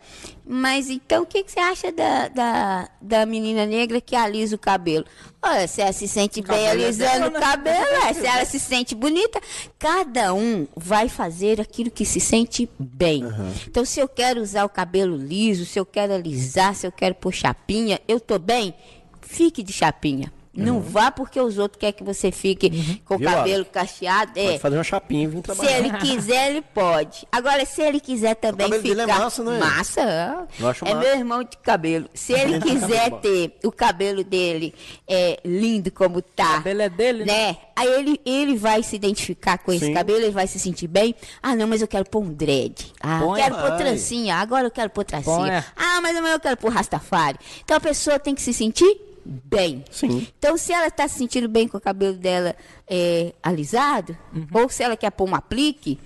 mas 0.48 0.90
então 0.90 1.24
o 1.24 1.26
que, 1.26 1.44
que 1.44 1.52
você 1.52 1.60
acha 1.60 1.92
da, 1.92 2.28
da, 2.28 2.90
da 3.02 3.26
menina 3.26 3.66
negra 3.66 4.00
que 4.00 4.16
alisa 4.16 4.56
o 4.56 4.60
cabelo? 4.60 5.06
Olha, 5.42 5.68
se 5.68 5.82
ela 5.82 5.92
se 5.92 6.08
sente 6.08 6.42
bem 6.42 6.66
é 6.66 6.72
alisando 6.72 7.28
o 7.28 7.32
né? 7.32 7.40
cabelo, 7.40 7.86
é, 8.08 8.14
se 8.14 8.26
ela 8.26 8.46
se 8.46 8.60
sente 8.60 8.94
bonita, 8.94 9.40
cada 9.80 10.34
um 10.34 10.68
vai 10.76 11.10
fazer 11.10 11.60
aquilo 11.60 11.90
que 11.90 12.06
se 12.06 12.20
sente 12.20 12.70
bem. 12.78 13.24
Então, 13.68 13.84
se 13.86 14.00
eu 14.00 14.08
quero 14.08 14.42
usar 14.42 14.66
o 14.66 14.70
cabelo 14.70 15.16
liso, 15.16 15.66
se 15.66 15.80
eu 15.80 15.86
quero 15.86 16.14
alisar, 16.14 16.76
se 16.76 16.86
eu 16.86 16.92
quero 16.92 17.16
pôr 17.16 17.32
chapinha, 17.32 18.00
eu 18.08 18.20
tô 18.20 18.38
bem, 18.38 18.74
fique 19.22 19.64
de 19.64 19.74
chapinha. 19.74 20.32
Não 20.56 20.80
vá 20.80 21.12
porque 21.12 21.40
os 21.40 21.58
outros 21.58 21.80
querem 21.80 21.94
que 21.94 22.04
você 22.04 22.32
fique 22.32 23.02
com 23.04 23.16
o 23.16 23.18
Viu, 23.18 23.30
cabelo 23.30 23.66
cacheado. 23.66 24.32
É. 24.36 24.46
Pode 24.46 24.60
fazer 24.60 24.78
uma 24.78 24.84
chapinha 24.84 25.24
e 25.24 25.28
vir 25.28 25.38
Se 25.38 25.44
trabalhar. 25.44 25.78
ele 25.78 25.92
quiser, 25.98 26.50
ele 26.50 26.62
pode. 26.62 27.28
Agora, 27.32 27.66
se 27.66 27.82
ele 27.82 28.00
quiser 28.00 28.36
também 28.36 28.70
cabelo 28.70 28.84
dele 28.84 29.02
é 29.02 29.06
ficar... 29.06 29.20
massa, 29.20 29.44
não 29.44 29.54
é? 29.54 29.60
Massa, 29.60 30.02
é. 30.02 30.62
Eu 30.62 30.68
acho 30.68 30.86
é 30.86 30.94
massa. 30.94 31.08
meu 31.08 31.18
irmão 31.18 31.44
de 31.44 31.58
cabelo. 31.58 32.10
Se 32.14 32.34
ele 32.34 32.60
quiser 32.60 33.12
ter 33.22 33.58
o 33.64 33.72
cabelo 33.72 34.24
dele 34.24 34.74
é, 35.08 35.40
lindo 35.44 35.92
como 35.92 36.22
tá... 36.22 36.44
O 36.44 36.54
cabelo 36.56 36.82
é 36.82 36.90
dele, 36.90 37.26
né? 37.26 37.34
né? 37.34 37.58
Aí 37.76 37.88
ele, 37.88 38.22
ele 38.26 38.56
vai 38.56 38.82
se 38.82 38.96
identificar 38.96 39.58
com 39.58 39.72
esse 39.72 39.86
Sim. 39.86 39.94
cabelo, 39.94 40.20
ele 40.20 40.32
vai 40.32 40.48
se 40.48 40.58
sentir 40.60 40.88
bem. 40.88 41.14
Ah, 41.44 41.56
não, 41.56 41.68
mas 41.68 41.82
eu 41.82 41.88
quero 41.88 42.06
pôr 42.06 42.22
um 42.22 42.34
dread. 42.34 42.94
Ah, 43.02 43.20
Põe. 43.22 43.42
quero 43.42 43.56
pôr 43.56 43.72
trancinha. 43.78 44.36
Agora 44.36 44.68
eu 44.68 44.72
quero 44.72 44.90
pôr 44.90 45.04
trancinha. 45.04 45.64
Põe. 45.76 45.86
Ah, 45.86 46.02
mas 46.02 46.16
amanhã 46.16 46.36
eu 46.36 46.40
quero 46.40 46.58
pôr 46.58 46.72
rastafari. 46.72 47.38
Então 47.64 47.76
a 47.76 47.82
pessoa 47.82 48.18
tem 48.18 48.34
que 48.34 48.42
se 48.42 48.54
sentir 48.54 49.15
bem. 49.26 49.84
Sim. 49.92 50.28
Então, 50.38 50.58
se 50.58 50.72
ela 50.72 50.88
está 50.88 51.08
se 51.08 51.18
sentindo 51.18 51.50
bem 51.50 51.68
com 51.68 51.78
o 51.78 51.82
cabelo 51.82 52.16
dela 52.16 52.56
é, 52.88 53.34
alisado, 53.42 54.16
ou 54.54 54.70
se 54.70 54.84
ela 54.84 54.96
quer 54.96 55.10
pôr 55.10 55.28
um 55.28 55.36
aplique, 55.36 56.00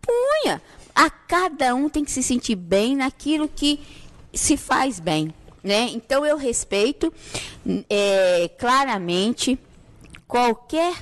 punha. 0.00 0.60
A 0.94 1.08
cada 1.08 1.74
um 1.74 1.88
tem 1.88 2.04
que 2.04 2.10
se 2.10 2.22
sentir 2.22 2.56
bem 2.56 2.96
naquilo 2.96 3.48
que 3.48 3.80
se 4.34 4.56
faz 4.56 5.00
bem. 5.00 5.32
Né? 5.62 5.90
Então, 5.92 6.26
eu 6.26 6.36
respeito 6.36 7.12
é, 7.88 8.50
claramente 8.58 9.58
qualquer, 10.26 10.94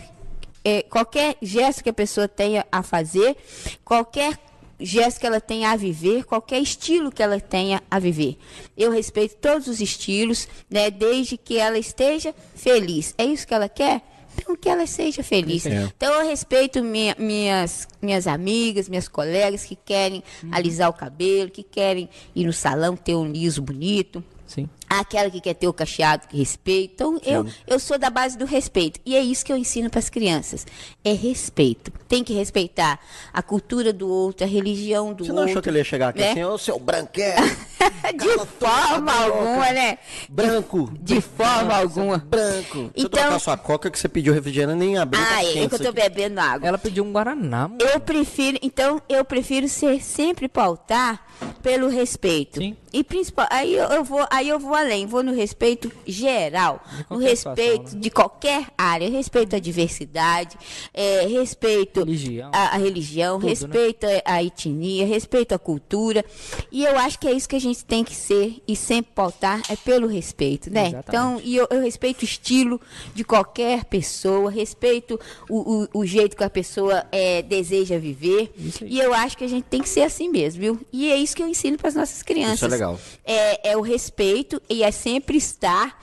é, 0.65 0.83
qualquer 0.83 1.37
gesto 1.43 1.83
que 1.83 1.91
a 1.91 1.95
pessoa 1.95 2.29
tenha 2.29 2.65
a 2.71 2.83
fazer, 2.83 3.37
qualquer 3.85 4.39
gesto 4.79 5.21
que 5.21 5.27
ela 5.27 5.41
tenha 5.41 5.71
a 5.71 5.77
viver, 5.77 6.25
qualquer 6.25 6.61
estilo 6.61 7.11
que 7.11 7.23
ela 7.23 7.41
tenha 7.41 7.83
a 7.91 7.99
viver. 7.99 8.37
Eu 8.77 8.91
respeito 8.91 9.37
todos 9.37 9.69
os 9.69 9.81
estilos, 9.81 10.47
né, 10.71 10.91
desde 10.91 11.37
que 11.37 11.59
ela 11.59 11.79
esteja 11.79 12.35
feliz. 12.55 13.15
É 13.17 13.25
isso 13.25 13.47
que 13.47 13.55
ela 13.55 13.69
quer? 13.69 14.03
Então 14.39 14.55
que 14.55 14.69
ela 14.69 14.87
seja 14.87 15.23
feliz. 15.23 15.65
É. 15.65 15.91
Então 15.97 16.13
eu 16.21 16.29
respeito 16.29 16.83
minha- 16.85 17.17
minhas, 17.19 17.89
minhas 18.03 18.27
amigas, 18.27 18.87
minhas 18.87 19.09
colegas 19.09 19.65
que 19.65 19.75
querem 19.75 20.23
alisar 20.53 20.91
o 20.91 20.93
cabelo, 20.93 21.51
que 21.51 21.63
querem 21.63 22.07
ir 22.35 22.45
no 22.45 22.53
salão 22.53 22.95
ter 22.97 23.15
um 23.15 23.27
liso 23.33 23.63
bonito. 23.63 24.23
Sim. 24.47 24.69
Aquela 24.89 25.31
que 25.31 25.41
quer 25.41 25.55
ter 25.55 25.67
o 25.69 25.73
cacheado 25.73 26.29
que 26.29 26.37
respeita. 26.37 26.95
Então, 26.95 27.21
eu, 27.25 27.47
eu 27.67 27.79
sou 27.81 27.99
da 27.99 28.09
base 28.11 28.37
do 28.39 28.45
respeito. 28.45 29.01
E 29.05 29.17
é 29.17 29.21
isso 29.21 29.45
que 29.45 29.53
eu 29.53 29.57
ensino 29.57 29.91
para 29.91 29.99
as 29.99 30.09
crianças. 30.09 30.67
É 31.05 31.13
respeito. 31.13 31.91
Tem 32.09 32.23
que 32.23 32.33
respeitar 32.33 33.01
a 33.33 33.43
cultura 33.43 33.93
do 33.93 34.09
outro, 34.09 34.47
a 34.47 34.49
religião 34.49 35.13
do 35.13 35.25
Você 35.25 35.31
outro. 35.31 35.35
não 35.45 35.51
achou 35.51 35.61
que 35.63 35.69
ele 35.69 35.79
ia 35.79 35.85
chegar 35.85 36.09
aqui 36.11 36.21
né? 36.21 36.31
assim, 36.31 36.45
ô 36.45 36.57
seu 36.57 36.79
branquelo? 36.79 37.47
de 38.17 38.47
forma 38.59 39.13
alguma, 39.13 39.73
né? 39.73 39.99
Branco. 40.29 40.93
De 41.01 41.21
forma 41.21 41.75
alguma. 41.77 42.19
Branco. 42.19 42.91
Deixa 42.95 43.07
eu 43.07 43.07
Então- 43.07 43.39
sua 43.41 43.57
coca 43.57 43.91
que 43.91 43.99
você 43.99 44.09
pediu 44.09 44.33
refrigerante 44.33 44.79
nem 44.79 44.97
abriu. 44.99 45.21
tá 45.23 45.29
Ah, 45.37 45.45
é, 45.45 45.53
quente 45.53 45.69
que 45.69 45.75
eu 45.75 45.79
tô 45.81 45.89
aqui. 45.89 46.01
bebendo 46.01 46.41
água. 46.41 46.67
Ela 46.69 46.79
pediu 46.79 47.05
um 47.05 47.13
Guaraná, 47.13 47.69
mano. 47.69 47.79
Eu 47.81 47.99
prefiro, 48.01 48.59
então, 48.63 49.01
eu 49.09 49.25
prefiro 49.25 49.69
ser 49.69 50.01
sempre 50.03 50.49
pautar 50.49 51.26
pelo 51.63 51.89
respeito. 51.89 52.61
Sim. 52.61 52.77
E 52.93 53.05
principal, 53.05 53.47
aí 53.51 53.75
eu, 53.75 54.03
vou, 54.05 54.27
aí 54.31 54.49
eu 54.49 54.59
vou 54.59 54.75
além, 54.75 55.05
vou 55.07 55.23
no 55.23 55.35
respeito 55.35 55.91
geral, 56.07 56.83
no 57.11 57.19
respeito 57.19 57.71
situação, 57.73 57.95
né? 57.97 58.01
de 58.01 58.11
qualquer 58.11 58.67
área, 58.79 59.11
respeito 59.11 59.55
à 59.55 59.59
diversidade, 59.59 60.57
é, 60.95 61.27
respeito 61.27 62.01
Religião. 62.01 62.51
à, 62.55 62.75
à 62.75 62.77
religião, 62.79 63.35
Tudo, 63.35 63.43
né? 63.45 63.51
respeito 63.51 64.07
à- 64.07 64.23
à 64.37 64.43
etnia, 64.43 65.05
respeito 65.07 65.55
à 65.55 65.59
cultura. 65.59 66.25
E 66.73 66.85
eu 66.85 66.97
acho 66.99 67.19
que 67.19 67.29
é 67.29 67.33
isso 67.33 67.49
que 67.49 67.57
a 67.57 67.61
gente 67.61 67.85
tem 67.85 68.03
que 68.03 68.15
ser 68.15 68.63
e 68.67 68.75
sempre 68.75 69.13
pautar 69.15 69.61
é 69.69 69.77
pelo 69.77 70.07
respeito, 70.07 70.71
né? 70.71 70.89
Exatamente. 70.89 71.09
Então, 71.09 71.41
e 71.45 71.55
eu, 71.57 71.67
eu 71.71 71.83
respeito 71.83 72.23
o 72.23 72.25
estilo 72.25 72.81
de 73.15 73.25
qualquer 73.25 73.85
pessoa, 73.85 74.51
respeito 74.51 75.21
o, 75.51 75.83
o, 75.93 76.01
o 76.01 76.07
jeito 76.07 76.35
que 76.37 76.45
a 76.45 76.51
pessoa 76.51 77.05
é, 77.13 77.43
deseja 77.43 77.99
viver. 77.99 78.53
E 78.87 78.99
eu 78.99 79.13
acho 79.13 79.37
que 79.37 79.45
a 79.45 79.49
gente 79.49 79.65
tem 79.65 79.83
que 79.83 79.89
ser 79.89 80.03
assim 80.03 80.31
mesmo, 80.31 80.61
viu? 80.61 80.81
E 80.93 81.13
é 81.13 81.17
isso 81.27 81.37
que 81.37 81.43
eu 81.43 81.49
ensino 81.49 81.77
para 81.77 81.89
as 81.89 81.95
nossas 81.95 82.23
crianças. 82.23 82.55
Isso 82.55 82.65
é 82.65 82.69
legal. 82.69 82.99
É, 83.25 83.71
é 83.73 83.77
o 83.77 83.83
respeito 83.83 84.63
e 84.69 84.83
é 84.83 84.91
sempre 84.91 85.37
estar 85.37 86.01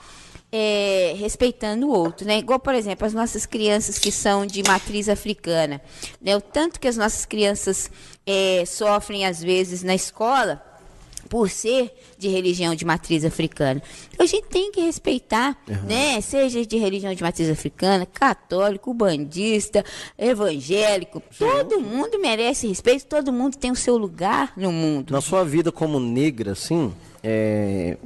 é, 0.52 1.14
respeitando 1.18 1.88
o 1.88 1.90
outro, 1.90 2.24
né? 2.24 2.38
Igual, 2.38 2.60
por 2.60 2.74
exemplo, 2.74 3.04
as 3.04 3.12
nossas 3.12 3.44
crianças 3.44 3.98
que 3.98 4.12
são 4.12 4.46
de 4.46 4.62
matriz 4.62 5.08
africana, 5.08 5.80
né? 6.22 6.36
O 6.36 6.40
tanto 6.40 6.78
que 6.78 6.86
as 6.86 6.96
nossas 6.96 7.24
crianças 7.24 7.90
é, 8.24 8.64
sofrem 8.64 9.26
às 9.26 9.42
vezes 9.42 9.82
na 9.82 9.96
escola 9.96 10.62
por 11.34 11.50
ser 11.50 11.92
de 12.16 12.28
religião 12.28 12.76
de 12.76 12.84
matriz 12.84 13.24
africana. 13.24 13.82
Então, 14.12 14.22
a 14.22 14.28
gente 14.28 14.46
tem 14.46 14.70
que 14.70 14.80
respeitar, 14.80 15.60
né? 15.84 16.20
Seja 16.20 16.64
de 16.64 16.76
religião 16.76 17.12
de 17.12 17.20
matriz 17.24 17.50
africana, 17.50 18.06
católico, 18.06 18.94
bandista, 18.94 19.84
evangélico, 20.16 21.20
todo 21.36 21.80
mundo 21.80 22.20
merece 22.20 22.68
respeito, 22.68 23.06
todo 23.06 23.32
mundo 23.32 23.56
tem 23.56 23.72
o 23.72 23.74
seu 23.74 23.96
lugar 23.96 24.52
no 24.56 24.70
mundo. 24.70 25.12
Na 25.12 25.20
sua 25.20 25.44
vida 25.44 25.72
como 25.72 25.98
negra, 25.98 26.52
assim, 26.52 26.94
é... 27.20 27.96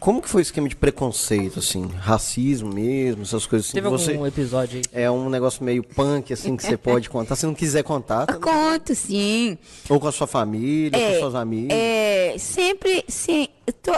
como 0.00 0.22
que 0.22 0.28
foi 0.30 0.40
o 0.40 0.42
esquema 0.42 0.66
de 0.66 0.74
preconceito, 0.74 1.58
assim? 1.58 1.86
Racismo 1.98 2.72
mesmo, 2.72 3.22
essas 3.22 3.44
coisas 3.44 3.68
assim? 3.68 3.74
Teve 3.74 3.88
você... 3.90 4.12
algum 4.12 4.26
episódio 4.26 4.78
aí? 4.78 5.02
É 5.02 5.10
um 5.10 5.28
negócio 5.28 5.62
meio 5.62 5.84
punk, 5.84 6.32
assim, 6.32 6.56
que 6.56 6.64
você 6.64 6.74
pode 6.78 7.10
contar. 7.10 7.36
Se 7.36 7.44
não 7.44 7.54
quiser 7.54 7.84
contar, 7.84 8.24
tá- 8.24 8.38
Conto, 8.38 8.94
sim. 8.94 9.58
ou 9.90 10.00
com 10.00 10.08
a 10.08 10.12
sua 10.12 10.26
família, 10.26 10.98
com 10.98 11.20
suas 11.20 11.34
amigas. 11.34 11.76
É, 11.78 12.34
sempre, 12.38 13.04
sim. 13.08 13.46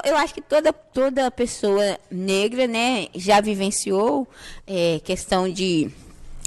Eu 0.05 0.17
acho 0.17 0.35
que 0.35 0.43
toda, 0.43 0.73
toda 0.73 1.31
pessoa 1.31 1.97
negra, 2.11 2.67
né, 2.67 3.07
já 3.15 3.41
vivenciou 3.41 4.27
é, 4.67 5.01
questão 5.05 5.49
de, 5.49 5.89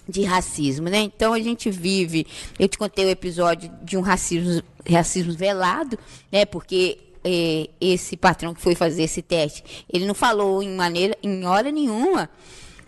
de 0.08 0.24
racismo, 0.24 0.90
né? 0.90 1.00
Então 1.00 1.32
a 1.32 1.40
gente 1.40 1.72
vive. 1.72 2.28
Eu 2.60 2.68
te 2.68 2.78
contei 2.78 3.06
o 3.06 3.10
episódio 3.10 3.72
de 3.82 3.96
um 3.96 4.02
racismo, 4.02 4.62
racismo 4.86 5.32
velado, 5.32 5.98
né? 6.30 6.46
Porque 6.46 7.05
é, 7.26 7.68
esse 7.82 8.16
patrão 8.16 8.54
que 8.54 8.62
foi 8.62 8.76
fazer 8.76 9.02
esse 9.04 9.22
teste, 9.22 9.86
ele 9.92 10.06
não 10.06 10.14
falou 10.14 10.62
em 10.62 10.70
maneira, 10.76 11.18
em 11.24 11.44
hora 11.46 11.72
nenhuma. 11.72 12.30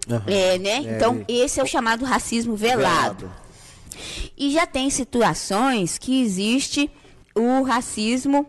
Aham. 0.09 0.23
É, 0.27 0.57
né? 0.59 0.69
É, 0.85 0.95
então, 0.95 1.25
ele- 1.27 1.41
esse 1.41 1.59
é 1.59 1.63
o 1.63 1.67
chamado 1.67 2.05
racismo 2.05 2.55
velado. 2.55 3.29
E 4.37 4.51
já 4.51 4.67
tem 4.67 4.89
situações 4.91 5.97
que 5.97 6.21
existe 6.21 6.89
o 7.35 7.63
racismo 7.63 8.45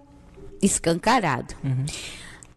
escancarado. 0.63 1.55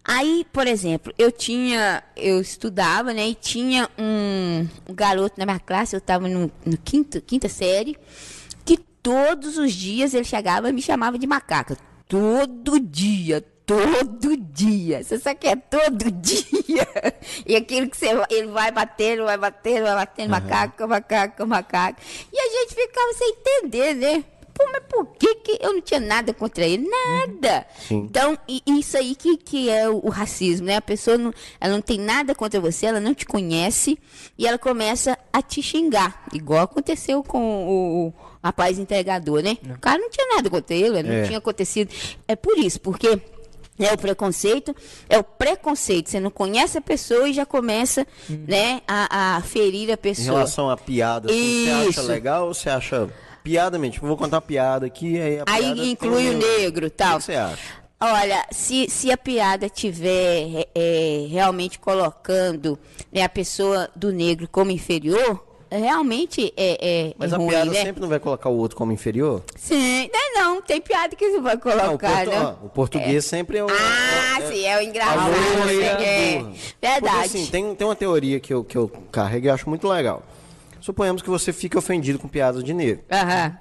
Aí, 0.04 0.46
por 0.52 0.68
exemplo, 0.68 1.14
eu 1.18 1.32
tinha, 1.32 2.04
eu 2.18 2.42
estudava, 2.42 3.14
né, 3.14 3.30
e 3.30 3.36
tinha 3.36 3.88
um, 3.98 4.68
um 4.90 4.94
garoto 4.96 5.36
na 5.40 5.46
minha 5.46 5.60
classe, 5.60 5.96
eu 5.96 6.00
estava 6.00 6.28
no, 6.28 6.52
no 6.66 6.78
quinto, 6.78 7.22
quinta 7.22 7.48
série, 7.48 7.96
que 8.66 8.78
todos 8.78 9.58
os 9.58 9.72
dias 9.74 10.14
ele 10.14 10.24
chegava 10.24 10.70
e 10.70 10.74
me 10.74 10.82
chamava 10.82 11.18
de 11.20 11.28
macaca. 11.28 11.78
Todo 12.12 12.78
dia, 12.78 13.42
todo 13.66 14.36
dia. 14.36 15.02
Você 15.02 15.18
sabe 15.18 15.40
que 15.40 15.48
é 15.48 15.56
todo 15.56 16.12
dia. 16.12 16.42
E 17.46 17.56
aquilo 17.56 17.90
que 17.90 17.96
você, 17.98 18.14
vai- 18.14 18.28
ele 18.30 18.48
vai 18.48 18.72
batendo, 18.72 19.24
vai 19.24 19.38
batendo, 19.38 19.84
vai 19.84 19.96
batendo, 19.96 20.30
macaco, 20.30 20.88
macaco, 20.88 21.48
macaco. 21.48 22.00
E 22.32 22.38
a 22.38 22.50
gente 22.60 22.76
ficava 22.76 23.14
sem 23.14 23.30
entender, 23.30 23.94
né? 23.96 24.24
Pô, 24.54 24.66
mas 24.72 24.84
por 24.90 25.06
que, 25.18 25.36
que 25.36 25.58
eu 25.62 25.74
não 25.74 25.82
tinha 25.82 26.00
nada 26.02 26.34
contra 26.34 26.66
ele? 26.66 26.86
Nada. 26.88 27.66
Sim. 27.88 28.00
Então, 28.10 28.38
isso 28.68 28.98
aí 28.98 29.16
que, 29.16 29.38
que 29.38 29.70
é 29.70 29.90
o, 29.90 30.02
o 30.06 30.10
racismo, 30.10 30.68
né? 30.68 30.76
A 30.76 30.82
pessoa 30.82 31.18
não, 31.18 31.34
ela 31.60 31.74
não 31.74 31.82
tem 31.82 31.98
nada 31.98 32.36
contra 32.36 32.60
você, 32.60 32.86
ela 32.88 33.00
não 33.00 33.14
te 33.14 33.26
conhece 33.26 33.98
e 34.38 34.46
ela 34.46 34.58
começa 34.58 35.18
a 35.32 35.42
te 35.42 35.62
xingar. 35.64 36.26
Igual 36.34 36.64
aconteceu 36.66 37.24
com 37.24 37.40
o, 37.68 38.08
o 38.10 38.14
rapaz 38.44 38.80
entregador, 38.80 39.42
né? 39.42 39.58
O 39.76 39.80
cara 39.80 40.00
não 40.00 40.10
tinha 40.10 40.28
nada 40.36 40.50
contra 40.50 40.76
ele, 40.76 41.04
não 41.04 41.14
É. 41.14 41.24
tinha 41.24 41.38
acontecido. 41.38 41.92
É 42.28 42.36
por 42.36 42.58
isso, 42.58 42.80
porque 42.82 43.20
é 43.80 43.94
o 43.94 43.98
preconceito, 43.98 44.76
é 45.10 45.18
o 45.18 45.24
preconceito. 45.24 46.10
Você 46.10 46.20
não 46.20 46.30
conhece 46.32 46.78
a 46.78 46.82
pessoa 46.82 47.28
e 47.30 47.34
já 47.34 47.46
começa, 47.46 48.06
né, 48.30 48.82
a, 48.88 49.38
a 49.38 49.42
ferir 49.42 49.90
a 49.90 49.94
Em 49.94 49.98
pessoa. 49.98 50.38
relação 50.38 50.70
à 50.70 50.78
piada, 50.78 51.30
assim, 51.32 51.66
você 51.66 51.90
acha 51.90 52.02
legal 52.04 52.48
ou 52.48 52.54
você 52.54 52.70
acha 52.70 53.10
piada 53.44 53.78
mesmo? 53.80 53.94
Tipo, 53.94 54.08
vou 54.08 54.18
contar 54.18 54.38
uma 54.38 54.42
piada 54.42 54.86
aqui, 54.86 55.20
aí 55.20 55.40
a 55.40 55.44
Aí 55.48 55.64
piada 55.64 55.86
inclui 55.86 56.24
tem 56.24 56.36
o 56.36 56.38
negro 56.38 56.86
e 56.86 56.88
O 56.88 56.92
tal. 56.92 57.18
que 57.18 57.24
você 57.26 57.34
acha? 57.36 57.82
Olha, 58.04 58.46
se, 58.52 58.90
se 58.90 59.12
a 59.12 59.18
piada 59.18 59.70
tiver 59.70 60.68
é, 60.74 61.28
realmente 61.30 61.78
colocando 61.78 62.78
né, 63.14 63.22
a 63.22 63.30
pessoa 63.30 63.90
do 63.96 64.12
negro 64.12 64.48
como 64.52 64.72
inferior, 64.72 65.44
realmente 65.78 66.54
é, 66.58 66.78
é, 67.10 67.14
Mas 67.18 67.32
é 67.32 67.36
a 67.36 67.40
piada 67.40 67.72
né? 67.72 67.82
sempre 67.82 68.02
não 68.02 68.10
vai 68.10 68.20
colocar 68.20 68.50
o 68.50 68.58
outro 68.58 68.76
como 68.78 68.92
inferior? 68.92 69.42
Sim, 69.56 70.10
não, 70.14 70.56
não, 70.56 70.62
tem 70.62 70.82
piada 70.82 71.16
que 71.16 71.30
você 71.30 71.40
vai 71.40 71.54
Não, 71.56 71.60
o, 71.60 71.62
colocar, 71.64 72.26
portu- 72.26 72.30
né? 72.32 72.56
ó, 72.62 72.66
o 72.66 72.70
português 72.70 73.26
sempre 73.26 73.58
é 73.58 73.64
o. 73.64 73.68
Ah, 73.70 74.40
é- 74.42 74.52
sim, 74.52 74.66
é 74.66 74.76
o 74.76 74.80
a 74.80 74.84
engraçado. 74.84 75.32
loira 75.64 75.86
É, 75.86 76.40
verdade. 76.82 77.00
Porque, 77.00 77.08
assim, 77.26 77.46
tem, 77.48 77.76
tem 77.76 77.88
uma 77.88 77.96
teoria 77.96 78.40
que 78.40 78.54
eu, 78.54 78.64
que 78.64 78.78
eu 78.78 78.90
carrego 79.12 79.46
e 79.48 79.50
acho 79.50 79.70
muito 79.70 79.88
legal. 79.88 80.24
Suponhamos 80.80 81.22
que 81.22 81.30
você 81.30 81.54
fique 81.54 81.78
ofendido 81.78 82.18
com 82.20 82.28
piadas 82.28 82.64
de 82.64 82.74
negro. 82.74 83.04
Aham, 83.12 83.56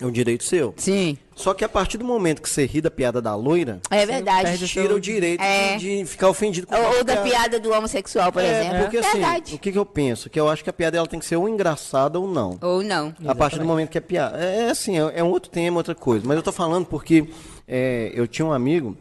É 0.00 0.06
um 0.06 0.10
direito 0.12 0.44
seu. 0.44 0.72
sim, 0.76 1.18
Só 1.34 1.52
que 1.54 1.64
a 1.64 1.68
partir 1.68 1.98
do 1.98 2.04
momento 2.04 2.40
que 2.42 2.48
você 2.48 2.64
ri 2.66 2.80
da 2.80 2.90
piada 2.90 3.20
da 3.20 3.34
loira, 3.34 3.80
é 3.90 4.06
verdade. 4.06 4.66
tira 4.68 4.94
o 4.94 5.00
direito 5.00 5.40
É. 5.42 5.76
de, 5.76 5.98
de 6.00 6.04
ficar 6.04 6.28
ofendido 6.28 6.66
com 6.66 6.74
Ou, 6.76 6.98
ou 6.98 7.04
da 7.04 7.16
piada 7.18 7.58
do 7.60 7.70
homossexual, 7.72 8.30
por 8.32 8.42
É, 8.42 8.60
exemplo. 8.60 8.78
porque 8.82 8.98
assim, 8.98 9.18
verdade. 9.20 9.54
o 9.54 9.58
que, 9.58 9.72
que 9.72 9.78
eu 9.78 9.86
penso? 9.86 10.30
Que 10.30 10.38
eu 10.38 10.48
acho 10.48 10.62
que 10.64 10.70
a 10.70 10.72
piada 10.72 10.96
ela 10.98 11.06
tem 11.06 11.18
que 11.18 11.26
ser 11.26 11.36
ou 11.36 11.48
engraçada 11.48 12.18
ou 12.18 12.28
não. 12.28 12.58
Ou 12.62 12.82
não. 12.82 13.14
A 13.26 13.34
partir 13.34 13.58
do 13.58 13.64
momento 13.64 13.88
que 13.90 13.98
é 13.98 14.00
piada. 14.00 14.38
É, 14.38 14.66
é 14.66 14.70
assim, 14.70 14.98
é, 14.98 15.12
é 15.16 15.22
um 15.24 15.30
outro 15.30 15.50
tema, 15.50 15.78
outra 15.78 15.94
coisa. 15.94 16.24
Mas 16.26 16.36
eu 16.36 16.42
tô 16.42 16.52
falando 16.52 16.86
porque 16.86 17.28
é, 17.66 18.10
eu 18.14 18.26
tinha 18.28 18.46
um 18.46 18.52
amigo 18.52 18.96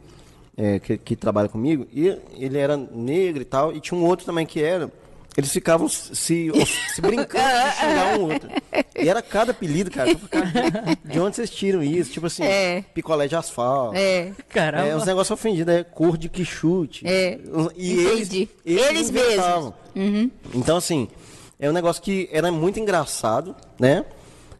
é, 0.57 0.79
que, 0.79 0.97
que 0.97 1.15
trabalha 1.15 1.47
comigo 1.49 1.87
e 1.93 2.07
ele 2.37 2.57
era 2.57 2.75
negro 2.75 3.41
e 3.41 3.45
tal, 3.45 3.71
e 3.71 3.79
tinha 3.79 3.99
um 3.99 4.03
outro 4.03 4.25
também 4.25 4.45
que 4.45 4.61
era. 4.63 4.91
Eles 5.37 5.51
ficavam 5.51 5.87
se, 5.87 6.51
se 6.95 6.99
brincando 6.99 7.29
de 7.29 7.75
xingar 7.75 8.17
um 8.17 8.31
outro. 8.31 8.49
E 8.99 9.07
era 9.07 9.21
cada 9.21 9.51
apelido, 9.51 9.91
cara. 9.91 10.09
De 11.05 11.19
onde 11.19 11.35
vocês 11.35 11.49
tiram 11.51 11.83
isso? 11.83 12.11
Tipo 12.11 12.25
assim, 12.25 12.43
É. 12.43 12.83
picolé 12.93 13.27
de 13.27 13.35
asfalto. 13.35 13.95
É. 13.95 14.31
Caramba. 14.49 14.87
É, 14.87 14.95
uns 14.95 15.05
negócios 15.05 15.29
ofendidos, 15.39 15.71
é 15.71 15.83
cor 15.83 16.17
de 16.17 16.27
que 16.27 16.43
chute. 16.43 17.05
É. 17.07 17.37
E 17.75 17.93
Entendi. 17.93 18.49
eles, 18.65 18.87
Eles 18.89 19.11
mesmos. 19.11 19.33
inventavam. 19.33 19.73
Então, 20.55 20.77
assim, 20.77 21.07
é 21.59 21.69
um 21.69 21.73
negócio 21.73 22.01
que 22.01 22.27
era 22.31 22.51
muito 22.51 22.79
engraçado, 22.79 23.55
né? 23.79 24.05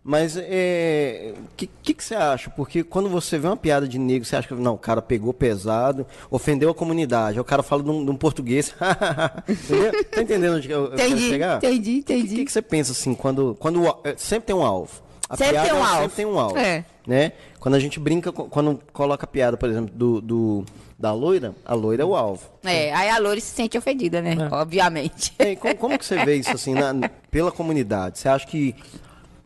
Mas 0.10 0.38
é. 0.38 1.34
O 1.38 1.56
que, 1.58 1.68
que, 1.84 1.94
que 1.94 2.02
você 2.02 2.16
acha? 2.16 2.50
Porque 2.50 2.82
quando 2.82 3.10
você 3.10 3.38
vê 3.38 3.46
uma 3.46 3.58
piada 3.58 3.86
de 3.86 4.00
negro, 4.00 4.26
você 4.26 4.38
acha 4.38 4.48
que 4.48 4.54
não, 4.54 4.76
o 4.76 4.78
cara 4.78 5.02
pegou 5.02 5.34
pesado, 5.34 6.08
ofendeu 6.32 6.70
a 6.70 6.74
comunidade. 6.74 7.38
Aí 7.38 7.42
o 7.42 7.44
cara 7.44 7.62
fala 7.62 7.84
de 7.84 7.90
um, 7.90 8.16
português. 8.16 8.74
Entendeu? 9.50 10.06
Tá 10.06 10.22
entendendo 10.22 10.56
onde 10.56 10.72
eu, 10.72 10.86
eu 10.86 10.92
quero 10.92 11.10
Entendi, 11.10 11.28
chegar? 11.30 11.58
entendi, 11.58 12.00
O 12.00 12.04
que, 12.06 12.14
entendi. 12.14 12.46
que, 12.46 12.50
você 12.52 12.62
pensa 12.62 12.94
assim, 12.94 13.14
quando. 13.14 13.58
quando 13.60 13.86
é, 14.06 14.16
sempre 14.16 14.46
tem 14.48 14.56
um 14.56 14.64
alvo. 14.66 15.02
A 15.30 15.36
Sempre 15.36 15.54
piada 15.56 15.68
tem 15.70 15.78
um 15.78 15.84
alvo. 15.84 16.02
Sempre 16.04 16.16
tem 16.16 16.26
um 16.26 16.40
alvo. 16.40 16.58
É. 16.58 16.86
Né? 17.06 17.32
Quando 17.60 17.76
a 17.76 17.80
gente 17.80 18.00
brinca, 18.00 18.32
quando 18.32 18.80
coloca 18.94 19.26
a 19.26 19.28
piada, 19.28 19.58
por 19.58 19.68
exemplo, 19.70 19.94
do, 19.94 20.22
do- 20.22 20.66
da 20.98 21.12
loira, 21.14 21.54
a 21.66 21.74
loira 21.74 22.04
é 22.04 22.06
o 22.06 22.16
alvo. 22.16 22.44
É, 22.64 22.94
aí 22.94 23.10
a 23.10 23.20
Lore 23.20 23.42
se 23.42 23.54
sente 23.54 23.78
ofendida, 23.78 24.22
né? 24.22 24.36
É. 24.50 24.56
Obviamente. 24.56 25.34
Aí, 25.38 25.56
como, 25.58 25.76
como 25.76 26.00
que 26.00 26.06
você 26.06 26.24
vê 26.24 26.36
isso 26.38 26.50
assim 26.52 26.74
na- 26.74 27.10
pela 27.30 27.52
comunidade? 27.52 28.20
Você 28.20 28.30
acha 28.30 28.48
que 28.48 28.74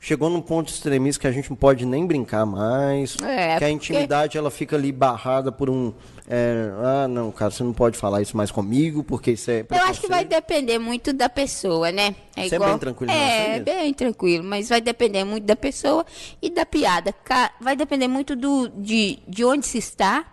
chegou 0.04 0.32
num 0.32 0.42
ponto 0.42 0.68
extremista 0.70 1.22
que 1.22 1.28
a 1.28 1.32
gente 1.32 1.48
não 1.52 1.56
pode 1.56 1.86
nem 1.86 2.06
brincar 2.08 2.44
mais? 2.46 3.16
É, 3.22 3.50
que 3.50 3.52
a 3.54 3.60
porque- 3.60 3.70
intimidade 3.70 4.36
ela 4.38 4.50
fica 4.50 4.76
ali 4.76 4.92
barrada 4.92 5.52
por 5.52 5.70
um. 5.70 5.94
é, 6.28 6.72
ah, 6.84 7.08
não, 7.08 7.32
cara, 7.32 7.52
você 7.52 7.64
não 7.64 7.72
pode 7.72 7.98
falar 7.98 8.20
isso 8.22 8.36
mais 8.36 8.50
comigo, 8.50 9.04
porque 9.04 9.32
isso 9.32 9.52
é. 9.52 9.60
Eu 9.70 9.78
acho 9.84 10.02
que 10.02 10.08
vai 10.08 10.26
preconceito." 10.26 10.30
depender 10.30 10.80
muito 10.80 11.14
da 11.14 11.30
pessoa, 11.30 11.92
né? 11.92 12.16
Você 12.36 12.56
é 12.56 12.60
bem 12.60 12.78
tranquilo 12.80 13.12
É, 13.12 13.60
bem 13.60 13.94
tranquilo, 13.94 14.44
mas 14.44 14.68
vai 14.70 14.82
depender 14.82 15.24
muito 15.24 15.44
da 15.46 15.56
pessoa 15.56 16.04
e 16.42 16.50
da 16.50 16.66
piada. 16.66 17.14
Vai 17.62 17.76
depender 17.76 18.08
muito 18.08 18.36
do, 18.36 18.68
de, 18.70 19.20
de 19.28 19.46
onde 19.46 19.68
se 19.68 19.78
está 19.78 20.26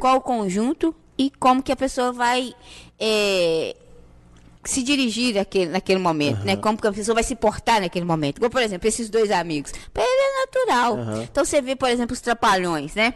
qual 0.00 0.16
o 0.16 0.20
conjunto 0.20 0.92
e 1.16 1.30
como 1.38 1.62
que 1.62 1.70
a 1.70 1.76
pessoa 1.76 2.10
vai 2.10 2.52
é, 2.98 3.76
se 4.64 4.82
dirigir 4.82 5.34
naquele, 5.34 5.70
naquele 5.70 5.98
momento, 6.00 6.44
né? 6.44 6.56
Como 6.56 6.78
que 6.80 6.86
a 6.86 6.92
pessoa 6.92 7.14
vai 7.14 7.24
se 7.24 7.34
portar 7.36 7.80
naquele 7.80 8.04
momento. 8.04 8.38
Igual, 8.38 8.50
por 8.50 8.62
exemplo, 8.62 8.88
esses 8.88 9.08
dois 9.10 9.30
amigos. 9.30 9.72
Para 9.92 10.02
ele 10.02 10.22
é 10.22 10.40
natural. 10.40 10.98
Então 11.22 11.44
você 11.44 11.60
vê, 11.60 11.76
por 11.76 11.88
exemplo, 11.88 12.14
os 12.14 12.20
trapalhões, 12.20 12.94
né? 12.94 13.14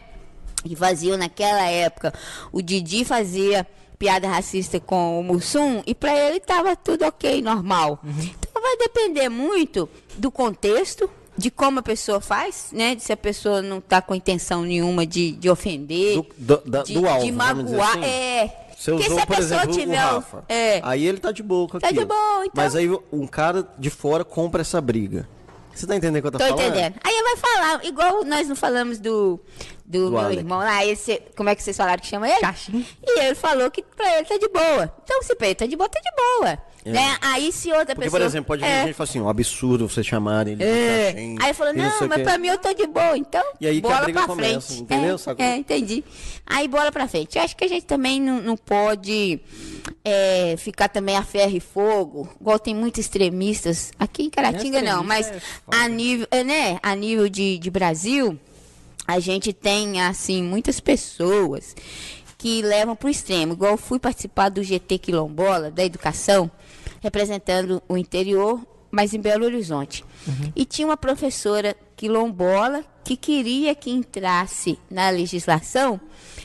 Que 0.64 0.74
faziam 0.76 1.16
naquela 1.16 1.64
época. 1.66 2.12
O 2.52 2.60
Didi 2.60 3.04
fazia 3.04 3.66
piada 3.98 4.28
racista 4.28 4.78
com 4.78 5.18
o 5.18 5.22
Mussum 5.24 5.82
e 5.86 5.94
para 5.94 6.14
ele 6.16 6.38
tava 6.40 6.76
tudo 6.76 7.04
ok, 7.06 7.40
normal. 7.42 8.00
Então 8.04 8.62
vai 8.62 8.76
depender 8.76 9.28
muito 9.28 9.88
do 10.16 10.30
contexto, 10.30 11.08
de 11.36 11.50
como 11.50 11.78
a 11.78 11.82
pessoa 11.82 12.20
faz, 12.20 12.70
né? 12.72 12.94
De 12.96 13.02
se 13.02 13.12
a 13.12 13.16
pessoa 13.16 13.62
não 13.62 13.80
tá 13.80 14.02
com 14.02 14.14
intenção 14.14 14.62
nenhuma 14.62 15.06
de, 15.06 15.32
de 15.32 15.48
ofender, 15.48 16.16
Do- 16.16 16.26
do- 16.36 16.70
da- 16.70 16.82
de, 16.82 16.94
do 16.94 17.08
alvo, 17.08 17.24
de 17.24 17.32
magoar. 17.32 17.90
assim. 17.90 18.04
É. 18.04 18.67
Você 18.78 18.92
Porque 18.92 19.06
usou, 19.06 19.16
se 19.18 19.22
a 19.24 19.26
por 19.26 19.38
exemplo, 19.38 19.72
tiver. 19.72 20.04
o 20.04 20.14
Rafa. 20.14 20.44
É. 20.48 20.80
Aí 20.84 21.04
ele 21.04 21.18
tá 21.18 21.32
de 21.32 21.42
boa 21.42 21.66
com 21.68 21.80
Tá 21.80 21.90
de 21.90 22.04
boa, 22.04 22.42
então. 22.46 22.52
Mas 22.54 22.76
aí 22.76 22.88
um 23.12 23.26
cara 23.26 23.66
de 23.76 23.90
fora 23.90 24.24
compra 24.24 24.60
essa 24.60 24.80
briga. 24.80 25.28
Você 25.74 25.84
tá 25.84 25.96
entendendo 25.96 26.18
o 26.18 26.22
que 26.22 26.26
eu 26.28 26.32
tô, 26.32 26.38
Tô 26.38 26.44
falando? 26.44 26.60
entendendo. 26.64 26.94
Aí 27.02 27.12
ele 27.12 27.22
vai 27.24 27.36
falar, 27.36 27.84
igual 27.84 28.24
nós 28.24 28.48
não 28.48 28.54
falamos 28.54 29.00
do, 29.00 29.40
do, 29.88 30.04
Do 30.06 30.10
meu 30.10 30.20
Alec. 30.20 30.38
irmão 30.40 30.58
lá, 30.58 30.84
esse, 30.84 31.22
como 31.34 31.48
é 31.48 31.54
que 31.54 31.62
vocês 31.62 31.74
falaram 31.76 31.98
que 32.00 32.06
chama 32.06 32.28
ele? 32.28 32.40
Caxim. 32.40 32.84
E 33.02 33.20
ele 33.20 33.34
falou 33.34 33.70
que 33.70 33.82
pra 33.82 34.18
ele 34.18 34.26
tá 34.26 34.36
de 34.36 34.48
boa. 34.48 34.94
Então, 35.02 35.22
se 35.22 35.34
pra 35.34 35.46
ele 35.46 35.54
tá 35.54 35.64
de 35.66 35.76
boa, 35.76 35.88
tá 35.88 35.98
de 35.98 36.10
boa. 36.14 36.58
Né? 36.84 37.18
Aí 37.20 37.50
se 37.52 37.68
outra 37.70 37.92
É. 37.92 37.94
Porque, 37.94 38.00
pessoa. 38.06 38.20
por 38.20 38.26
exemplo, 38.26 38.46
pode 38.46 38.62
vir 38.62 38.68
é, 38.70 38.84
gente 38.86 38.94
falar 38.94 39.08
assim, 39.10 39.20
um 39.20 39.28
absurdo 39.28 39.88
você 39.88 40.02
chamarem 40.02 40.54
ele 40.54 40.64
de 40.64 40.70
é. 40.70 41.12
caxim, 41.12 41.36
Aí 41.40 41.46
ele 41.46 41.54
falou, 41.54 41.74
não, 41.74 42.08
mas 42.08 42.16
quê." 42.18 42.22
pra 42.22 42.38
mim 42.38 42.48
eu 42.48 42.58
tô 42.58 42.72
de 42.72 42.86
boa, 42.86 43.16
então 43.18 43.42
E 43.60 43.66
aí 43.66 43.80
que 43.80 43.86
a 43.86 43.90
bola 43.90 44.02
briga 44.04 44.18
pra 44.20 44.28
começa, 44.28 44.60
frente. 44.60 44.82
entendeu, 44.82 45.16
É, 45.38 45.42
é, 45.44 45.56
entendi. 45.56 46.04
Aí 46.46 46.68
bola 46.68 46.90
pra 46.92 47.08
frente. 47.08 47.36
Eu 47.36 47.44
acho 47.44 47.56
que 47.56 47.64
a 47.64 47.68
gente 47.68 47.84
também 47.84 48.20
não, 48.20 48.40
não 48.40 48.56
pode 48.56 49.40
é, 50.04 50.54
ficar 50.58 50.88
também 50.88 51.16
a 51.16 51.22
ferro 51.22 51.56
e 51.56 51.60
fogo, 51.60 52.28
igual 52.40 52.58
tem 52.58 52.74
muitos 52.74 53.00
extremistas, 53.00 53.90
aqui 53.98 54.22
em 54.24 54.30
Caratinga 54.30 54.80
não, 54.80 55.02
mas 55.04 55.30
é 55.30 55.40
a 55.70 55.88
nível, 55.88 56.26
é, 56.30 56.44
né, 56.44 56.78
a 56.82 56.94
nível 56.94 57.28
de, 57.28 57.58
de 57.58 57.70
Brasil, 57.70 58.38
a 59.08 59.18
gente 59.20 59.54
tem, 59.54 60.02
assim, 60.02 60.42
muitas 60.42 60.80
pessoas 60.80 61.74
que 62.36 62.60
levam 62.60 62.94
para 62.94 63.06
o 63.06 63.10
extremo. 63.10 63.54
Igual 63.54 63.78
fui 63.78 63.98
participar 63.98 64.50
do 64.50 64.62
GT 64.62 64.98
Quilombola, 64.98 65.70
da 65.70 65.82
educação, 65.82 66.50
representando 67.00 67.82
o 67.88 67.96
interior, 67.96 68.60
mas 68.90 69.14
em 69.14 69.20
Belo 69.20 69.46
Horizonte. 69.46 70.04
E 70.54 70.66
tinha 70.66 70.86
uma 70.86 70.96
professora 70.96 71.74
quilombola 71.96 72.84
que 73.02 73.16
queria 73.16 73.74
que 73.74 73.90
entrasse 73.90 74.78
na 74.90 75.08
legislação 75.08 75.98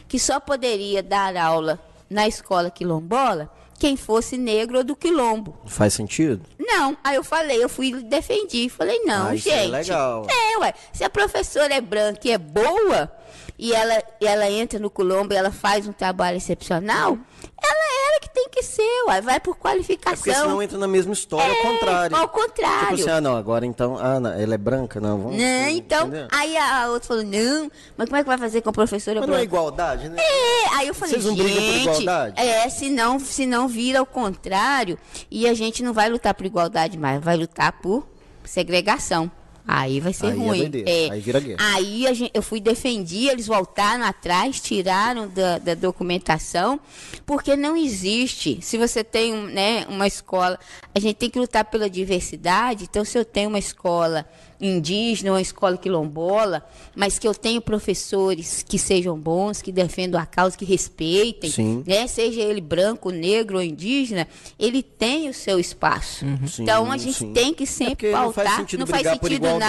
que 0.07 0.18
só 0.18 0.40
poderia 0.40 1.03
dar 1.03 1.35
aula 1.35 1.77
na 2.10 2.30
escola 2.30 2.72
quilombola 2.72 3.52
quem 3.84 3.97
fosse 3.97 4.38
negro 4.38 4.77
ou 4.77 4.84
do 4.85 4.95
quilombo. 4.95 5.57
Faz 5.65 5.93
sentido? 5.93 6.41
Não, 6.57 6.95
aí 7.03 7.18
eu 7.18 7.23
falei, 7.23 7.61
eu 7.61 7.68
fui 7.68 7.91
defendi. 8.01 8.69
Falei, 8.69 8.97
não, 9.03 9.27
Ah, 9.27 9.35
isso 9.35 9.49
gente. 9.49 9.65
é 9.65 9.68
legal. 9.68 10.26
É, 10.30 10.57
ué. 10.60 10.73
Se 10.93 11.03
a 11.03 11.10
professora 11.10 11.73
é 11.73 11.81
branca 11.81 12.22
e 12.26 12.31
é 12.31 12.38
boa, 12.38 13.11
e 13.60 13.73
ela, 13.73 14.01
e 14.22 14.26
ela 14.26 14.49
entra 14.49 14.80
no 14.80 14.89
Colombo 14.89 15.34
e 15.34 15.35
ela 15.35 15.51
faz 15.51 15.85
um 15.85 15.91
trabalho 15.91 16.38
excepcional, 16.38 17.18
ela 17.64 17.84
é 17.84 18.10
ela 18.10 18.19
que 18.19 18.30
tem 18.30 18.49
que 18.49 18.61
ser, 18.61 19.03
ué. 19.07 19.22
Vai 19.22 19.40
por 19.40 19.52
É 19.52 19.53
porque 19.53 19.61
qualificação. 19.61 20.34
senão 20.34 20.61
entra 20.61 20.77
na 20.77 20.88
mesma 20.88 21.14
história, 21.14 21.49
ao 21.49 21.61
contrário. 21.61 22.15
ao 22.15 22.27
contrário. 22.27 22.80
Tipo 22.98 23.02
assim, 23.02 23.10
ah, 23.10 23.22
não, 23.22 23.35
agora 23.38 23.65
então, 23.65 23.98
ah, 23.98 24.19
não, 24.19 24.31
ela 24.31 24.53
é 24.53 24.57
branca, 24.57 24.99
não, 24.99 25.18
vamos... 25.18 25.38
Não, 25.38 25.69
então, 25.69 26.07
entendeu? 26.07 26.27
aí 26.31 26.57
a 26.57 26.90
outra 26.90 27.07
falou, 27.07 27.23
não, 27.23 27.72
mas 27.98 28.10
como 28.10 28.18
é 28.18 28.23
que 28.23 28.27
vai 28.27 28.38
fazer 28.38 28.61
com 28.61 28.69
a 28.69 28.73
professora 28.73 29.19
Mas 29.22 29.30
não 29.30 29.35
é 29.35 29.44
igualdade, 29.44 30.10
né? 30.10 30.22
É, 30.22 30.76
aí 30.76 30.88
eu 30.88 30.94
falei, 30.94 31.14
Vocês 31.14 31.26
não 31.26 31.35
brigam 31.35 31.56
por 31.56 31.61
gente, 31.61 31.81
igualdade? 31.81 32.41
é, 32.41 32.69
se 32.69 32.90
não, 32.90 33.19
se 33.19 33.45
não 33.45 33.68
vira 33.68 33.99
ao 33.99 34.06
contrário, 34.06 34.98
e 35.31 35.48
a 35.48 35.53
gente 35.53 35.81
não 35.81 35.94
vai 35.94 36.10
lutar 36.10 36.34
por 36.34 36.45
igualdade 36.45 36.98
mais, 36.98 37.23
vai 37.23 37.38
lutar 37.38 37.72
por 37.81 38.07
segregação. 38.44 39.31
Aí 39.65 40.02
vai 40.02 40.11
ser 40.11 40.27
Aí 40.27 40.31
é 40.31 40.35
ruim. 40.35 40.60
doideira, 40.60 41.14
aí 41.14 41.22
vira 41.22 41.40
guerra. 41.40 41.57
Aí 41.73 42.14
gente, 42.14 42.31
eu 42.34 42.41
fui 42.41 42.60
defendi, 42.60 43.30
eles 43.30 43.48
voltaram 43.48 44.03
atrás, 44.03 44.60
tiraram 44.60 45.27
da, 45.30 45.57
da 45.57 45.73
documentação, 45.73 46.80
porque 47.26 47.56
não 47.56 47.77
existe. 47.77 48.60
Se 48.61 48.77
você 48.77 49.03
tem 49.03 49.34
né, 49.34 49.85
uma 49.88 50.06
escola, 50.06 50.60
a 50.94 50.99
gente 50.99 51.15
tem 51.15 51.30
que 51.30 51.40
lutar 51.40 51.64
pela 51.65 51.90
diversidade. 51.90 52.84
Então, 52.84 53.06
se 53.06 53.18
eu 53.18 53.23
tenho 53.23 53.48
uma 53.49 53.60
escola 53.60 54.26
indígena, 54.59 55.31
uma 55.31 55.41
escola 55.41 55.77
quilombola, 55.77 56.65
mas 56.95 57.19
que 57.19 57.27
eu 57.27 57.34
tenho 57.34 57.61
professores 57.61 58.63
que 58.67 58.77
sejam 58.80 59.17
bons, 59.17 59.61
que 59.61 59.71
defendam 59.71 60.19
a 60.19 60.25
causa, 60.25 60.57
que 60.57 60.65
respeitem, 60.65 61.49
Sim. 61.49 61.84
né? 61.85 62.07
Seja 62.07 62.41
ele 62.41 62.61
branco, 62.61 63.09
negro 63.09 63.57
ou 63.57 63.63
indígena, 63.63 64.27
ele 64.57 64.81
tem 64.81 65.30
o 65.30 65.34
seu 65.34 65.59
espaço. 65.59 66.25
Sim, 66.47 66.63
Então 66.63 66.91
a 66.91 66.97
gente 66.97 67.17
sim. 67.19 67.34
tem 67.34 67.53
que 67.53 67.63
É 67.63 67.67
sempre 67.67 68.11
não 68.11 68.23
pautar, 68.23 68.45
faz 68.45 68.55
sentido 68.57 68.80
não 68.80 68.88
faz 68.88 69.07
sentido 69.07 69.41
não 69.41 69.59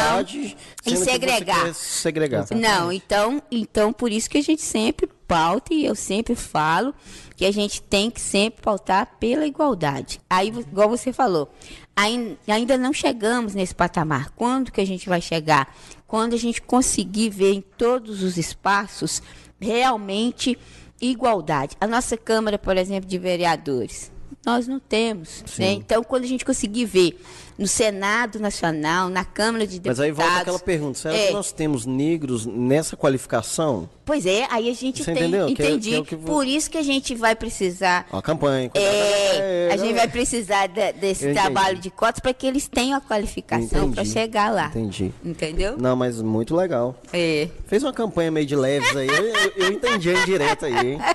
você 0.85 1.05
segregar. 1.05 1.74
segregar. 1.74 2.47
Não, 2.55 2.93
então, 2.93 3.43
então 3.51 3.93
por 3.93 4.11
isso 4.12 4.28
que 4.28 4.39
a 4.39 4.43
gente 4.43 4.62
sempre 4.62 5.09
pauta 5.27 5.73
e 5.73 5.85
eu 5.85 5.94
sempre 5.94 6.35
falo 6.35 6.94
que 7.36 7.44
a 7.44 7.51
gente 7.51 7.82
tem 7.82 8.11
que 8.11 8.20
sempre 8.20 8.62
pautar 8.62 9.16
pela 9.19 9.47
igualdade. 9.47 10.20
Aí, 10.31 10.48
igual 10.48 10.89
você 10.89 11.12
falou, 11.12 11.51
ainda 11.97 12.77
não 12.77 12.93
chegamos 12.93 13.55
nesse 13.55 13.75
patamar. 13.75 14.31
Quando 14.31 14.73
que 14.73 14.81
a 14.81 14.87
gente 14.87 15.09
vai 15.09 15.21
chegar? 15.21 15.75
Quando 16.07 16.35
a 16.35 16.39
gente 16.39 16.61
conseguir 16.61 17.31
ver 17.31 17.55
em 17.55 17.61
todos 17.61 18.23
os 18.23 18.37
espaços 18.37 19.23
realmente 19.61 20.59
igualdade. 21.01 21.77
A 21.81 21.87
nossa 21.87 22.16
Câmara, 22.16 22.59
por 22.59 22.77
exemplo, 22.77 23.09
de 23.09 23.19
vereadores, 23.19 24.12
nós 24.45 24.69
não 24.69 24.79
temos. 24.79 25.43
Né? 25.59 25.73
Então, 25.73 26.03
quando 26.05 26.25
a 26.25 26.27
gente 26.27 26.45
conseguir 26.45 26.85
ver 26.85 27.21
no 27.59 27.66
Senado 27.66 28.39
Nacional, 28.39 29.09
na 29.09 29.25
Câmara 29.25 29.66
de 29.66 29.77
Mas 29.77 29.97
Deputados. 29.97 30.01
aí 30.01 30.12
volta 30.12 30.41
aquela 30.41 30.59
pergunta, 30.59 30.99
será 30.99 31.15
é, 31.15 31.29
que 31.29 31.33
nós 31.33 31.53
temos 31.53 31.87
negros 31.87 32.45
nessa 32.45 32.97
qualificação? 32.97 33.89
Pois 34.05 34.27
é, 34.27 34.47
aí 34.51 34.69
a 34.69 34.75
gente 34.75 35.03
Você 35.03 35.13
tem. 35.15 35.23
entendeu? 35.29 35.47
Que 35.47 35.63
é- 35.63 35.67
Entendi. 35.67 35.91
que 35.91 35.97
é 35.97 35.99
o 36.01 36.05
que 36.05 36.15
vo- 36.17 36.27
Por 36.27 36.47
isso 36.47 36.71
que 36.71 36.77
a 36.77 36.83
gente 36.83 37.15
vai 37.15 37.35
precisar. 37.35 38.07
Ó, 38.13 38.19
a 38.19 38.23
campanha. 38.23 38.71
É, 38.75 39.71
a 39.73 39.77
gente 39.79 39.95
vai 39.95 40.07
precisar 40.09 40.67
de- 40.67 40.93
desse 40.93 41.25
Eu 41.25 41.31
entendi. 41.31 41.43
trabalho 41.47 41.79
de 41.79 41.91
cotas 41.91 42.21
para 42.21 42.35
que 42.35 42.47
eles 42.47 42.69
tenham 42.69 42.99
a 42.99 43.01
qualificação 43.01 43.91
para 43.93 44.03
Entendi. 44.03 44.11
chegar 44.11 44.53
lá. 44.53 44.67
Entendi. 44.67 45.13
Entendeu? 45.25 45.77
Não, 45.79 45.97
mas 45.97 46.21
muito 46.21 46.55
legal. 46.55 46.95
É. 47.13 47.49
Fez 47.67 47.83
uma 47.83 47.93
campanha 47.95 48.31
meio 48.31 48.47
de 48.47 48.55
leves 48.55 48.95
aí, 48.95 49.09
eu, 49.09 49.15
eu, 49.25 49.53
eu 49.57 49.73
entendi 49.73 50.11
a 50.11 50.23
indireta 50.23 50.67
aí, 50.67 50.93
hein? 50.93 50.99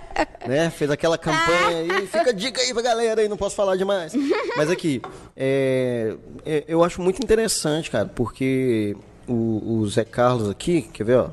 Né? 0.48 0.70
Fez 0.70 0.90
aquela 0.90 1.18
campanha 1.18 1.78
aí, 1.80 2.08
fica 2.08 2.30
a 2.30 2.34
dica 2.34 2.60
aí 2.62 2.74
pra 2.74 2.82
galera 2.82 3.22
aí, 3.22 3.28
não 3.30 3.38
posso 3.38 3.56
falar 3.56 3.76
demais. 3.76 4.14
Mas 4.58 4.70
aqui, 4.70 5.02
é, 5.38 6.16
é, 6.46 6.64
eu 6.68 6.84
acho 6.84 7.02
muito 7.02 7.22
interessante, 7.22 7.92
cara, 7.92 8.06
porque 8.16 8.96
o, 9.28 9.80
o 9.82 9.88
Zé 9.88 10.04
Carlos 10.04 10.50
aqui, 10.50 10.82
quer 10.82 11.04
ver, 11.04 11.18
ó? 11.18 11.30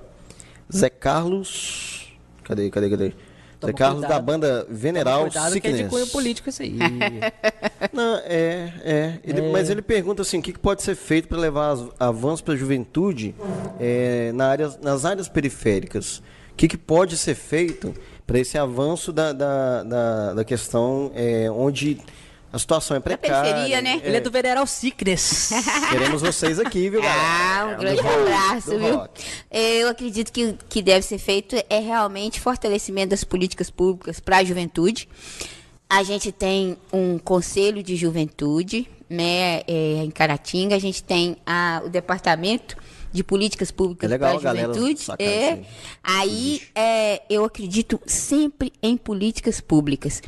Zé 0.74 0.88
Carlos. 0.90 2.12
Cadê, 2.44 2.70
cadê, 2.70 2.90
cadê? 2.90 3.12
Toma 3.58 3.72
Zé 3.72 3.78
Carlos 3.78 4.00
cuidado. 4.00 4.18
da 4.18 4.22
banda 4.22 4.66
Veneral 4.68 5.22
Cuidado 5.22 5.52
que 5.52 5.66
é 5.66 5.70
de 5.70 5.76
Sickness. 5.78 5.90
cunho 5.90 6.06
político 6.08 6.48
isso 6.50 6.62
aí. 6.62 6.76
Não, 7.92 8.16
é, 8.24 8.72
é. 8.84 9.18
Ele- 9.24 9.50
Mas 9.50 9.70
ele 9.70 9.80
pergunta 9.82 10.22
assim, 10.22 10.38
o 10.38 10.42
que 10.42 10.52
que 10.52 10.58
pode 10.58 10.82
ser 10.82 10.94
feito 10.94 11.28
para 11.28 11.38
levar 11.38 11.70
as- 11.70 11.86
avanços 11.98 12.42
para 12.42 12.54
a 12.54 12.56
juventude 12.56 13.34
é, 13.80 14.30
na 14.32 14.48
área, 14.48 14.70
nas 14.82 15.04
áreas 15.04 15.28
periféricas? 15.28 16.18
O 16.52 16.56
que, 16.56 16.68
que 16.68 16.76
pode 16.76 17.16
ser 17.16 17.34
feito 17.34 17.94
para 18.26 18.38
esse 18.38 18.56
avanço 18.58 19.12
da, 19.12 19.32
da, 19.32 19.82
da, 19.82 20.34
da 20.34 20.44
questão 20.44 21.10
é, 21.14 21.50
onde 21.50 21.98
a 22.56 22.58
situação 22.58 22.96
é 22.96 23.00
precária? 23.00 23.52
periferia, 23.52 23.80
né? 23.82 24.00
Ele 24.04 24.16
é 24.16 24.20
do 24.20 24.30
Veneral 24.30 24.66
Sickness. 24.66 25.50
Queremos 25.90 26.22
vocês 26.22 26.58
aqui, 26.58 26.88
viu, 26.90 27.00
galera? 27.02 27.20
Ah, 27.22 27.66
um 27.66 27.74
Do 27.76 27.80
grande 27.80 28.00
rock, 28.00 28.14
abraço, 28.20 28.70
viu? 28.78 28.96
rock. 28.96 29.24
Eu 29.50 29.88
acredito 29.88 30.32
que 30.32 30.44
o 30.46 30.58
que 30.68 30.82
deve 30.82 31.02
ser 31.06 31.18
feito 31.18 31.56
é 31.70 31.78
realmente 31.78 32.40
fortalecimento 32.40 33.10
das 33.10 33.24
políticas 33.24 33.70
públicas 33.70 34.18
para 34.20 34.38
a 34.38 34.44
juventude. 34.44 35.08
A 35.88 36.02
gente 36.02 36.32
tem 36.32 36.76
um 36.92 37.16
conselho 37.18 37.82
de 37.82 37.94
juventude, 37.94 38.88
né, 39.08 39.60
é, 39.68 40.02
em 40.04 40.10
Caratinga. 40.10 40.74
A 40.74 40.80
gente 40.80 41.02
tem 41.02 41.36
a- 41.46 41.80
o 41.84 41.88
departamento 41.88 42.76
de 43.12 43.22
políticas 43.22 43.70
públicas 43.70 44.10
É 44.10 44.18
para 44.18 44.30
a 44.30 44.38
juventude. 44.38 45.00
sacar 45.00 45.26
É. 45.26 45.60
Aí 46.02 46.60
é, 46.74 47.22
eu 47.30 47.44
acredito 47.44 48.00
sempre 48.06 48.72
em 48.82 48.96
políticas 48.96 49.60
públicas. 49.60 50.20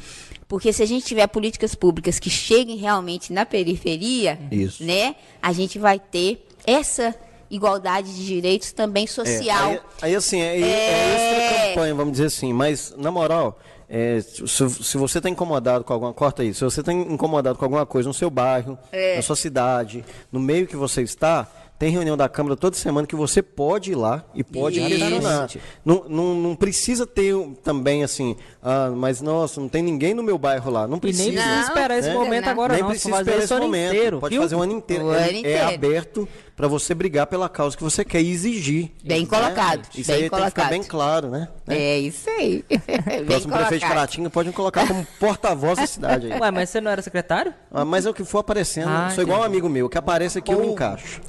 Porque 0.48 0.72
se 0.72 0.82
a 0.82 0.86
gente 0.86 1.04
tiver 1.04 1.26
políticas 1.26 1.74
públicas 1.74 2.18
que 2.18 2.30
cheguem 2.30 2.78
realmente 2.78 3.32
na 3.32 3.44
periferia, 3.44 4.38
Isso. 4.50 4.82
né, 4.82 5.14
a 5.42 5.52
gente 5.52 5.78
vai 5.78 6.00
ter 6.00 6.46
essa 6.66 7.14
igualdade 7.50 8.14
de 8.14 8.26
direitos 8.26 8.72
também 8.72 9.06
social. 9.06 9.70
É, 9.70 9.72
aí, 9.72 9.80
aí, 10.02 10.14
assim, 10.16 10.40
é, 10.40 10.58
é... 10.58 10.62
É. 10.62 11.14
extra 11.14 11.68
campanha, 11.68 11.94
vamos 11.94 12.12
dizer 12.12 12.26
assim, 12.26 12.52
mas 12.52 12.94
na 12.96 13.10
moral, 13.10 13.58
é, 13.88 14.20
se, 14.20 14.46
se 14.70 14.96
você 14.96 15.18
está 15.18 15.28
incomodado 15.30 15.84
com 15.84 15.92
alguma 15.92 16.12
corta 16.12 16.42
aí, 16.42 16.52
se 16.52 16.62
você 16.64 16.80
está 16.80 16.92
incomodado 16.92 17.58
com 17.58 17.64
alguma 17.64 17.86
coisa 17.86 18.08
no 18.08 18.14
seu 18.14 18.30
bairro, 18.30 18.78
É. 18.92 19.16
na 19.16 19.22
sua 19.22 19.36
cidade, 19.36 20.04
no 20.32 20.40
meio 20.40 20.66
que 20.66 20.76
você 20.76 21.02
está, 21.02 21.46
Tem 21.78 21.90
reunião 21.92 22.16
da 22.16 22.28
Câmara 22.28 22.56
toda 22.56 22.74
semana 22.76 23.06
que 23.06 23.14
você 23.14 23.40
pode 23.40 23.92
ir 23.92 23.94
lá 23.94 24.24
e 24.34 24.42
pode 24.42 24.80
Isso. 24.80 24.88
questionar. 24.88 25.48
Não, 25.84 26.04
não, 26.08 26.34
não 26.34 26.56
precisa 26.56 27.06
ter 27.06 27.36
também 27.62 28.02
assim, 28.02 28.36
ah, 28.60 28.90
mas 28.90 29.20
nossa, 29.20 29.60
não 29.60 29.68
tem 29.68 29.80
ninguém 29.80 30.12
no 30.12 30.22
meu 30.22 30.36
bairro 30.36 30.72
lá. 30.72 30.88
Não 30.88 30.96
E 30.96 31.00
precisa. 31.00 31.24
nem 31.28 31.32
precisa 31.34 31.54
Não, 31.56 31.62
esperar 31.68 31.98
esse 31.98 32.08
né? 32.08 32.14
momento 32.14 32.48
agora, 32.48 32.72
Nem 32.74 32.82
não. 32.82 32.90
precisa 32.90 33.14
fazer 33.14 33.38
esse 33.38 33.54
ano 33.54 33.66
momento. 33.66 33.94
inteiro, 33.94 34.18
Pode 34.18 34.34
viu? 34.34 34.42
fazer 34.42 34.56
o 34.56 34.62
ano 34.62 34.72
inteiro. 34.72 35.04
O 35.06 35.14
é, 35.14 35.18
ano 35.22 35.26
é 35.28 35.38
inteiro. 35.38 35.68
aberto 35.74 36.28
para 36.56 36.66
você 36.66 36.92
brigar 36.94 37.28
pela 37.28 37.48
causa 37.48 37.76
que 37.76 37.82
você 37.84 38.04
quer 38.04 38.20
e 38.22 38.28
exigir. 38.32 38.90
Bem 39.04 39.24
colocado, 39.24 39.86
Isso 39.94 40.08
bem 40.10 40.16
aí 40.16 40.22
tem 40.22 40.30
que 40.30 40.34
ficar 40.34 40.38
colocado. 40.50 40.70
bem 40.70 40.82
claro, 40.82 41.28
né? 41.30 41.48
É 41.68 41.98
isso 42.00 42.28
aí. 42.28 42.64
Bem 42.68 43.24
Próximo 43.24 43.52
prefeito 43.52 43.52
de 43.52 43.52
colocado. 43.52 43.88
Caratinga 43.88 44.30
pode 44.30 44.48
me 44.48 44.54
colocar 44.54 44.88
como 44.88 45.06
porta-voz 45.20 45.78
da 45.78 45.86
cidade 45.86 46.32
aí. 46.32 46.40
Ué, 46.40 46.50
mas 46.50 46.70
você 46.70 46.80
não 46.80 46.90
era 46.90 47.00
secretário? 47.02 47.54
Ah, 47.70 47.84
mas 47.84 48.04
é 48.04 48.10
o 48.10 48.14
que 48.14 48.24
for 48.24 48.38
aparecendo. 48.38 48.88
Ah, 48.88 49.10
Sou 49.14 49.22
igual 49.22 49.40
um 49.40 49.44
amigo 49.44 49.68
meu, 49.68 49.88
que 49.88 49.96
aparece 49.96 50.38
aqui 50.38 50.52
eu 50.52 50.58
me 50.58 50.66
encaixo. 50.66 51.20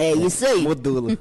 É 0.00 0.12
isso 0.14 0.46
aí. 0.46 0.62
Modula. 0.62 1.12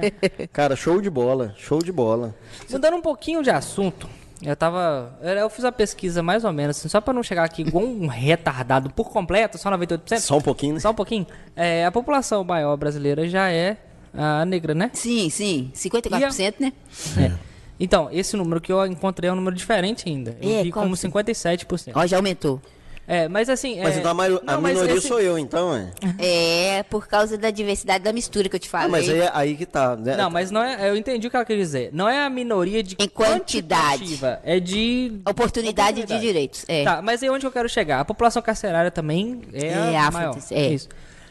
Cara, 0.52 0.76
show 0.76 1.00
de 1.00 1.08
bola, 1.10 1.54
show 1.58 1.78
de 1.80 1.90
bola. 1.92 2.34
Mudando 2.70 2.96
um 2.96 3.00
pouquinho 3.02 3.42
de 3.42 3.50
assunto, 3.50 4.08
eu 4.42 4.54
tava. 4.54 5.18
Eu 5.22 5.48
fiz 5.48 5.64
a 5.64 5.72
pesquisa 5.72 6.22
mais 6.22 6.44
ou 6.44 6.52
menos, 6.52 6.76
assim, 6.78 6.88
só 6.88 7.00
pra 7.00 7.14
não 7.14 7.22
chegar 7.22 7.44
aqui 7.44 7.62
igual 7.62 7.84
um 7.84 8.06
retardado 8.08 8.90
por 8.90 9.10
completo, 9.10 9.56
só 9.58 9.70
98%. 9.70 10.18
Só 10.20 10.36
um 10.36 10.40
pouquinho, 10.42 10.74
né? 10.74 10.80
Só 10.80 10.90
um 10.90 10.94
pouquinho. 10.94 11.26
É, 11.54 11.86
a 11.86 11.92
população 11.92 12.44
maior 12.44 12.76
brasileira 12.76 13.28
já 13.28 13.50
é 13.50 13.76
a 14.12 14.44
negra, 14.44 14.74
né? 14.74 14.90
Sim, 14.92 15.28
sim. 15.30 15.70
54%, 15.74 16.54
né? 16.58 16.72
É. 17.18 17.32
Então, 17.78 18.08
esse 18.10 18.34
número 18.36 18.58
que 18.60 18.72
eu 18.72 18.86
encontrei 18.86 19.28
é 19.28 19.32
um 19.32 19.36
número 19.36 19.54
diferente 19.54 20.08
ainda. 20.08 20.36
Eu 20.40 20.50
É, 20.50 20.62
vi 20.62 20.70
como 20.72 20.96
que- 20.96 21.02
57%. 21.08 21.92
Ó, 21.94 22.06
já 22.06 22.16
aumentou. 22.16 22.60
É, 23.08 23.28
mas 23.28 23.48
assim. 23.48 23.80
Mas 23.80 23.94
é... 23.96 23.98
então 24.00 24.10
a, 24.10 24.14
maio- 24.14 24.40
a 24.46 24.52
Não, 24.54 24.60
mas 24.60 24.74
minoria 24.74 24.96
esse- 24.96 25.06
sou 25.06 25.20
eu, 25.20 25.38
então, 25.38 25.74
é. 25.74 25.92
É, 26.18 26.82
por 26.82 27.06
causa 27.06 27.38
da 27.38 27.50
diversidade 27.50 28.02
da 28.02 28.12
mistura 28.12 28.48
que 28.48 28.56
eu 28.56 28.60
te 28.60 28.66
Ah, 28.68 28.70
falei. 28.70 28.90
mas 28.90 29.08
aí, 29.08 29.20
é 29.20 29.30
aí 29.32 29.56
que 29.56 29.64
tá. 29.64 29.94
Né? 29.94 30.16
Não, 30.16 30.28
mas 30.28 30.50
não 30.50 30.62
é. 30.62 30.88
Eu 30.90 30.96
entendi 30.96 31.26
o 31.26 31.30
que 31.30 31.36
ela 31.36 31.44
quer 31.44 31.56
dizer. 31.56 31.90
Não 31.92 32.08
é 32.08 32.24
a 32.24 32.28
minoria 32.28 32.82
de 32.82 32.96
Em 32.98 33.08
quantidade. 33.08 34.18
É 34.42 34.58
de. 34.58 35.20
Oportunidade 35.28 36.02
de 36.04 36.18
direitos. 36.18 36.64
É. 36.66 36.82
Tá, 36.84 37.00
mas 37.00 37.22
aí 37.22 37.30
onde 37.30 37.46
eu 37.46 37.52
quero 37.52 37.68
chegar? 37.68 38.00
A 38.00 38.04
população 38.04 38.42
carcerária 38.42 38.90
também 38.90 39.40
é, 39.52 39.66
É, 39.68 39.96
a 39.96 40.08
afro- 40.08 40.12
maior. 40.14 40.36
é. 40.50 40.66
Isso. 40.68 40.88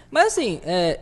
Mas 0.10 0.28
assim, 0.28 0.62
é, 0.66 1.00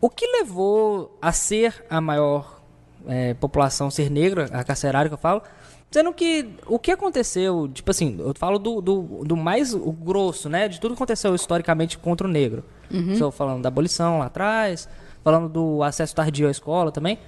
o 0.00 0.08
que 0.08 0.26
levou 0.26 1.18
a 1.20 1.32
ser 1.32 1.84
a 1.90 2.00
maior 2.00 2.62
é, 3.06 3.34
população, 3.34 3.90
ser 3.90 4.10
negra, 4.10 4.48
a 4.52 4.64
carcerária 4.64 5.08
que 5.08 5.14
eu 5.14 5.18
falo, 5.18 5.42
sendo 5.90 6.12
que 6.12 6.48
o 6.66 6.78
que 6.78 6.90
aconteceu, 6.90 7.68
tipo 7.72 7.90
assim, 7.90 8.16
eu 8.18 8.32
falo 8.36 8.58
do, 8.58 8.80
do, 8.80 9.02
do 9.24 9.36
mais 9.36 9.72
o 9.72 9.92
grosso, 9.92 10.48
né, 10.48 10.68
de 10.68 10.80
tudo 10.80 10.92
que 10.92 10.98
aconteceu 10.98 11.34
historicamente 11.34 11.96
contra 11.98 12.26
o 12.26 12.30
negro. 12.30 12.64
Estou 12.90 13.30
falando 13.32 13.62
da 13.62 13.68
abolição 13.68 14.18
lá 14.20 14.26
atrás, 14.26 14.88
falando 15.24 15.48
do 15.48 15.82
acesso 15.82 16.14
tardio 16.14 16.46
à 16.48 16.50
escola 16.50 16.92
também. 16.92 17.18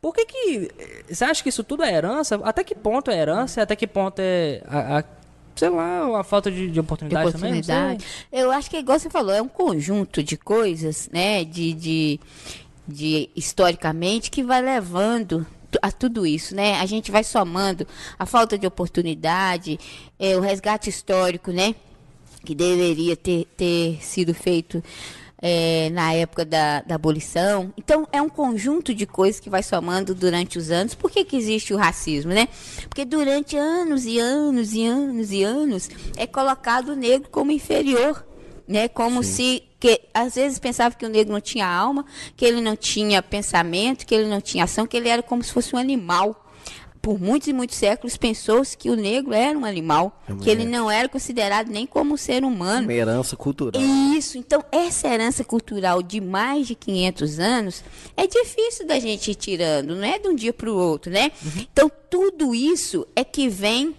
Por 0.00 0.12
que 0.14 0.26
que... 0.26 0.70
Você 1.08 1.24
acha 1.24 1.42
que 1.42 1.48
isso 1.48 1.64
tudo 1.64 1.82
é 1.82 1.92
herança? 1.92 2.38
Até 2.44 2.62
que 2.62 2.74
ponto 2.74 3.10
é 3.10 3.18
herança? 3.18 3.62
Até 3.62 3.74
que 3.74 3.86
ponto 3.86 4.18
é... 4.18 4.62
A, 4.66 4.98
a- 4.98 5.04
sei 5.56 5.68
lá, 5.70 6.20
a 6.20 6.24
falta 6.24 6.50
de, 6.50 6.66
de 6.66 6.72
de 6.72 6.80
oportunidade, 6.80 7.32
também? 7.32 7.52
Oportunidade. 7.52 8.04
Eu 8.30 8.50
acho 8.50 8.68
que, 8.68 8.76
igual 8.76 8.98
você 8.98 9.08
falou, 9.08 9.32
é 9.32 9.40
um 9.40 9.48
conjunto 9.48 10.22
de 10.22 10.36
coisas, 10.36 11.08
né? 11.12 11.42
De, 11.44 11.72
de, 11.72 12.20
de 12.86 13.30
historicamente 13.34 14.30
que 14.30 14.42
vai 14.42 14.60
levando 14.60 15.46
a 15.82 15.90
tudo 15.90 16.26
isso, 16.26 16.54
né? 16.54 16.80
A 16.80 16.86
gente 16.86 17.10
vai 17.10 17.24
somando 17.24 17.86
a 18.18 18.26
falta 18.26 18.58
de 18.58 18.66
oportunidade, 18.66 19.78
é, 20.18 20.36
o 20.36 20.40
resgate 20.40 20.90
histórico, 20.90 21.50
né? 21.50 21.74
Que 22.44 22.54
deveria 22.54 23.16
ter, 23.16 23.46
ter 23.56 23.98
sido 24.02 24.34
feito 24.34 24.82
é, 25.46 25.90
na 25.90 26.14
época 26.14 26.42
da, 26.42 26.80
da 26.80 26.94
abolição. 26.94 27.70
Então, 27.76 28.08
é 28.10 28.22
um 28.22 28.30
conjunto 28.30 28.94
de 28.94 29.04
coisas 29.04 29.38
que 29.38 29.50
vai 29.50 29.62
somando 29.62 30.14
durante 30.14 30.56
os 30.56 30.70
anos. 30.70 30.94
Por 30.94 31.10
que, 31.10 31.22
que 31.22 31.36
existe 31.36 31.74
o 31.74 31.76
racismo, 31.76 32.32
né? 32.32 32.48
Porque 32.88 33.04
durante 33.04 33.54
anos 33.56 34.06
e 34.06 34.18
anos 34.18 34.72
e 34.72 34.86
anos 34.86 35.32
e 35.32 35.42
anos 35.42 35.90
é 36.16 36.26
colocado 36.26 36.92
o 36.92 36.96
negro 36.96 37.28
como 37.30 37.52
inferior, 37.52 38.26
né? 38.66 38.88
Como 38.88 39.22
se 39.22 39.64
que 39.84 40.00
às 40.14 40.36
vezes 40.36 40.58
pensava 40.58 40.94
que 40.94 41.04
o 41.04 41.10
negro 41.10 41.30
não 41.30 41.42
tinha 41.42 41.68
alma, 41.68 42.06
que 42.34 42.42
ele 42.42 42.62
não 42.62 42.74
tinha 42.74 43.22
pensamento, 43.22 44.06
que 44.06 44.14
ele 44.14 44.26
não 44.26 44.40
tinha 44.40 44.64
ação, 44.64 44.86
que 44.86 44.96
ele 44.96 45.10
era 45.10 45.22
como 45.22 45.44
se 45.44 45.52
fosse 45.52 45.76
um 45.76 45.78
animal. 45.78 46.42
Por 47.02 47.20
muitos 47.20 47.48
e 47.48 47.52
muitos 47.52 47.76
séculos 47.76 48.16
pensou-se 48.16 48.78
que 48.78 48.88
o 48.88 48.96
negro 48.96 49.34
era 49.34 49.58
um 49.58 49.66
animal, 49.66 50.22
que 50.40 50.48
ele 50.48 50.64
não 50.64 50.90
era 50.90 51.06
considerado 51.06 51.68
nem 51.68 51.86
como 51.86 52.14
um 52.14 52.16
ser 52.16 52.44
humano. 52.44 52.84
Uma 52.84 52.94
herança 52.94 53.36
cultural. 53.36 53.82
Isso, 54.16 54.38
então 54.38 54.64
essa 54.72 55.06
herança 55.06 55.44
cultural 55.44 56.02
de 56.02 56.18
mais 56.18 56.66
de 56.66 56.74
500 56.74 57.38
anos 57.38 57.84
é 58.16 58.26
difícil 58.26 58.86
da 58.86 58.98
gente 58.98 59.32
ir 59.32 59.34
tirando, 59.34 59.94
não 59.94 60.04
é 60.04 60.18
de 60.18 60.26
um 60.26 60.34
dia 60.34 60.54
para 60.54 60.70
o 60.70 60.74
outro, 60.74 61.12
né? 61.12 61.30
Então 61.70 61.92
tudo 62.08 62.54
isso 62.54 63.06
é 63.14 63.22
que 63.22 63.50
vem 63.50 63.94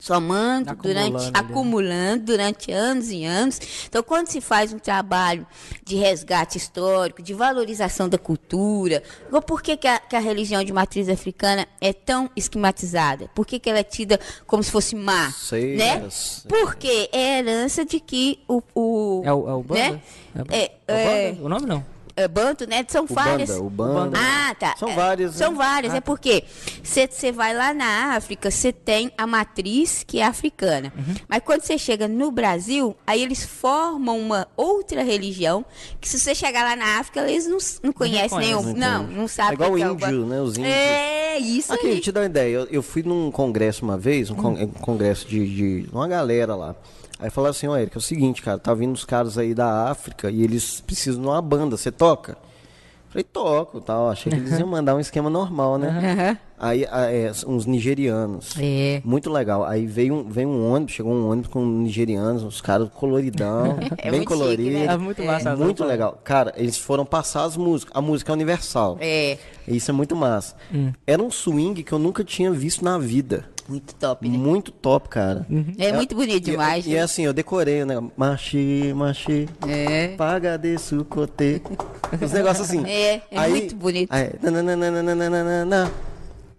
somando, 0.00 0.70
Acumulando 0.70 1.10
durante, 1.10 1.32
né? 1.32 1.38
acumulando 1.38 2.24
durante 2.24 2.72
anos 2.72 3.10
e 3.10 3.24
anos. 3.24 3.60
Então, 3.86 4.02
quando 4.02 4.28
se 4.28 4.40
faz 4.40 4.72
um 4.72 4.78
trabalho 4.78 5.46
de 5.84 5.94
resgate 5.94 6.56
histórico, 6.56 7.22
de 7.22 7.34
valorização 7.34 8.08
da 8.08 8.16
cultura, 8.16 9.02
por 9.46 9.62
que, 9.62 9.76
que, 9.76 9.86
a, 9.86 9.98
que 9.98 10.16
a 10.16 10.20
religião 10.20 10.64
de 10.64 10.72
matriz 10.72 11.08
africana 11.08 11.68
é 11.80 11.92
tão 11.92 12.30
esquematizada? 12.34 13.28
Por 13.34 13.46
que, 13.46 13.58
que 13.58 13.68
ela 13.68 13.78
é 13.78 13.84
tida 13.84 14.18
como 14.46 14.62
se 14.62 14.70
fosse 14.70 14.96
má? 14.96 15.30
Sei, 15.30 15.76
né? 15.76 16.08
sei. 16.10 16.48
Porque 16.48 17.10
é 17.12 17.38
herança 17.38 17.84
de 17.84 18.00
que 18.00 18.40
o. 18.48 18.62
o 18.74 19.22
É 19.24 19.32
o, 19.32 19.48
é 19.48 19.54
o 19.54 19.62
Banda? 19.62 19.90
Né? 19.92 20.00
É, 20.48 20.62
É, 20.62 20.72
é 20.88 20.92
o 20.92 20.96
é, 20.96 21.32
Banda? 21.32 21.44
O 21.44 21.48
nome 21.48 21.66
não? 21.66 21.99
É, 22.20 22.28
Banto, 22.28 22.66
né? 22.68 22.84
São 22.88 23.04
O 23.04 23.06
várias. 23.06 23.48
Banda, 23.50 23.62
o 23.62 23.70
Banda. 23.70 24.18
Ah, 24.18 24.54
tá. 24.54 24.74
São 24.78 24.88
É, 24.88 24.94
várias, 24.94 25.34
São 25.34 25.52
né? 25.52 25.56
várias. 25.58 25.94
É 25.94 26.00
porque 26.00 26.44
você 26.82 27.32
vai 27.32 27.54
lá 27.54 27.72
na 27.74 28.14
África, 28.16 28.50
você 28.50 28.72
tem 28.72 29.10
a 29.16 29.26
matriz 29.26 30.04
que 30.06 30.18
é 30.20 30.24
africana. 30.26 30.92
Uhum. 30.96 31.14
Mas 31.28 31.42
quando 31.44 31.62
você 31.62 31.76
chega 31.78 32.06
no 32.08 32.30
Brasil, 32.30 32.96
aí 33.06 33.22
eles 33.22 33.44
formam 33.44 34.18
uma 34.18 34.46
outra 34.56 35.02
religião 35.02 35.64
que 36.00 36.08
se 36.08 36.18
você 36.18 36.34
chegar 36.34 36.64
lá 36.64 36.76
na 36.76 36.98
África, 36.98 37.20
eles 37.28 37.46
não, 37.46 37.58
não 37.82 37.92
conhecem 37.92 38.22
reconhecem, 38.38 38.74
nenhum. 38.74 38.76
Não, 38.78 39.02
não, 39.04 39.28
sabem 39.28 39.52
É 39.52 39.54
igual 39.54 39.72
o 39.72 39.78
é 39.78 39.80
índio, 39.92 40.26
né? 40.26 40.40
Os 40.40 40.56
índios. 40.56 40.72
É, 40.74 41.38
isso 41.38 41.72
Aqui, 41.72 41.86
aí. 41.86 42.00
te 42.00 42.10
dar 42.12 42.20
uma 42.20 42.26
ideia. 42.26 42.54
Eu, 42.54 42.66
eu 42.70 42.82
fui 42.82 43.02
num 43.02 43.30
congresso 43.30 43.84
uma 43.84 43.96
vez, 43.98 44.30
um, 44.30 44.34
con- 44.34 44.52
um 44.54 44.66
congresso 44.68 45.26
de, 45.28 45.46
de 45.84 45.88
uma 45.92 46.06
galera 46.08 46.54
lá. 46.54 46.74
Aí 47.20 47.30
falaram 47.30 47.50
assim, 47.50 47.66
ó, 47.66 47.76
Eric, 47.76 47.96
é 47.96 47.98
o 47.98 48.02
seguinte, 48.02 48.42
cara, 48.42 48.58
tá 48.58 48.72
vindo 48.74 48.94
os 48.94 49.04
caras 49.04 49.36
aí 49.36 49.54
da 49.54 49.90
África 49.90 50.30
e 50.30 50.42
eles 50.42 50.80
precisam 50.80 51.20
de 51.22 51.28
uma 51.28 51.42
banda, 51.42 51.76
você 51.76 51.90
toca? 51.92 52.36
Falei, 53.10 53.24
toco 53.24 53.80
tal. 53.80 54.08
Achei 54.08 54.30
que 54.30 54.38
eles 54.38 54.56
iam 54.58 54.68
mandar 54.70 54.94
um 54.94 55.00
esquema 55.00 55.28
normal, 55.28 55.76
né? 55.78 55.88
Aham. 55.88 56.38
Aí, 56.56 56.86
ah, 56.90 57.10
é, 57.10 57.32
uns 57.46 57.66
nigerianos. 57.66 58.54
É. 58.56 59.00
Muito 59.04 59.30
legal. 59.30 59.64
Aí 59.64 59.84
veio 59.84 60.14
um, 60.14 60.28
veio 60.28 60.48
um 60.48 60.72
ônibus, 60.72 60.94
chegou 60.94 61.12
um 61.12 61.28
ônibus 61.28 61.50
com 61.50 61.60
É 61.60 61.64
nigerianos, 61.64 62.44
os 62.44 62.60
caras 62.60 62.88
coloridão, 62.94 63.74
bem 64.00 64.10
muito 64.10 64.12
chique, 64.12 64.24
colorido. 64.26 64.70
né? 64.70 64.84
É 64.86 64.96
muito 64.96 65.24
massa. 65.24 65.56
Muito 65.56 65.84
legal. 65.84 66.20
Cara, 66.22 66.54
eles 66.56 66.78
foram 66.78 67.04
passar 67.04 67.44
as 67.44 67.56
músicas. 67.56 67.92
A 67.96 68.00
música 68.00 68.30
é 68.30 68.34
universal. 68.34 68.96
É. 69.00 69.38
Isso 69.66 69.90
é 69.90 69.94
muito 69.94 70.14
massa. 70.14 70.54
Era 71.04 71.20
um 71.20 71.30
swing 71.32 71.82
que 71.82 71.92
eu 71.92 71.98
nunca 71.98 72.22
tinha 72.22 72.52
visto 72.52 72.84
na 72.84 72.96
vida. 72.96 73.44
Muito 73.70 73.94
top, 73.94 74.28
né? 74.28 74.36
Muito 74.36 74.72
top, 74.72 75.08
cara. 75.08 75.46
É 75.78 75.92
muito 75.92 76.16
bonito 76.16 76.48
E- 76.48 76.50
demais. 76.50 76.84
E, 76.86 76.96
é 76.96 77.00
assim, 77.00 77.22
eu 77.24 77.32
decorei, 77.32 77.84
né? 77.84 77.94
Machi, 78.16 78.92
machi. 78.96 79.48
É. 79.68 80.08
Paga 80.16 80.56
de 80.58 80.76
sucote. 80.76 81.62
Os 82.20 82.32
negócios 82.32 82.68
assim. 82.68 82.84
É, 82.84 83.22
é 83.30 83.48
muito 83.48 83.76
bonito. 83.76 84.08
Aí, 84.12 84.30
nananana, 84.42 84.90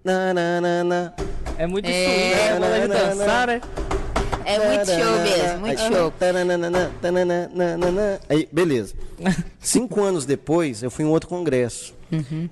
nananana. 0.05 1.13
É 1.57 1.67
muito 1.67 1.85
É, 1.85 1.91
swing, 1.91 2.33
é, 2.33 2.59
bola 2.59 2.79
de 2.79 2.87
dançar, 2.87 3.47
né? 3.47 3.61
É 4.43 4.57
muito 4.67 4.85
show 4.87 5.21
mesmo, 5.21 5.59
muito 5.59 5.81
Aí, 5.81 5.93
show. 5.93 6.11
tananana, 6.11 6.91
tananana. 7.01 8.19
Aí, 8.27 8.47
beleza. 8.51 8.95
Cinco 9.59 10.01
anos 10.01 10.25
depois, 10.25 10.81
eu 10.81 10.89
fui 10.89 11.05
em 11.05 11.07
um 11.07 11.11
outro 11.11 11.29
congresso. 11.29 11.93
Uhum. 12.11 12.49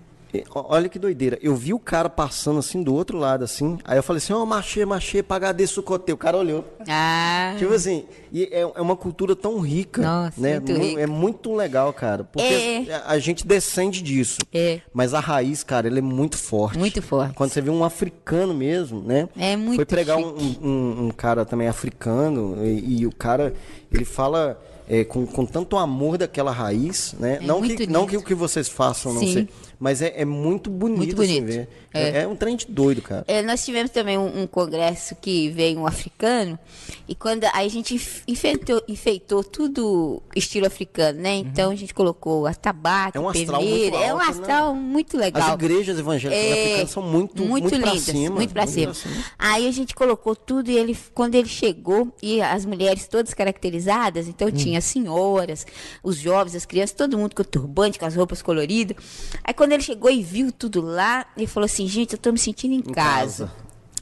Olha 0.54 0.88
que 0.90 1.00
doideira. 1.00 1.38
Eu 1.42 1.56
vi 1.56 1.74
o 1.74 1.80
cara 1.80 2.10
passando 2.10 2.60
assim 2.60 2.84
do 2.84 2.94
outro 2.94 3.18
lado, 3.18 3.44
assim. 3.44 3.78
Aí 3.84 3.98
eu 3.98 4.04
falei 4.04 4.18
assim, 4.20 4.34
ó, 4.34 4.46
machê, 4.46 4.86
machê, 4.86 5.24
pagar 5.24 5.52
de 5.54 5.66
sucote. 5.66 6.12
O 6.12 6.18
cara 6.18 6.38
olhou. 6.38 6.64
Ah. 6.88 7.56
Tipo 7.58 7.74
assim, 7.74 8.06
e 8.32 8.44
é, 8.52 8.62
é 8.62 8.82
uma 8.82 8.96
cultura 8.96 9.36
tão 9.36 9.60
rica. 9.60 10.02
Nossa, 10.02 10.40
né? 10.40 10.60
muito 10.60 10.72
Mu- 10.74 10.80
rica. 10.86 11.02
É 11.02 11.08
muito 11.08 11.56
legal, 11.56 11.92
cara. 11.94 12.24
Porque 12.24 12.44
É. 12.88 12.94
a- 12.94 13.04
a 13.14 13.20
gente 13.20 13.46
descende 13.46 14.02
disso. 14.02 14.38
É. 14.54 14.82
Mas 14.94 15.14
a 15.14 15.20
raiz, 15.20 15.64
cara, 15.64 15.88
ela 15.88 15.98
é 16.00 16.02
muito 16.02 16.38
forte. 16.38 16.78
Muito 16.78 17.02
forte. 17.02 17.34
Quando 17.34 17.52
você 17.52 17.62
vê 17.62 17.70
um 17.72 17.84
africano 17.84 18.54
mesmo, 18.54 19.02
né? 19.02 19.28
É 19.38 19.56
muito 19.56 19.78
Foi 19.78 19.86
pregar 19.86 20.18
um, 20.18 20.36
um- 20.62 21.06
um 21.08 21.12
cara 21.12 21.44
também 21.46 21.68
africano 21.68 22.58
e, 22.66 23.00
e 23.02 23.08
o 23.08 23.12
cara, 23.12 23.54
ele 23.92 24.06
fala 24.06 24.60
é, 24.92 25.04
com, 25.04 25.24
com 25.28 25.46
tanto 25.46 25.78
amor 25.78 26.18
daquela 26.18 26.52
raiz, 26.52 27.14
né? 27.20 27.38
É 27.42 27.46
não, 27.46 27.62
que, 27.62 27.86
não 27.86 28.08
que 28.08 28.18
o 28.18 28.24
que 28.24 28.34
vocês 28.34 28.68
façam 28.68 29.14
não 29.14 29.22
Sim. 29.22 29.34
sei, 29.34 29.50
Mas 29.80 30.02
é, 30.02 30.14
é 30.22 30.26
muito 30.26 30.70
bonito, 30.70 30.98
Muito 30.98 31.22
assim, 31.22 31.40
bonito. 31.42 31.56
ver. 31.56 31.70
É. 31.94 32.22
é 32.24 32.28
um 32.28 32.36
trem 32.36 32.56
de 32.56 32.68
doido, 32.68 33.02
cara. 33.02 33.24
É, 33.28 33.42
nós 33.42 33.64
tivemos 33.64 33.90
também 33.92 34.18
um, 34.18 34.42
um 34.42 34.46
congresso 34.48 35.16
que 35.16 35.50
veio 35.50 35.80
um 35.80 35.88
africano 35.88 36.60
e 37.08 37.16
quando 37.16 37.46
aí 37.54 37.66
a 37.66 37.70
gente 37.70 37.96
enf- 37.96 38.22
enfeitou, 38.28 38.84
enfeitou 38.88 39.44
tudo 39.44 40.22
estilo 40.36 40.68
africano, 40.68 41.20
né? 41.22 41.36
Então 41.38 41.72
a 41.72 41.76
gente 41.76 41.94
colocou 41.94 42.46
atabaque, 42.46 43.18
É 43.18 43.22
um 43.22 43.30
astral 43.30 43.60
peneira, 43.62 43.98
muito 43.98 44.04
é 44.06 44.14
um 44.14 44.20
alto, 44.20 44.30
astral 44.32 44.76
muito 44.76 45.16
As 45.18 45.22
legal. 45.24 45.54
igrejas 45.56 45.98
evangélicas 45.98 46.44
É, 46.46 46.52
africanas 46.62 46.92
são 46.92 47.02
muito, 47.04 47.44
muito, 47.46 47.70
pra 47.70 47.78
lindas, 47.78 48.02
cima. 48.04 48.36
muito 48.36 48.54
pra 48.54 48.68
cima. 48.68 48.94
Aí 49.40 49.66
a 49.68 49.72
gente 49.72 49.96
colocou 49.96 50.36
tudo 50.36 50.70
e 50.70 50.78
ele, 50.78 50.96
quando 51.16 51.36
ele 51.36 51.48
chegou, 51.48 52.14
e 52.22 52.42
as 52.42 52.66
mulheres 52.66 53.08
todas 53.08 53.34
caracterizadas, 53.34 54.28
então 54.28 54.50
Hum. 54.50 54.52
tinha 54.52 54.78
as 54.80 54.84
senhoras, 54.86 55.66
os 56.04 56.18
jovens, 56.18 56.54
as 56.56 56.66
crianças, 56.66 56.96
todo 56.96 57.18
mundo 57.18 57.34
com 57.34 57.42
o 57.42 57.46
turbante, 57.46 57.98
com 57.98 58.06
as 58.06 58.16
roupas 58.16 58.42
coloridas. 58.42 58.98
Aí 59.44 59.54
quando 59.54 59.69
ele 59.74 59.84
chegou 59.84 60.10
e 60.10 60.24
viu 60.24 60.52
tudo 60.52 60.82
lá, 60.82 61.26
ele 61.36 61.48
falou 61.48 61.66
assim, 61.66 61.88
gente, 61.88 62.14
eu 62.14 62.20
tô 62.20 62.32
me 62.32 62.38
sentindo 62.38 62.74
em, 62.74 62.82
casa. 62.82 63.48
casa. 63.48 63.52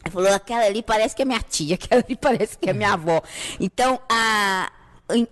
Ele 0.05 0.13
falou, 0.13 0.33
aquela 0.33 0.63
ali 0.63 0.81
parece 0.81 1.15
que 1.15 1.21
é 1.21 1.25
minha 1.25 1.41
tia, 1.41 1.75
aquela 1.81 2.03
ali 2.05 2.15
parece 2.15 2.57
que 2.57 2.69
é 2.69 2.73
minha 2.73 2.93
avó. 2.93 3.21
Então, 3.59 3.99
a 4.09 4.71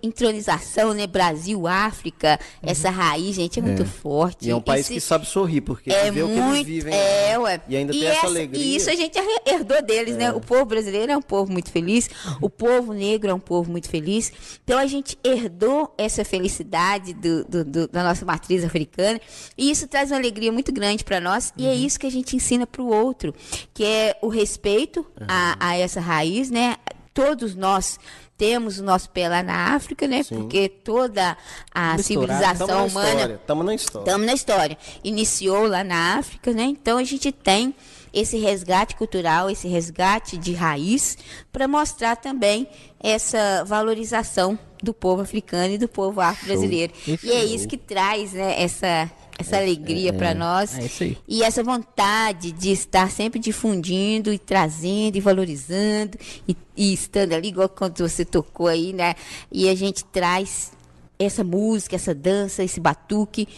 entronização, 0.02 0.94
né, 0.94 1.06
Brasil, 1.06 1.66
África, 1.66 2.38
essa 2.62 2.88
raiz, 2.90 3.36
gente, 3.36 3.58
é 3.58 3.62
muito 3.62 3.84
forte. 3.84 4.42
Uhum. 4.44 4.48
E 4.48 4.50
é 4.52 4.56
um 4.56 4.60
país 4.60 4.86
Esse- 4.86 4.94
que 4.94 5.00
sabe 5.00 5.26
sorrir, 5.26 5.60
porque 5.60 5.92
é 5.92 6.10
vê 6.10 6.22
o 6.22 6.26
que 6.26 6.32
eles 6.32 6.44
muito, 6.44 6.66
vivem. 6.66 6.94
é, 6.94 7.38
ué. 7.38 7.60
E 7.68 7.76
ainda 7.76 7.94
e 7.94 7.98
tem 8.00 8.08
essa, 8.08 8.18
essa- 8.18 8.26
alegria. 8.26 8.62
É. 8.62 8.66
E 8.66 8.76
isso 8.76 8.88
a 8.90 8.94
gente 8.94 9.18
her- 9.18 9.42
herdou 9.46 9.82
deles, 9.82 10.16
né? 10.16 10.32
O 10.32 10.40
povo 10.40 10.64
brasileiro 10.64 11.12
é 11.12 11.16
um 11.16 11.22
povo 11.22 11.52
muito 11.52 11.70
feliz, 11.70 12.08
o 12.40 12.48
povo 12.48 12.92
negro 12.92 13.30
é 13.30 13.34
um 13.34 13.40
povo 13.40 13.70
muito 13.70 13.88
feliz. 13.88 14.32
Então 14.64 14.78
a 14.78 14.86
gente 14.86 15.18
herdou 15.24 15.92
essa 15.98 16.24
felicidade 16.24 17.12
do- 17.12 17.44
do- 17.44 17.64
do- 17.64 17.88
da 17.88 18.02
nossa 18.02 18.24
matriz 18.24 18.64
africana 18.64 19.20
e 19.56 19.70
isso 19.70 19.86
traz 19.86 20.10
uma 20.10 20.16
alegria 20.18 20.50
muito 20.52 20.72
grande 20.72 21.04
para 21.04 21.20
nós 21.20 21.52
e 21.56 21.66
é 21.66 21.70
Uhum. 21.70 21.74
isso 21.84 22.00
que 22.00 22.06
a 22.06 22.10
gente 22.10 22.34
ensina 22.36 22.66
para 22.66 22.82
o 22.82 22.88
outro, 22.88 23.34
que 23.74 23.84
é 23.84 24.16
o 24.22 24.28
respeito 24.28 25.06
a, 25.28 25.56
a 25.60 25.76
essa 25.76 26.00
raiz, 26.00 26.50
né? 26.50 26.76
Todos 27.12 27.54
nós 27.54 27.98
temos 28.36 28.78
o 28.78 28.84
nosso 28.84 29.08
pé 29.10 29.28
lá 29.28 29.42
na 29.42 29.74
África, 29.74 30.06
né? 30.06 30.22
Porque 30.24 30.68
toda 30.68 31.36
a 31.74 31.96
Misturado. 31.96 32.02
civilização 32.02 32.66
Tamo 32.66 32.80
na 32.80 32.84
humana. 32.84 33.40
Tamo 33.46 33.62
na 33.62 33.74
história. 33.74 34.04
Estamos 34.04 34.26
na 34.26 34.34
história. 34.34 34.78
Iniciou 35.02 35.66
lá 35.66 35.82
na 35.82 36.18
África, 36.18 36.52
né? 36.52 36.64
Então 36.64 36.98
a 36.98 37.04
gente 37.04 37.32
tem 37.32 37.74
esse 38.12 38.38
resgate 38.38 38.96
cultural, 38.96 39.50
esse 39.50 39.68
resgate 39.68 40.38
de 40.38 40.54
raiz, 40.54 41.18
para 41.52 41.68
mostrar 41.68 42.16
também 42.16 42.66
essa 42.98 43.62
valorização 43.64 44.58
do 44.82 44.94
povo 44.94 45.22
africano 45.22 45.74
e 45.74 45.78
do 45.78 45.88
povo 45.88 46.20
afro-brasileiro. 46.20 46.92
E 47.22 47.30
é 47.30 47.44
isso 47.44 47.68
que 47.68 47.76
traz 47.76 48.32
né, 48.32 48.62
essa, 48.62 49.10
essa 49.38 49.56
alegria 49.56 50.12
para 50.12 50.34
nós. 50.34 50.78
É 50.78 50.84
isso 50.84 51.02
aí. 51.02 51.18
E 51.28 51.42
essa 51.42 51.62
vontade 51.62 52.52
de 52.52 52.70
estar 52.70 53.10
sempre 53.10 53.38
difundindo 53.38 54.32
e 54.32 54.38
trazendo 54.38 55.16
e 55.16 55.20
valorizando 55.20 56.18
e, 56.48 56.56
e 56.76 56.92
estando 56.92 57.32
ali, 57.32 57.48
igual 57.48 57.68
quando 57.68 57.98
você 57.98 58.24
tocou 58.24 58.66
aí, 58.66 58.92
né? 58.92 59.14
E 59.50 59.68
a 59.68 59.74
gente 59.74 60.04
traz 60.04 60.72
essa 61.18 61.42
música, 61.42 61.96
essa 61.96 62.14
dança, 62.14 62.62
esse 62.62 62.80
batuque 62.80 63.48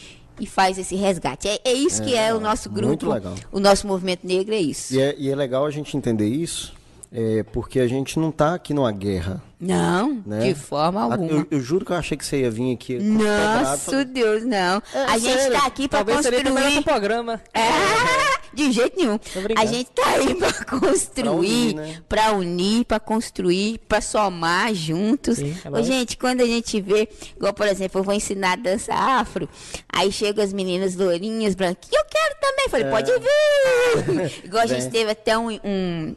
e 0.41 0.47
faz 0.47 0.79
esse 0.79 0.95
resgate. 0.95 1.49
É, 1.49 1.61
é 1.65 1.73
isso 1.73 2.03
que 2.03 2.15
é 2.15 2.33
o 2.33 2.41
nosso 2.41 2.71
muito 2.71 3.07
grupo, 3.07 3.13
legal. 3.13 3.35
o 3.51 3.61
nosso 3.61 3.87
movimento 3.87 4.27
negro 4.27 4.55
é 4.55 4.61
isso. 4.61 4.95
E 4.95 5.01
é, 5.01 5.15
e 5.19 5.29
é 5.29 5.35
legal 5.35 5.67
a 5.67 5.71
gente 5.71 5.97
entender 5.97 6.29
isso, 6.29 6.73
é, 7.13 7.43
porque 7.43 7.81
a 7.81 7.89
gente 7.89 8.19
não 8.19 8.31
tá 8.31 8.55
aqui 8.55 8.73
numa 8.73 8.93
guerra. 8.93 9.43
Não, 9.61 10.23
Né? 10.25 10.49
de 10.49 10.55
forma 10.55 11.01
A- 11.01 11.05
alguma. 11.05 11.31
Eu, 11.31 11.47
eu 11.51 11.61
juro 11.61 11.85
que 11.85 11.91
eu 11.93 11.97
achei 11.97 12.17
que 12.17 12.25
você 12.25 12.41
ia 12.43 12.51
vir 12.51 12.73
aqui. 12.75 12.99
Nossa, 12.99 14.05
Deus, 14.05 14.45
não. 14.45 14.81
É, 14.95 15.05
a 15.05 15.19
gente 15.19 15.33
sério. 15.39 15.55
está 15.55 15.67
aqui 15.67 15.89
para 15.89 16.05
construir. 16.05 16.79
o 16.79 16.83
programa. 16.85 17.41
É, 17.53 17.61
de 18.55 18.71
jeito 18.71 18.97
nenhum. 18.97 19.19
A 19.57 19.65
gente 19.67 19.91
tá 19.91 20.07
aí 20.11 20.35
pra 20.35 20.53
construir, 20.79 21.29
unir, 21.29 21.75
né? 21.75 22.03
pra 22.09 22.33
unir, 22.33 22.85
pra 22.85 23.01
construir, 23.01 23.79
pra 23.89 24.01
somar 24.01 24.73
juntos. 24.75 25.39
Sim, 25.39 25.57
é 25.65 25.71
Ô, 25.71 25.83
gente, 25.83 26.17
quando 26.17 26.41
a 26.41 26.47
gente 26.47 26.81
vê, 26.81 27.09
igual 27.37 27.53
por 27.53 27.67
exemplo, 27.67 28.01
eu 28.01 28.05
vou 28.05 28.15
ensinar 28.15 28.57
dança 28.57 28.95
afro, 28.95 29.49
aí 29.93 30.13
chegam 30.13 30.45
as 30.45 30.53
meninas 30.53 30.95
lourinhas, 30.95 31.55
branquinhas, 31.57 31.93
eu 31.93 32.05
quero 32.09 32.35
também. 32.41 32.69
Falei, 32.69 32.87
pode 32.91 33.11
vir. 33.13 34.41
igual 34.45 34.63
a 34.63 34.67
gente 34.67 34.89
teve 34.91 35.11
até 35.11 35.37
um. 35.39 35.51
um 35.65 36.15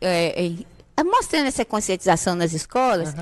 é, 0.00 0.46
é, 0.46 0.52
mostrando 1.04 1.46
essa 1.46 1.64
conscientização 1.64 2.34
nas 2.34 2.52
escolas, 2.52 3.14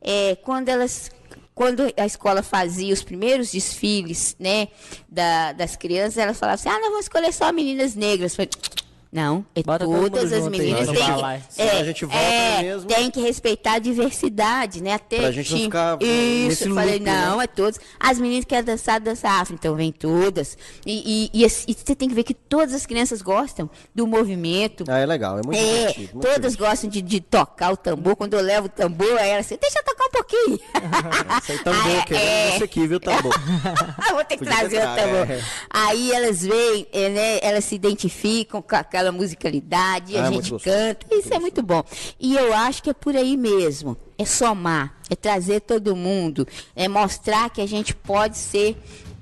é, 0.00 0.36
quando 0.36 0.68
elas 0.68 1.10
quando 1.54 1.90
a 1.96 2.04
escola 2.04 2.42
fazia 2.42 2.92
os 2.92 3.02
primeiros 3.02 3.50
desfiles, 3.50 4.36
né, 4.38 4.68
da- 5.08 5.52
das 5.52 5.74
crianças, 5.74 6.18
elas 6.18 6.38
falavam 6.38 6.56
assim, 6.60 6.68
ah, 6.68 6.78
nós 6.78 6.90
vamos 6.90 7.06
escolher 7.06 7.32
só 7.32 7.50
meninas 7.50 7.94
negras. 7.94 8.36
Falei, 8.36 8.50
não, 9.12 9.44
é 9.54 9.62
Bota 9.62 9.84
todas 9.84 10.32
as 10.32 10.48
meninas 10.48 10.86
têm 10.88 10.94
que, 10.96 11.62
é, 11.62 11.70
a 11.80 11.84
gente 11.84 12.04
volta 12.04 12.20
é, 12.22 12.62
mesmo. 12.62 12.88
tem 12.88 13.10
que 13.10 13.20
respeitar 13.20 13.74
a 13.74 13.78
diversidade, 13.78 14.82
né? 14.82 14.92
Até 14.94 15.18
Pra 15.18 15.30
gente 15.30 15.52
não 15.52 15.58
ficar 15.60 15.98
Isso, 16.02 16.74
falei, 16.74 16.94
loop, 16.94 17.04
né? 17.04 17.26
não, 17.26 17.40
é 17.40 17.46
todos. 17.46 17.78
As 17.98 18.18
meninas 18.18 18.44
querem 18.44 18.64
dançar, 18.64 19.00
dança 19.00 19.28
afro, 19.28 19.54
então 19.54 19.74
vem 19.74 19.90
todas. 19.92 20.58
E, 20.84 21.30
e, 21.34 21.40
e 21.40 21.44
assim, 21.44 21.72
você 21.72 21.94
tem 21.94 22.08
que 22.08 22.14
ver 22.14 22.24
que 22.24 22.34
todas 22.34 22.74
as 22.74 22.84
crianças 22.84 23.22
gostam 23.22 23.70
do 23.94 24.06
movimento, 24.06 24.84
Ah, 24.88 24.98
é 24.98 25.06
legal, 25.06 25.38
é 25.38 25.42
muito 25.42 25.58
é, 25.58 25.62
divertido. 25.62 25.98
muito 26.14 26.20
todas 26.26 26.52
divertido. 26.52 26.64
gostam 26.66 26.90
de, 26.90 27.00
de 27.02 27.20
tocar 27.20 27.72
o 27.72 27.76
tambor. 27.76 28.16
Quando 28.16 28.34
eu 28.34 28.40
levo 28.42 28.66
o 28.66 28.70
tambor, 28.70 29.16
aí 29.18 29.30
ela 29.30 29.40
assim, 29.40 29.56
deixa 29.60 29.78
eu 29.78 29.84
tocar 29.84 30.04
um 30.04 30.10
pouquinho. 30.10 30.60
Aí, 31.48 31.58
tambor, 31.58 31.98
Ah, 32.00 32.04
querendo 32.04 32.22
é. 32.26 32.58
você 32.58 32.64
aqui, 32.64 32.86
viu, 32.86 33.00
tambor? 33.00 33.32
Eu 34.08 34.14
Vou 34.16 34.24
ter 34.24 34.36
que 34.36 34.44
Podia 34.44 34.56
trazer 34.58 34.78
o 34.78 34.80
tambor. 34.94 35.30
é. 35.30 35.40
Aí 35.70 36.12
elas 36.12 36.42
veem, 36.42 36.86
é, 36.92 37.08
né, 37.08 37.38
elas 37.42 37.64
se 37.64 37.74
identificam 37.74 38.60
com 38.62 38.74
aquela 38.96 39.12
musicalidade, 39.12 40.16
Ah, 40.16 40.24
a 40.24 40.28
é 40.28 40.32
gente 40.32 40.50
canta. 40.62 41.06
Isso 41.14 41.32
é 41.32 41.38
muito 41.38 41.62
bom. 41.62 41.84
E 42.18 42.34
eu 42.34 42.54
acho 42.54 42.82
que 42.82 42.90
é 42.90 42.94
por 42.94 43.14
aí 43.14 43.36
mesmo. 43.36 43.96
É 44.18 44.24
somar, 44.24 44.96
é 45.10 45.14
trazer 45.14 45.60
todo 45.60 45.94
mundo, 45.94 46.48
é 46.74 46.88
mostrar 46.88 47.50
que 47.50 47.60
a 47.60 47.66
gente 47.66 47.94
pode 47.94 48.38
ser 48.38 48.76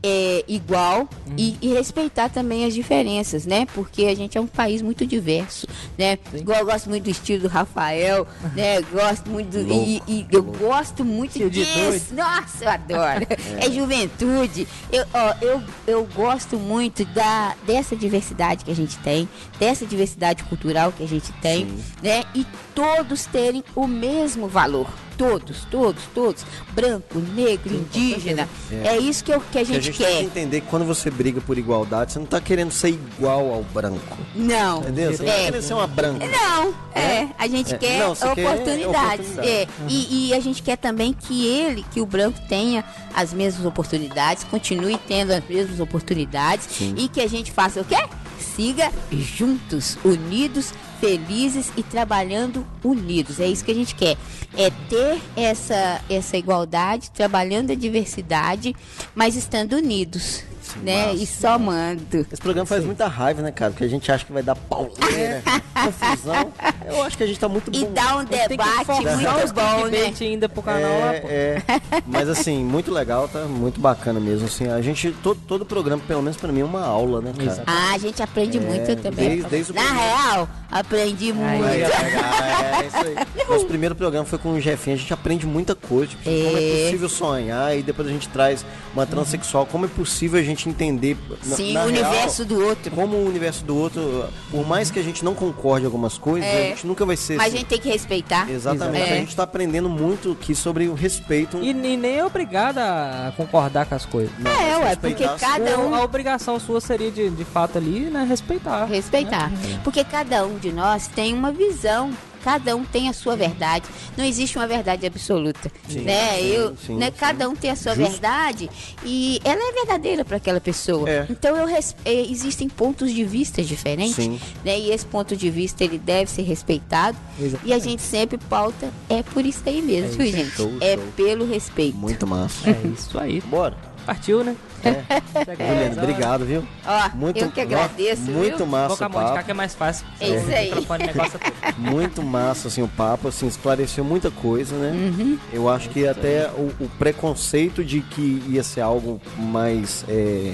é, 0.06 0.44
igual 0.46 1.08
e, 1.34 1.56
e 1.62 1.72
respeitar 1.72 2.28
também 2.28 2.66
as 2.66 2.74
diferenças, 2.74 3.46
né? 3.46 3.66
Porque 3.74 4.04
a 4.04 4.14
gente 4.14 4.36
é 4.36 4.40
um 4.40 4.46
país 4.46 4.82
muito 4.82 5.06
diverso, 5.06 5.66
né? 5.96 6.18
Igual 6.34 6.58
eu 6.58 6.66
gosto 6.66 6.90
muito 6.90 7.04
do 7.04 7.10
estilo 7.10 7.44
do 7.44 7.48
Rafael, 7.48 8.26
né? 8.54 8.82
Gosto 8.82 9.30
muito 9.30 9.50
do, 9.50 9.72
e, 9.72 10.02
e 10.06 10.26
eu 10.30 10.42
gosto 10.42 11.06
muito 11.06 11.30
Estilo 11.30 11.48
de 11.48 11.64
disso. 11.64 12.14
Nossa, 12.14 12.64
eu 12.64 12.68
adoro. 12.68 13.26
É, 13.54 13.70
juventude. 13.70 14.66
Eu, 14.92 15.06
ó, 15.14 15.34
eu, 15.40 15.62
eu 15.86 16.04
gosto 16.14 16.58
muito 16.58 17.04
da, 17.06 17.54
dessa 17.66 17.96
diversidade 17.96 18.64
que 18.64 18.70
a 18.70 18.74
gente 18.74 18.98
tem, 18.98 19.28
dessa 19.58 19.86
diversidade 19.86 20.42
cultural 20.44 20.92
que 20.92 21.02
a 21.02 21.08
gente 21.08 21.32
tem, 21.34 21.66
né? 22.02 22.24
E 22.34 22.44
todos 22.74 23.24
terem 23.26 23.62
o 23.74 23.86
mesmo 23.86 24.48
valor. 24.48 24.88
Todos, 25.16 25.64
todos, 25.70 26.02
todos. 26.14 26.44
Branco, 26.72 27.18
negro, 27.34 27.72
indígena. 27.74 28.48
É. 28.70 28.98
isso 28.98 29.22
que, 29.24 29.32
eu, 29.32 29.40
que 29.40 29.46
a 29.46 29.50
Que 29.52 29.58
a 29.58 29.64
gente, 29.64 29.84
gente 29.84 29.98
tem 29.98 30.06
que 30.06 30.12
quer. 30.14 30.22
entender 30.22 30.60
que 30.60 30.66
quando 30.66 30.84
você 30.84 31.10
briga 31.10 31.40
por 31.40 31.56
igualdade, 31.56 32.12
você 32.12 32.18
não 32.18 32.26
tá 32.26 32.40
querendo 32.40 32.72
ser 32.72 32.88
igual 32.90 33.52
ao 33.52 33.62
branco. 33.62 34.16
Não. 34.34 34.80
Entendeu? 34.80 35.12
Você 35.12 35.22
não 35.22 35.30
tá 35.32 35.38
É. 35.38 35.44
querendo 35.44 35.62
ser 35.62 35.74
uma 35.74 35.86
branca. 35.86 36.26
Não, 36.26 36.74
é. 36.94 37.28
A 37.38 37.46
gente 37.46 37.74
É. 37.74 37.78
quer 37.78 37.98
Não, 38.00 38.14
você 38.14 38.28
quer 38.34 38.46
oportunidades. 38.48 39.26
oportunidade. 39.30 39.48
É. 39.48 39.68
E, 39.88 40.28
e 40.28 40.34
a 40.34 40.40
gente 40.40 40.62
quer 40.62 40.76
também 40.76 41.12
que 41.12 41.46
ele, 41.46 41.84
que 41.92 42.00
o 42.00 42.06
branco 42.06 42.38
tenha 42.48 42.84
as 43.14 43.32
mesmas 43.32 43.64
oportunidades, 43.64 44.44
continue 44.44 44.98
tendo 45.06 45.32
as 45.32 45.44
mesmas 45.48 45.78
oportunidades 45.80 46.68
e 46.96 47.08
que 47.08 47.20
a 47.20 47.28
gente 47.28 47.52
faça 47.52 47.80
o 47.80 47.84
quê? 47.84 47.96
Siga 48.38 48.90
juntos, 49.12 49.96
unidos, 50.04 50.72
felizes 51.00 51.72
e 51.76 51.82
trabalhando 51.82 52.66
unidos. 52.82 53.40
É 53.40 53.46
isso 53.46 53.64
que 53.64 53.70
a 53.70 53.74
gente 53.74 53.94
quer. 53.94 54.16
É 54.56 54.70
ter 54.88 55.20
essa, 55.36 56.00
essa 56.08 56.36
igualdade, 56.36 57.10
trabalhando 57.10 57.70
a 57.70 57.74
diversidade, 57.74 58.74
mas 59.14 59.36
estando 59.36 59.74
unidos. 59.74 60.42
Né? 60.82 61.06
massa. 61.06 61.22
E 61.22 61.26
somando. 61.26 62.26
Esse 62.32 62.40
programa 62.42 62.66
faz 62.66 62.84
muita 62.84 63.06
raiva, 63.06 63.42
né, 63.42 63.50
cara? 63.52 63.70
Porque 63.72 63.84
a 63.84 63.88
gente 63.88 64.10
acha 64.10 64.24
que 64.24 64.32
vai 64.32 64.42
dar 64.42 64.54
pauleira, 64.56 65.42
confusão. 65.74 66.52
Eu 66.86 67.02
acho 67.02 67.16
que 67.16 67.22
a 67.24 67.26
gente 67.26 67.38
tá 67.38 67.48
muito 67.48 67.70
E 67.74 67.84
bom. 67.84 67.92
dá 67.92 68.16
um 68.18 68.24
debate 68.24 68.86
muito 69.02 69.44
os 69.44 69.52
bom, 69.52 69.86
né? 69.86 70.12
ainda 70.20 70.48
pro 70.48 70.62
canal 70.62 70.90
lá, 71.00 71.12
pô. 71.20 71.28
É, 71.28 71.62
é, 71.66 72.02
mas 72.06 72.28
assim, 72.28 72.62
muito 72.64 72.92
legal, 72.92 73.28
tá? 73.28 73.40
Muito 73.44 73.80
bacana 73.80 74.20
mesmo. 74.20 74.46
Assim, 74.46 74.68
a 74.68 74.80
gente, 74.80 75.12
todo, 75.22 75.40
todo 75.46 75.64
programa, 75.64 76.02
pelo 76.06 76.22
menos 76.22 76.36
pra 76.36 76.50
mim, 76.52 76.60
é 76.60 76.64
uma 76.64 76.84
aula, 76.84 77.20
né, 77.20 77.32
cara? 77.36 77.62
Ah, 77.66 77.92
a 77.94 77.98
gente 77.98 78.22
aprende 78.22 78.58
muito 78.60 78.94
também. 78.96 79.28
desde- 79.28 79.48
desde 79.48 79.72
o 79.72 79.74
Na 79.74 79.82
primeiro. 79.82 80.08
real, 80.08 80.48
aprendi 80.70 81.32
muito. 81.32 81.64
Aí, 81.64 81.82
é, 81.82 81.86
é 81.86 82.86
isso 82.86 82.96
aí. 82.96 83.44
Nosso 83.48 83.66
primeiro 83.66 83.94
programa 83.94 84.24
foi 84.26 84.38
com 84.38 84.50
o 84.52 84.60
Jefinho, 84.60 84.96
a 84.96 84.98
gente 84.98 85.12
aprende 85.12 85.46
muita 85.46 85.74
coisa, 85.74 86.08
tipo, 86.10 86.22
como 86.24 86.34
é 86.36 86.62
É. 86.80 86.84
possível 86.84 87.08
sonhar, 87.08 87.76
e 87.78 87.82
depois 87.82 88.08
a 88.08 88.10
gente 88.10 88.28
traz 88.28 88.64
uma 88.92 89.06
transexual, 89.06 89.66
como 89.66 89.84
é 89.86 89.88
possível 89.88 90.38
a 90.38 90.42
gente 90.42 90.53
gente 90.54 90.68
entender 90.68 91.16
na- 91.46 91.56
Sim, 91.56 91.72
na 91.72 91.84
o 91.84 91.88
real, 91.88 92.04
universo 92.10 92.44
do 92.44 92.64
outro. 92.64 92.90
como 92.92 93.16
o 93.16 93.26
universo 93.26 93.64
do 93.64 93.76
outro, 93.76 94.24
por 94.50 94.66
mais 94.66 94.90
que 94.90 94.98
a 94.98 95.02
gente 95.02 95.24
não 95.24 95.34
concorde 95.34 95.84
algumas 95.86 96.16
coisas, 96.18 96.48
É. 96.48 96.56
a 96.56 96.68
gente 96.70 96.86
nunca 96.86 97.04
vai 97.04 97.16
ser 97.16 97.36
Mas 97.36 97.46
a 97.46 97.48
assim. 97.48 97.56
gente 97.58 97.66
tem 97.68 97.78
que 97.80 97.88
respeitar. 97.88 98.50
Exatamente, 98.50 99.08
É. 99.10 99.12
a 99.12 99.16
gente 99.16 99.36
tá 99.36 99.42
aprendendo 99.42 99.88
muito 99.88 100.32
aqui 100.32 100.54
sobre 100.54 100.88
o 100.88 100.94
respeito. 100.94 101.58
E, 101.58 101.70
e 101.70 101.74
nem 101.74 102.18
é 102.18 102.24
obrigada 102.24 102.82
a 103.28 103.32
concordar 103.36 103.86
com 103.86 103.94
as 103.94 104.06
coisas. 104.06 104.32
Não, 104.38 104.50
É, 104.50 104.76
ué, 104.78 104.96
porque 104.96 105.24
cada 105.38 105.78
um 105.78 105.94
A 105.94 106.02
obrigação 106.02 106.58
sua 106.58 106.80
seria 106.80 107.10
de, 107.10 107.30
de 107.30 107.44
fato 107.44 107.78
ali, 107.78 108.00
né, 108.00 108.24
respeitar. 108.28 108.84
Respeitar. 108.86 109.50
Porque 109.82 110.02
cada 110.04 110.44
um 110.46 110.58
de 110.58 110.72
nós 110.72 111.06
tem 111.08 111.34
uma 111.34 111.50
visão. 111.52 112.10
Cada 112.44 112.76
um 112.76 112.84
tem 112.84 113.08
a 113.08 113.12
sua 113.14 113.34
verdade. 113.34 113.86
Não 114.16 114.24
existe 114.24 114.58
uma 114.58 114.66
verdade 114.66 115.06
absoluta. 115.06 115.72
Sim, 115.88 116.00
né? 116.00 116.36
sim, 116.38 116.46
eu, 116.48 116.76
sim, 116.76 116.94
né? 116.96 117.06
sim. 117.06 117.12
Cada 117.18 117.48
um 117.48 117.56
tem 117.56 117.70
a 117.70 117.76
sua 117.76 117.94
Justo. 117.94 118.10
verdade 118.10 118.70
e 119.02 119.40
ela 119.42 119.60
é 119.66 119.72
verdadeira 119.72 120.24
para 120.24 120.36
aquela 120.36 120.60
pessoa. 120.60 121.08
É. 121.08 121.26
Então 121.30 121.56
eu 121.56 121.66
res- 121.66 121.96
eh, 122.04 122.26
existem 122.30 122.68
pontos 122.68 123.10
de 123.12 123.24
vista 123.24 123.62
diferentes. 123.62 124.16
Sim. 124.16 124.38
Né? 124.64 124.78
E 124.78 124.90
esse 124.90 125.06
ponto 125.06 125.34
de 125.34 125.48
vista 125.50 125.82
ele 125.82 125.96
deve 125.98 126.30
ser 126.30 126.42
respeitado. 126.42 127.16
Exatamente. 127.40 127.68
E 127.68 127.72
a 127.72 127.78
gente 127.78 128.02
sempre 128.02 128.36
pauta 128.36 128.90
é 129.08 129.22
por 129.22 129.44
isso 129.46 129.62
aí 129.64 129.80
mesmo, 129.80 130.12
É 130.12 130.16
viu, 130.16 130.26
isso, 130.26 130.36
gente? 130.36 130.50
show, 130.56 130.72
é 130.80 130.94
show. 130.96 131.04
pelo 131.16 131.46
respeito. 131.46 131.96
Muito 131.96 132.26
massa. 132.26 132.68
É 132.70 132.80
isso 132.94 133.18
aí. 133.18 133.40
Bora. 133.40 133.93
Partiu, 134.04 134.44
né? 134.44 134.54
Juliana, 134.82 136.02
obrigado, 136.02 136.44
viu? 136.44 136.66
Ó, 136.86 137.16
Muito, 137.16 137.38
eu 137.38 137.50
que 137.50 137.60
agradeço, 137.60 138.22
Muito 138.22 138.58
viu? 138.58 138.66
Massa 138.66 138.96
com 138.96 139.04
a 139.04 139.06
o 139.06 139.10
mão 139.10 139.20
de 139.22 139.28
cá 139.28 139.34
papo. 139.34 139.44
que 139.46 139.50
é 139.50 139.54
mais 139.54 139.74
fácil. 139.74 140.06
É 140.20 140.28
isso 140.28 140.50
aí. 140.50 140.70
É. 140.70 141.72
Muito 141.78 142.22
massa, 142.22 142.68
assim, 142.68 142.82
o 142.82 142.88
papo, 142.88 143.28
assim, 143.28 143.46
esclareceu 143.46 144.04
muita 144.04 144.30
coisa, 144.30 144.76
né? 144.76 144.90
Uhum. 144.90 145.38
Eu 145.52 145.68
acho 145.68 145.88
que 145.88 146.06
até 146.06 146.50
o, 146.50 146.70
o 146.80 146.88
preconceito 146.98 147.82
de 147.84 148.00
que 148.00 148.42
ia 148.48 148.62
ser 148.62 148.80
algo 148.82 149.20
mais, 149.38 150.04
é, 150.08 150.52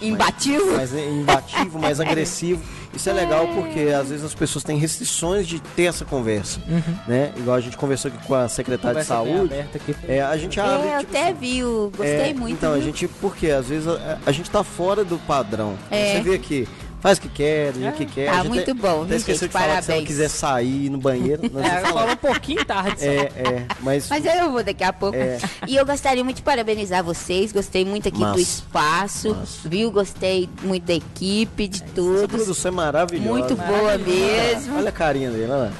Imbatível. 0.00 0.76
mais 0.76 0.90
né, 0.92 1.06
imbativo, 1.08 1.78
mais 1.78 1.98
agressivo. 2.00 2.62
Isso 2.94 3.08
é 3.08 3.12
legal 3.12 3.46
porque 3.54 3.80
às 3.96 4.08
vezes 4.08 4.24
as 4.24 4.34
pessoas 4.34 4.64
têm 4.64 4.76
restrições 4.76 5.46
de 5.46 5.60
ter 5.60 5.84
essa 5.84 6.04
conversa, 6.04 6.58
né? 7.06 7.32
Igual 7.36 7.56
a 7.56 7.60
gente 7.60 7.76
conversou 7.76 8.10
aqui 8.10 8.26
com 8.26 8.34
a 8.34 8.48
secretária 8.48 9.00
de 9.00 9.06
saúde. 9.06 9.54
aqui. 9.54 9.94
É, 10.08 10.20
a 10.20 10.36
gente 10.36 10.58
abre, 10.58 10.88
É, 10.88 10.96
eu 10.96 10.98
tipo, 11.00 11.16
até 11.16 11.32
vi, 11.32 11.62
gostei 11.62 12.30
é, 12.30 12.34
muito. 12.34 12.52
Então, 12.52 12.72
a 12.72 12.74
viu? 12.74 12.82
gente, 12.86 13.06
porque 13.20 13.48
às 13.48 13.68
vezes 13.68 13.86
a, 13.86 14.18
a 14.26 14.32
gente 14.32 14.50
tá 14.50 14.64
fora 14.64 15.04
do 15.04 15.18
padrão. 15.18 15.76
É. 15.88 16.14
Você 16.16 16.20
vê 16.22 16.34
aqui, 16.34 16.68
faz 17.00 17.18
o 17.18 17.20
que 17.22 17.28
quer, 17.28 17.72
do 17.72 17.80
jeito 17.80 17.96
que 17.96 18.06
quer. 18.06 18.30
Tá 18.32 18.44
muito 18.44 18.62
até- 18.70 18.74
bom, 18.74 18.98
até 19.02 19.06
viu, 19.08 19.16
esqueceu 19.16 19.40
gente? 19.40 19.48
de 19.48 19.52
falar 19.52 19.64
que 19.64 19.70
se 19.84 19.90
ela 19.90 20.00
Parabéns. 20.00 20.06
quiser 20.06 20.28
sair 20.28 20.84
ir 20.86 20.90
no 20.90 20.98
banheiro, 20.98 21.42
nós 21.52 21.64
É, 21.66 21.80
falou 21.80 22.10
um 22.12 22.16
pouquinho 22.16 22.64
tarde. 22.64 23.04
É, 23.04 23.14
é, 23.34 23.66
mas, 23.80 24.08
Mas 24.08 24.24
eu 24.24 24.50
vou 24.52 24.62
daqui 24.62 24.84
a 24.84 24.92
pouco. 24.92 25.16
É. 25.16 25.38
E 25.66 25.76
eu 25.76 25.84
gostaria 25.86 26.22
muito 26.22 26.36
de 26.36 26.42
parabenizar 26.42 27.02
vocês. 27.02 27.52
Gostei 27.52 27.84
muito 27.84 28.08
aqui 28.08 28.18
Massa. 28.18 28.34
do 28.34 28.40
espaço, 28.40 29.34
Massa. 29.34 29.68
viu? 29.68 29.90
Gostei 29.90 30.48
muito 30.62 30.84
da 30.84 30.94
equipe, 30.94 31.68
de 31.68 31.82
essa 31.82 31.92
todos. 31.94 32.26
produção 32.26 32.70
é 32.70 32.74
maravilhosa. 32.74 33.30
Muito 33.38 33.56
boa 33.56 33.98
mesmo. 33.98 34.76
Olha 34.76 34.88
a 34.88 34.92
carinha 34.92 35.30
dele, 35.30 35.44
olha 35.44 35.56
lá. 35.56 35.72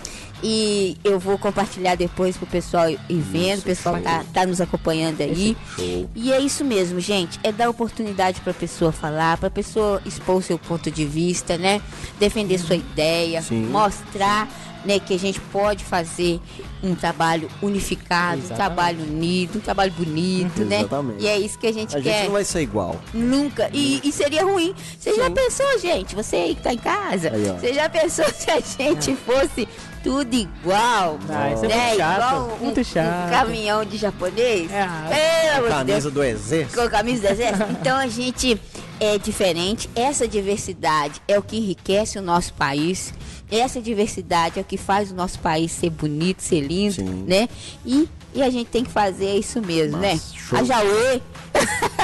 E 0.43 0.97
eu 1.05 1.19
vou 1.19 1.37
compartilhar 1.39 1.95
depois 1.95 2.37
pro 2.37 2.47
pessoal 2.47 2.89
ir 2.89 2.99
vendo. 3.09 3.61
O 3.61 3.63
pessoal 3.63 4.01
tá, 4.01 4.25
tá 4.33 4.47
nos 4.47 4.61
acompanhando 4.61 5.21
aí. 5.21 5.57
Show. 5.77 6.11
E 6.15 6.33
é 6.33 6.41
isso 6.41 6.65
mesmo, 6.65 7.01
gente. 7.01 7.39
É 7.43 7.53
dar 7.53 7.69
oportunidade 7.69 8.41
pra 8.41 8.53
pessoa 8.55 8.93
falar, 8.93 9.37
pra 9.39 9.51
pessoa 9.51 10.01
expor 10.07 10.37
o 10.37 10.43
seu 10.43 10.59
ponto 10.59 10.91
de 10.91 11.05
vista, 11.05 11.59
né? 11.59 11.81
Defender 12.19 12.59
sua 12.59 12.77
ideia, 12.77 13.43
Sim. 13.43 13.67
mostrar 13.67 14.49
né, 14.85 14.99
que 14.99 15.13
a 15.15 15.19
gente 15.19 15.39
pode 15.39 15.85
fazer 15.85 16.41
um 16.83 16.95
trabalho 16.95 17.51
unificado, 17.61 18.41
um 18.41 18.45
Exatamente. 18.45 18.57
trabalho 18.57 19.03
unido, 19.03 19.59
um 19.59 19.61
trabalho 19.61 19.93
bonito, 19.93 20.65
né? 20.65 20.79
Exatamente. 20.81 21.23
E 21.23 21.27
é 21.29 21.39
isso 21.39 21.59
que 21.59 21.67
a 21.67 21.73
gente 21.73 21.95
A 21.95 22.01
quer. 22.01 22.13
gente 22.15 22.25
não 22.25 22.33
vai 22.33 22.45
ser 22.45 22.61
igual. 22.63 22.97
Nunca. 23.13 23.69
E, 23.75 24.01
e 24.03 24.11
seria 24.11 24.43
ruim. 24.43 24.75
Você 24.99 25.15
já 25.15 25.27
Sim. 25.27 25.33
pensou, 25.33 25.79
gente? 25.79 26.15
Você 26.15 26.37
aí 26.37 26.55
que 26.55 26.63
tá 26.63 26.73
em 26.73 26.79
casa, 26.79 27.31
Aí, 27.31 27.45
você 27.61 27.75
já 27.75 27.89
pensou 27.91 28.25
se 28.33 28.51
a 28.51 28.61
gente 28.61 29.15
fosse 29.17 29.69
tudo 30.03 30.35
igual? 30.35 31.19
Ah, 31.29 31.53
isso 31.53 31.65
é 31.65 31.69
né? 31.69 31.77
muito 31.87 31.97
chato, 31.99 32.17
Igual 32.17 32.45
um, 32.61 32.65
muito 32.65 32.81
um 32.81 32.85
chato. 32.85 33.31
caminhão 33.31 33.85
de 33.85 33.97
japonês? 33.97 34.71
Ah, 34.73 35.09
Pelo 35.53 35.67
amor 35.67 35.79
de 35.81 35.85
Deus. 35.85 35.87
Camisa 35.89 36.11
do 36.11 36.23
exército. 36.23 36.75
Com 36.77 36.81
a 36.87 36.91
camisa 36.91 37.21
do 37.23 37.33
exército. 37.33 37.67
Então 37.81 37.97
a 37.99 38.07
gente 38.07 38.61
é 38.99 39.19
diferente. 39.19 39.89
Essa 39.95 40.27
diversidade 40.29 41.21
é 41.27 41.39
o 41.39 41.43
que 41.43 41.57
enriquece 41.57 42.19
o 42.19 42.23
nosso 42.23 42.53
país. 42.55 43.13
Essa 43.51 43.81
diversidade 43.81 44.59
é 44.59 44.63
o 44.63 44.65
que 44.65 44.77
faz 44.77 45.11
o 45.11 45.15
nosso 45.15 45.39
país 45.41 45.73
ser 45.73 45.91
bonito, 45.91 46.41
ser 46.43 46.61
lindo, 46.61 46.95
Sim. 46.95 47.25
né? 47.27 47.49
E, 47.85 48.09
e 48.35 48.43
a 48.43 48.51
gente 48.51 48.69
tem 48.69 48.85
que 48.85 48.91
fazer 48.91 49.35
isso 49.37 49.61
mesmo, 49.61 49.99
Massa, 49.99 50.15
né? 50.15 50.21
show. 50.35 50.59
A 50.59 50.63
Jaue. 50.63 51.23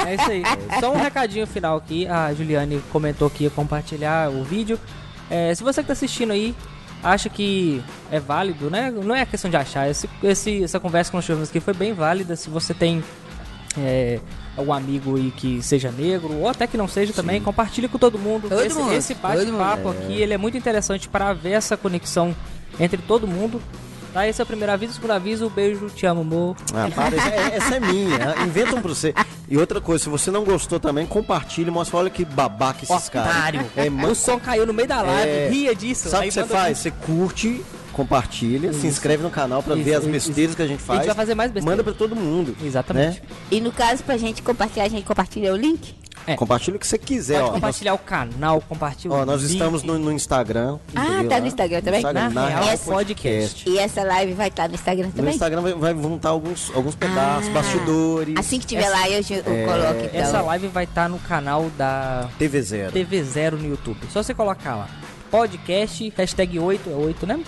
É 0.06 0.14
isso 0.14 0.30
aí. 0.30 0.42
Só 0.80 0.92
um 0.92 0.96
recadinho 0.96 1.46
final 1.46 1.76
aqui. 1.76 2.06
A 2.08 2.34
Juliane 2.34 2.82
comentou 2.90 3.30
que 3.30 3.44
ia 3.44 3.50
compartilhar 3.50 4.28
o 4.30 4.42
vídeo. 4.42 4.78
É, 5.30 5.54
se 5.54 5.62
você 5.62 5.82
que 5.82 5.86
tá 5.86 5.92
assistindo 5.92 6.32
aí 6.32 6.54
acha 7.06 7.28
que 7.28 7.82
é 8.10 8.18
válido, 8.20 8.70
né? 8.70 8.90
Não 8.90 9.14
é 9.14 9.24
questão 9.24 9.50
de 9.50 9.56
achar. 9.56 9.88
Esse, 9.88 10.08
esse- 10.22 10.64
essa 10.64 10.80
conversa 10.80 11.10
que 11.10 11.16
nós 11.16 11.24
tivemos 11.24 11.48
aqui 11.48 11.60
foi 11.60 11.74
bem 11.74 11.92
válida. 11.92 12.34
Se 12.36 12.50
você 12.50 12.74
tem 12.74 13.02
é, 13.78 14.20
algum 14.56 14.72
amigo 14.72 15.16
aí 15.16 15.30
que 15.30 15.62
seja 15.62 15.90
negro, 15.90 16.32
ou 16.34 16.48
até 16.48 16.66
que 16.66 16.76
não 16.76 16.88
seja 16.88 17.12
também, 17.12 17.40
compartilhe 17.42 17.88
com 17.88 17.98
todo 17.98 18.18
mundo. 18.18 18.48
Todo 18.48 18.62
esse, 18.62 18.76
mundo, 18.78 18.92
esse 18.94 19.14
bate-papo 19.14 19.90
aqui, 19.90 20.14
ele 20.20 20.32
é 20.34 20.38
muito 20.38 20.56
interessante 20.56 21.08
para 21.08 21.32
ver 21.34 21.52
essa 21.52 21.76
conexão 21.76 22.34
entre 22.80 23.00
todo 23.02 23.26
mundo. 23.26 23.60
Tá? 24.14 24.26
Esse 24.26 24.40
é 24.40 24.44
o 24.44 24.46
primeiro 24.46 24.72
aviso. 24.72 24.94
Segundo 24.94 25.10
aviso, 25.10 25.50
beijo, 25.50 25.90
te 25.90 26.06
amo, 26.06 26.22
amor. 26.22 26.56
Ah, 26.74 26.88
para, 26.94 27.14
essa, 27.16 27.28
é- 27.28 27.56
essa 27.56 27.74
é 27.76 27.80
minha. 27.80 28.34
Inventam 28.46 28.80
pra 28.80 28.88
você. 28.88 29.12
E 29.48 29.56
outra 29.56 29.80
coisa, 29.80 30.02
se 30.04 30.10
você 30.10 30.30
não 30.30 30.42
gostou 30.44 30.80
também, 30.80 31.06
compartilhe, 31.06 31.70
mostra, 31.70 31.98
olha 31.98 32.10
que 32.10 32.24
babaca 32.24 32.82
esses 32.82 33.08
caras. 33.08 33.30
Otário. 33.36 33.66
É, 33.76 33.88
O 33.88 34.14
som 34.14 34.40
caiu 34.40 34.66
no 34.66 34.72
meio 34.72 34.88
da 34.88 35.02
live, 35.02 35.30
É. 35.30 35.48
ria 35.50 35.74
disso. 35.74 36.08
Sabe 36.08 36.24
o 36.26 36.28
que 36.28 36.34
você 36.34 36.44
faz? 36.44 36.78
Você 36.78 36.90
curte, 36.90 37.62
compartilha, 37.92 38.72
se 38.72 38.86
inscreve 38.86 39.22
no 39.22 39.30
canal 39.30 39.62
pra 39.62 39.74
Isso, 39.76 39.84
ver 39.84 39.94
as 39.94 40.02
isso, 40.02 40.12
besteiras 40.12 40.54
que 40.56 40.62
a 40.62 40.66
gente 40.66 40.80
A 40.82 40.84
faz. 40.84 40.98
gente 40.98 41.06
vai 41.06 41.14
fazer 41.16 41.34
mais 41.34 41.50
besteira. 41.52 41.70
Manda 41.76 41.84
pra 41.84 41.92
todo 41.92 42.16
mundo. 42.16 42.56
Exatamente. 42.64 43.20
Né? 43.22 43.26
E 43.50 43.60
no 43.60 43.70
caso, 43.72 44.02
pra 44.02 44.16
gente 44.16 44.42
compartilhar, 44.42 44.84
a 44.84 44.88
gente 44.88 45.04
compartilha 45.04 45.52
o 45.52 45.56
link? 45.56 45.94
É. 46.26 46.34
Compartilha 46.34 46.76
o 46.76 46.80
que 46.80 46.86
você 46.86 46.98
quiser. 46.98 47.38
Pode 47.38 47.50
ó. 47.50 47.52
compartilhar 47.54 47.94
o 47.94 47.98
canal, 47.98 48.60
compartilha 48.60 49.14
Ó, 49.14 49.22
o 49.22 49.26
nós 49.26 49.42
link. 49.42 49.52
estamos 49.52 49.82
no, 49.82 49.98
no 49.98 50.10
Instagram. 50.12 50.78
Ah, 50.94 51.04
tá 51.28 51.36
no 51.36 51.42
Lá. 51.42 51.46
Instagram 51.46 51.80
também? 51.82 52.00
Instagram, 52.00 52.22
Na 52.22 52.28
na 52.30 52.48
Real 52.48 52.64
Real 52.64 52.78
Podcast. 52.78 53.68
E 53.68 53.78
essa 53.78 54.02
live 54.02 54.32
vai 54.34 54.48
estar 54.48 54.68
no 54.68 54.74
Instagram 54.74 55.06
No 55.06 55.12
também? 55.12 55.34
Instagram 55.34 55.60
vai, 55.62 55.74
vai 55.74 55.94
juntar 55.94 56.30
alguns, 56.30 56.70
alguns 56.74 56.94
pedaços, 56.96 57.48
Ah. 57.48 57.52
bastidores. 57.52 58.34
Assim 58.36 58.58
que 58.58 58.66
tiver 58.66 58.82
Essa- 58.82 58.90
lá, 58.90 59.08
eu, 59.08 59.20
eu 59.30 59.66
coloco 59.68 60.04
então. 60.04 60.20
Essa 60.20 60.40
live 60.42 60.66
vai 60.68 60.84
estar 60.84 61.08
no 61.08 61.18
canal 61.20 61.70
da 61.78 62.28
TV 62.38 62.60
Zero. 62.62 62.92
TV 62.92 63.22
Zero 63.22 63.56
no 63.56 63.68
YouTube. 63.68 63.98
Só 64.10 64.22
você 64.22 64.34
colocar 64.34 64.74
lá. 64.74 64.88
Podcast, 65.30 66.12
hashtag 66.16 66.58
8, 66.58 66.88
é 66.90 66.94
8, 66.94 67.26
né? 67.26 67.40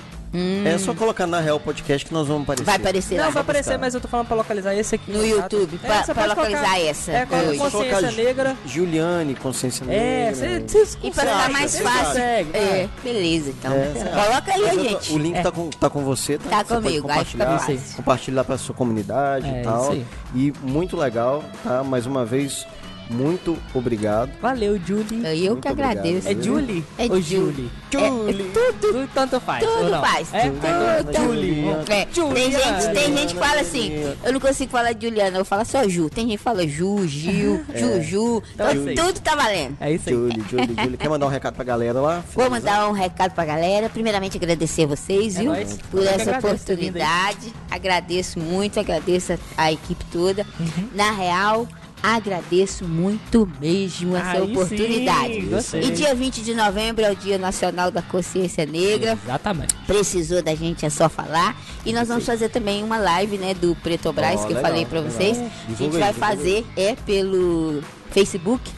É 0.64 0.76
só 0.78 0.94
colocar 0.94 1.26
na 1.26 1.40
Real 1.40 1.58
Podcast 1.58 2.06
que 2.06 2.12
nós 2.12 2.26
vamos 2.28 2.42
aparecer. 2.42 2.64
Vai 2.66 2.76
aparecer 2.76 3.16
Não, 3.16 3.24
lá. 3.24 3.30
vai 3.30 3.40
aparecer, 3.42 3.64
buscar. 3.70 3.78
mas 3.78 3.94
eu 3.94 4.00
tô 4.00 4.08
falando 4.08 4.26
pra 4.26 4.36
localizar 4.36 4.74
esse 4.74 4.94
aqui. 4.94 5.10
No? 5.10 5.24
YouTube, 5.24 5.78
pra- 5.78 6.02
você 6.04 6.12
pra 6.12 6.22
pode 6.24 6.34
colocar- 6.34 6.50
localizar 6.58 6.80
essa. 6.86 7.12
É. 7.12 7.26
Só 7.56 7.70
consciência 7.70 8.10
negra. 8.12 8.56
Juliane, 8.66 9.34
Consciência 9.34 9.84
É, 9.88 10.30
Negra. 10.32 10.62
vocês 10.68 10.98
E 11.02 11.10
pra 11.10 11.24
ficar 11.24 11.50
mais 11.50 11.70
Você 11.70 11.82
fácil. 11.82 12.04
consegue, 12.06 12.56
É, 12.56 12.88
beleza, 13.02 13.50
então. 13.50 13.72
É, 13.72 13.88
Coloca 14.24 14.52
aí, 14.52 14.60
Mas 14.62 14.76
eu 14.76 14.82
tô- 14.84 14.88
gente. 14.90 15.12
O 15.12 15.18
link 15.18 15.36
É. 15.36 15.42
tá, 15.42 15.50
com, 15.50 15.70
tá 15.70 15.90
com 15.90 16.04
você, 16.04 16.38
tá? 16.38 16.50
Tá 16.62 16.64
comigo, 16.76 17.08
aí 17.10 17.24
fica 17.24 17.44
compartilhar, 17.46 17.96
compartilha 17.96 18.36
lá 18.36 18.44
pra 18.44 18.58
sua 18.58 18.74
comunidade 18.74 19.46
É, 19.48 19.60
e 19.60 19.64
tal. 19.64 19.82
isso 19.82 19.92
aí. 19.92 20.06
E 20.34 20.52
muito 20.62 20.96
legal, 20.96 21.42
tá? 21.64 21.82
Mais 21.82 22.04
uma 22.06 22.24
vez, 22.24 22.66
muito 23.10 23.56
obrigado. 23.74 24.30
Valeu, 24.40 24.78
Julie. 24.84 25.24
Eu 25.44 25.52
Muito 25.52 25.62
que 25.62 25.68
agradeço. 25.68 26.28
É 26.28 26.32
obrigado. 26.32 26.44
Julie? 26.44 26.84
É 26.98 27.04
ou 27.04 27.20
Julie. 27.20 27.70
Julie? 27.90 28.42
É, 28.42 28.52
tudo, 28.52 28.92
Tudo 28.92 29.10
tanto 29.14 29.40
faz. 29.40 29.64
tudo 29.64 29.90
faz. 30.00 30.34
É? 30.34 30.42
Tudo, 30.50 31.10
Então, 31.10 31.24
Julie. 31.24 31.64
É, 31.88 32.04
tem, 32.34 32.52
gente, 32.52 32.92
tem 32.94 33.16
gente 33.16 33.34
que 33.34 33.40
fala 33.40 33.60
assim, 33.60 33.92
eu 34.24 34.32
não 34.32 34.40
consigo 34.40 34.70
falar 34.70 34.92
de 34.92 35.06
Juliana, 35.06 35.38
eu 35.38 35.44
falo 35.44 35.64
só 35.64 35.88
Ju. 35.88 36.10
Tem 36.10 36.26
gente 36.28 36.38
que 36.38 36.42
fala 36.44 36.66
Ju, 36.66 37.06
Gil, 37.06 37.64
Juju. 37.74 38.42
Então 38.54 38.70
Então, 38.72 38.88
é 38.88 38.94
tudo 38.94 39.20
tá 39.20 39.34
valendo. 39.34 39.76
É 39.80 39.92
isso 39.92 40.08
aí. 40.08 40.14
Julie, 40.14 40.44
Julie, 40.50 40.74
Julie. 40.78 40.96
Quer 40.98 41.08
mandar 41.08 41.26
um 41.26 41.30
recado 41.30 41.54
pra 41.54 41.64
galera 41.64 42.00
lá? 42.00 42.22
Vou 42.34 42.44
Finalizar? 42.44 42.50
mandar 42.80 42.88
um 42.90 42.92
recado 42.92 43.32
pra 43.32 43.44
galera. 43.44 43.88
Primeiramente, 43.88 44.36
agradecer 44.36 44.84
a 44.84 44.86
vocês, 44.86 45.36
É 45.36 45.40
viu? 45.40 45.50
nóis. 45.52 45.78
Por 45.90 46.02
Eu 46.02 46.08
essa 46.08 46.38
oportunidade. 46.38 47.52
Agradeço 47.70 48.38
muito, 48.38 48.78
agradeço 48.78 49.32
a, 49.32 49.38
a 49.56 49.72
equipe 49.72 50.04
toda. 50.12 50.46
Uhum. 50.60 50.88
Na 50.94 51.10
real, 51.10 51.66
agradeço 52.02 52.84
muito 52.84 53.50
mesmo 53.60 54.16
essa 54.16 54.30
Aí 54.32 54.46
sim, 54.46 54.52
oportunidade. 54.52 55.40
gostei. 55.42 55.82
e 55.82 55.90
dia 55.90 56.14
20 56.14 56.42
de 56.42 56.54
novembro 56.54 57.04
é 57.04 57.10
o 57.12 57.16
Dia 57.16 57.38
Nacional 57.38 57.90
da 57.90 58.02
Consciência 58.02 58.64
Negra. 58.66 59.18
Exatamente. 59.24 59.74
Precisou 59.86 60.42
da 60.42 60.54
gente, 60.54 60.84
é 60.86 60.90
só 60.90 61.08
falar. 61.08 61.56
E 61.84 61.92
nós 61.92 62.08
vamos 62.08 62.24
fazer 62.24 62.48
também 62.48 62.82
uma 62.82 62.98
live, 62.98 63.38
né, 63.38 63.54
do 63.54 63.74
Pretobras, 63.76 64.40
Ó, 64.40 64.46
que 64.46 64.52
eu 64.52 64.56
legal, 64.56 64.62
falei 64.62 64.84
pra 64.86 65.00
legal. 65.00 65.12
vocês. 65.16 65.38
É. 65.38 65.50
A 65.68 65.74
gente 65.74 65.96
vai 65.96 66.12
fazer 66.12 66.66
é 66.76 66.94
pelo 66.94 67.82
Facebook. 68.10 68.70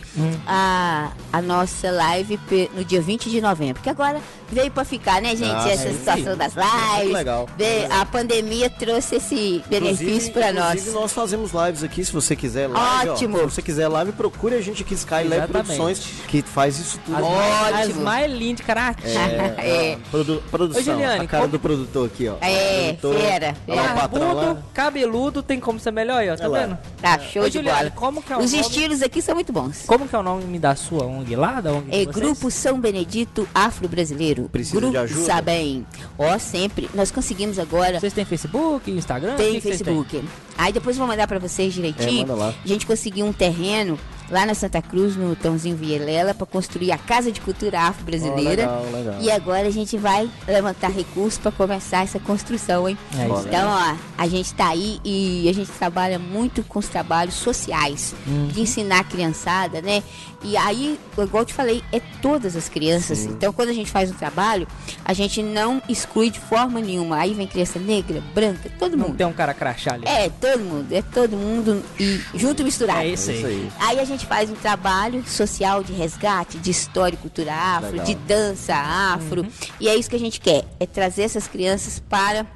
a, 0.46 1.12
a 1.32 1.40
nossa 1.40 1.90
live 1.90 2.38
no 2.74 2.84
dia 2.84 3.00
20 3.00 3.30
de 3.30 3.40
novembro. 3.40 3.80
Que 3.82 3.88
agora 3.88 4.20
veio 4.50 4.70
pra 4.70 4.84
ficar, 4.84 5.20
né, 5.22 5.30
gente? 5.36 5.50
Ah, 5.50 5.68
Essa 5.68 5.88
sim. 5.90 5.98
situação 5.98 6.36
das 6.36 6.54
Muito 6.54 6.68
lives. 6.98 7.12
legal. 7.12 7.48
Veio- 7.56 7.92
a 7.92 8.04
pandemia 8.06 8.68
trouxe 8.70 9.16
esse 9.16 9.62
benefício 9.68 10.32
pra 10.32 10.52
nós. 10.52 10.70
Inclusive, 10.72 10.90
nós 10.94 11.12
fazemos 11.12 11.50
lives 11.52 11.82
aqui, 11.82 12.04
se 12.04 12.12
você 12.12 12.34
quiser 12.36 12.68
live. 12.68 13.08
ó. 13.08 13.12
Ótimo. 13.12 13.38
se 13.38 13.44
você 13.44 13.62
quiser 13.62 13.88
live, 13.88 14.12
procure 14.12 14.54
a 14.54 14.60
gente 14.60 14.82
aqui, 14.82 14.94
Sky 14.94 15.14
Lab 15.14 15.24
Exatamente. 15.26 15.50
Produções, 15.50 16.00
que 16.28 16.42
faz 16.42 16.78
isso 16.78 16.98
tudo. 17.04 17.16
As, 17.16 17.22
mais, 17.22 17.74
as 17.74 17.86
Ótimo. 17.88 18.02
mais 18.02 18.32
lindas 18.32 18.56
de 18.56 18.62
Karate. 18.62 19.02
É. 19.06 19.94
a 19.94 19.98
produ- 20.10 20.42
produção, 20.50 20.80
Ô, 20.82 20.84
Juliane, 20.84 21.24
a 21.24 21.28
cara 21.28 21.42
como- 21.42 21.52
do 21.52 21.58
produtor 21.60 22.06
aqui, 22.06 22.28
ó. 22.28 22.34
É, 22.40 22.96
fera. 23.00 23.56
Barbudo, 23.66 24.58
cabeludo, 24.74 25.42
tem 25.42 25.58
como 25.60 25.78
ser 25.78 25.90
melhor 25.92 26.18
aí, 26.18 26.30
ó. 26.30 26.36
Tá 26.36 26.46
lá. 26.48 26.60
vendo? 26.60 26.78
Tá, 27.00 27.18
show 27.18 27.42
Ô, 27.42 27.48
de 27.48 27.54
Juliane, 27.54 27.78
bola. 27.78 27.90
como 27.92 28.22
que 28.22 28.32
é 28.32 28.36
o 28.36 28.40
Os 28.40 28.52
nome? 28.52 28.62
estilos 28.64 29.02
aqui 29.02 29.20
são 29.22 29.34
muito 29.34 29.52
bons. 29.52 29.84
Como 29.86 30.06
que 30.08 30.14
é 30.14 30.18
o 30.18 30.22
nome 30.22 30.58
da 30.58 30.74
sua 30.74 31.04
ONG 31.04 31.34
lá, 31.36 31.60
da 31.60 31.72
ONG 31.72 31.88
É? 31.90 32.04
Grupo 32.04 32.50
São 32.50 32.80
Benedito 32.80 33.48
Afro-Brasileiro. 33.54 34.39
Precisa 34.48 34.76
Grupo 34.76 34.92
de 34.92 34.98
ajuda? 34.98 35.26
Sabem. 35.26 35.86
Ó, 36.18 36.38
sempre. 36.38 36.88
Nós 36.94 37.10
conseguimos 37.10 37.58
agora. 37.58 38.00
Vocês 38.00 38.12
têm 38.12 38.24
Facebook, 38.24 38.90
Instagram? 38.90 39.36
Tem 39.36 39.54
que 39.54 39.60
que 39.60 39.62
vocês 39.62 39.78
Facebook. 39.78 40.24
Aí 40.56 40.72
depois 40.72 40.96
eu 40.96 41.00
vou 41.00 41.08
mandar 41.08 41.26
pra 41.26 41.38
vocês 41.38 41.74
direitinho. 41.74 42.22
É, 42.22 42.26
manda 42.26 42.34
lá. 42.34 42.54
A 42.64 42.68
gente 42.68 42.86
conseguiu 42.86 43.26
um 43.26 43.32
terreno 43.32 43.98
lá 44.30 44.46
na 44.46 44.54
Santa 44.54 44.80
Cruz, 44.80 45.16
no 45.16 45.34
Tãozinho 45.36 45.76
Vielela, 45.76 46.32
pra 46.34 46.46
construir 46.46 46.92
a 46.92 46.98
Casa 46.98 47.32
de 47.32 47.40
Cultura 47.40 47.80
Afro-Brasileira. 47.80 48.68
Ó, 48.68 48.80
legal, 48.84 48.92
legal. 48.92 49.14
E 49.22 49.30
agora 49.30 49.66
a 49.66 49.70
gente 49.70 49.96
vai 49.98 50.30
levantar 50.46 50.88
recursos 50.90 51.38
pra 51.38 51.50
começar 51.52 52.04
essa 52.04 52.18
construção, 52.20 52.88
hein? 52.88 52.96
É 53.18 53.24
isso 53.26 53.34
aí. 53.38 53.44
Então, 53.46 53.68
ó, 53.68 53.94
a 54.16 54.28
gente 54.28 54.54
tá 54.54 54.68
aí 54.68 55.00
e 55.04 55.48
a 55.48 55.52
gente 55.52 55.70
trabalha 55.72 56.18
muito 56.18 56.62
com 56.62 56.78
os 56.78 56.88
trabalhos 56.88 57.34
sociais, 57.34 58.14
Uhum. 58.26 58.48
de 58.48 58.60
ensinar 58.60 59.00
a 59.00 59.04
criançada, 59.04 59.80
né? 59.82 60.02
E 60.42 60.56
aí, 60.56 60.98
igual 61.18 61.42
eu 61.42 61.44
te 61.44 61.52
falei, 61.52 61.82
é 61.92 62.00
todas 62.22 62.56
as 62.56 62.66
crianças. 62.66 63.26
Então, 63.26 63.52
quando 63.52 63.68
a 63.68 63.74
gente 63.74 63.90
faz 63.90 64.10
um 64.10 64.14
trabalho, 64.14 64.66
a 65.04 65.12
gente 65.12 65.42
não 65.42 65.82
exclui 65.86 66.30
de 66.30 66.40
forma 66.40 66.80
nenhuma. 66.80 67.16
Aí 67.18 67.34
vem 67.34 67.46
criança 67.46 67.78
negra, 67.78 68.22
branca, 68.34 68.70
todo 68.78 68.96
Não 68.96 69.08
mundo. 69.08 69.16
tem 69.18 69.26
um 69.26 69.34
cara 69.34 69.52
crachá 69.52 69.92
ali. 69.94 70.06
É, 70.08 70.30
todo 70.30 70.60
mundo, 70.60 70.90
é 70.92 71.02
todo 71.02 71.36
mundo 71.36 71.82
e 71.98 72.20
junto 72.34 72.62
e 72.62 72.64
misturado. 72.64 73.00
É 73.00 73.08
isso 73.08 73.30
É 73.30 73.34
isso 73.34 73.46
aí. 73.46 73.52
aí. 73.54 73.70
Aí 73.80 74.00
a 74.00 74.04
gente 74.04 74.19
faz 74.26 74.50
um 74.50 74.54
trabalho 74.54 75.22
social 75.26 75.82
de 75.82 75.92
resgate, 75.92 76.58
de 76.58 76.70
história 76.70 77.14
e 77.14 77.18
cultura 77.18 77.52
afro, 77.54 77.90
Legal. 77.90 78.06
de 78.06 78.14
dança 78.14 78.74
afro. 78.74 79.46
E 79.78 79.88
é 79.88 79.94
isso 79.96 80.08
que 80.10 80.16
a 80.16 80.20
gente 80.20 80.40
quer, 80.40 80.64
é 80.78 80.86
trazer 80.86 81.22
essas 81.22 81.46
crianças 81.46 81.98
para 82.08 82.46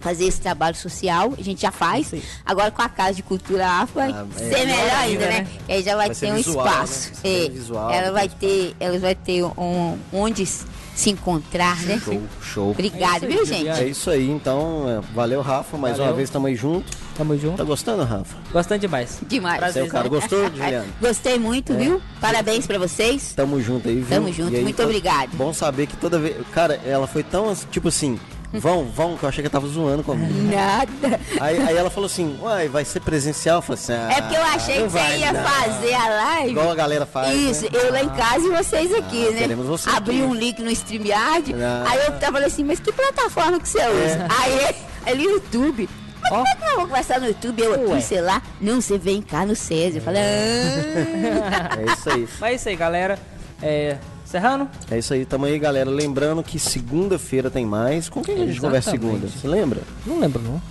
fazer 0.00 0.24
esse 0.24 0.40
trabalho 0.40 0.74
social. 0.76 1.34
A 1.38 1.42
gente 1.42 1.60
já 1.60 1.70
faz. 1.70 2.12
Aí. 2.14 2.22
Agora 2.46 2.70
com 2.70 2.80
a 2.80 2.88
Casa 2.88 3.14
de 3.14 3.22
Cultura 3.22 3.66
Afro 3.68 3.96
vai 3.96 4.10
Ah, 4.10 4.26
é. 4.34 4.38
ser 4.38 4.66
melhor 4.66 4.90
ainda, 4.96 5.26
né? 5.26 5.40
né? 5.42 5.46
Que 5.66 5.72
aí 5.72 5.82
já 5.82 5.94
vai, 5.96 6.06
Vai 6.06 6.16
ter 6.16 6.32
um 6.32 6.36
visual, 6.36 6.66
espaço. 6.66 7.08
né? 7.08 7.12
Vai 7.12 7.20
ser 7.32 7.46
É, 7.46 7.48
visual, 7.50 7.90
ela 7.90 8.12
vai 8.12 8.28
ter, 8.28 8.76
ela 8.80 8.98
vai 8.98 9.14
ter 9.14 9.44
um, 9.44 9.98
onde 10.12 10.46
se 10.46 11.10
encontrar, 11.10 11.76
né? 11.82 12.00
Show, 12.02 12.22
show. 12.42 12.70
Obrigado, 12.70 13.24
É 13.24 13.28
viu, 13.28 13.44
gente? 13.44 13.68
É 13.68 13.86
isso 13.88 14.08
aí, 14.10 14.28
então, 14.30 14.84
é, 14.88 15.14
valeu, 15.14 15.40
Rafa, 15.42 15.76
mais 15.76 15.96
Valeu. 15.98 16.10
uma 16.12 16.16
vez 16.16 16.30
tamo 16.30 16.46
aí 16.46 16.56
junto. 16.56 16.86
Tamo 17.20 17.36
junto. 17.38 17.58
Tá 17.58 17.64
gostando, 17.64 18.02
Rafa? 18.02 18.34
Gostando 18.50 18.80
demais. 18.80 19.18
Demais. 19.28 19.58
Prazer. 19.58 19.82
Seu 19.82 19.92
cara, 19.92 20.08
gostou, 20.08 20.48
Juliano? 20.56 20.86
Gostei 21.02 21.38
muito, 21.38 21.74
viu? 21.74 22.00
Parabéns 22.18 22.66
pra 22.66 22.78
vocês. 22.78 23.34
Tamo 23.36 23.60
junto 23.60 23.88
aí, 23.90 23.96
viu? 23.96 24.06
Tamo 24.08 24.32
junto, 24.32 24.56
aí, 24.56 24.62
muito 24.62 24.76
tá- 24.76 24.84
obrigado. 24.84 25.28
Bom 25.34 25.52
saber 25.52 25.86
que 25.86 25.98
toda 25.98 26.18
vez. 26.18 26.34
Cara, 26.50 26.80
ela 26.82 27.06
foi 27.06 27.22
tão 27.22 27.54
tipo 27.70 27.88
assim. 27.88 28.18
Vão, 28.54 28.84
vão, 28.86 29.16
que 29.18 29.22
eu 29.22 29.28
achei 29.28 29.42
que 29.42 29.46
ela 29.46 29.52
tava 29.52 29.68
zoando 29.68 30.02
comigo. 30.02 30.32
Nada. 30.50 31.20
Aí, 31.38 31.56
aí 31.62 31.76
ela 31.76 31.88
falou 31.90 32.06
assim, 32.06 32.36
uai, 32.40 32.68
vai 32.68 32.84
ser 32.86 32.98
presencial? 33.00 33.58
Eu 33.58 33.62
falei 33.62 33.80
assim, 33.80 33.92
ah, 33.92 34.12
É 34.12 34.20
porque 34.22 34.36
eu 34.36 34.42
achei 34.42 34.78
não 34.80 34.86
que 34.86 34.92
você 34.92 35.16
ia 35.18 35.32
dar. 35.32 35.44
fazer 35.44 35.94
a 35.94 36.08
live. 36.08 36.50
Igual 36.50 36.70
a 36.70 36.74
galera 36.74 37.06
faz. 37.06 37.32
Isso, 37.32 37.64
né? 37.66 37.70
eu 37.74 37.92
lá 37.92 38.02
em 38.02 38.08
casa 38.08 38.44
e 38.46 38.50
vocês 38.50 38.92
aqui, 38.94 39.24
Ah, 39.28 39.30
né? 39.32 39.38
queremos 39.42 39.66
você 39.66 39.88
Abri 39.90 40.16
aqui. 40.16 40.22
um 40.26 40.34
link 40.34 40.60
no 40.62 40.70
StreamYard, 40.72 41.54
Ah. 41.62 41.84
aí 41.86 41.98
eu 41.98 42.12
tava 42.18 42.32
falando 42.32 42.44
assim, 42.46 42.64
mas 42.64 42.80
que 42.80 42.90
plataforma 42.90 43.60
que 43.60 43.68
você 43.68 43.78
usa? 43.78 44.26
Aí, 44.40 44.74
ali 45.06 45.24
no 45.26 45.30
YouTube. 45.34 45.88
Mas 46.30 46.38
Ó. 46.38 46.44
como 46.44 46.46
é 46.48 46.54
que 46.54 46.60
nós 46.60 46.70
vamos 46.74 46.88
conversar 46.90 47.20
no 47.20 47.26
YouTube? 47.26 47.62
Eu 47.62 47.70
Ué. 47.72 47.92
aqui, 47.94 48.02
sei 48.02 48.20
lá. 48.20 48.42
Não, 48.60 48.80
você 48.80 48.96
vem 48.98 49.20
cá 49.20 49.44
no 49.44 49.56
César. 49.56 49.98
Eu 49.98 50.02
falei, 50.02 50.22
ah. 50.22 51.78
É 51.80 51.92
isso 51.92 52.10
aí. 52.10 52.28
Mas 52.40 52.50
é 52.50 52.54
isso 52.54 52.68
aí, 52.68 52.76
galera. 52.76 53.18
É. 53.62 53.96
Serrano? 54.24 54.70
É 54.90 54.96
isso 54.98 55.12
aí, 55.12 55.24
tamo 55.24 55.44
aí, 55.46 55.58
galera. 55.58 55.90
Lembrando 55.90 56.42
que 56.42 56.58
segunda-feira 56.58 57.50
tem 57.50 57.66
mais. 57.66 58.08
Com 58.08 58.22
quem 58.22 58.42
a 58.42 58.46
gente 58.46 58.60
conversa 58.60 58.92
segunda? 58.92 59.26
Você 59.26 59.48
lembra? 59.48 59.80
Não 60.06 60.20
lembro, 60.20 60.40
não. 60.40 60.62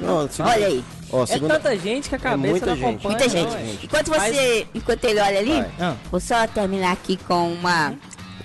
Não, 0.00 0.28
segunda- 0.28 0.54
Olha 0.54 0.66
aí. 0.68 0.84
Ó, 1.12 1.22
É 1.22 1.26
segunda... 1.26 1.54
tanta 1.60 1.76
gente 1.78 2.08
que 2.08 2.14
a 2.14 2.18
cabeça 2.18 2.50
muita 2.50 2.66
não 2.66 2.74
gente. 2.76 2.84
acompanha. 2.84 3.08
Muita 3.10 3.28
gente. 3.28 3.50
não, 3.50 3.56
é. 3.58 3.74
Enquanto 3.82 4.08
Mas- 4.10 4.34
você, 4.34 4.66
enquanto 4.74 5.04
ele 5.04 5.20
olha 5.20 5.38
ali, 5.38 5.52
Vai. 5.52 5.70
Ah. 5.80 5.94
vou 6.10 6.18
só 6.18 6.46
terminar 6.46 6.92
aqui 6.92 7.16
com 7.28 7.52
uma, 7.52 7.92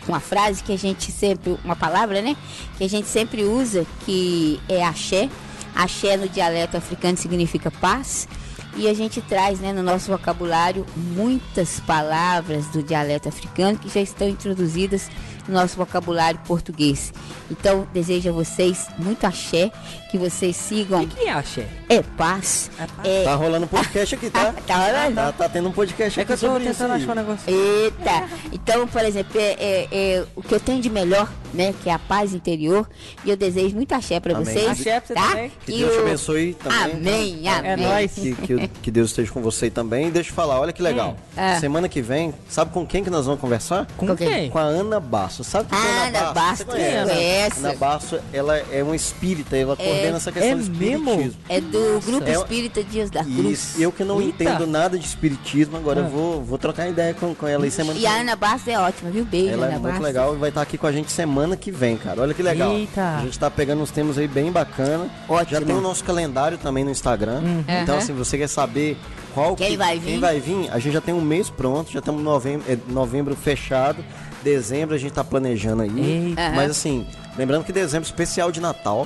com 0.05 0.11
uma 0.11 0.19
frase 0.19 0.61
que 0.61 0.73
a 0.73 0.77
gente 0.77 1.09
sempre, 1.11 1.57
uma 1.63 1.75
palavra, 1.75 2.21
né? 2.21 2.35
Que 2.77 2.83
a 2.83 2.89
gente 2.89 3.07
sempre 3.07 3.43
usa, 3.45 3.85
que 4.05 4.59
é 4.67 4.83
axé. 4.85 5.29
Axé 5.75 6.17
no 6.17 6.27
dialeto 6.27 6.77
africano 6.77 7.17
significa 7.17 7.71
paz. 7.71 8.27
E 8.75 8.87
a 8.87 8.93
gente 8.93 9.21
traz 9.21 9.59
né, 9.59 9.73
no 9.73 9.83
nosso 9.83 10.11
vocabulário 10.11 10.85
muitas 10.95 11.79
palavras 11.81 12.67
do 12.67 12.83
dialeto 12.83 13.27
africano 13.27 13.77
que 13.77 13.89
já 13.89 13.99
estão 13.99 14.29
introduzidas 14.29 15.09
no 15.47 15.53
nosso 15.55 15.75
vocabulário 15.75 16.39
português. 16.45 17.11
Então, 17.49 17.87
desejo 17.91 18.29
a 18.29 18.31
vocês 18.31 18.87
muito 18.97 19.25
axé, 19.25 19.71
que 20.09 20.17
vocês 20.17 20.55
sigam 20.55 21.03
O 21.03 21.07
que 21.07 21.25
é 21.27 21.31
axé? 21.31 21.67
é 21.87 22.01
paz. 22.01 22.69
É 22.79 22.85
paz. 22.87 23.07
É, 23.07 23.23
Tá 23.23 23.35
rolando 23.35 23.65
um 23.65 23.67
podcast 23.67 24.15
aqui, 24.15 24.29
tá? 24.29 24.53
Tá 24.65 24.75
rolando? 24.87 25.15
Tá, 25.15 25.31
tá 25.31 25.49
tendo 25.49 25.69
um 25.69 25.71
podcast 25.71 26.19
É 26.19 26.23
aqui 26.23 26.35
que 26.37 26.45
eu 26.45 26.51
tô 26.53 26.59
tentando 26.59 26.93
achar 26.93 27.11
um 27.11 27.15
negócio. 27.15 27.43
Eita! 27.47 28.27
Então, 28.51 28.87
por 28.87 29.01
exemplo, 29.03 29.39
é, 29.39 29.55
é- 29.59 29.87
é 29.91 30.25
o 30.35 30.41
que 30.41 30.53
eu 30.53 30.59
tenho 30.59 30.81
de 30.81 30.89
melhor, 30.89 31.29
né? 31.53 31.73
Que 31.83 31.89
é 31.89 31.93
a 31.93 31.99
paz 31.99 32.33
interior. 32.33 32.87
E 33.23 33.29
eu 33.29 33.37
desejo 33.37 33.75
muito 33.75 33.93
axé 33.93 34.19
pra 34.19 34.33
Amém. 34.35 34.45
vocês. 34.45 34.67
Axé 34.67 34.99
pra 34.99 35.07
você 35.07 35.13
tá? 35.13 35.27
também. 35.29 35.51
Que 35.65 35.71
E 35.73 35.77
Deus 35.77 35.91
te 35.93 35.97
o- 35.97 36.01
abençoe 36.01 36.53
também. 36.55 36.79
Amém, 36.91 37.41
tá? 37.43 37.57
amém. 37.59 37.71
É 37.71 37.77
nóis. 37.77 38.11
Que, 38.13 38.33
que, 38.35 38.67
que 38.67 38.91
Deus 38.91 39.09
esteja 39.11 39.31
com 39.31 39.41
você 39.41 39.69
também. 39.69 40.07
E 40.07 40.11
deixa 40.11 40.29
eu 40.31 40.33
falar, 40.35 40.59
olha 40.59 40.73
que 40.73 40.81
legal. 40.81 41.15
É. 41.37 41.59
Semana 41.59 41.87
que 41.87 42.01
vem, 42.01 42.33
sabe 42.49 42.71
com 42.71 42.85
quem 42.85 43.03
que 43.03 43.09
nós 43.09 43.25
vamos 43.25 43.39
conversar? 43.41 43.87
Com 43.97 44.07
Com 44.07 44.15
quem? 44.15 44.49
Com 44.49 44.57
a 44.57 44.63
Ana 44.63 44.99
Basso. 44.99 45.43
Sabe 45.43 45.69
quem 45.69 45.77
é 45.77 45.81
a 45.81 46.07
Ana 46.07 46.19
Ana 46.19 46.33
Basso, 46.33 46.65
conhece? 46.65 47.09
conheço. 47.13 47.59
Ana 47.59 47.75
Basso, 47.75 48.19
ela 48.33 48.57
é 48.71 48.83
uma 48.83 48.95
espírita, 48.95 49.55
ela 49.57 49.75
coordena 49.99 50.17
essa 50.17 50.31
questão 50.31 50.51
é 50.51 50.55
do 50.55 50.69
mesmo? 50.71 51.09
espiritismo. 51.11 51.41
É 51.49 51.61
do 51.61 51.99
Grupo 52.05 52.27
É- 52.27 52.31
Espírita 52.33 52.83
Dias 52.83 53.09
da 53.09 53.23
Cruz. 53.23 53.37
Isso, 53.51 53.81
eu 53.81 53.91
que 53.91 54.03
não 54.03 54.21
Eita. 54.21 54.43
entendo 54.43 54.65
nada 54.67 54.97
de 54.97 55.05
espiritismo, 55.05 55.77
agora 55.77 56.01
Ah. 56.01 56.03
eu 56.03 56.09
vou, 56.09 56.43
vou 56.43 56.57
trocar 56.57 56.87
ideia 56.89 57.13
com, 57.13 57.33
com 57.35 57.47
ela 57.47 57.63
aí 57.65 57.71
semana 57.71 57.97
E 57.97 58.01
que 58.01 58.07
a 58.07 58.11
vem. 58.11 58.21
Ana 58.21 58.35
Bastos 58.35 58.67
é 58.67 58.79
ótima, 58.79 59.09
viu? 59.11 59.25
Beijo, 59.25 59.53
Ela 59.53 59.65
é 59.65 59.69
Ana 59.69 59.79
muito 59.79 59.83
Bastos. 59.93 60.03
legal 60.05 60.35
e 60.35 60.37
vai 60.37 60.49
estar 60.49 60.61
aqui 60.61 60.77
com 60.77 60.87
a 60.87 60.91
gente 60.91 61.11
semana 61.11 61.55
que 61.57 61.71
vem, 61.71 61.97
cara. 61.97 62.21
Olha 62.21 62.33
que 62.33 62.41
legal. 62.43 62.71
Eita. 62.73 63.17
A 63.17 63.21
gente 63.21 63.37
tá 63.37 63.49
pegando 63.49 63.81
uns 63.81 63.91
temas 63.91 64.17
aí 64.17 64.27
bem 64.27 64.51
bacana. 64.51 65.09
Ótimo. 65.27 65.59
Já 65.59 65.65
tem 65.65 65.75
o 65.75 65.81
nosso 65.81 66.03
calendário 66.03 66.57
também 66.57 66.83
no 66.83 66.91
Instagram. 66.91 67.41
Então, 67.81 67.95
Aham. 67.95 68.03
assim, 68.03 68.13
você 68.13 68.37
quer 68.37 68.47
saber 68.47 68.97
qual 69.33 69.55
Quem 69.55 69.71
que- 69.71 69.77
vai 69.77 69.99
vir? 69.99 70.05
Quem 70.11 70.19
vai 70.19 70.39
vir? 70.39 70.69
A 70.71 70.79
gente 70.79 70.93
já 70.93 71.01
tem 71.01 71.13
um 71.13 71.21
mês 71.21 71.49
pronto, 71.49 71.91
já 71.91 71.99
estamos 71.99 72.23
novembro, 72.23 72.65
é, 72.71 72.77
novembro 72.87 73.35
fechado. 73.35 74.03
Dezembro 74.43 74.95
a 74.95 74.97
gente 74.97 75.11
tá 75.11 75.23
planejando 75.23 75.81
aí. 75.83 76.29
Eita. 76.29 76.51
Mas 76.55 76.71
assim, 76.71 77.05
lembrando 77.37 77.63
que 77.65 77.73
dezembro 77.73 78.07
é 78.07 78.09
especial 78.09 78.51
de 78.51 78.61
Natal. 78.61 79.05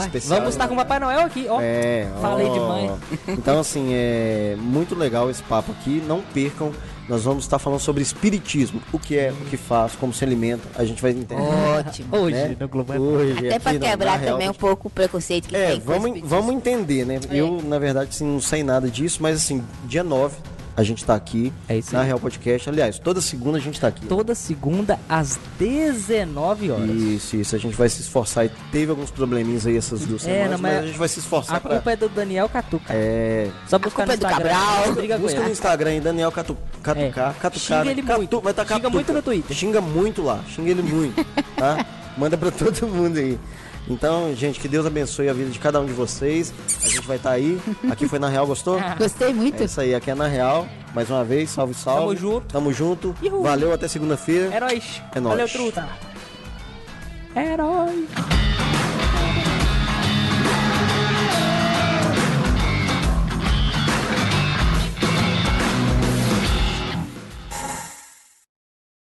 Especial 0.00 0.38
Vamos 0.38 0.54
estar 0.54 0.68
com 0.68 0.74
o 0.74 0.76
Papai 0.76 0.98
Noel 1.00 1.20
aqui, 1.20 1.46
ó. 1.48 1.60
é, 1.60 2.08
Falei 2.20 2.46
ó. 2.46 2.52
demais. 2.52 2.90
Então, 3.28 3.60
assim, 3.60 3.90
é 3.92 4.56
muito 4.58 4.94
legal 4.94 5.30
esse 5.30 5.42
papo 5.42 5.72
aqui. 5.72 6.02
Não 6.06 6.20
percam. 6.34 6.72
Nós 7.08 7.24
vamos 7.24 7.42
estar 7.44 7.58
falando 7.58 7.80
sobre 7.80 8.02
espiritismo. 8.02 8.80
O 8.92 8.98
que 8.98 9.18
é, 9.18 9.32
o 9.32 9.44
que 9.46 9.56
faz, 9.56 9.94
como 9.96 10.12
se 10.14 10.24
alimenta. 10.24 10.62
A 10.76 10.84
gente 10.84 11.02
vai 11.02 11.10
entender. 11.10 11.34
Ótimo. 11.42 12.16
Hoje, 12.16 12.36
né? 12.36 12.56
no 12.58 12.68
Globo. 12.68 12.92
Hoje, 12.92 13.48
Até 13.52 13.72
na- 13.72 13.78
quebrar 13.90 14.16
Real 14.16 14.32
também 14.34 14.48
um 14.48 14.52
Podcast. 14.52 14.58
pouco 14.60 14.88
o 14.88 14.90
preconceito 14.90 15.48
que 15.48 15.56
É, 15.56 15.72
tem 15.72 15.80
vamos, 15.80 16.20
vamos 16.22 16.54
entender, 16.54 17.04
né? 17.04 17.20
Eu, 17.30 17.60
na 17.64 17.78
verdade, 17.78 18.10
assim, 18.10 18.24
não 18.24 18.40
sei 18.40 18.62
nada 18.62 18.88
disso, 18.88 19.18
mas 19.20 19.36
assim, 19.36 19.62
dia 19.84 20.04
9 20.04 20.36
a 20.76 20.82
gente 20.82 21.04
tá 21.04 21.14
aqui 21.14 21.52
É 21.68 21.76
isso 21.78 21.92
na. 21.94 22.02
Real 22.02 22.18
Podcast. 22.18 22.68
Aliás, 22.68 22.98
toda 22.98 23.20
segunda 23.20 23.58
a 23.58 23.60
gente 23.60 23.80
tá 23.80 23.88
aqui. 23.88 24.06
Toda 24.06 24.34
segunda 24.34 24.98
às 25.08 25.38
19 25.58 26.70
horas. 26.70 26.90
Isso, 26.90 27.36
isso. 27.36 27.54
A 27.54 27.58
gente 27.58 27.76
vai 27.76 27.88
se 27.88 28.00
esforçar. 28.02 28.46
E 28.46 28.50
teve 28.70 28.90
alguns 28.90 29.10
probleminhas 29.10 29.66
aí 29.66 29.76
essas 29.76 30.00
duas 30.06 30.22
É, 30.26 30.32
semanas, 30.32 30.50
não, 30.52 30.58
mas 30.58 30.72
mas 30.74 30.82
a 30.82 30.86
gente 30.86 30.98
vai 30.98 31.08
se 31.08 31.18
esforçar 31.20 31.56
A 31.56 31.60
pra... 31.60 31.70
culpa 31.72 31.92
é 31.92 31.96
do 31.96 32.08
Daniel 32.08 32.48
Catuca. 32.48 32.86
É, 32.92 33.48
Só 33.68 33.78
buscar 33.78 34.04
culpa 34.04 34.06
no 34.06 34.12
é 34.12 34.16
do 34.16 34.26
Instagram. 34.26 34.50
Cabral. 34.50 34.92
Briga 34.94 35.16
com 35.16 35.22
Busca 35.22 35.40
no. 35.40 35.50
Instagram 35.50 36.00
Daniel 36.00 36.32
Catu, 36.32 36.56
Catucar, 36.82 37.30
É. 37.30 37.40
Catucar. 37.40 37.52
Xinga 37.82 37.90
ele 37.90 38.02
Catu, 38.02 38.18
muito. 38.18 38.40
Vai 38.40 38.54
tá 38.54 38.62
Xinga 38.62 38.74
Catuca. 38.74 38.90
muito 38.90 39.12
no 39.12 39.22
Twitter. 39.22 39.56
Xinga 39.56 39.80
muito 39.80 40.22
lá, 40.22 40.40
xinga 40.48 40.70
ele 40.70 40.82
muito, 40.82 41.24
tá? 41.56 41.84
Manda 42.16 42.36
pra 42.36 42.50
todo 42.50 42.86
mundo 42.88 43.18
aí. 43.18 43.38
Então, 43.92 44.34
gente, 44.34 44.58
que 44.58 44.66
Deus 44.66 44.86
abençoe 44.86 45.28
a 45.28 45.32
vida 45.32 45.50
de 45.50 45.58
cada 45.58 45.78
um 45.80 45.84
de 45.84 45.92
vocês. 45.92 46.52
A 46.82 46.88
gente 46.88 47.06
vai 47.06 47.18
estar 47.18 47.30
aí. 47.30 47.60
Aqui 47.90 48.08
foi 48.08 48.18
na 48.18 48.28
Real, 48.28 48.46
gostou? 48.46 48.80
Gostei 48.98 49.34
muito. 49.34 49.60
É 49.60 49.66
isso 49.66 49.80
aí, 49.80 49.94
aqui 49.94 50.10
é 50.10 50.14
na 50.14 50.26
Real. 50.26 50.66
Mais 50.94 51.10
uma 51.10 51.22
vez, 51.22 51.50
salve, 51.50 51.74
salve. 51.74 52.00
Tamo 52.00 52.16
junto. 52.16 52.46
Tamo 52.52 52.72
junto. 52.72 53.14
Ihu. 53.22 53.42
Valeu, 53.42 53.72
até 53.72 53.86
segunda-feira. 53.86 54.54
É 54.54 54.60
nóis. 54.60 55.02
É 55.14 55.20
nóis. 55.20 55.36
Valeu, 55.36 55.48
truta. 55.48 55.88
Nóis. 57.34 58.71